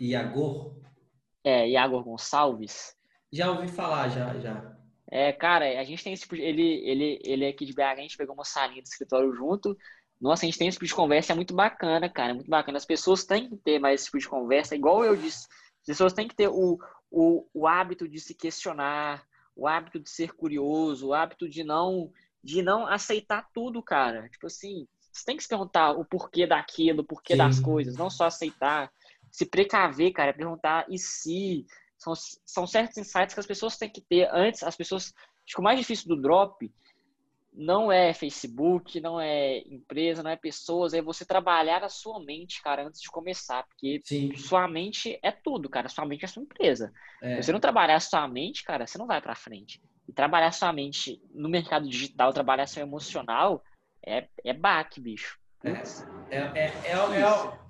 Iago? 0.00 0.80
É, 1.42 1.68
Iago 1.68 2.02
Gonçalves. 2.02 2.94
Já 3.32 3.50
ouvi 3.50 3.68
falar, 3.68 4.08
já, 4.08 4.38
já. 4.38 4.76
É, 5.10 5.32
cara, 5.32 5.80
a 5.80 5.84
gente 5.84 6.04
tem 6.04 6.12
esse 6.12 6.22
tipo 6.22 6.36
de, 6.36 6.42
ele, 6.42 6.88
ele, 6.88 7.18
ele 7.24 7.44
é 7.44 7.48
aqui 7.48 7.64
de 7.64 7.72
BH, 7.72 7.80
a 7.80 7.96
gente 7.96 8.16
pegou 8.16 8.34
uma 8.34 8.44
salinha 8.44 8.82
do 8.82 8.86
escritório 8.86 9.32
junto. 9.34 9.76
Nossa, 10.20 10.44
a 10.44 10.46
gente 10.46 10.58
tem 10.58 10.68
esse 10.68 10.76
tipo 10.76 10.86
de 10.86 10.94
conversa, 10.94 11.32
é 11.32 11.36
muito 11.36 11.54
bacana, 11.54 12.08
cara, 12.08 12.30
é 12.30 12.34
muito 12.34 12.50
bacana. 12.50 12.76
As 12.76 12.84
pessoas 12.84 13.24
têm 13.24 13.48
que 13.48 13.56
ter 13.56 13.78
mais 13.78 14.00
esse 14.00 14.06
tipo 14.06 14.18
de 14.18 14.28
conversa, 14.28 14.74
igual 14.74 15.04
eu 15.04 15.16
disse, 15.16 15.46
as 15.80 15.86
pessoas 15.86 16.12
têm 16.12 16.28
que 16.28 16.34
ter 16.34 16.48
o, 16.48 16.78
o, 17.10 17.48
o 17.54 17.66
hábito 17.66 18.08
de 18.08 18.20
se 18.20 18.34
questionar, 18.34 19.24
o 19.58 19.66
hábito 19.66 19.98
de 19.98 20.08
ser 20.08 20.32
curioso, 20.32 21.08
o 21.08 21.14
hábito 21.14 21.48
de 21.48 21.64
não 21.64 22.12
de 22.42 22.62
não 22.62 22.86
aceitar 22.86 23.48
tudo, 23.52 23.82
cara. 23.82 24.28
Tipo 24.28 24.46
assim, 24.46 24.86
você 25.12 25.24
tem 25.26 25.36
que 25.36 25.42
se 25.42 25.48
perguntar 25.48 25.90
o 25.90 26.04
porquê 26.04 26.46
daquilo, 26.46 27.02
o 27.02 27.04
porquê 27.04 27.34
Sim. 27.34 27.38
das 27.38 27.58
coisas, 27.58 27.96
não 27.96 28.08
só 28.08 28.26
aceitar, 28.26 28.90
se 29.30 29.44
precaver, 29.44 30.12
cara, 30.12 30.32
perguntar 30.32 30.86
e 30.88 30.96
se 30.96 31.66
são, 31.98 32.14
são 32.46 32.66
certos 32.66 32.96
insights 32.96 33.34
que 33.34 33.40
as 33.40 33.46
pessoas 33.46 33.76
têm 33.76 33.90
que 33.90 34.00
ter 34.00 34.28
antes, 34.32 34.62
as 34.62 34.76
pessoas, 34.76 35.12
acho 35.44 35.54
que 35.54 35.60
o 35.60 35.64
mais 35.64 35.80
difícil 35.80 36.06
do 36.08 36.22
drop 36.22 36.72
não 37.58 37.90
é 37.90 38.14
Facebook, 38.14 39.00
não 39.00 39.20
é 39.20 39.58
empresa, 39.66 40.22
não 40.22 40.30
é 40.30 40.36
pessoas, 40.36 40.94
é 40.94 41.02
você 41.02 41.24
trabalhar 41.24 41.82
a 41.82 41.88
sua 41.88 42.22
mente, 42.24 42.62
cara, 42.62 42.86
antes 42.86 43.00
de 43.00 43.10
começar, 43.10 43.64
porque 43.64 44.00
Sim. 44.04 44.36
sua 44.36 44.68
mente 44.68 45.18
é 45.20 45.32
tudo, 45.32 45.68
cara, 45.68 45.88
sua 45.88 46.06
mente 46.06 46.24
é 46.24 46.28
sua 46.28 46.44
empresa. 46.44 46.92
É. 47.20 47.34
Se 47.34 47.42
você 47.42 47.52
não 47.52 47.58
trabalhar 47.58 47.96
a 47.96 48.00
sua 48.00 48.28
mente, 48.28 48.62
cara, 48.62 48.86
você 48.86 48.96
não 48.96 49.08
vai 49.08 49.20
para 49.20 49.34
frente. 49.34 49.82
E 50.06 50.12
trabalhar 50.12 50.52
sua 50.52 50.72
mente 50.72 51.20
no 51.34 51.48
mercado 51.48 51.88
digital, 51.88 52.32
trabalhar 52.32 52.68
seu 52.68 52.80
emocional, 52.80 53.64
é, 54.06 54.28
é 54.44 54.52
baque, 54.52 55.00
bicho. 55.00 55.36
É, 55.64 55.70
é, 56.30 56.38
é, 56.54 56.92
é, 56.92 57.67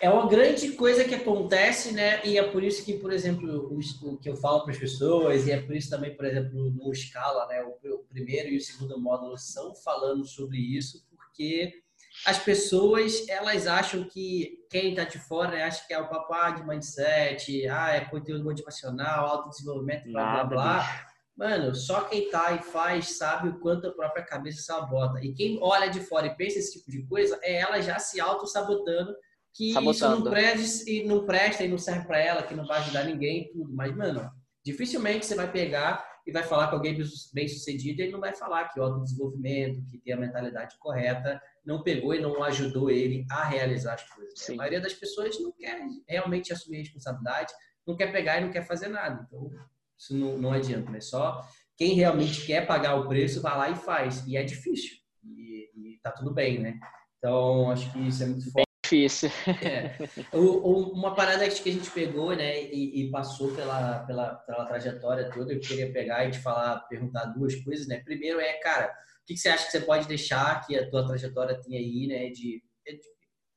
é, 0.00 0.10
uma 0.10 0.28
grande 0.28 0.72
coisa 0.72 1.04
que 1.04 1.14
acontece, 1.14 1.92
né? 1.92 2.24
E 2.24 2.38
é 2.38 2.42
por 2.42 2.62
isso 2.62 2.84
que, 2.84 2.94
por 2.94 3.12
exemplo, 3.12 3.68
o, 3.70 3.78
o 4.10 4.18
que 4.18 4.28
eu 4.28 4.36
falo 4.36 4.62
para 4.62 4.72
as 4.72 4.78
pessoas, 4.78 5.46
e 5.46 5.52
é 5.52 5.60
por 5.60 5.74
isso 5.74 5.90
também, 5.90 6.14
por 6.14 6.24
exemplo, 6.24 6.70
no 6.70 6.94
Scala, 6.94 7.46
né? 7.46 7.62
O, 7.62 7.94
o 7.94 8.04
primeiro 8.04 8.48
e 8.50 8.56
o 8.56 8.60
segundo 8.60 9.00
módulo 9.00 9.36
são 9.38 9.74
falando 9.74 10.24
sobre 10.24 10.58
isso, 10.58 11.04
porque 11.10 11.82
as 12.24 12.38
pessoas 12.38 13.28
elas 13.28 13.66
acham 13.66 14.04
que 14.04 14.64
quem 14.70 14.90
está 14.90 15.04
de 15.04 15.18
fora 15.18 15.66
acha 15.66 15.86
que 15.86 15.92
é 15.92 15.98
o 15.98 16.08
papá 16.08 16.50
de 16.50 16.66
mindset, 16.66 17.68
ah, 17.68 17.90
é 17.94 18.00
conteúdo 18.00 18.44
motivacional, 18.44 19.26
autodesenvolvimento, 19.26 20.10
blá 20.10 20.44
blá 20.44 20.44
blá. 20.44 21.06
Mano, 21.36 21.74
só 21.74 22.00
quem 22.02 22.30
tá 22.30 22.52
e 22.52 22.62
faz 22.62 23.18
sabe 23.18 23.50
o 23.50 23.58
quanto 23.60 23.86
a 23.86 23.92
própria 23.92 24.24
cabeça 24.24 24.62
sabota. 24.62 25.22
E 25.22 25.34
quem 25.34 25.58
olha 25.60 25.90
de 25.90 26.00
fora 26.00 26.28
e 26.28 26.34
pensa 26.34 26.58
esse 26.58 26.78
tipo 26.78 26.90
de 26.90 27.02
coisa, 27.02 27.38
é 27.42 27.56
ela 27.56 27.80
já 27.82 27.98
se 27.98 28.18
auto-sabotando 28.18 29.14
que 29.56 29.72
Sabotando. 29.72 29.90
isso 29.90 30.08
não 30.08 30.30
presta, 30.30 30.90
e 30.90 31.04
não 31.04 31.26
presta 31.26 31.64
e 31.64 31.68
não 31.68 31.78
serve 31.78 32.06
para 32.06 32.20
ela, 32.20 32.42
que 32.42 32.54
não 32.54 32.66
vai 32.66 32.78
ajudar 32.80 33.04
ninguém 33.04 33.42
e 33.42 33.52
tudo. 33.52 33.72
Mas, 33.74 33.96
mano, 33.96 34.30
dificilmente 34.62 35.24
você 35.24 35.34
vai 35.34 35.50
pegar 35.50 36.06
e 36.26 36.32
vai 36.32 36.42
falar 36.42 36.68
com 36.68 36.76
alguém 36.76 36.98
bem 37.32 37.48
sucedido 37.48 38.00
e 38.00 38.04
ele 38.04 38.12
não 38.12 38.20
vai 38.20 38.34
falar 38.34 38.68
que 38.68 38.78
o 38.78 38.82
autodesenvolvimento, 38.82 39.86
que 39.86 39.98
tem 39.98 40.12
a 40.12 40.18
mentalidade 40.18 40.76
correta, 40.78 41.40
não 41.64 41.82
pegou 41.82 42.14
e 42.14 42.20
não 42.20 42.42
ajudou 42.42 42.90
ele 42.90 43.24
a 43.30 43.44
realizar 43.44 43.94
as 43.94 44.02
coisas. 44.10 44.34
Né? 44.48 44.54
A 44.54 44.56
maioria 44.58 44.80
das 44.80 44.92
pessoas 44.92 45.40
não 45.40 45.52
quer 45.52 45.80
realmente 46.06 46.52
assumir 46.52 46.78
a 46.78 46.80
responsabilidade, 46.80 47.52
não 47.86 47.96
quer 47.96 48.12
pegar 48.12 48.38
e 48.38 48.44
não 48.44 48.50
quer 48.50 48.66
fazer 48.66 48.88
nada. 48.88 49.24
Então, 49.26 49.50
isso 49.96 50.14
não, 50.14 50.36
não 50.36 50.52
adianta, 50.52 50.90
né? 50.90 51.00
Só 51.00 51.40
quem 51.76 51.94
realmente 51.94 52.44
quer 52.44 52.66
pagar 52.66 52.96
o 52.96 53.08
preço 53.08 53.40
vai 53.40 53.56
lá 53.56 53.70
e 53.70 53.76
faz. 53.76 54.26
E 54.26 54.36
é 54.36 54.42
difícil. 54.42 54.96
E, 55.24 55.70
e 55.74 56.00
tá 56.02 56.10
tudo 56.10 56.34
bem, 56.34 56.58
né? 56.58 56.78
Então, 57.18 57.70
acho 57.70 57.90
que 57.92 58.00
isso 58.00 58.22
é 58.22 58.26
muito 58.26 58.50
forte. 58.50 58.65
Difícil. 58.86 59.30
É. 59.62 59.96
O, 60.32 60.92
uma 60.92 61.14
parada 61.14 61.48
que 61.48 61.68
a 61.68 61.72
gente 61.72 61.90
pegou, 61.90 62.34
né, 62.34 62.62
e, 62.62 63.02
e, 63.02 63.10
passou 63.10 63.52
pela, 63.54 64.00
pela, 64.00 64.34
pela 64.34 64.66
trajetória 64.66 65.30
toda, 65.30 65.52
eu 65.52 65.60
queria 65.60 65.92
pegar 65.92 66.26
e 66.26 66.30
te 66.30 66.38
falar, 66.38 66.80
perguntar 66.88 67.26
duas 67.26 67.54
coisas, 67.56 67.86
né? 67.86 68.00
Primeiro 68.04 68.40
é, 68.40 68.54
cara, 68.54 68.86
o 68.86 69.26
que, 69.26 69.34
que 69.34 69.40
você 69.40 69.48
acha 69.48 69.66
que 69.66 69.72
você 69.72 69.80
pode 69.80 70.06
deixar 70.06 70.64
que 70.66 70.76
a 70.76 70.88
tua 70.88 71.06
trajetória 71.06 71.60
tem 71.60 71.76
aí, 71.76 72.06
né, 72.06 72.28
de, 72.30 72.62
de 72.84 73.15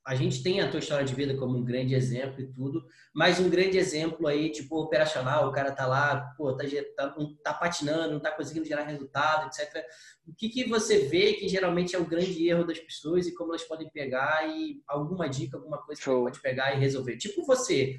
a 0.10 0.16
gente 0.16 0.41
tem 0.41 0.60
a 0.60 0.68
tua 0.68 0.80
história 0.80 1.05
de 1.05 1.14
vida 1.14 1.38
como 1.38 1.55
um 1.55 1.64
grande 1.64 1.93
exemplo 1.93 2.41
e 2.41 2.47
tudo, 2.47 2.84
mas 3.14 3.39
um 3.39 3.47
grande 3.47 3.78
exemplo 3.78 4.26
aí, 4.26 4.51
tipo, 4.51 4.76
operacional, 4.82 5.47
o 5.47 5.51
cara 5.51 5.72
tá 5.72 5.86
lá, 5.86 6.34
pô, 6.36 6.51
tá, 6.57 6.64
tá, 6.97 7.16
tá 7.43 7.53
patinando, 7.53 8.14
não 8.14 8.20
tá 8.20 8.32
conseguindo 8.32 8.66
gerar 8.66 8.86
resultado, 8.86 9.45
etc. 9.45 9.86
O 10.26 10.34
que, 10.34 10.49
que 10.49 10.68
você 10.68 11.05
vê 11.05 11.34
que 11.34 11.47
geralmente 11.47 11.95
é 11.95 11.99
o 11.99 12.07
grande 12.07 12.49
erro 12.49 12.66
das 12.66 12.80
pessoas 12.80 13.28
e 13.28 13.36
como 13.36 13.51
elas 13.51 13.64
podem 13.64 13.88
pegar 13.91 14.49
e 14.49 14.82
alguma 14.88 15.30
dica, 15.30 15.57
alguma 15.57 15.78
coisa 15.78 16.01
Show. 16.01 16.26
que 16.26 16.32
pode 16.32 16.41
pegar 16.41 16.76
e 16.76 16.80
resolver? 16.80 17.16
Tipo 17.18 17.45
você, 17.45 17.95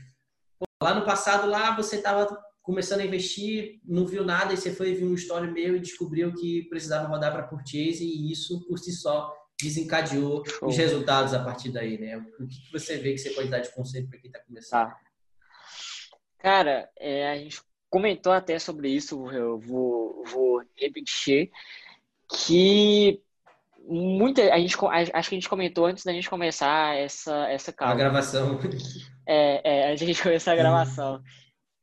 pô, 0.58 0.66
lá 0.82 0.92
no 0.92 1.04
passado, 1.06 1.48
lá 1.48 1.76
você 1.76 2.02
tava 2.02 2.26
começando 2.60 3.02
a 3.02 3.06
investir, 3.06 3.80
não 3.84 4.04
viu 4.04 4.24
nada 4.24 4.52
e 4.52 4.56
você 4.56 4.74
foi 4.74 4.94
ver 4.94 5.04
um 5.04 5.14
story 5.14 5.48
meu 5.48 5.76
e 5.76 5.80
descobriu 5.80 6.34
que 6.34 6.64
precisava 6.68 7.06
rodar 7.06 7.30
para 7.30 7.46
purchase 7.46 8.04
e 8.04 8.32
isso 8.32 8.66
por 8.66 8.80
si 8.80 8.90
só 8.90 9.32
desencadeou 9.62 10.44
Show. 10.46 10.68
os 10.68 10.76
resultados 10.76 11.34
a 11.34 11.42
partir 11.42 11.70
daí, 11.70 11.98
né? 11.98 12.16
O 12.16 12.46
que 12.46 12.72
você 12.72 12.96
vê 12.98 13.12
que 13.12 13.18
você 13.18 13.30
pode 13.30 13.48
dar 13.48 13.60
de 13.60 13.70
conselho 13.70 14.08
para 14.08 14.18
quem 14.18 14.28
está 14.28 14.40
começando? 14.40 14.88
Tá. 14.88 15.00
Cara, 16.38 16.88
é, 16.96 17.30
a 17.30 17.36
gente 17.36 17.60
comentou 17.90 18.32
até 18.32 18.58
sobre 18.58 18.88
isso, 18.88 19.30
eu 19.30 19.58
vou, 19.58 20.24
vou 20.24 20.62
repetir, 20.76 21.50
que 22.32 23.20
muita 23.86 24.54
a 24.54 24.58
gente 24.58 24.76
acho 25.12 25.28
que 25.28 25.34
a 25.34 25.38
gente 25.38 25.48
comentou 25.48 25.86
antes 25.86 26.04
da 26.04 26.12
gente 26.12 26.30
começar 26.30 26.96
essa 26.96 27.48
essa 27.48 27.72
calma. 27.72 27.94
A 27.94 27.96
gravação. 27.96 28.58
É, 29.26 29.88
é, 29.88 29.92
a 29.92 29.96
gente 29.96 30.22
começar 30.22 30.52
a 30.52 30.56
gravação. 30.56 31.22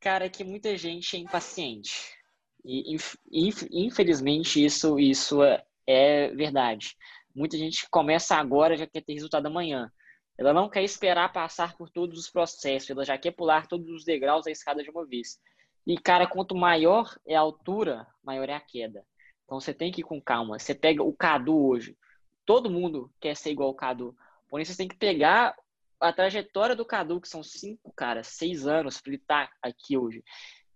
Cara, 0.00 0.28
que 0.28 0.44
muita 0.44 0.76
gente 0.76 1.16
é 1.16 1.18
impaciente. 1.18 2.16
E 2.64 2.96
infelizmente 3.70 4.64
isso 4.64 4.98
isso 4.98 5.42
é, 5.42 5.62
é 5.86 6.28
verdade. 6.34 6.96
Muita 7.38 7.56
gente 7.56 7.88
começa 7.88 8.34
agora 8.34 8.76
já 8.76 8.84
quer 8.84 9.00
ter 9.00 9.12
resultado 9.12 9.46
amanhã. 9.46 9.88
Ela 10.36 10.52
não 10.52 10.68
quer 10.68 10.82
esperar 10.82 11.32
passar 11.32 11.76
por 11.76 11.88
todos 11.88 12.18
os 12.18 12.28
processos, 12.28 12.90
ela 12.90 13.04
já 13.04 13.16
quer 13.16 13.30
pular 13.30 13.68
todos 13.68 13.88
os 13.90 14.04
degraus 14.04 14.44
da 14.44 14.50
escada 14.50 14.82
de 14.82 14.90
uma 14.90 15.06
vez. 15.06 15.38
E, 15.86 15.96
cara, 15.96 16.26
quanto 16.26 16.56
maior 16.56 17.16
é 17.24 17.36
a 17.36 17.40
altura, 17.40 18.04
maior 18.24 18.48
é 18.48 18.54
a 18.54 18.60
queda. 18.60 19.04
Então 19.44 19.60
você 19.60 19.72
tem 19.72 19.92
que 19.92 20.00
ir 20.00 20.04
com 20.04 20.20
calma. 20.20 20.58
Você 20.58 20.74
pega 20.74 21.00
o 21.00 21.12
Cadu 21.12 21.56
hoje. 21.64 21.96
Todo 22.44 22.68
mundo 22.68 23.08
quer 23.20 23.36
ser 23.36 23.52
igual 23.52 23.68
ao 23.68 23.74
Cadu. 23.74 24.16
Porém, 24.48 24.64
você 24.64 24.76
tem 24.76 24.88
que 24.88 24.96
pegar 24.96 25.54
a 26.00 26.12
trajetória 26.12 26.74
do 26.74 26.84
Cadu, 26.84 27.20
que 27.20 27.28
são 27.28 27.42
cinco, 27.44 27.92
cara, 27.94 28.24
seis 28.24 28.66
anos 28.66 29.00
para 29.00 29.12
ele 29.12 29.22
estar 29.22 29.46
tá 29.46 29.52
aqui 29.62 29.96
hoje. 29.96 30.24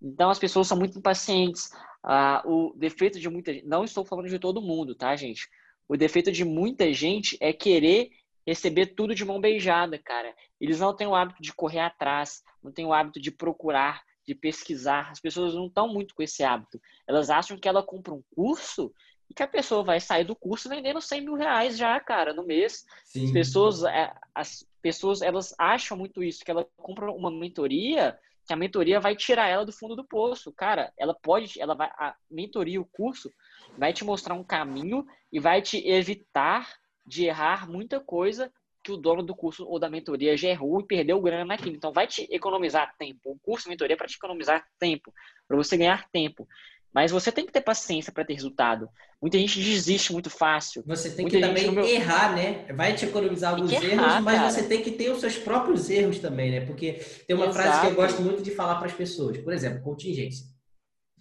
Então 0.01 0.31
as 0.31 0.39
pessoas 0.39 0.69
são 0.69 0.79
muito 0.79 0.97
impacientes. 0.97 1.71
Ah, 2.05 2.41
o 2.47 2.73
defeito 2.77 3.19
de 3.19 3.29
muita 3.29 3.53
gente, 3.53 3.67
não 3.67 3.83
estou 3.83 4.05
falando 4.05 4.29
de 4.29 4.39
todo 4.39 4.63
mundo, 4.63 4.95
tá, 4.95 5.17
gente? 5.17 5.49
O 5.93 5.97
defeito 5.99 6.33
de 6.33 6.43
muita 6.43 6.91
gente 6.91 7.37
é 7.39 7.53
querer 7.53 8.13
receber 8.47 8.87
tudo 8.87 9.15
de 9.15 9.27
mão 9.27 9.39
beijada, 9.39 9.99
cara. 9.99 10.35
Eles 10.59 10.81
não 10.81 10.97
têm 10.97 11.07
o 11.07 11.15
hábito 11.15 11.43
de 11.43 11.53
correr 11.53 11.81
atrás, 11.81 12.43
não 12.63 12.73
têm 12.73 12.87
o 12.87 12.95
hábito 12.95 13.21
de 13.21 13.31
procurar, 13.31 14.03
de 14.27 14.35
pesquisar. 14.35 15.11
As 15.11 15.21
pessoas 15.21 15.53
não 15.53 15.67
estão 15.67 15.87
muito 15.87 16.15
com 16.15 16.23
esse 16.23 16.43
hábito. 16.43 16.81
Elas 17.07 17.29
acham 17.29 17.59
que 17.59 17.69
ela 17.69 17.83
compra 17.83 18.15
um 18.15 18.23
curso 18.35 18.91
e 19.29 19.35
que 19.35 19.43
a 19.43 19.47
pessoa 19.47 19.85
vai 19.85 20.01
sair 20.01 20.25
do 20.25 20.35
curso 20.35 20.67
vendendo 20.67 20.99
100 20.99 21.21
mil 21.21 21.35
reais 21.35 21.77
já, 21.77 22.01
cara, 22.01 22.33
no 22.33 22.47
mês. 22.47 22.87
Sim. 23.05 23.27
As 23.27 23.31
pessoas, 23.31 23.85
é, 23.85 24.15
as 24.35 24.67
pessoas, 24.81 25.21
elas 25.21 25.55
acham 25.59 25.95
muito 25.95 26.23
isso, 26.23 26.43
que 26.43 26.51
ela 26.51 26.67
compra 26.79 27.13
uma 27.13 27.31
mentoria, 27.31 28.19
que 28.47 28.53
a 28.55 28.57
mentoria 28.57 28.99
vai 28.99 29.15
tirar 29.15 29.47
ela 29.47 29.67
do 29.67 29.73
fundo 29.75 29.95
do 29.95 30.09
poço. 30.09 30.51
Cara, 30.53 30.91
ela 30.99 31.13
pode, 31.13 31.61
ela 31.61 31.75
vai, 31.75 31.89
a 31.99 32.17
mentoria, 32.31 32.81
o 32.81 32.87
curso, 32.87 33.31
vai 33.77 33.93
te 33.93 34.05
mostrar 34.05 34.35
um 34.35 34.45
caminho 34.45 35.05
e 35.33 35.41
vai 35.41 35.63
te 35.63 35.87
evitar 35.89 36.73
de 37.07 37.25
errar 37.25 37.69
muita 37.69 38.01
coisa 38.01 38.51
que 38.83 38.93
o 38.93 38.97
dono 38.97 39.23
do 39.23 39.35
curso 39.35 39.65
ou 39.65 39.79
da 39.79 39.89
mentoria 39.89 40.37
já 40.37 40.49
errou 40.49 40.81
e 40.81 40.87
perdeu 40.87 41.21
grana 41.21 41.45
naquilo. 41.45 41.77
Então, 41.77 41.93
vai 41.93 42.07
te 42.07 42.27
economizar 42.31 42.95
tempo. 42.99 43.21
O 43.25 43.39
curso, 43.39 43.69
mentoria, 43.69 43.95
é 43.95 43.97
para 43.97 44.09
te 44.09 44.17
economizar 44.17 44.65
tempo, 44.79 45.13
para 45.47 45.57
você 45.57 45.77
ganhar 45.77 46.09
tempo. 46.13 46.47
Mas 46.93 47.11
você 47.11 47.33
tem 47.33 47.47
que 47.47 47.53
ter 47.53 47.63
paciência 47.63 48.13
para 48.13 48.25
ter 48.25 48.35
resultado. 48.35 48.89
Muita 49.21 49.39
gente 49.39 49.59
desiste 49.63 50.13
muito 50.13 50.29
fácil. 50.29 50.83
Você 50.85 51.15
tem 51.15 51.27
que 51.27 51.41
também 51.41 51.71
meu... 51.71 51.87
errar, 51.87 52.35
né? 52.35 52.67
Vai 52.75 52.93
te 52.93 53.07
economizar 53.07 53.55
alguns 53.55 53.73
erros, 53.73 53.93
errar, 53.93 54.21
mas 54.21 54.37
cara. 54.37 54.51
você 54.51 54.65
tem 54.65 54.83
que 54.83 54.91
ter 54.91 55.11
os 55.11 55.21
seus 55.21 55.39
próprios 55.39 55.89
erros 55.89 56.19
também, 56.19 56.51
né? 56.51 56.67
Porque 56.67 56.95
tem 57.27 57.35
uma 57.35 57.47
Exato. 57.47 57.63
frase 57.63 57.81
que 57.81 57.87
eu 57.87 57.95
gosto 57.95 58.21
muito 58.21 58.43
de 58.43 58.51
falar 58.51 58.75
para 58.75 58.89
as 58.89 58.93
pessoas. 58.93 59.39
Por 59.39 59.53
exemplo, 59.53 59.81
contingência. 59.81 60.52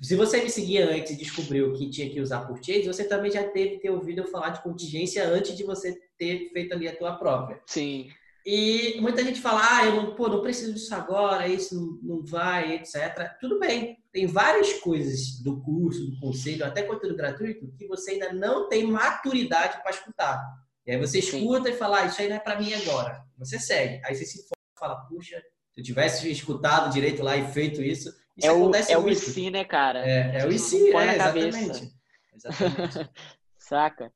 Se 0.02 0.16
você 0.16 0.42
me 0.42 0.50
seguia 0.50 0.90
antes 0.90 1.12
e 1.12 1.18
descobriu 1.18 1.74
que 1.74 1.90
tinha 1.90 2.10
que 2.10 2.20
usar 2.20 2.48
purchase, 2.48 2.88
você 2.88 3.04
também 3.04 3.32
já 3.32 3.44
teve 3.44 3.76
que 3.76 3.82
ter 3.82 3.92
ouvido 3.92 4.22
eu 4.22 4.28
falar 4.28 4.50
de 4.50 4.64
contingência 4.64 5.28
antes 5.28 5.56
de 5.56 5.64
você 5.64 5.96
ter 6.18 6.50
feito 6.52 6.74
ali 6.74 6.88
a 6.88 6.96
tua 6.96 7.16
própria. 7.18 7.62
Sim. 7.68 8.10
E 8.44 9.00
muita 9.00 9.24
gente 9.24 9.40
fala, 9.40 9.62
ah, 9.64 9.86
eu 9.86 9.96
não, 9.96 10.16
pô, 10.16 10.28
não 10.28 10.42
preciso 10.42 10.74
disso 10.74 10.96
agora, 10.96 11.48
isso 11.48 11.76
não, 11.76 12.18
não 12.18 12.26
vai, 12.26 12.74
etc. 12.74 13.38
Tudo 13.40 13.60
bem, 13.60 13.98
tem 14.12 14.26
várias 14.26 14.74
coisas 14.74 15.40
do 15.44 15.62
curso, 15.62 16.10
do 16.10 16.20
conselho, 16.20 16.66
até 16.66 16.82
conteúdo 16.82 17.16
gratuito, 17.16 17.72
que 17.78 17.88
você 17.88 18.12
ainda 18.12 18.34
não 18.34 18.68
tem 18.68 18.84
maturidade 18.88 19.80
para 19.84 19.92
escutar. 19.92 20.42
E 20.88 20.92
aí 20.92 20.98
você 20.98 21.20
escuta 21.20 21.70
Sim. 21.70 21.76
e 21.76 21.78
fala, 21.78 22.00
ah, 22.02 22.06
isso 22.08 22.20
aí 22.20 22.28
não 22.28 22.38
é 22.38 22.40
para 22.40 22.60
mim 22.60 22.74
agora. 22.74 23.24
Você 23.38 23.60
segue. 23.60 24.02
Aí 24.04 24.16
você 24.16 24.26
se 24.26 24.44
fala, 24.80 24.96
puxa, 25.08 25.40
se 25.72 25.82
eu 25.82 25.84
tivesse 25.84 26.30
escutado 26.32 26.92
direito 26.92 27.22
lá 27.22 27.38
e 27.38 27.52
feito 27.52 27.84
isso, 27.84 28.12
isso 28.38 28.48
é 28.48 28.52
o, 28.52 28.72
é 28.74 28.98
o 28.98 29.10
IC, 29.10 29.52
né, 29.52 29.64
cara? 29.64 30.08
É, 30.08 30.42
é 30.42 30.46
o 30.46 30.52
IC, 30.52 30.94
é, 30.96 31.16
exatamente. 31.16 31.94
exatamente. 32.34 33.10
Saca? 33.58 34.14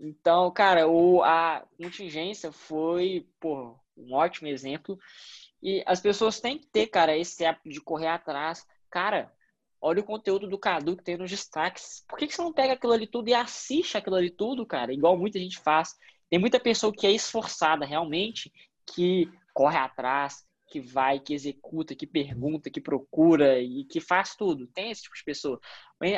Então, 0.00 0.50
cara, 0.52 0.86
o, 0.86 1.22
a 1.22 1.66
contingência 1.76 2.52
foi, 2.52 3.26
pô, 3.40 3.76
um 3.96 4.14
ótimo 4.14 4.48
exemplo. 4.48 4.98
E 5.62 5.82
as 5.86 6.00
pessoas 6.00 6.40
têm 6.40 6.58
que 6.58 6.66
ter, 6.68 6.86
cara, 6.86 7.16
esse 7.16 7.44
hábito 7.44 7.68
de 7.68 7.80
correr 7.80 8.06
atrás. 8.06 8.64
Cara, 8.88 9.32
olha 9.80 10.00
o 10.00 10.04
conteúdo 10.04 10.48
do 10.48 10.58
Cadu 10.58 10.96
que 10.96 11.02
tem 11.02 11.16
nos 11.16 11.30
destaques. 11.30 12.04
Por 12.08 12.18
que, 12.18 12.28
que 12.28 12.34
você 12.34 12.42
não 12.42 12.52
pega 12.52 12.74
aquilo 12.74 12.92
ali 12.92 13.06
tudo 13.06 13.28
e 13.28 13.34
assiste 13.34 13.96
aquilo 13.96 14.16
ali 14.16 14.30
tudo, 14.30 14.64
cara? 14.64 14.92
Igual 14.92 15.18
muita 15.18 15.38
gente 15.38 15.58
faz. 15.58 15.96
Tem 16.30 16.38
muita 16.38 16.60
pessoa 16.60 16.92
que 16.92 17.06
é 17.06 17.10
esforçada 17.10 17.84
realmente, 17.84 18.52
que 18.86 19.28
corre 19.52 19.78
atrás, 19.78 20.46
que 20.68 20.80
vai, 20.80 21.18
que 21.18 21.34
executa, 21.34 21.94
que 21.94 22.06
pergunta, 22.06 22.70
que 22.70 22.80
procura 22.80 23.58
e 23.60 23.84
que 23.84 24.00
faz 24.00 24.36
tudo. 24.36 24.66
Tem 24.68 24.90
esse 24.90 25.02
tipo 25.02 25.16
de 25.16 25.24
pessoa. 25.24 25.60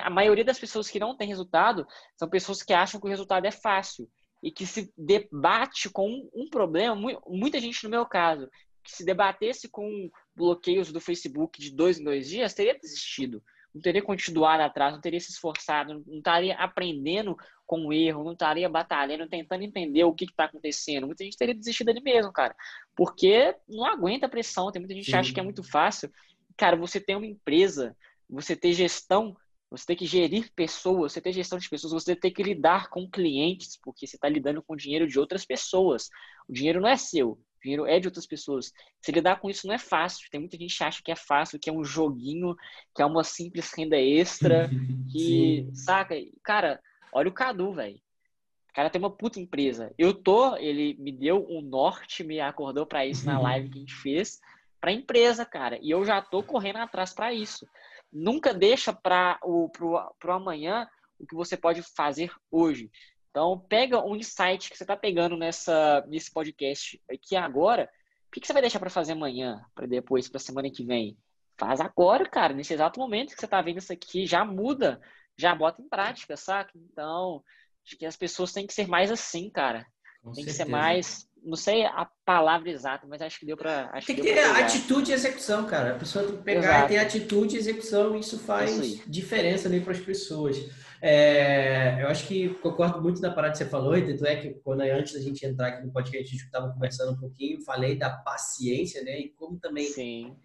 A 0.02 0.10
maioria 0.10 0.44
das 0.44 0.58
pessoas 0.58 0.88
que 0.88 0.98
não 0.98 1.16
tem 1.16 1.28
resultado 1.28 1.86
são 2.16 2.28
pessoas 2.28 2.62
que 2.62 2.72
acham 2.72 3.00
que 3.00 3.06
o 3.06 3.10
resultado 3.10 3.46
é 3.46 3.50
fácil 3.50 4.10
e 4.42 4.50
que 4.50 4.66
se 4.66 4.92
debate 4.96 5.88
com 5.90 6.28
um 6.34 6.48
problema, 6.48 6.96
muita 7.26 7.60
gente 7.60 7.84
no 7.84 7.90
meu 7.90 8.06
caso, 8.06 8.48
que 8.82 8.90
se 8.90 9.04
debatesse 9.04 9.68
com 9.68 10.10
bloqueios 10.34 10.90
do 10.90 11.00
Facebook 11.00 11.60
de 11.60 11.70
dois 11.70 11.98
em 11.98 12.04
dois 12.04 12.28
dias, 12.28 12.54
teria 12.54 12.78
desistido 12.78 13.42
não 13.74 13.80
teria 13.80 14.02
continuado 14.02 14.62
atrás, 14.62 14.92
não 14.92 15.00
teria 15.00 15.20
se 15.20 15.30
esforçado, 15.30 16.02
não 16.06 16.18
estaria 16.18 16.54
aprendendo 16.56 17.36
com 17.66 17.86
o 17.86 17.92
erro, 17.92 18.24
não 18.24 18.32
estaria 18.32 18.68
batalhando, 18.68 19.28
tentando 19.28 19.62
entender 19.62 20.02
o 20.04 20.12
que 20.12 20.24
está 20.24 20.44
acontecendo. 20.44 21.06
Muita 21.06 21.22
gente 21.22 21.36
teria 21.36 21.54
desistido 21.54 21.88
ali 21.90 22.00
mesmo, 22.02 22.32
cara. 22.32 22.54
Porque 22.96 23.54
não 23.68 23.86
aguenta 23.86 24.26
a 24.26 24.28
pressão. 24.28 24.72
Tem 24.72 24.80
muita 24.80 24.94
gente 24.94 25.08
que 25.08 25.16
acha 25.16 25.32
que 25.32 25.38
é 25.38 25.42
muito 25.42 25.62
fácil. 25.62 26.10
Cara, 26.56 26.76
você 26.76 27.00
tem 27.00 27.14
uma 27.14 27.26
empresa, 27.26 27.96
você 28.28 28.56
ter 28.56 28.72
gestão, 28.72 29.36
você 29.70 29.86
tem 29.86 29.96
que 29.96 30.04
gerir 30.04 30.50
pessoas, 30.54 31.12
você 31.12 31.20
ter 31.20 31.32
gestão 31.32 31.58
de 31.58 31.70
pessoas, 31.70 31.92
você 31.92 32.16
tem 32.16 32.32
que 32.32 32.42
lidar 32.42 32.90
com 32.90 33.08
clientes, 33.08 33.78
porque 33.80 34.04
você 34.04 34.16
está 34.16 34.28
lidando 34.28 34.62
com 34.62 34.74
o 34.74 34.76
dinheiro 34.76 35.06
de 35.06 35.18
outras 35.20 35.44
pessoas. 35.44 36.08
O 36.48 36.52
dinheiro 36.52 36.80
não 36.80 36.88
é 36.88 36.96
seu, 36.96 37.38
dinheiro 37.62 37.86
é 37.86 37.98
de 38.00 38.08
outras 38.08 38.26
pessoas. 38.26 38.72
Se 39.00 39.12
lidar 39.12 39.40
com 39.40 39.50
isso 39.50 39.66
não 39.66 39.74
é 39.74 39.78
fácil. 39.78 40.28
Tem 40.30 40.40
muita 40.40 40.56
gente 40.56 40.76
que 40.76 40.84
acha 40.84 41.02
que 41.02 41.12
é 41.12 41.16
fácil, 41.16 41.58
que 41.58 41.68
é 41.68 41.72
um 41.72 41.84
joguinho, 41.84 42.54
que 42.94 43.02
é 43.02 43.06
uma 43.06 43.24
simples 43.24 43.72
renda 43.76 43.96
extra, 43.96 44.68
que, 45.12 45.66
Sim. 45.66 45.74
saca? 45.74 46.14
Cara, 46.42 46.80
olha 47.12 47.28
o 47.28 47.34
Cadu, 47.34 47.72
velho. 47.72 48.00
O 48.70 48.72
cara 48.72 48.88
tem 48.88 49.00
uma 49.00 49.10
puta 49.10 49.40
empresa. 49.40 49.92
Eu 49.98 50.14
tô, 50.14 50.56
ele 50.56 50.94
me 50.98 51.10
deu 51.10 51.44
um 51.48 51.60
norte, 51.60 52.22
me 52.22 52.40
acordou 52.40 52.86
para 52.86 53.04
isso 53.04 53.26
na 53.26 53.38
live 53.38 53.68
que 53.68 53.78
a 53.78 53.80
gente 53.80 53.94
fez, 53.96 54.40
pra 54.80 54.92
empresa, 54.92 55.44
cara. 55.44 55.78
E 55.82 55.90
eu 55.90 56.04
já 56.04 56.22
tô 56.22 56.42
correndo 56.42 56.76
atrás 56.76 57.12
para 57.12 57.34
isso. 57.34 57.66
Nunca 58.12 58.54
deixa 58.54 58.92
para 58.92 59.38
o 59.42 59.68
pro, 59.68 59.98
pro 60.18 60.32
amanhã 60.32 60.88
o 61.18 61.26
que 61.26 61.34
você 61.34 61.56
pode 61.56 61.82
fazer 61.82 62.32
hoje. 62.50 62.90
Então, 63.30 63.58
pega 63.68 64.04
um 64.04 64.16
insight 64.16 64.70
que 64.70 64.76
você 64.76 64.82
está 64.82 64.96
pegando 64.96 65.36
nessa, 65.36 66.04
nesse 66.08 66.32
podcast 66.32 67.00
aqui 67.08 67.36
agora. 67.36 67.88
O 68.28 68.30
que, 68.32 68.40
que 68.40 68.46
você 68.46 68.52
vai 68.52 68.62
deixar 68.62 68.80
para 68.80 68.90
fazer 68.90 69.12
amanhã, 69.12 69.64
para 69.74 69.86
depois, 69.86 70.28
para 70.28 70.40
semana 70.40 70.70
que 70.70 70.84
vem? 70.84 71.16
Faz 71.56 71.80
agora, 71.80 72.28
cara, 72.28 72.54
nesse 72.54 72.74
exato 72.74 72.98
momento 72.98 73.34
que 73.34 73.38
você 73.38 73.44
está 73.44 73.60
vendo 73.62 73.78
isso 73.78 73.92
aqui, 73.92 74.26
já 74.26 74.44
muda, 74.44 75.00
já 75.36 75.54
bota 75.54 75.80
em 75.80 75.88
prática, 75.88 76.36
saca? 76.36 76.72
Então, 76.74 77.44
acho 77.86 77.96
que 77.96 78.06
as 78.06 78.16
pessoas 78.16 78.52
têm 78.52 78.66
que 78.66 78.74
ser 78.74 78.88
mais 78.88 79.10
assim, 79.10 79.48
cara. 79.50 79.86
Com 80.22 80.32
tem 80.32 80.44
certeza. 80.44 80.64
que 80.64 80.64
ser 80.64 80.70
mais 80.70 81.29
não 81.44 81.56
sei 81.56 81.84
a 81.84 82.08
palavra 82.24 82.70
exata, 82.70 83.06
mas 83.06 83.22
acho 83.22 83.38
que 83.40 83.46
deu 83.46 83.56
para. 83.56 83.88
Tem 84.06 84.16
que, 84.16 84.22
ter 84.22 84.38
atitude 84.38 85.10
e 85.10 85.14
execução, 85.14 85.66
cara. 85.66 85.92
A 85.92 85.98
pessoa 85.98 86.24
tem 86.24 86.36
que 86.36 86.42
pegar 86.42 86.60
Exato. 86.60 86.84
e 86.84 86.88
ter 86.88 86.98
atitude 86.98 87.56
e 87.56 87.58
execução, 87.58 88.16
e 88.16 88.20
isso 88.20 88.38
faz 88.38 88.76
isso 88.76 89.02
diferença 89.08 89.68
ali 89.68 89.80
para 89.80 89.92
as 89.92 90.00
pessoas. 90.00 90.56
É, 91.02 92.02
eu 92.02 92.08
acho 92.08 92.26
que 92.26 92.50
concordo 92.60 93.00
muito 93.00 93.20
da 93.20 93.30
parada 93.30 93.52
que 93.52 93.58
você 93.58 93.64
falou, 93.64 93.96
e 93.96 94.06
tanto 94.06 94.26
é 94.26 94.36
que 94.36 94.50
quando 94.62 94.82
antes 94.82 95.14
da 95.14 95.20
gente 95.20 95.44
entrar 95.44 95.68
aqui 95.68 95.86
no 95.86 95.92
podcast, 95.92 96.28
a 96.28 96.30
gente 96.30 96.44
estava 96.44 96.70
conversando 96.72 97.12
um 97.12 97.16
pouquinho, 97.16 97.62
falei 97.62 97.96
da 97.96 98.10
paciência, 98.10 99.02
né? 99.02 99.18
E 99.18 99.28
como 99.30 99.58
também 99.58 99.86
Sim. 99.86 100.36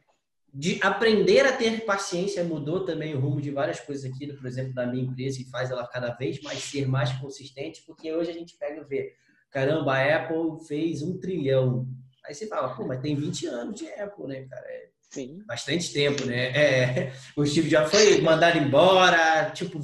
de 0.54 0.80
aprender 0.82 1.46
a 1.46 1.52
ter 1.52 1.84
paciência 1.84 2.41
mudou 2.43 2.86
também 2.86 3.14
o 3.14 3.20
rumo 3.20 3.41
de 3.41 3.52
várias 3.52 3.82
coisas 3.82 4.10
aqui, 4.10 4.32
por 4.32 4.46
exemplo, 4.46 4.74
da 4.74 4.86
minha 4.86 5.04
empresa, 5.04 5.41
e 5.41 5.46
faz 5.46 5.72
ela 5.72 5.86
cada 5.86 6.14
vez 6.14 6.41
mais 6.41 6.60
ser 6.60 6.88
mais 6.88 7.12
consistente, 7.14 7.84
porque 7.86 8.14
hoje 8.14 8.32
a 8.32 8.34
gente 8.34 8.56
pega 8.58 8.80
e 8.80 8.86
vê, 8.86 9.14
caramba, 9.56 9.93
a 9.93 10.16
Apple 10.18 10.68
fez 10.68 11.01
um 11.01 11.18
trilhão. 11.18 11.88
Aí 12.26 12.36
você 12.36 12.45
fala, 12.45 12.76
pô, 12.76 12.86
mas 12.86 12.99
tem 12.99 13.16
20 13.16 13.47
anos 13.47 13.80
de 13.80 13.88
Apple, 13.93 14.28
né, 14.28 14.45
cara? 14.49 14.66
É 14.68 14.89
Sim. 15.10 15.43
Bastante 15.47 15.93
tempo, 15.93 16.26
né? 16.26 16.51
É, 16.51 17.14
o 17.38 17.45
Steve 17.45 17.70
já 17.70 17.88
foi 17.88 18.20
mandado 18.20 18.58
embora, 18.58 19.49
tipo, 19.51 19.80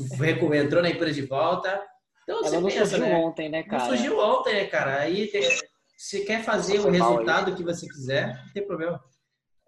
entrou 0.53 0.81
na 0.81 0.89
empresa 0.89 1.13
de 1.13 1.25
volta. 1.25 1.81
Então, 2.23 2.39
Ela 2.39 2.49
você 2.49 2.59
não 2.59 2.67
pensa, 2.67 2.85
surgiu 2.85 3.07
né? 3.07 3.15
ontem, 3.15 3.49
né, 3.49 3.63
cara? 3.63 3.83
Não 3.83 3.89
surgiu 3.89 4.19
ontem, 4.19 4.53
né, 4.55 4.65
cara? 4.65 4.99
Aí 4.99 5.27
tem, 5.27 5.41
você 5.97 6.19
quer 6.21 6.43
fazer 6.43 6.79
o 6.79 6.89
resultado 6.89 7.55
que 7.55 7.63
você 7.63 7.87
quiser, 7.87 8.43
não 8.45 8.53
tem 8.53 8.67
problema. 8.67 9.01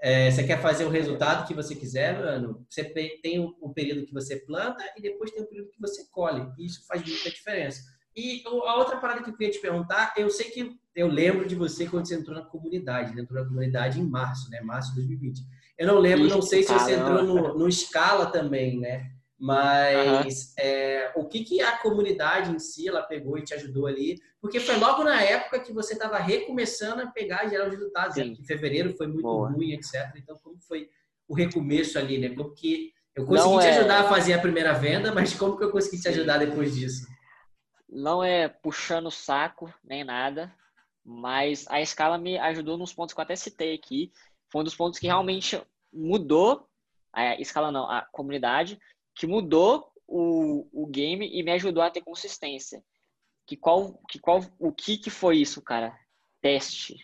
É, 0.01 0.29
você 0.29 0.43
quer 0.43 0.61
fazer 0.61 0.83
o 0.83 0.89
resultado 0.89 1.47
que 1.47 1.53
você 1.53 1.75
quiser, 1.75 2.19
mano, 2.19 2.65
você 2.69 2.83
tem 2.83 3.39
o, 3.39 3.73
período 3.73 4.05
que 4.05 4.13
você 4.13 4.35
planta 4.35 4.83
e 4.97 5.01
depois 5.01 5.31
tem 5.31 5.43
o 5.43 5.47
período 5.47 5.71
que 5.71 5.79
você 5.79 6.05
colhe. 6.11 6.45
Isso 6.59 6.85
faz 6.85 7.01
muita 7.07 7.29
diferença. 7.29 7.92
E 8.15 8.43
a 8.45 8.77
outra 8.77 8.97
parada 8.97 9.23
que 9.23 9.29
eu 9.29 9.35
queria 9.35 9.51
te 9.51 9.59
perguntar, 9.59 10.13
eu 10.17 10.29
sei 10.29 10.49
que 10.49 10.77
eu 10.95 11.07
lembro 11.07 11.47
de 11.47 11.55
você 11.55 11.87
quando 11.87 12.07
você 12.07 12.15
entrou 12.15 12.35
na 12.35 12.45
comunidade, 12.45 13.19
entrou 13.19 13.41
na 13.41 13.47
comunidade 13.47 13.99
em 13.99 14.05
março, 14.05 14.49
né? 14.49 14.61
Março 14.61 14.89
de 14.89 14.97
2020. 14.97 15.41
Eu 15.77 15.87
não 15.87 15.97
lembro, 15.97 16.27
não 16.27 16.41
sei 16.41 16.61
se 16.61 16.71
você 16.71 16.93
entrou 16.93 17.23
no, 17.23 17.57
no 17.57 17.71
Scala 17.71 18.27
também, 18.27 18.79
né? 18.79 19.09
Mas 19.39 20.53
uhum. 20.57 20.63
é, 20.63 21.11
o 21.15 21.25
que, 21.25 21.43
que 21.43 21.61
a 21.61 21.77
comunidade 21.77 22.51
em 22.51 22.59
si 22.59 22.87
ela 22.87 23.01
pegou 23.01 23.37
e 23.37 23.43
te 23.43 23.53
ajudou 23.53 23.87
ali? 23.87 24.17
Porque 24.39 24.59
foi 24.59 24.77
logo 24.77 25.03
na 25.03 25.21
época 25.21 25.59
que 25.59 25.73
você 25.73 25.93
estava 25.93 26.17
recomeçando 26.17 27.01
a 27.01 27.07
pegar 27.07 27.45
e 27.45 27.49
gerar 27.49 27.65
os 27.65 27.73
resultados. 27.73 28.15
Né? 28.15 28.25
Em 28.25 28.43
fevereiro 28.45 28.95
foi 28.95 29.07
muito 29.07 29.23
Boa. 29.23 29.49
ruim, 29.49 29.73
etc. 29.73 30.11
Então, 30.15 30.37
como 30.41 30.57
foi 30.61 30.87
o 31.27 31.33
recomeço 31.33 31.97
ali, 31.97 32.19
né? 32.19 32.29
Porque 32.29 32.91
eu 33.15 33.25
consegui 33.25 33.49
Não 33.49 33.59
te 33.59 33.67
é... 33.67 33.77
ajudar 33.77 34.01
a 34.01 34.09
fazer 34.09 34.33
a 34.33 34.39
primeira 34.39 34.73
venda, 34.73 35.13
mas 35.13 35.33
como 35.33 35.57
que 35.57 35.63
eu 35.63 35.71
consegui 35.71 36.01
te 36.01 36.07
ajudar 36.07 36.37
depois 36.37 36.73
disso? 36.75 37.05
Não 37.93 38.23
é 38.23 38.49
puxando 38.49 39.07
o 39.07 39.11
saco 39.11 39.71
nem 39.83 40.03
nada, 40.03 40.53
mas 41.05 41.67
a 41.69 41.79
escala 41.79 42.17
me 42.17 42.37
ajudou 42.39 42.77
nos 42.77 42.93
pontos 42.93 43.13
que 43.13 43.19
eu 43.19 43.23
até 43.23 43.35
citei 43.35 43.75
aqui. 43.75 44.11
Foi 44.51 44.61
um 44.61 44.63
dos 44.63 44.75
pontos 44.75 44.99
que 44.99 45.07
realmente 45.07 45.61
mudou 45.91 46.67
a 47.13 47.39
escala 47.39 47.71
não, 47.71 47.89
a 47.89 48.01
comunidade, 48.11 48.79
que 49.15 49.27
mudou 49.27 49.91
o, 50.07 50.67
o 50.73 50.87
game 50.87 51.29
e 51.31 51.43
me 51.43 51.51
ajudou 51.51 51.83
a 51.83 51.91
ter 51.91 52.01
consistência. 52.01 52.83
Que 53.45 53.55
qual, 53.55 54.01
que 54.09 54.19
qual, 54.19 54.41
o 54.57 54.71
que 54.71 54.97
que 54.97 55.09
foi 55.09 55.37
isso, 55.37 55.61
cara? 55.61 55.95
Teste, 56.41 56.97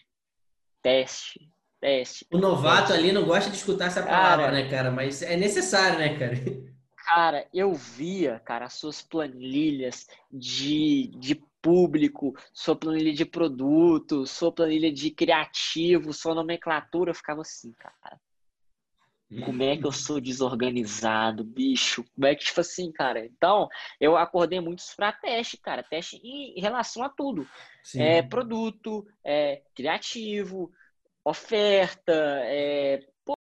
teste, 0.81 1.51
teste. 1.79 2.25
O 2.31 2.37
novato 2.39 2.93
ali 2.93 3.11
não 3.11 3.25
gosta 3.25 3.51
de 3.51 3.57
escutar 3.57 3.85
essa 3.85 4.01
palavra, 4.01 4.45
cara, 4.45 4.51
né, 4.51 4.69
cara? 4.69 4.91
Mas 4.91 5.21
é 5.21 5.37
necessário, 5.37 5.99
né, 5.99 6.17
cara? 6.17 6.33
Cara, 7.09 7.47
eu 7.51 7.73
via, 7.73 8.39
cara, 8.45 8.65
as 8.65 8.73
suas 8.73 9.01
planilhas 9.01 10.07
de, 10.31 11.07
de 11.17 11.33
público, 11.59 12.35
sua 12.53 12.75
planilha 12.75 13.11
de 13.11 13.25
produto, 13.25 14.27
sua 14.27 14.51
planilha 14.51 14.91
de 14.93 15.09
criativo, 15.09 16.13
sua 16.13 16.35
nomenclatura, 16.35 17.09
eu 17.09 17.15
ficava 17.15 17.41
assim, 17.41 17.73
cara. 17.73 18.21
Como 19.43 19.63
é 19.63 19.75
que 19.75 19.87
eu 19.87 19.91
sou 19.91 20.21
desorganizado, 20.21 21.43
bicho? 21.43 22.03
Como 22.13 22.27
é 22.27 22.35
que, 22.35 22.45
tipo 22.45 22.61
assim, 22.61 22.91
cara? 22.91 23.25
Então, 23.25 23.67
eu 23.99 24.15
acordei 24.15 24.59
muito 24.59 24.83
para 24.95 25.11
teste, 25.11 25.57
cara. 25.57 25.81
Teste 25.81 26.17
em 26.23 26.61
relação 26.61 27.03
a 27.03 27.09
tudo. 27.09 27.47
Sim. 27.83 28.03
É 28.03 28.21
produto, 28.21 29.03
é 29.23 29.63
criativo, 29.73 30.71
oferta, 31.23 32.13
é 32.43 32.99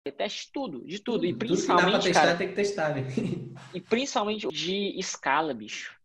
teste 0.10 0.50
tudo, 0.52 0.84
de 0.88 1.00
tudo. 1.00 1.26
e 1.26 1.34
principalmente. 1.34 1.92
Tudo 1.92 2.00
que 2.00 2.08
testar, 2.08 2.22
cara, 2.22 2.38
tem 2.38 2.48
que 2.48 2.56
testar, 2.56 2.96
né? 2.96 3.08
E 3.74 3.82
principalmente 3.82 4.48
de 4.48 4.98
escala, 4.98 5.54
bicho. 5.54 5.96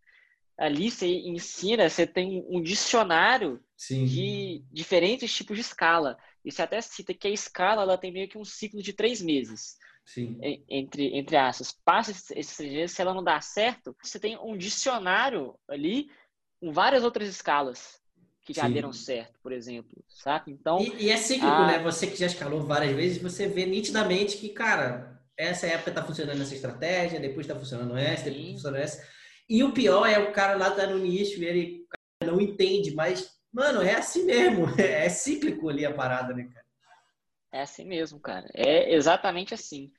Ali 0.58 0.90
você 0.90 1.06
ensina, 1.06 1.88
você 1.88 2.06
tem 2.06 2.44
um 2.48 2.60
dicionário 2.60 3.60
Sim. 3.76 4.04
de 4.04 4.64
diferentes 4.72 5.32
tipos 5.32 5.56
de 5.56 5.62
escala. 5.62 6.18
E 6.44 6.50
você 6.50 6.62
até 6.62 6.80
cita 6.80 7.14
que 7.14 7.28
a 7.28 7.30
escala 7.30 7.82
ela 7.82 7.98
tem 7.98 8.12
meio 8.12 8.28
que 8.28 8.38
um 8.38 8.44
ciclo 8.44 8.82
de 8.82 8.92
três 8.92 9.22
meses. 9.22 9.76
Sim. 10.04 10.38
Entre, 10.68 11.16
entre 11.16 11.36
aspas. 11.36 11.72
Passa 11.84 12.10
esses 12.10 12.56
três 12.56 12.72
meses, 12.72 12.96
se 12.96 13.02
ela 13.02 13.14
não 13.14 13.24
dá 13.24 13.40
certo, 13.40 13.96
você 14.02 14.18
tem 14.18 14.38
um 14.38 14.56
dicionário 14.56 15.54
ali 15.68 16.10
com 16.60 16.72
várias 16.72 17.04
outras 17.04 17.28
escalas 17.28 18.00
que 18.46 18.54
já 18.54 18.68
Sim. 18.68 18.72
deram 18.72 18.92
certo, 18.92 19.40
por 19.42 19.50
exemplo, 19.50 20.04
saca? 20.08 20.48
Então... 20.48 20.80
E, 20.80 21.06
e 21.06 21.10
é 21.10 21.16
cíclico, 21.16 21.52
a... 21.52 21.66
né? 21.66 21.78
Você 21.80 22.06
que 22.06 22.16
já 22.16 22.26
escalou 22.26 22.62
várias 22.62 22.94
vezes, 22.94 23.20
você 23.20 23.48
vê 23.48 23.66
nitidamente 23.66 24.36
que, 24.36 24.50
cara, 24.50 25.20
essa 25.36 25.66
época 25.66 25.90
tá 25.90 26.04
funcionando 26.04 26.40
essa 26.40 26.54
estratégia, 26.54 27.18
depois 27.18 27.44
tá 27.44 27.56
funcionando 27.56 27.96
essa, 27.98 28.22
Sim. 28.22 28.30
depois 28.30 28.46
tá 28.46 28.52
funcionando 28.52 28.80
essa. 28.80 29.08
E 29.48 29.64
o 29.64 29.72
pior 29.72 30.06
é 30.06 30.20
o 30.20 30.32
cara 30.32 30.56
lá 30.56 30.70
tá 30.70 30.86
no 30.86 30.96
início, 30.96 31.42
ele 31.42 31.86
não 32.24 32.40
entende, 32.40 32.94
mas, 32.94 33.36
mano, 33.52 33.82
é 33.82 33.96
assim 33.96 34.24
mesmo. 34.24 34.66
É 34.78 35.08
cíclico 35.08 35.68
ali 35.68 35.84
a 35.84 35.92
parada, 35.92 36.32
né, 36.32 36.44
cara? 36.44 36.66
É 37.50 37.62
assim 37.62 37.84
mesmo, 37.84 38.20
cara. 38.20 38.48
É 38.54 38.94
exatamente 38.94 39.54
assim. 39.54 39.92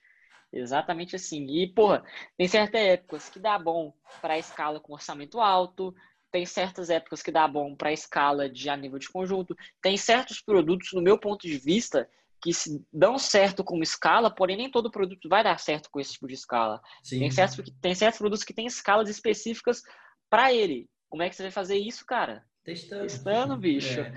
Exatamente 0.54 1.18
assim. 1.18 1.46
E, 1.48 1.68
porra, 1.68 2.02
tem 2.38 2.48
certas 2.48 2.80
épocas 2.80 3.28
que 3.28 3.40
dá 3.40 3.60
bom 3.60 3.94
para 4.22 4.40
escala 4.40 4.80
com 4.80 4.94
orçamento 4.94 5.42
alto, 5.42 5.94
tem 6.32 6.46
certas 6.46 6.90
épocas 6.90 7.22
que 7.22 7.32
dá 7.32 7.48
bom 7.48 7.76
para 7.76 7.92
escala 7.92 8.50
de 8.50 8.70
a 8.70 8.78
nível 8.78 9.00
de 9.00 9.10
conjunto. 9.10 9.56
Tem 9.82 9.98
certos 9.98 10.42
produtos, 10.42 10.94
no 10.94 11.02
meu 11.02 11.18
ponto 11.18 11.48
de 11.48 11.58
vista, 11.58 12.10
que 12.42 12.54
se 12.54 12.84
dão 12.92 13.18
certo 13.18 13.64
como 13.64 13.84
escala, 13.84 14.34
porém 14.34 14.58
nem 14.58 14.72
todo 14.72 14.92
produto 14.92 15.28
vai 15.28 15.44
dar 15.44 15.60
certo 15.60 15.90
com 15.90 16.00
esse 16.00 16.14
tipo 16.14 16.28
de 16.28 16.36
escala. 16.36 16.82
Tem 17.10 17.32
certos, 17.32 17.74
tem 17.82 17.96
certos 17.96 18.20
produtos 18.20 18.44
que 18.44 18.54
têm 18.54 18.68
escalas 18.68 19.10
específicas 19.10 19.82
para 20.30 20.54
ele. 20.54 20.90
Como 21.10 21.24
é 21.24 21.30
que 21.30 21.36
você 21.36 21.44
vai 21.44 21.52
fazer 21.52 21.78
isso, 21.78 22.06
cara? 22.06 22.46
Testando. 22.64 23.02
Testando, 23.02 23.58
bicho. 23.58 24.02
É. 24.02 24.14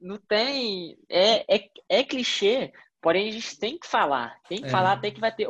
Não 0.00 0.18
tem. 0.18 0.98
É, 1.08 1.56
é, 1.56 1.70
é 1.88 2.04
clichê, 2.04 2.72
Porém, 3.04 3.28
a 3.28 3.32
gente 3.32 3.58
tem 3.58 3.76
que 3.76 3.86
falar. 3.86 4.40
Tem 4.48 4.62
que 4.62 4.66
é. 4.66 4.70
falar 4.70 4.92
até 4.92 5.10
que 5.10 5.20
vai 5.20 5.30
ter 5.30 5.46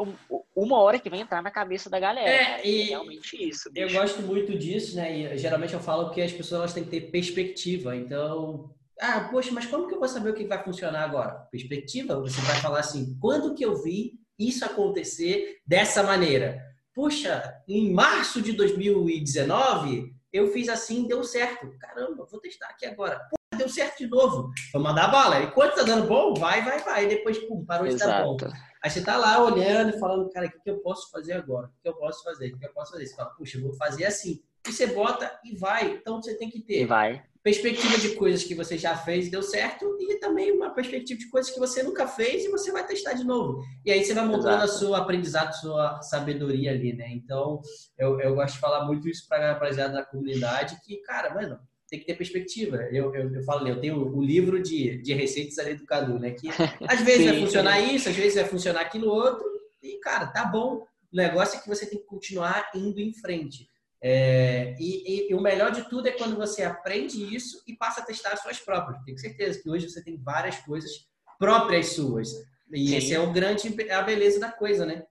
uma 0.57 0.81
hora 0.81 0.99
que 0.99 1.09
vai 1.09 1.21
entrar 1.21 1.41
na 1.41 1.53
cabeça 1.53 1.89
da 1.89 2.01
galera. 2.01 2.29
É, 2.29 2.67
e 2.67 2.83
é 2.83 2.85
realmente 2.87 3.37
isso. 3.37 3.71
Bicho. 3.71 3.87
Eu 3.87 3.93
gosto 3.93 4.23
muito 4.23 4.59
disso, 4.59 4.97
né? 4.97 5.35
E 5.35 5.39
geralmente 5.39 5.73
eu 5.73 5.79
falo 5.79 6.11
que 6.11 6.21
as 6.21 6.33
pessoas 6.33 6.59
elas 6.59 6.73
têm 6.73 6.83
que 6.83 6.91
ter 6.91 7.13
perspectiva. 7.13 7.95
Então, 7.95 8.75
ah, 9.01 9.29
poxa, 9.31 9.53
mas 9.53 9.67
como 9.67 9.87
que 9.87 9.95
eu 9.95 10.01
vou 10.01 10.09
saber 10.09 10.31
o 10.31 10.35
que 10.35 10.45
vai 10.45 10.65
funcionar 10.65 11.05
agora? 11.05 11.47
Perspectiva, 11.53 12.19
você 12.19 12.41
vai 12.41 12.57
falar 12.57 12.81
assim, 12.81 13.17
quando 13.21 13.55
que 13.55 13.65
eu 13.65 13.81
vi 13.81 14.15
isso 14.37 14.65
acontecer 14.65 15.59
dessa 15.65 16.03
maneira? 16.03 16.61
Puxa, 16.93 17.63
em 17.69 17.93
março 17.93 18.43
de 18.43 18.51
2019, 18.51 20.13
eu 20.33 20.51
fiz 20.51 20.69
assim, 20.69 21.07
deu 21.07 21.23
certo. 21.23 21.71
Caramba, 21.79 22.27
vou 22.29 22.41
testar 22.41 22.67
aqui 22.67 22.85
agora 22.85 23.21
deu 23.65 23.69
certo 23.69 23.99
de 23.99 24.07
novo. 24.07 24.51
Vou 24.73 24.83
mandar 24.83 25.09
bala. 25.09 25.43
Enquanto 25.43 25.75
tá 25.75 25.83
dando 25.83 26.07
bom, 26.07 26.35
vai, 26.35 26.62
vai, 26.62 26.79
vai. 26.81 27.05
E 27.05 27.09
depois, 27.09 27.39
pum, 27.39 27.65
parou 27.65 27.89
de 27.89 27.97
dar 27.97 28.23
bom. 28.23 28.37
Aí 28.83 28.91
você 28.91 29.03
tá 29.03 29.17
lá 29.17 29.43
olhando 29.43 29.97
e 29.97 29.99
falando, 29.99 30.29
cara, 30.31 30.47
o 30.47 30.51
que, 30.51 30.61
que 30.61 30.71
eu 30.71 30.79
posso 30.81 31.11
fazer 31.11 31.33
agora? 31.33 31.69
O 31.69 31.83
que 31.83 31.89
eu 31.89 31.95
posso 31.95 32.23
fazer? 32.23 32.53
O 32.53 32.59
que 32.59 32.67
eu 32.67 32.73
posso 32.73 32.93
fazer? 32.93 33.07
Você 33.07 33.17
fala, 33.17 33.31
puxa, 33.31 33.57
eu 33.57 33.62
vou 33.62 33.73
fazer 33.75 34.05
assim. 34.05 34.43
E 34.69 34.73
você 34.73 34.87
bota 34.87 35.31
e 35.43 35.57
vai. 35.57 35.93
Então 35.93 36.21
você 36.21 36.35
tem 36.37 36.51
que 36.51 36.61
ter 36.61 36.87
vai. 36.87 37.23
perspectiva 37.43 37.97
de 37.99 38.11
coisas 38.15 38.45
que 38.45 38.55
você 38.55 38.77
já 38.77 38.95
fez 38.95 39.27
e 39.27 39.31
deu 39.31 39.43
certo 39.43 39.97
e 39.99 40.19
também 40.19 40.53
uma 40.53 40.71
perspectiva 40.71 41.19
de 41.19 41.29
coisas 41.31 41.51
que 41.51 41.59
você 41.59 41.83
nunca 41.83 42.07
fez 42.07 42.45
e 42.45 42.51
você 42.51 42.73
vai 42.73 42.87
testar 42.87 43.15
de 43.15 43.25
novo. 43.25 43.62
E 43.85 43.91
aí 43.91 44.05
você 44.05 44.12
vai 44.12 44.27
montando 44.27 44.62
Exato. 44.62 44.65
a 44.65 44.69
sua 44.69 44.99
aprendizado, 44.99 45.49
a 45.49 45.53
sua 45.53 46.03
sabedoria 46.03 46.71
ali, 46.71 46.95
né? 46.95 47.09
Então 47.11 47.61
eu, 47.99 48.21
eu 48.21 48.35
gosto 48.35 48.55
de 48.55 48.61
falar 48.61 48.85
muito 48.85 49.09
isso 49.09 49.27
para 49.29 49.51
a 49.51 49.53
rapaziada 49.55 49.95
da 49.95 50.05
comunidade 50.05 50.79
que, 50.85 50.99
cara, 50.99 51.35
mano, 51.35 51.59
tem 51.95 52.01
que 52.01 52.07
ter 52.07 52.16
perspectiva. 52.16 52.76
Eu, 52.90 53.14
eu, 53.14 53.32
eu 53.32 53.42
falo, 53.45 53.66
eu 53.68 53.80
tenho 53.80 53.97
o 53.97 54.22
livro 54.22 54.61
de, 54.61 54.99
de 54.99 55.14
receitas 55.14 55.59
ali 55.59 55.74
do 55.74 55.86
Cadu, 55.86 56.18
né? 56.18 56.32
Que 56.32 56.49
às 56.88 57.01
vezes 57.03 57.22
sim, 57.22 57.28
vai 57.28 57.40
funcionar 57.40 57.80
sim. 57.80 57.95
isso, 57.95 58.09
às 58.09 58.16
vezes 58.16 58.34
vai 58.34 58.45
funcionar 58.45 58.80
aquilo 58.80 59.09
outro, 59.09 59.45
e, 59.82 59.99
cara, 60.01 60.26
tá 60.26 60.45
bom. 60.45 60.86
O 61.12 61.16
negócio 61.16 61.59
é 61.59 61.62
que 61.62 61.68
você 61.68 61.86
tem 61.86 61.99
que 61.99 62.07
continuar 62.07 62.70
indo 62.74 63.01
em 63.01 63.12
frente. 63.12 63.68
É, 64.03 64.74
e, 64.78 65.28
e, 65.28 65.30
e, 65.30 65.34
o 65.34 65.40
melhor 65.40 65.70
de 65.70 65.88
tudo 65.88 66.07
é 66.09 66.12
quando 66.12 66.36
você 66.36 66.62
aprende 66.62 67.34
isso 67.34 67.62
e 67.66 67.74
passa 67.74 68.01
a 68.01 68.05
testar 68.05 68.32
as 68.32 68.40
suas 68.40 68.59
próprias. 68.59 69.03
Tenho 69.05 69.18
certeza 69.18 69.62
que 69.62 69.70
hoje 69.70 69.88
você 69.88 70.03
tem 70.03 70.16
várias 70.16 70.59
coisas 70.59 71.07
próprias 71.38 71.95
suas. 71.95 72.28
E 72.72 72.88
sim. 72.88 72.97
esse 72.97 73.14
é 73.14 73.20
o 73.20 73.32
grande, 73.32 73.68
a 73.90 74.03
beleza 74.03 74.40
da 74.40 74.51
coisa, 74.51 74.84
né? 74.84 75.05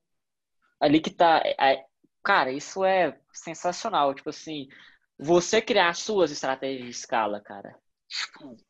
Ali 0.80 1.00
que 1.00 1.10
tá. 1.10 1.42
É, 1.60 1.84
cara, 2.24 2.52
isso 2.52 2.84
é 2.84 3.18
sensacional. 3.32 4.14
Tipo 4.14 4.30
assim, 4.30 4.68
você 5.18 5.62
criar 5.62 5.94
suas 5.94 6.32
estratégias 6.32 6.84
de 6.84 6.90
escala, 6.92 7.42
cara. 7.42 7.76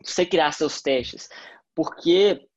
Você 0.02 0.26
criar 0.26 0.52
seus 0.52 0.82
testes. 0.82 1.30
Porque 1.76 2.48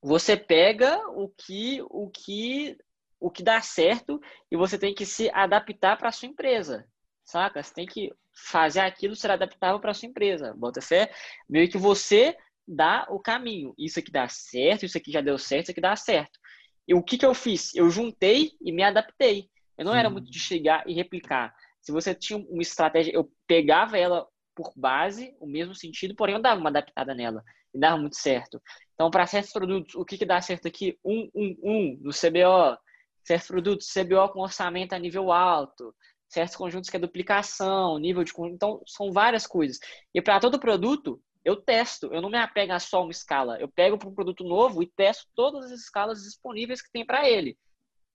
você 0.00 0.36
pega 0.36 0.98
o 1.10 1.28
que 1.28 1.82
o 1.90 2.08
que 2.08 2.76
o 3.20 3.30
que 3.30 3.42
dá 3.42 3.60
certo 3.60 4.20
e 4.50 4.56
você 4.56 4.78
tem 4.78 4.94
que 4.94 5.04
se 5.04 5.28
adaptar 5.30 5.96
para 5.96 6.12
sua 6.12 6.28
empresa. 6.28 6.86
Saca? 7.24 7.62
Você 7.62 7.74
tem 7.74 7.86
que 7.86 8.12
fazer 8.32 8.80
aquilo 8.80 9.16
ser 9.16 9.30
adaptável 9.30 9.80
para 9.80 9.92
sua 9.92 10.08
empresa. 10.08 10.54
Bota 10.56 10.80
fé, 10.80 11.12
meio 11.48 11.68
que 11.68 11.76
você 11.76 12.36
dá 12.66 13.06
o 13.10 13.18
caminho. 13.18 13.74
Isso 13.76 13.98
aqui 13.98 14.10
dá 14.10 14.28
certo, 14.28 14.84
isso 14.84 14.96
aqui 14.96 15.10
já 15.10 15.20
deu 15.20 15.36
certo, 15.36 15.64
isso 15.64 15.70
aqui 15.72 15.80
dá 15.80 15.96
certo. 15.96 16.38
E 16.86 16.94
o 16.94 17.02
que 17.02 17.18
que 17.18 17.26
eu 17.26 17.34
fiz? 17.34 17.74
Eu 17.74 17.90
juntei 17.90 18.52
e 18.60 18.72
me 18.72 18.82
adaptei. 18.82 19.50
Eu 19.76 19.84
não 19.84 19.94
era 19.94 20.08
muito 20.08 20.30
de 20.30 20.38
chegar 20.38 20.88
e 20.88 20.94
replicar. 20.94 21.54
Se 21.88 21.92
você 21.92 22.14
tinha 22.14 22.38
uma 22.38 22.60
estratégia, 22.60 23.14
eu 23.14 23.32
pegava 23.46 23.96
ela 23.96 24.28
por 24.54 24.74
base, 24.76 25.34
o 25.40 25.46
mesmo 25.46 25.74
sentido, 25.74 26.14
porém 26.14 26.34
eu 26.34 26.42
dava 26.42 26.60
uma 26.60 26.68
adaptada 26.68 27.14
nela 27.14 27.42
e 27.72 27.78
dava 27.78 27.96
muito 27.96 28.16
certo. 28.16 28.60
Então, 28.92 29.10
para 29.10 29.26
certos 29.26 29.54
produtos, 29.54 29.94
o 29.94 30.04
que, 30.04 30.18
que 30.18 30.26
dá 30.26 30.38
certo 30.38 30.68
aqui? 30.68 30.98
Um, 31.02 31.30
um, 31.34 31.56
um 31.62 31.98
no 32.02 32.10
CBO. 32.10 32.76
Certos 33.24 33.48
produtos, 33.48 33.90
CBO 33.90 34.28
com 34.34 34.40
orçamento 34.40 34.92
a 34.92 34.98
nível 34.98 35.32
alto. 35.32 35.94
Certos 36.28 36.56
conjuntos 36.56 36.90
que 36.90 36.96
é 36.98 37.00
duplicação, 37.00 37.96
nível 37.96 38.22
de. 38.22 38.34
Então, 38.38 38.82
são 38.84 39.10
várias 39.10 39.46
coisas. 39.46 39.78
E 40.14 40.20
para 40.20 40.40
todo 40.40 40.60
produto, 40.60 41.18
eu 41.42 41.56
testo. 41.56 42.12
Eu 42.12 42.20
não 42.20 42.28
me 42.28 42.36
apego 42.36 42.74
a 42.74 42.78
só 42.78 43.00
uma 43.00 43.12
escala. 43.12 43.58
Eu 43.58 43.68
pego 43.68 43.96
para 43.96 44.10
um 44.10 44.14
produto 44.14 44.44
novo 44.44 44.82
e 44.82 44.92
testo 44.94 45.26
todas 45.34 45.72
as 45.72 45.80
escalas 45.80 46.20
disponíveis 46.20 46.82
que 46.82 46.92
tem 46.92 47.06
para 47.06 47.26
ele. 47.26 47.56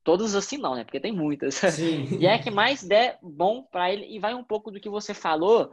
Todas 0.04 0.36
assim 0.36 0.58
não, 0.58 0.76
né? 0.76 0.84
Porque 0.84 1.00
tem 1.00 1.12
muitas. 1.12 1.56
Sim. 1.56 2.08
e 2.20 2.26
é 2.26 2.38
que 2.38 2.52
mais 2.52 2.84
der 2.84 3.18
bom 3.22 3.64
para 3.64 3.92
ele. 3.92 4.06
E 4.14 4.20
vai 4.20 4.34
um 4.34 4.44
pouco 4.44 4.70
do 4.70 4.80
que 4.80 4.90
você 4.90 5.14
falou 5.14 5.72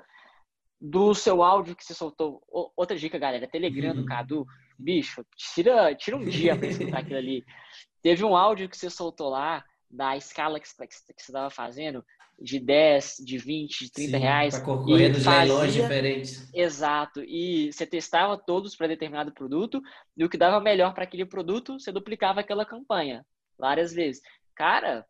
do 0.81 1.15
seu 1.15 1.43
áudio 1.43 1.77
que 1.77 1.85
você 1.85 1.93
soltou. 1.93 2.40
Outra 2.77 2.97
dica, 2.97 3.19
galera, 3.19 3.48
Telegram 3.48 3.94
do 3.94 4.01
uhum. 4.01 4.07
Cadu. 4.07 4.47
Bicho, 4.78 5.27
tira, 5.36 5.94
tira 5.94 6.16
um 6.16 6.24
dia 6.24 6.57
pra 6.57 6.69
escutar 6.69 7.01
aquilo 7.01 7.19
ali. 7.19 7.44
Teve 8.02 8.24
um 8.24 8.35
áudio 8.35 8.69
que 8.69 8.77
você 8.77 8.89
soltou 8.89 9.28
lá 9.28 9.62
da 9.90 10.16
escala 10.16 10.61
que 10.61 10.69
você 10.69 10.86
estava 11.19 11.51
fazendo, 11.51 12.02
de 12.40 12.59
10, 12.59 13.16
de 13.19 13.36
20, 13.36 13.85
de 13.85 13.93
30 13.93 14.11
Sim, 14.11 14.16
reais. 14.23 14.55
Para 14.55 14.65
concorrer 14.65 15.12
nos 15.12 15.27
leilões 15.27 15.74
diferentes. 15.74 16.48
Exato. 16.55 17.20
E 17.24 17.70
você 17.70 17.85
testava 17.85 18.39
todos 18.39 18.74
para 18.74 18.86
determinado 18.86 19.32
produto, 19.32 19.82
e 20.16 20.24
o 20.24 20.31
que 20.31 20.39
dava 20.39 20.61
melhor 20.61 20.94
para 20.94 21.05
aquele 21.05 21.27
produto, 21.27 21.78
você 21.78 21.93
duplicava 21.93 22.40
aquela 22.40 22.65
campanha 22.65 23.27
várias 23.61 23.93
vezes. 23.93 24.20
Cara, 24.55 25.07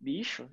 bicho, 0.00 0.48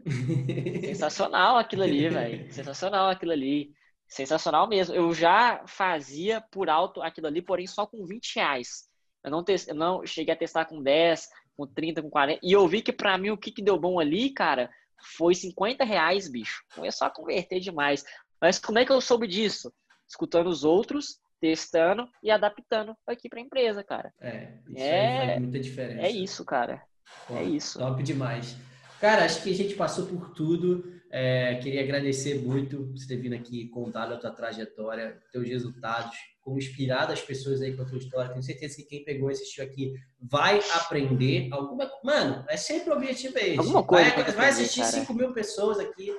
sensacional 0.85 1.57
aquilo 1.57 1.83
ali, 1.83 2.07
velho. 2.09 2.51
Sensacional 2.53 3.09
aquilo 3.09 3.31
ali. 3.31 3.73
Sensacional 4.07 4.67
mesmo. 4.67 4.95
Eu 4.95 5.13
já 5.13 5.63
fazia 5.67 6.41
por 6.51 6.69
alto 6.69 7.01
aquilo 7.01 7.27
ali, 7.27 7.41
porém 7.41 7.65
só 7.65 7.85
com 7.85 8.05
20 8.05 8.35
reais. 8.35 8.89
Eu 9.23 9.31
não, 9.31 9.43
te... 9.43 9.55
eu 9.67 9.75
não 9.75 10.05
cheguei 10.05 10.33
a 10.33 10.37
testar 10.37 10.65
com 10.65 10.81
10, 10.81 11.27
com 11.55 11.67
30, 11.67 12.01
com 12.01 12.09
40. 12.09 12.39
E 12.43 12.51
eu 12.51 12.67
vi 12.67 12.81
que 12.81 12.93
para 12.93 13.17
mim 13.17 13.31
o 13.31 13.37
que, 13.37 13.51
que 13.51 13.61
deu 13.61 13.77
bom 13.79 13.99
ali, 13.99 14.31
cara, 14.31 14.69
foi 15.17 15.35
50 15.35 15.83
reais, 15.83 16.27
bicho. 16.27 16.63
Foi 16.69 16.87
é 16.87 16.91
só 16.91 17.09
converter 17.09 17.59
demais. 17.59 18.03
Mas 18.41 18.59
como 18.59 18.79
é 18.79 18.85
que 18.85 18.91
eu 18.91 19.01
soube 19.01 19.27
disso? 19.27 19.73
Escutando 20.07 20.47
os 20.47 20.63
outros, 20.63 21.19
testando 21.39 22.07
e 22.23 22.31
adaptando 22.31 22.95
aqui 23.05 23.29
para 23.29 23.39
a 23.39 23.43
empresa, 23.43 23.83
cara. 23.83 24.13
É, 24.19 24.57
isso 24.67 24.83
é, 24.83 25.27
faz 25.27 25.41
muita 25.41 25.59
diferença. 25.59 26.01
É 26.01 26.09
isso, 26.09 26.45
cara. 26.45 26.81
Pô, 27.27 27.37
é 27.37 27.43
isso. 27.43 27.79
Top 27.79 28.01
demais. 28.03 28.55
Cara, 28.99 29.25
acho 29.25 29.41
que 29.41 29.51
a 29.51 29.55
gente 29.55 29.75
passou 29.75 30.05
por 30.05 30.31
tudo. 30.31 30.99
É, 31.11 31.55
queria 31.55 31.81
agradecer 31.81 32.39
muito 32.39 32.77
por 32.77 32.97
você 32.97 33.07
ter 33.07 33.17
vindo 33.17 33.33
aqui 33.33 33.67
contar 33.69 34.11
a 34.11 34.17
tua 34.17 34.31
trajetória, 34.31 35.19
teus 35.31 35.47
resultados, 35.47 36.15
como 36.41 36.59
inspirar 36.59 37.09
as 37.09 37.21
pessoas 37.21 37.61
aí 37.61 37.75
com 37.75 37.81
a 37.81 37.85
tua 37.85 37.97
história. 37.97 38.29
Tenho 38.31 38.43
certeza 38.43 38.75
que 38.75 38.83
quem 38.83 39.03
pegou 39.03 39.29
e 39.29 39.33
assistiu 39.33 39.63
aqui 39.63 39.93
vai 40.21 40.59
aprender 40.73 41.49
alguma 41.51 41.89
Mano, 42.03 42.45
é 42.47 42.57
sempre 42.57 42.91
o 42.91 42.95
objetivo 42.95 43.37
é 43.37 43.49
esse. 43.49 43.59
Alguma 43.59 43.83
coisa. 43.83 44.11
Vai, 44.11 44.31
vai 44.31 44.49
assistir 44.49 44.81
cara. 44.81 44.91
5 44.91 45.13
mil 45.13 45.33
pessoas 45.33 45.79
aqui. 45.79 46.13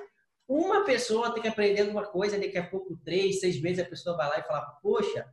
Uma 0.47 0.83
pessoa 0.83 1.31
tem 1.31 1.41
que 1.41 1.47
aprender 1.47 1.81
alguma 1.81 2.03
coisa, 2.03 2.37
daqui 2.37 2.57
a 2.57 2.67
pouco, 2.67 2.97
três, 3.05 3.39
seis 3.39 3.61
meses, 3.61 3.79
a 3.79 3.89
pessoa 3.89 4.17
vai 4.17 4.27
lá 4.27 4.39
e 4.39 4.43
fala, 4.43 4.61
poxa, 4.81 5.25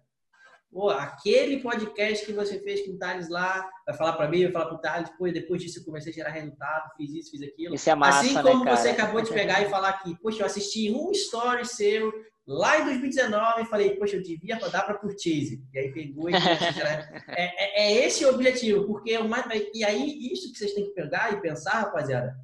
Pô, 0.71 0.91
aquele 0.91 1.61
podcast 1.61 2.27
que 2.27 2.33
você 2.33 2.61
fez 2.61 2.85
com 2.85 2.93
o 2.93 2.99
Thales 2.99 3.31
lá, 3.31 3.67
vai 3.87 3.97
falar 3.97 4.13
para 4.13 4.29
mim, 4.29 4.43
vai 4.45 4.53
falar 4.53 4.67
para 4.67 4.75
o 4.75 4.81
Thales, 4.81 5.11
pô, 5.17 5.27
depois 5.31 5.63
disso 5.63 5.79
eu 5.79 5.85
comecei 5.85 6.13
a 6.13 6.15
gerar 6.15 6.31
resultado, 6.31 6.91
fiz 6.95 7.11
isso, 7.15 7.31
fiz 7.31 7.43
aquilo. 7.43 7.75
Isso 7.75 7.89
é 7.89 7.95
massa, 7.95 8.21
assim 8.21 8.35
né, 8.35 8.43
como 8.43 8.65
né, 8.65 8.77
você 8.77 8.91
acabou 8.91 9.23
de 9.23 9.33
pegar 9.33 9.63
e 9.63 9.71
falar 9.71 9.89
aqui, 9.89 10.15
poxa, 10.21 10.43
eu 10.43 10.47
assisti 10.47 10.91
um 10.93 11.11
story 11.13 11.65
seu 11.65 12.13
lá 12.47 12.81
em 12.81 12.85
2019 12.85 13.63
e 13.63 13.65
falei, 13.65 13.97
poxa, 13.97 14.17
eu 14.17 14.23
devia 14.23 14.57
dar 14.57 14.83
para 14.83 14.99
curtir. 14.99 15.59
E 15.73 15.79
aí 15.79 15.91
pegou 15.91 16.29
e 16.29 16.35
é, 16.37 17.19
é, 17.29 17.83
é, 17.83 18.07
esse 18.07 18.27
o 18.27 18.31
objetivo, 18.31 18.87
porque 18.87 19.13
é 19.13 19.21
uma, 19.21 19.43
e 19.73 19.83
aí 19.83 20.33
isso 20.33 20.53
que 20.53 20.59
vocês 20.59 20.75
têm 20.75 20.85
que 20.85 20.95
pegar 20.95 21.33
e 21.33 21.41
pensar, 21.41 21.81
rapaziada, 21.81 22.37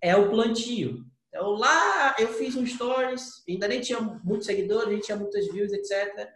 é 0.00 0.16
o 0.16 0.30
plantio. 0.30 1.04
Então 1.28 1.50
lá 1.50 2.16
eu 2.18 2.28
fiz 2.28 2.56
um 2.56 2.64
stories, 2.64 3.44
ainda 3.46 3.68
nem 3.68 3.82
tinha 3.82 4.00
muitos 4.00 4.46
seguidores, 4.46 4.88
nem 4.88 5.00
tinha 5.00 5.18
muitas 5.18 5.46
views, 5.52 5.74
etc 5.74 6.26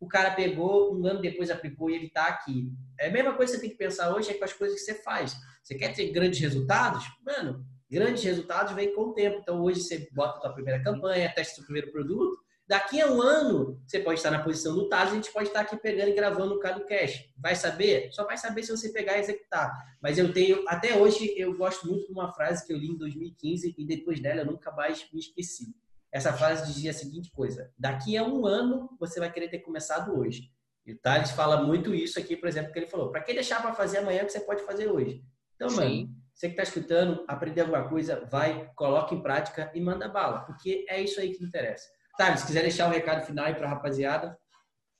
o 0.00 0.08
cara 0.08 0.30
pegou, 0.30 0.96
um 0.96 1.06
ano 1.06 1.20
depois 1.20 1.50
aplicou 1.50 1.90
e 1.90 1.94
ele 1.94 2.06
está 2.06 2.26
aqui. 2.26 2.72
É 2.98 3.08
a 3.08 3.12
mesma 3.12 3.34
coisa 3.34 3.52
que 3.52 3.58
você 3.58 3.60
tem 3.60 3.70
que 3.70 3.76
pensar 3.76 4.16
hoje 4.16 4.30
é 4.30 4.34
com 4.34 4.44
as 4.44 4.52
coisas 4.52 4.78
que 4.78 4.84
você 4.84 4.94
faz. 4.94 5.36
Você 5.62 5.74
quer 5.74 5.92
ter 5.92 6.10
grandes 6.10 6.40
resultados? 6.40 7.04
Mano, 7.22 7.64
grandes 7.88 8.24
resultados 8.24 8.72
vêm 8.72 8.94
com 8.94 9.02
o 9.02 9.12
tempo. 9.12 9.38
Então 9.42 9.60
hoje 9.60 9.82
você 9.82 10.08
bota 10.10 10.38
a 10.38 10.40
sua 10.40 10.54
primeira 10.54 10.82
campanha, 10.82 11.30
testa 11.34 11.52
o 11.52 11.56
seu 11.56 11.64
primeiro 11.64 11.92
produto. 11.92 12.40
Daqui 12.66 13.00
a 13.00 13.10
um 13.10 13.20
ano, 13.20 13.82
você 13.84 13.98
pode 13.98 14.20
estar 14.20 14.30
na 14.30 14.44
posição 14.44 14.74
do 14.76 14.88
Taz, 14.88 15.10
a 15.10 15.14
gente 15.16 15.32
pode 15.32 15.48
estar 15.48 15.60
aqui 15.62 15.76
pegando 15.76 16.10
e 16.10 16.14
gravando 16.14 16.54
o 16.54 16.60
Cado 16.60 16.86
Cash. 16.86 17.28
Vai 17.36 17.56
saber? 17.56 18.10
Só 18.12 18.24
vai 18.24 18.38
saber 18.38 18.62
se 18.62 18.70
você 18.70 18.90
pegar 18.90 19.16
e 19.16 19.20
executar. 19.20 19.72
Mas 20.00 20.18
eu 20.18 20.32
tenho, 20.32 20.64
até 20.68 20.96
hoje, 20.96 21.34
eu 21.36 21.56
gosto 21.56 21.88
muito 21.88 22.06
de 22.06 22.12
uma 22.12 22.32
frase 22.32 22.64
que 22.64 22.72
eu 22.72 22.78
li 22.78 22.86
em 22.86 22.96
2015 22.96 23.74
e 23.76 23.84
depois 23.84 24.20
dela 24.20 24.42
eu 24.42 24.46
nunca 24.46 24.70
mais 24.70 25.04
me 25.12 25.18
esqueci. 25.18 25.74
Essa 26.12 26.32
frase 26.32 26.66
dizia 26.66 26.90
a 26.90 26.94
seguinte 26.94 27.30
coisa: 27.30 27.72
daqui 27.78 28.16
a 28.16 28.24
um 28.24 28.46
ano 28.46 28.90
você 28.98 29.20
vai 29.20 29.32
querer 29.32 29.48
ter 29.48 29.60
começado 29.60 30.18
hoje. 30.18 30.50
E 30.84 30.92
o 30.92 30.98
Thales 30.98 31.30
fala 31.30 31.62
muito 31.62 31.94
isso 31.94 32.18
aqui, 32.18 32.36
por 32.36 32.48
exemplo, 32.48 32.72
que 32.72 32.78
ele 32.78 32.86
falou: 32.86 33.10
para 33.10 33.22
que 33.22 33.32
deixar 33.32 33.62
para 33.62 33.74
fazer 33.74 33.98
amanhã 33.98 34.24
que 34.24 34.32
você 34.32 34.40
pode 34.40 34.62
fazer 34.62 34.90
hoje? 34.90 35.22
Então, 35.54 35.68
Sim. 35.68 35.76
mano, 35.76 36.14
você 36.34 36.48
que 36.48 36.54
está 36.54 36.62
escutando, 36.62 37.24
aprender 37.28 37.60
alguma 37.60 37.88
coisa, 37.88 38.26
vai, 38.30 38.70
coloca 38.74 39.14
em 39.14 39.22
prática 39.22 39.70
e 39.74 39.80
manda 39.80 40.08
bala, 40.08 40.40
porque 40.40 40.86
é 40.88 41.00
isso 41.00 41.20
aí 41.20 41.34
que 41.34 41.44
interessa. 41.44 41.86
Thales, 42.16 42.40
se 42.40 42.46
quiser 42.46 42.62
deixar 42.62 42.88
um 42.88 42.92
recado 42.92 43.24
final 43.24 43.44
aí 43.44 43.54
para 43.54 43.66
a 43.66 43.70
rapaziada. 43.70 44.38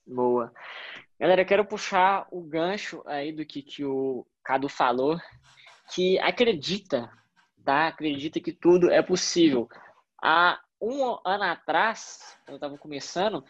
Boa. 0.05 0.53
Galera, 1.19 1.41
eu 1.41 1.45
quero 1.45 1.65
puxar 1.65 2.27
o 2.31 2.41
gancho 2.41 3.03
aí 3.05 3.31
do 3.31 3.45
que, 3.45 3.61
que 3.61 3.83
o 3.83 4.25
Cadu 4.43 4.69
falou, 4.69 5.19
que 5.93 6.17
acredita, 6.19 7.11
tá? 7.63 7.87
Acredita 7.87 8.39
que 8.39 8.51
tudo 8.51 8.89
é 8.89 9.01
possível. 9.01 9.69
A 10.23 10.59
um 10.81 11.17
ano 11.23 11.43
atrás, 11.43 12.37
quando 12.43 12.53
eu 12.53 12.55
estava 12.55 12.77
começando, 12.77 13.43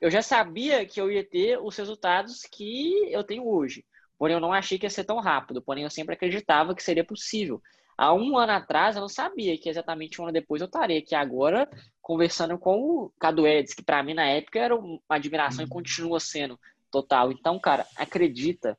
eu 0.00 0.10
já 0.10 0.22
sabia 0.22 0.86
que 0.86 1.00
eu 1.00 1.10
ia 1.10 1.22
ter 1.22 1.58
os 1.58 1.76
resultados 1.76 2.42
que 2.42 3.12
eu 3.12 3.22
tenho 3.22 3.46
hoje. 3.46 3.84
Porém, 4.18 4.34
eu 4.34 4.40
não 4.40 4.52
achei 4.52 4.78
que 4.78 4.86
ia 4.86 4.90
ser 4.90 5.04
tão 5.04 5.18
rápido. 5.20 5.60
Porém, 5.60 5.84
eu 5.84 5.90
sempre 5.90 6.14
acreditava 6.14 6.74
que 6.74 6.82
seria 6.82 7.04
possível. 7.04 7.62
Há 7.96 8.14
um 8.14 8.38
ano 8.38 8.52
atrás, 8.52 8.96
eu 8.96 9.02
não 9.02 9.08
sabia 9.08 9.58
que 9.58 9.68
exatamente 9.68 10.20
um 10.20 10.24
ano 10.24 10.32
depois 10.32 10.62
eu 10.62 10.66
estaria 10.66 10.98
aqui 10.98 11.14
agora 11.14 11.68
conversando 12.00 12.58
com 12.58 12.80
o 12.80 13.12
Cadu 13.18 13.46
Eds, 13.46 13.74
que 13.74 13.82
para 13.82 14.02
mim 14.02 14.14
na 14.14 14.24
época 14.24 14.58
era 14.58 14.74
uma 14.74 14.98
admiração 15.08 15.60
e 15.60 15.64
uhum. 15.64 15.70
continua 15.70 16.18
sendo 16.18 16.58
total. 16.90 17.30
Então, 17.30 17.58
cara, 17.58 17.86
acredita, 17.94 18.76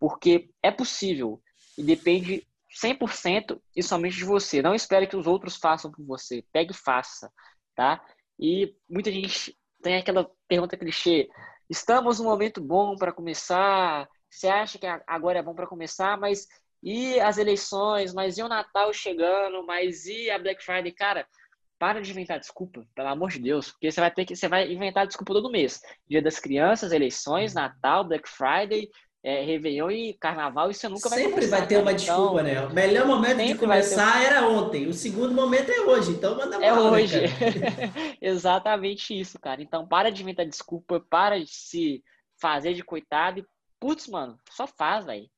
porque 0.00 0.48
é 0.62 0.70
possível 0.70 1.40
e 1.76 1.82
depende 1.82 2.46
100% 2.72 3.60
e 3.76 3.82
somente 3.82 4.16
de 4.16 4.24
você. 4.24 4.62
Não 4.62 4.74
espere 4.74 5.06
que 5.06 5.16
os 5.16 5.26
outros 5.26 5.56
façam 5.56 5.90
por 5.90 6.04
você. 6.04 6.44
Pegue 6.52 6.72
e 6.72 6.76
faça, 6.76 7.30
tá? 7.74 8.02
E 8.38 8.74
muita 8.88 9.10
gente 9.10 9.56
tem 9.82 9.96
aquela 9.96 10.30
pergunta 10.48 10.76
clichê: 10.76 11.28
estamos 11.68 12.18
num 12.18 12.26
momento 12.26 12.60
bom 12.60 12.96
para 12.96 13.12
começar? 13.12 14.08
Você 14.30 14.48
acha 14.48 14.78
que 14.78 14.86
agora 15.06 15.38
é 15.38 15.42
bom 15.42 15.54
para 15.54 15.66
começar? 15.66 16.16
Mas 16.18 16.46
e 16.82 17.20
as 17.20 17.38
eleições? 17.38 18.14
Mas 18.14 18.38
e 18.38 18.42
o 18.42 18.48
Natal 18.48 18.92
chegando? 18.92 19.64
Mas 19.66 20.06
e 20.06 20.30
a 20.30 20.38
Black 20.38 20.64
Friday? 20.64 20.92
Cara, 20.92 21.26
para 21.78 22.00
de 22.00 22.10
inventar 22.12 22.38
desculpa, 22.38 22.86
pelo 22.94 23.08
amor 23.08 23.30
de 23.30 23.40
Deus, 23.40 23.72
porque 23.72 23.90
você 23.90 24.00
vai 24.00 24.10
ter 24.10 24.24
que 24.24 24.36
você 24.36 24.48
vai 24.48 24.72
inventar 24.72 25.06
desculpa 25.06 25.34
todo 25.34 25.50
mês. 25.50 25.80
Dia 26.08 26.22
das 26.22 26.38
Crianças, 26.38 26.92
eleições, 26.92 27.54
Natal, 27.54 28.04
Black 28.04 28.28
Friday, 28.28 28.88
é, 29.24 29.42
Réveillon 29.44 29.90
e 29.90 30.14
Carnaval, 30.14 30.70
isso 30.70 30.88
nunca 30.88 31.08
vai 31.08 31.20
Sempre 31.20 31.46
vai 31.46 31.66
ter 31.66 31.78
uma 31.78 31.94
desculpa, 31.94 32.40
então, 32.40 32.42
né? 32.42 32.66
O 32.66 32.72
melhor 32.72 33.06
momento 33.06 33.44
de 33.44 33.54
começar 33.54 34.18
ter... 34.18 34.26
era 34.26 34.48
ontem, 34.48 34.88
o 34.88 34.92
segundo 34.92 35.32
momento 35.32 35.70
é 35.70 35.80
hoje, 35.82 36.12
então 36.12 36.36
manda 36.36 36.56
É 36.56 36.60
né, 36.60 36.72
hoje. 36.72 37.20
Né, 37.20 37.28
Exatamente 38.20 39.18
isso, 39.18 39.38
cara. 39.38 39.62
Então 39.62 39.86
para 39.86 40.10
de 40.10 40.22
inventar 40.22 40.44
desculpa, 40.44 40.98
para 40.98 41.38
de 41.38 41.50
se 41.50 42.02
fazer 42.40 42.74
de 42.74 42.82
coitado 42.82 43.38
e, 43.38 43.46
putz, 43.78 44.08
mano, 44.08 44.38
só 44.50 44.66
faz, 44.66 45.06
velho. 45.06 45.30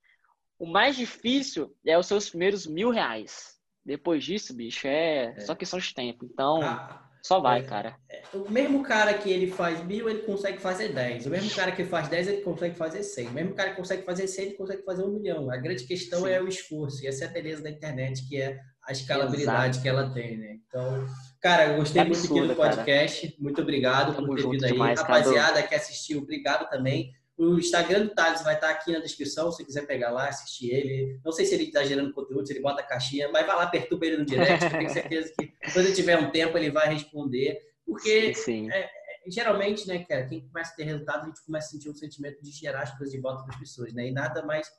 O 0.59 0.67
mais 0.67 0.97
difícil 0.97 1.77
é 1.87 1.99
os 1.99 2.07
seus 2.07 2.31
primeiros 2.31 2.67
mil 2.67 2.91
reais. 2.91 3.55
Depois 3.85 4.25
disso, 4.25 4.55
bicho, 4.55 4.87
é, 4.87 5.35
é. 5.37 5.41
só 5.41 5.55
questão 5.55 5.79
de 5.79 5.93
tempo. 5.93 6.25
Então, 6.25 6.63
ah, 6.63 7.04
só 7.25 7.41
vai, 7.41 7.61
é, 7.61 7.63
cara. 7.63 7.97
É, 8.11 8.23
o 8.35 8.51
mesmo 8.51 8.83
cara 8.83 9.15
que 9.15 9.31
ele 9.31 9.51
faz 9.51 9.83
mil, 9.83 10.11
ele 10.11 10.25
consegue 10.25 10.59
fazer 10.59 10.93
dez. 10.93 11.25
O 11.25 11.31
mesmo 11.31 11.51
cara 11.55 11.73
que 11.73 11.83
faz 11.83 12.07
dez, 12.07 12.29
ele 12.29 12.43
consegue 12.43 12.75
fazer 12.75 13.03
cem. 13.03 13.29
O 13.29 13.33
mesmo 13.33 13.55
cara 13.55 13.71
que 13.71 13.77
consegue 13.77 14.05
fazer 14.05 14.27
cem, 14.27 14.49
ele 14.49 14.55
consegue 14.57 14.83
fazer 14.83 15.05
um 15.05 15.13
milhão. 15.15 15.51
A 15.51 15.57
grande 15.57 15.85
questão 15.85 16.25
Sim. 16.25 16.29
é 16.29 16.43
o 16.43 16.47
esforço. 16.47 17.03
E 17.03 17.07
essa 17.07 17.25
é 17.25 17.29
a 17.29 17.31
beleza 17.31 17.63
da 17.63 17.71
internet, 17.71 18.29
que 18.29 18.37
é 18.37 18.61
a 18.87 18.93
escalabilidade 18.93 19.79
Exato. 19.79 19.83
que 19.83 19.89
ela 19.89 20.13
tem, 20.13 20.37
né? 20.37 20.59
Então, 20.69 21.09
cara, 21.41 21.69
eu 21.69 21.77
gostei 21.79 22.03
é 22.03 22.05
muito 22.05 22.19
absurdo, 22.19 22.45
aqui 22.45 22.49
do 22.49 22.57
podcast. 22.57 23.27
Cara. 23.27 23.39
Muito 23.41 23.63
obrigado 23.63 24.15
Tamo 24.15 24.27
por 24.27 24.37
ter 24.37 24.51
vindo 24.51 24.65
aí. 24.67 24.73
Demais, 24.73 25.01
Rapaziada 25.01 25.63
que 25.63 25.75
assistiu, 25.75 26.19
obrigado 26.21 26.69
também. 26.69 27.11
O 27.37 27.59
Instagram 27.59 28.07
do 28.07 28.15
Thales 28.15 28.43
vai 28.43 28.55
estar 28.55 28.71
aqui 28.71 28.93
na 28.93 29.01
descrição, 29.01 29.51
se 29.51 29.65
quiser 29.65 29.87
pegar 29.87 30.11
lá, 30.11 30.29
assistir 30.29 30.71
ele. 30.71 31.21
Não 31.25 31.33
sei 31.33 31.45
se 31.45 31.55
ele 31.55 31.65
está 31.65 31.83
gerando 31.85 32.13
conteúdo, 32.13 32.47
se 32.47 32.53
ele 32.53 32.61
bota 32.61 32.81
a 32.81 32.87
caixinha, 32.87 33.29
mas 33.29 33.47
vai 33.47 33.57
lá, 33.57 33.67
perturba 33.67 34.07
ele 34.07 34.19
no 34.19 34.25
direct, 34.25 34.71
tenho 34.71 34.91
certeza 34.91 35.33
que 35.37 35.53
quando 35.73 35.87
ele 35.87 35.95
tiver 35.95 36.19
um 36.19 36.31
tempo 36.31 36.57
ele 36.57 36.71
vai 36.71 36.93
responder. 36.93 37.59
Porque 37.85 38.35
sim, 38.35 38.43
sim. 38.43 38.71
É, 38.71 38.85
é, 38.85 38.91
geralmente, 39.27 39.87
né, 39.89 40.05
cara, 40.05 40.27
quem 40.27 40.47
começa 40.47 40.73
a 40.73 40.77
ter 40.77 40.85
resultado, 40.85 41.23
a 41.23 41.27
gente 41.27 41.45
começa 41.45 41.67
a 41.67 41.71
sentir 41.71 41.91
um 41.91 41.95
sentimento 41.95 42.41
de 42.41 42.51
gerar 42.53 42.83
as 42.83 42.97
coisas 42.97 43.13
de 43.13 43.21
volta 43.21 43.43
para 43.43 43.55
as 43.55 43.61
pessoas, 43.61 43.93
né? 43.93 44.07
E 44.07 44.13
nada 44.13 44.45
mais 44.45 44.71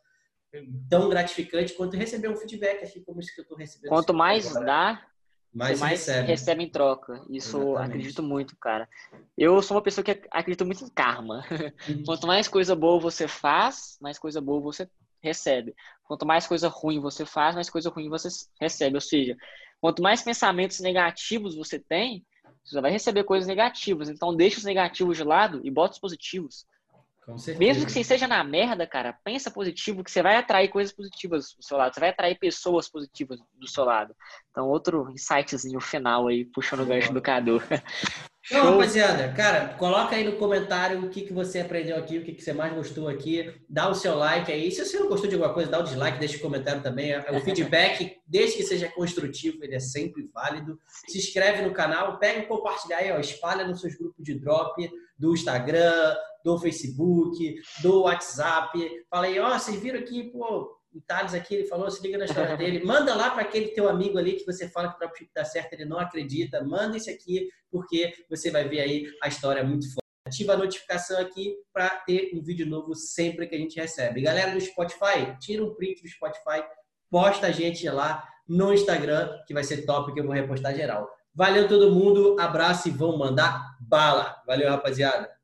tão 0.89 1.09
gratificante 1.09 1.73
quanto 1.73 1.97
receber 1.97 2.29
um 2.29 2.35
feedback, 2.35 2.83
assim 2.83 3.03
como 3.03 3.19
isso 3.19 3.33
que 3.33 3.41
eu 3.41 3.43
estou 3.43 3.57
recebendo. 3.57 3.89
Quanto 3.89 4.13
mais 4.13 4.47
agora. 4.47 4.65
dá, 4.65 5.07
mais, 5.55 5.79
mais 5.79 5.99
recebe. 5.99 6.27
recebe. 6.27 6.63
em 6.63 6.69
troca. 6.69 7.21
Isso 7.29 7.57
Exatamente. 7.57 7.89
acredito 7.89 8.21
muito, 8.21 8.57
cara. 8.57 8.89
Eu 9.37 9.61
sou 9.61 9.77
uma 9.77 9.83
pessoa 9.83 10.03
que 10.03 10.21
acredita 10.29 10.65
muito 10.65 10.83
em 10.83 10.89
karma. 10.89 11.45
Uhum. 11.87 12.03
Quanto 12.05 12.27
mais 12.27 12.47
coisa 12.47 12.75
boa 12.75 12.99
você 12.99 13.27
faz, 13.27 13.97
mais 14.01 14.19
coisa 14.19 14.41
boa 14.41 14.59
você 14.59 14.87
recebe. 15.23 15.73
Quanto 16.03 16.25
mais 16.25 16.45
coisa 16.45 16.67
ruim 16.67 16.99
você 16.99 17.25
faz, 17.25 17.55
mais 17.55 17.69
coisa 17.69 17.89
ruim 17.89 18.09
você 18.09 18.27
recebe. 18.59 18.95
Ou 18.95 19.01
seja, 19.01 19.35
quanto 19.81 20.03
mais 20.03 20.21
pensamentos 20.21 20.79
negativos 20.79 21.55
você 21.55 21.79
tem, 21.79 22.23
você 22.63 22.81
vai 22.81 22.91
receber 22.91 23.23
coisas 23.23 23.47
negativas. 23.47 24.09
Então, 24.09 24.35
deixa 24.35 24.57
os 24.57 24.63
negativos 24.63 25.17
de 25.17 25.23
lado 25.23 25.61
e 25.63 25.71
bota 25.71 25.93
os 25.93 25.99
positivos. 25.99 26.65
Mesmo 27.57 27.85
que 27.85 27.91
você 27.91 28.01
esteja 28.01 28.27
na 28.27 28.43
merda, 28.43 28.85
cara, 28.85 29.17
pensa 29.23 29.49
positivo, 29.49 30.03
que 30.03 30.11
você 30.11 30.21
vai 30.21 30.35
atrair 30.35 30.69
coisas 30.69 30.93
positivas 30.93 31.53
do 31.57 31.63
seu 31.63 31.77
lado, 31.77 31.93
você 31.93 31.99
vai 31.99 32.09
atrair 32.09 32.37
pessoas 32.37 32.87
positivas 32.87 33.39
do 33.53 33.67
seu 33.67 33.83
lado. 33.83 34.15
Então, 34.51 34.67
outro 34.67 35.09
insightzinho 35.11 35.79
final 35.79 36.27
aí, 36.27 36.45
puxando 36.45 36.81
o 36.81 36.85
gancho 36.85 37.13
do 37.13 37.21
Cadu. 37.21 37.61
Então, 38.47 38.73
rapaziada, 38.73 39.33
cara, 39.33 39.69
coloca 39.69 40.15
aí 40.15 40.23
no 40.23 40.33
comentário 40.33 41.03
o 41.03 41.09
que, 41.09 41.21
que 41.21 41.33
você 41.33 41.61
aprendeu 41.61 41.97
aqui, 41.97 42.19
o 42.19 42.23
que, 42.23 42.31
que 42.31 42.43
você 42.43 42.53
mais 42.53 42.71
gostou 42.75 43.07
aqui. 43.07 43.51
Dá 43.67 43.89
o 43.89 43.95
seu 43.95 44.15
like 44.15 44.51
aí. 44.51 44.71
Se 44.71 44.85
você 44.85 44.99
não 44.99 45.07
gostou 45.07 45.27
de 45.27 45.33
alguma 45.33 45.51
coisa, 45.51 45.71
dá 45.71 45.79
o 45.79 45.83
dislike, 45.83 46.19
deixa 46.19 46.37
o 46.37 46.41
comentário 46.41 46.83
também. 46.83 47.17
O 47.17 47.39
feedback, 47.39 48.17
desde 48.27 48.57
que 48.57 48.63
seja 48.63 48.87
construtivo, 48.89 49.63
ele 49.63 49.73
é 49.73 49.79
sempre 49.79 50.29
válido. 50.31 50.79
Se 51.07 51.17
inscreve 51.17 51.63
no 51.63 51.73
canal, 51.73 52.19
pega 52.19 52.41
e 52.41 52.45
compartilha 52.45 52.97
aí, 52.97 53.11
ó, 53.11 53.19
espalha 53.19 53.67
nos 53.67 53.81
seus 53.81 53.95
grupos 53.95 54.23
de 54.23 54.35
drop 54.35 54.91
do 55.17 55.33
Instagram, 55.33 56.15
do 56.45 56.59
Facebook, 56.59 57.59
do 57.81 58.03
WhatsApp. 58.03 58.79
Fala 59.09 59.25
aí, 59.25 59.39
ó, 59.39 59.57
vocês 59.57 59.81
viram 59.81 59.99
aqui, 59.99 60.25
pô, 60.25 60.71
o 60.93 61.01
Thales 61.01 61.33
aqui, 61.33 61.55
ele 61.55 61.65
falou, 61.65 61.89
se 61.89 62.01
liga 62.03 62.19
na 62.19 62.25
história 62.25 62.55
dele, 62.55 62.85
manda 62.85 63.15
lá 63.15 63.31
para 63.31 63.41
aquele 63.41 63.69
teu 63.69 63.89
amigo 63.89 64.19
ali 64.19 64.33
que 64.33 64.45
você 64.45 64.69
fala 64.69 64.89
que 64.89 64.95
o 64.95 64.99
dropship 64.99 65.31
dá 65.35 65.43
certo, 65.43 65.73
ele 65.73 65.85
não 65.85 65.97
acredita, 65.99 66.63
manda 66.63 66.95
esse 66.95 67.09
aqui, 67.09 67.49
porque 67.71 68.13
você 68.29 68.51
vai 68.51 68.69
ver 68.69 68.81
aí 68.81 69.07
a 69.23 69.27
história 69.27 69.63
muito 69.63 69.87
forte. 69.87 70.05
Ativa 70.27 70.53
a 70.53 70.57
notificação 70.57 71.19
aqui 71.19 71.55
para 71.73 71.89
ter 71.89 72.31
um 72.33 72.41
vídeo 72.41 72.65
novo 72.65 72.95
sempre 72.95 73.47
que 73.47 73.55
a 73.55 73.59
gente 73.59 73.79
recebe. 73.79 74.21
Galera 74.21 74.51
do 74.51 74.61
Spotify, 74.61 75.35
tira 75.39 75.63
um 75.63 75.73
print 75.75 76.01
do 76.01 76.07
Spotify, 76.07 76.63
posta 77.09 77.47
a 77.47 77.51
gente 77.51 77.87
lá 77.89 78.23
no 78.47 78.73
Instagram, 78.73 79.29
que 79.47 79.53
vai 79.53 79.63
ser 79.63 79.85
top, 79.85 80.13
que 80.13 80.19
eu 80.19 80.25
vou 80.25 80.33
repostar 80.33 80.75
geral. 80.75 81.07
Valeu 81.33 81.67
todo 81.67 81.91
mundo, 81.91 82.37
abraço 82.39 82.87
e 82.87 82.91
vão 82.91 83.17
mandar 83.17 83.75
bala. 83.79 84.41
Valeu, 84.47 84.69
rapaziada. 84.69 85.34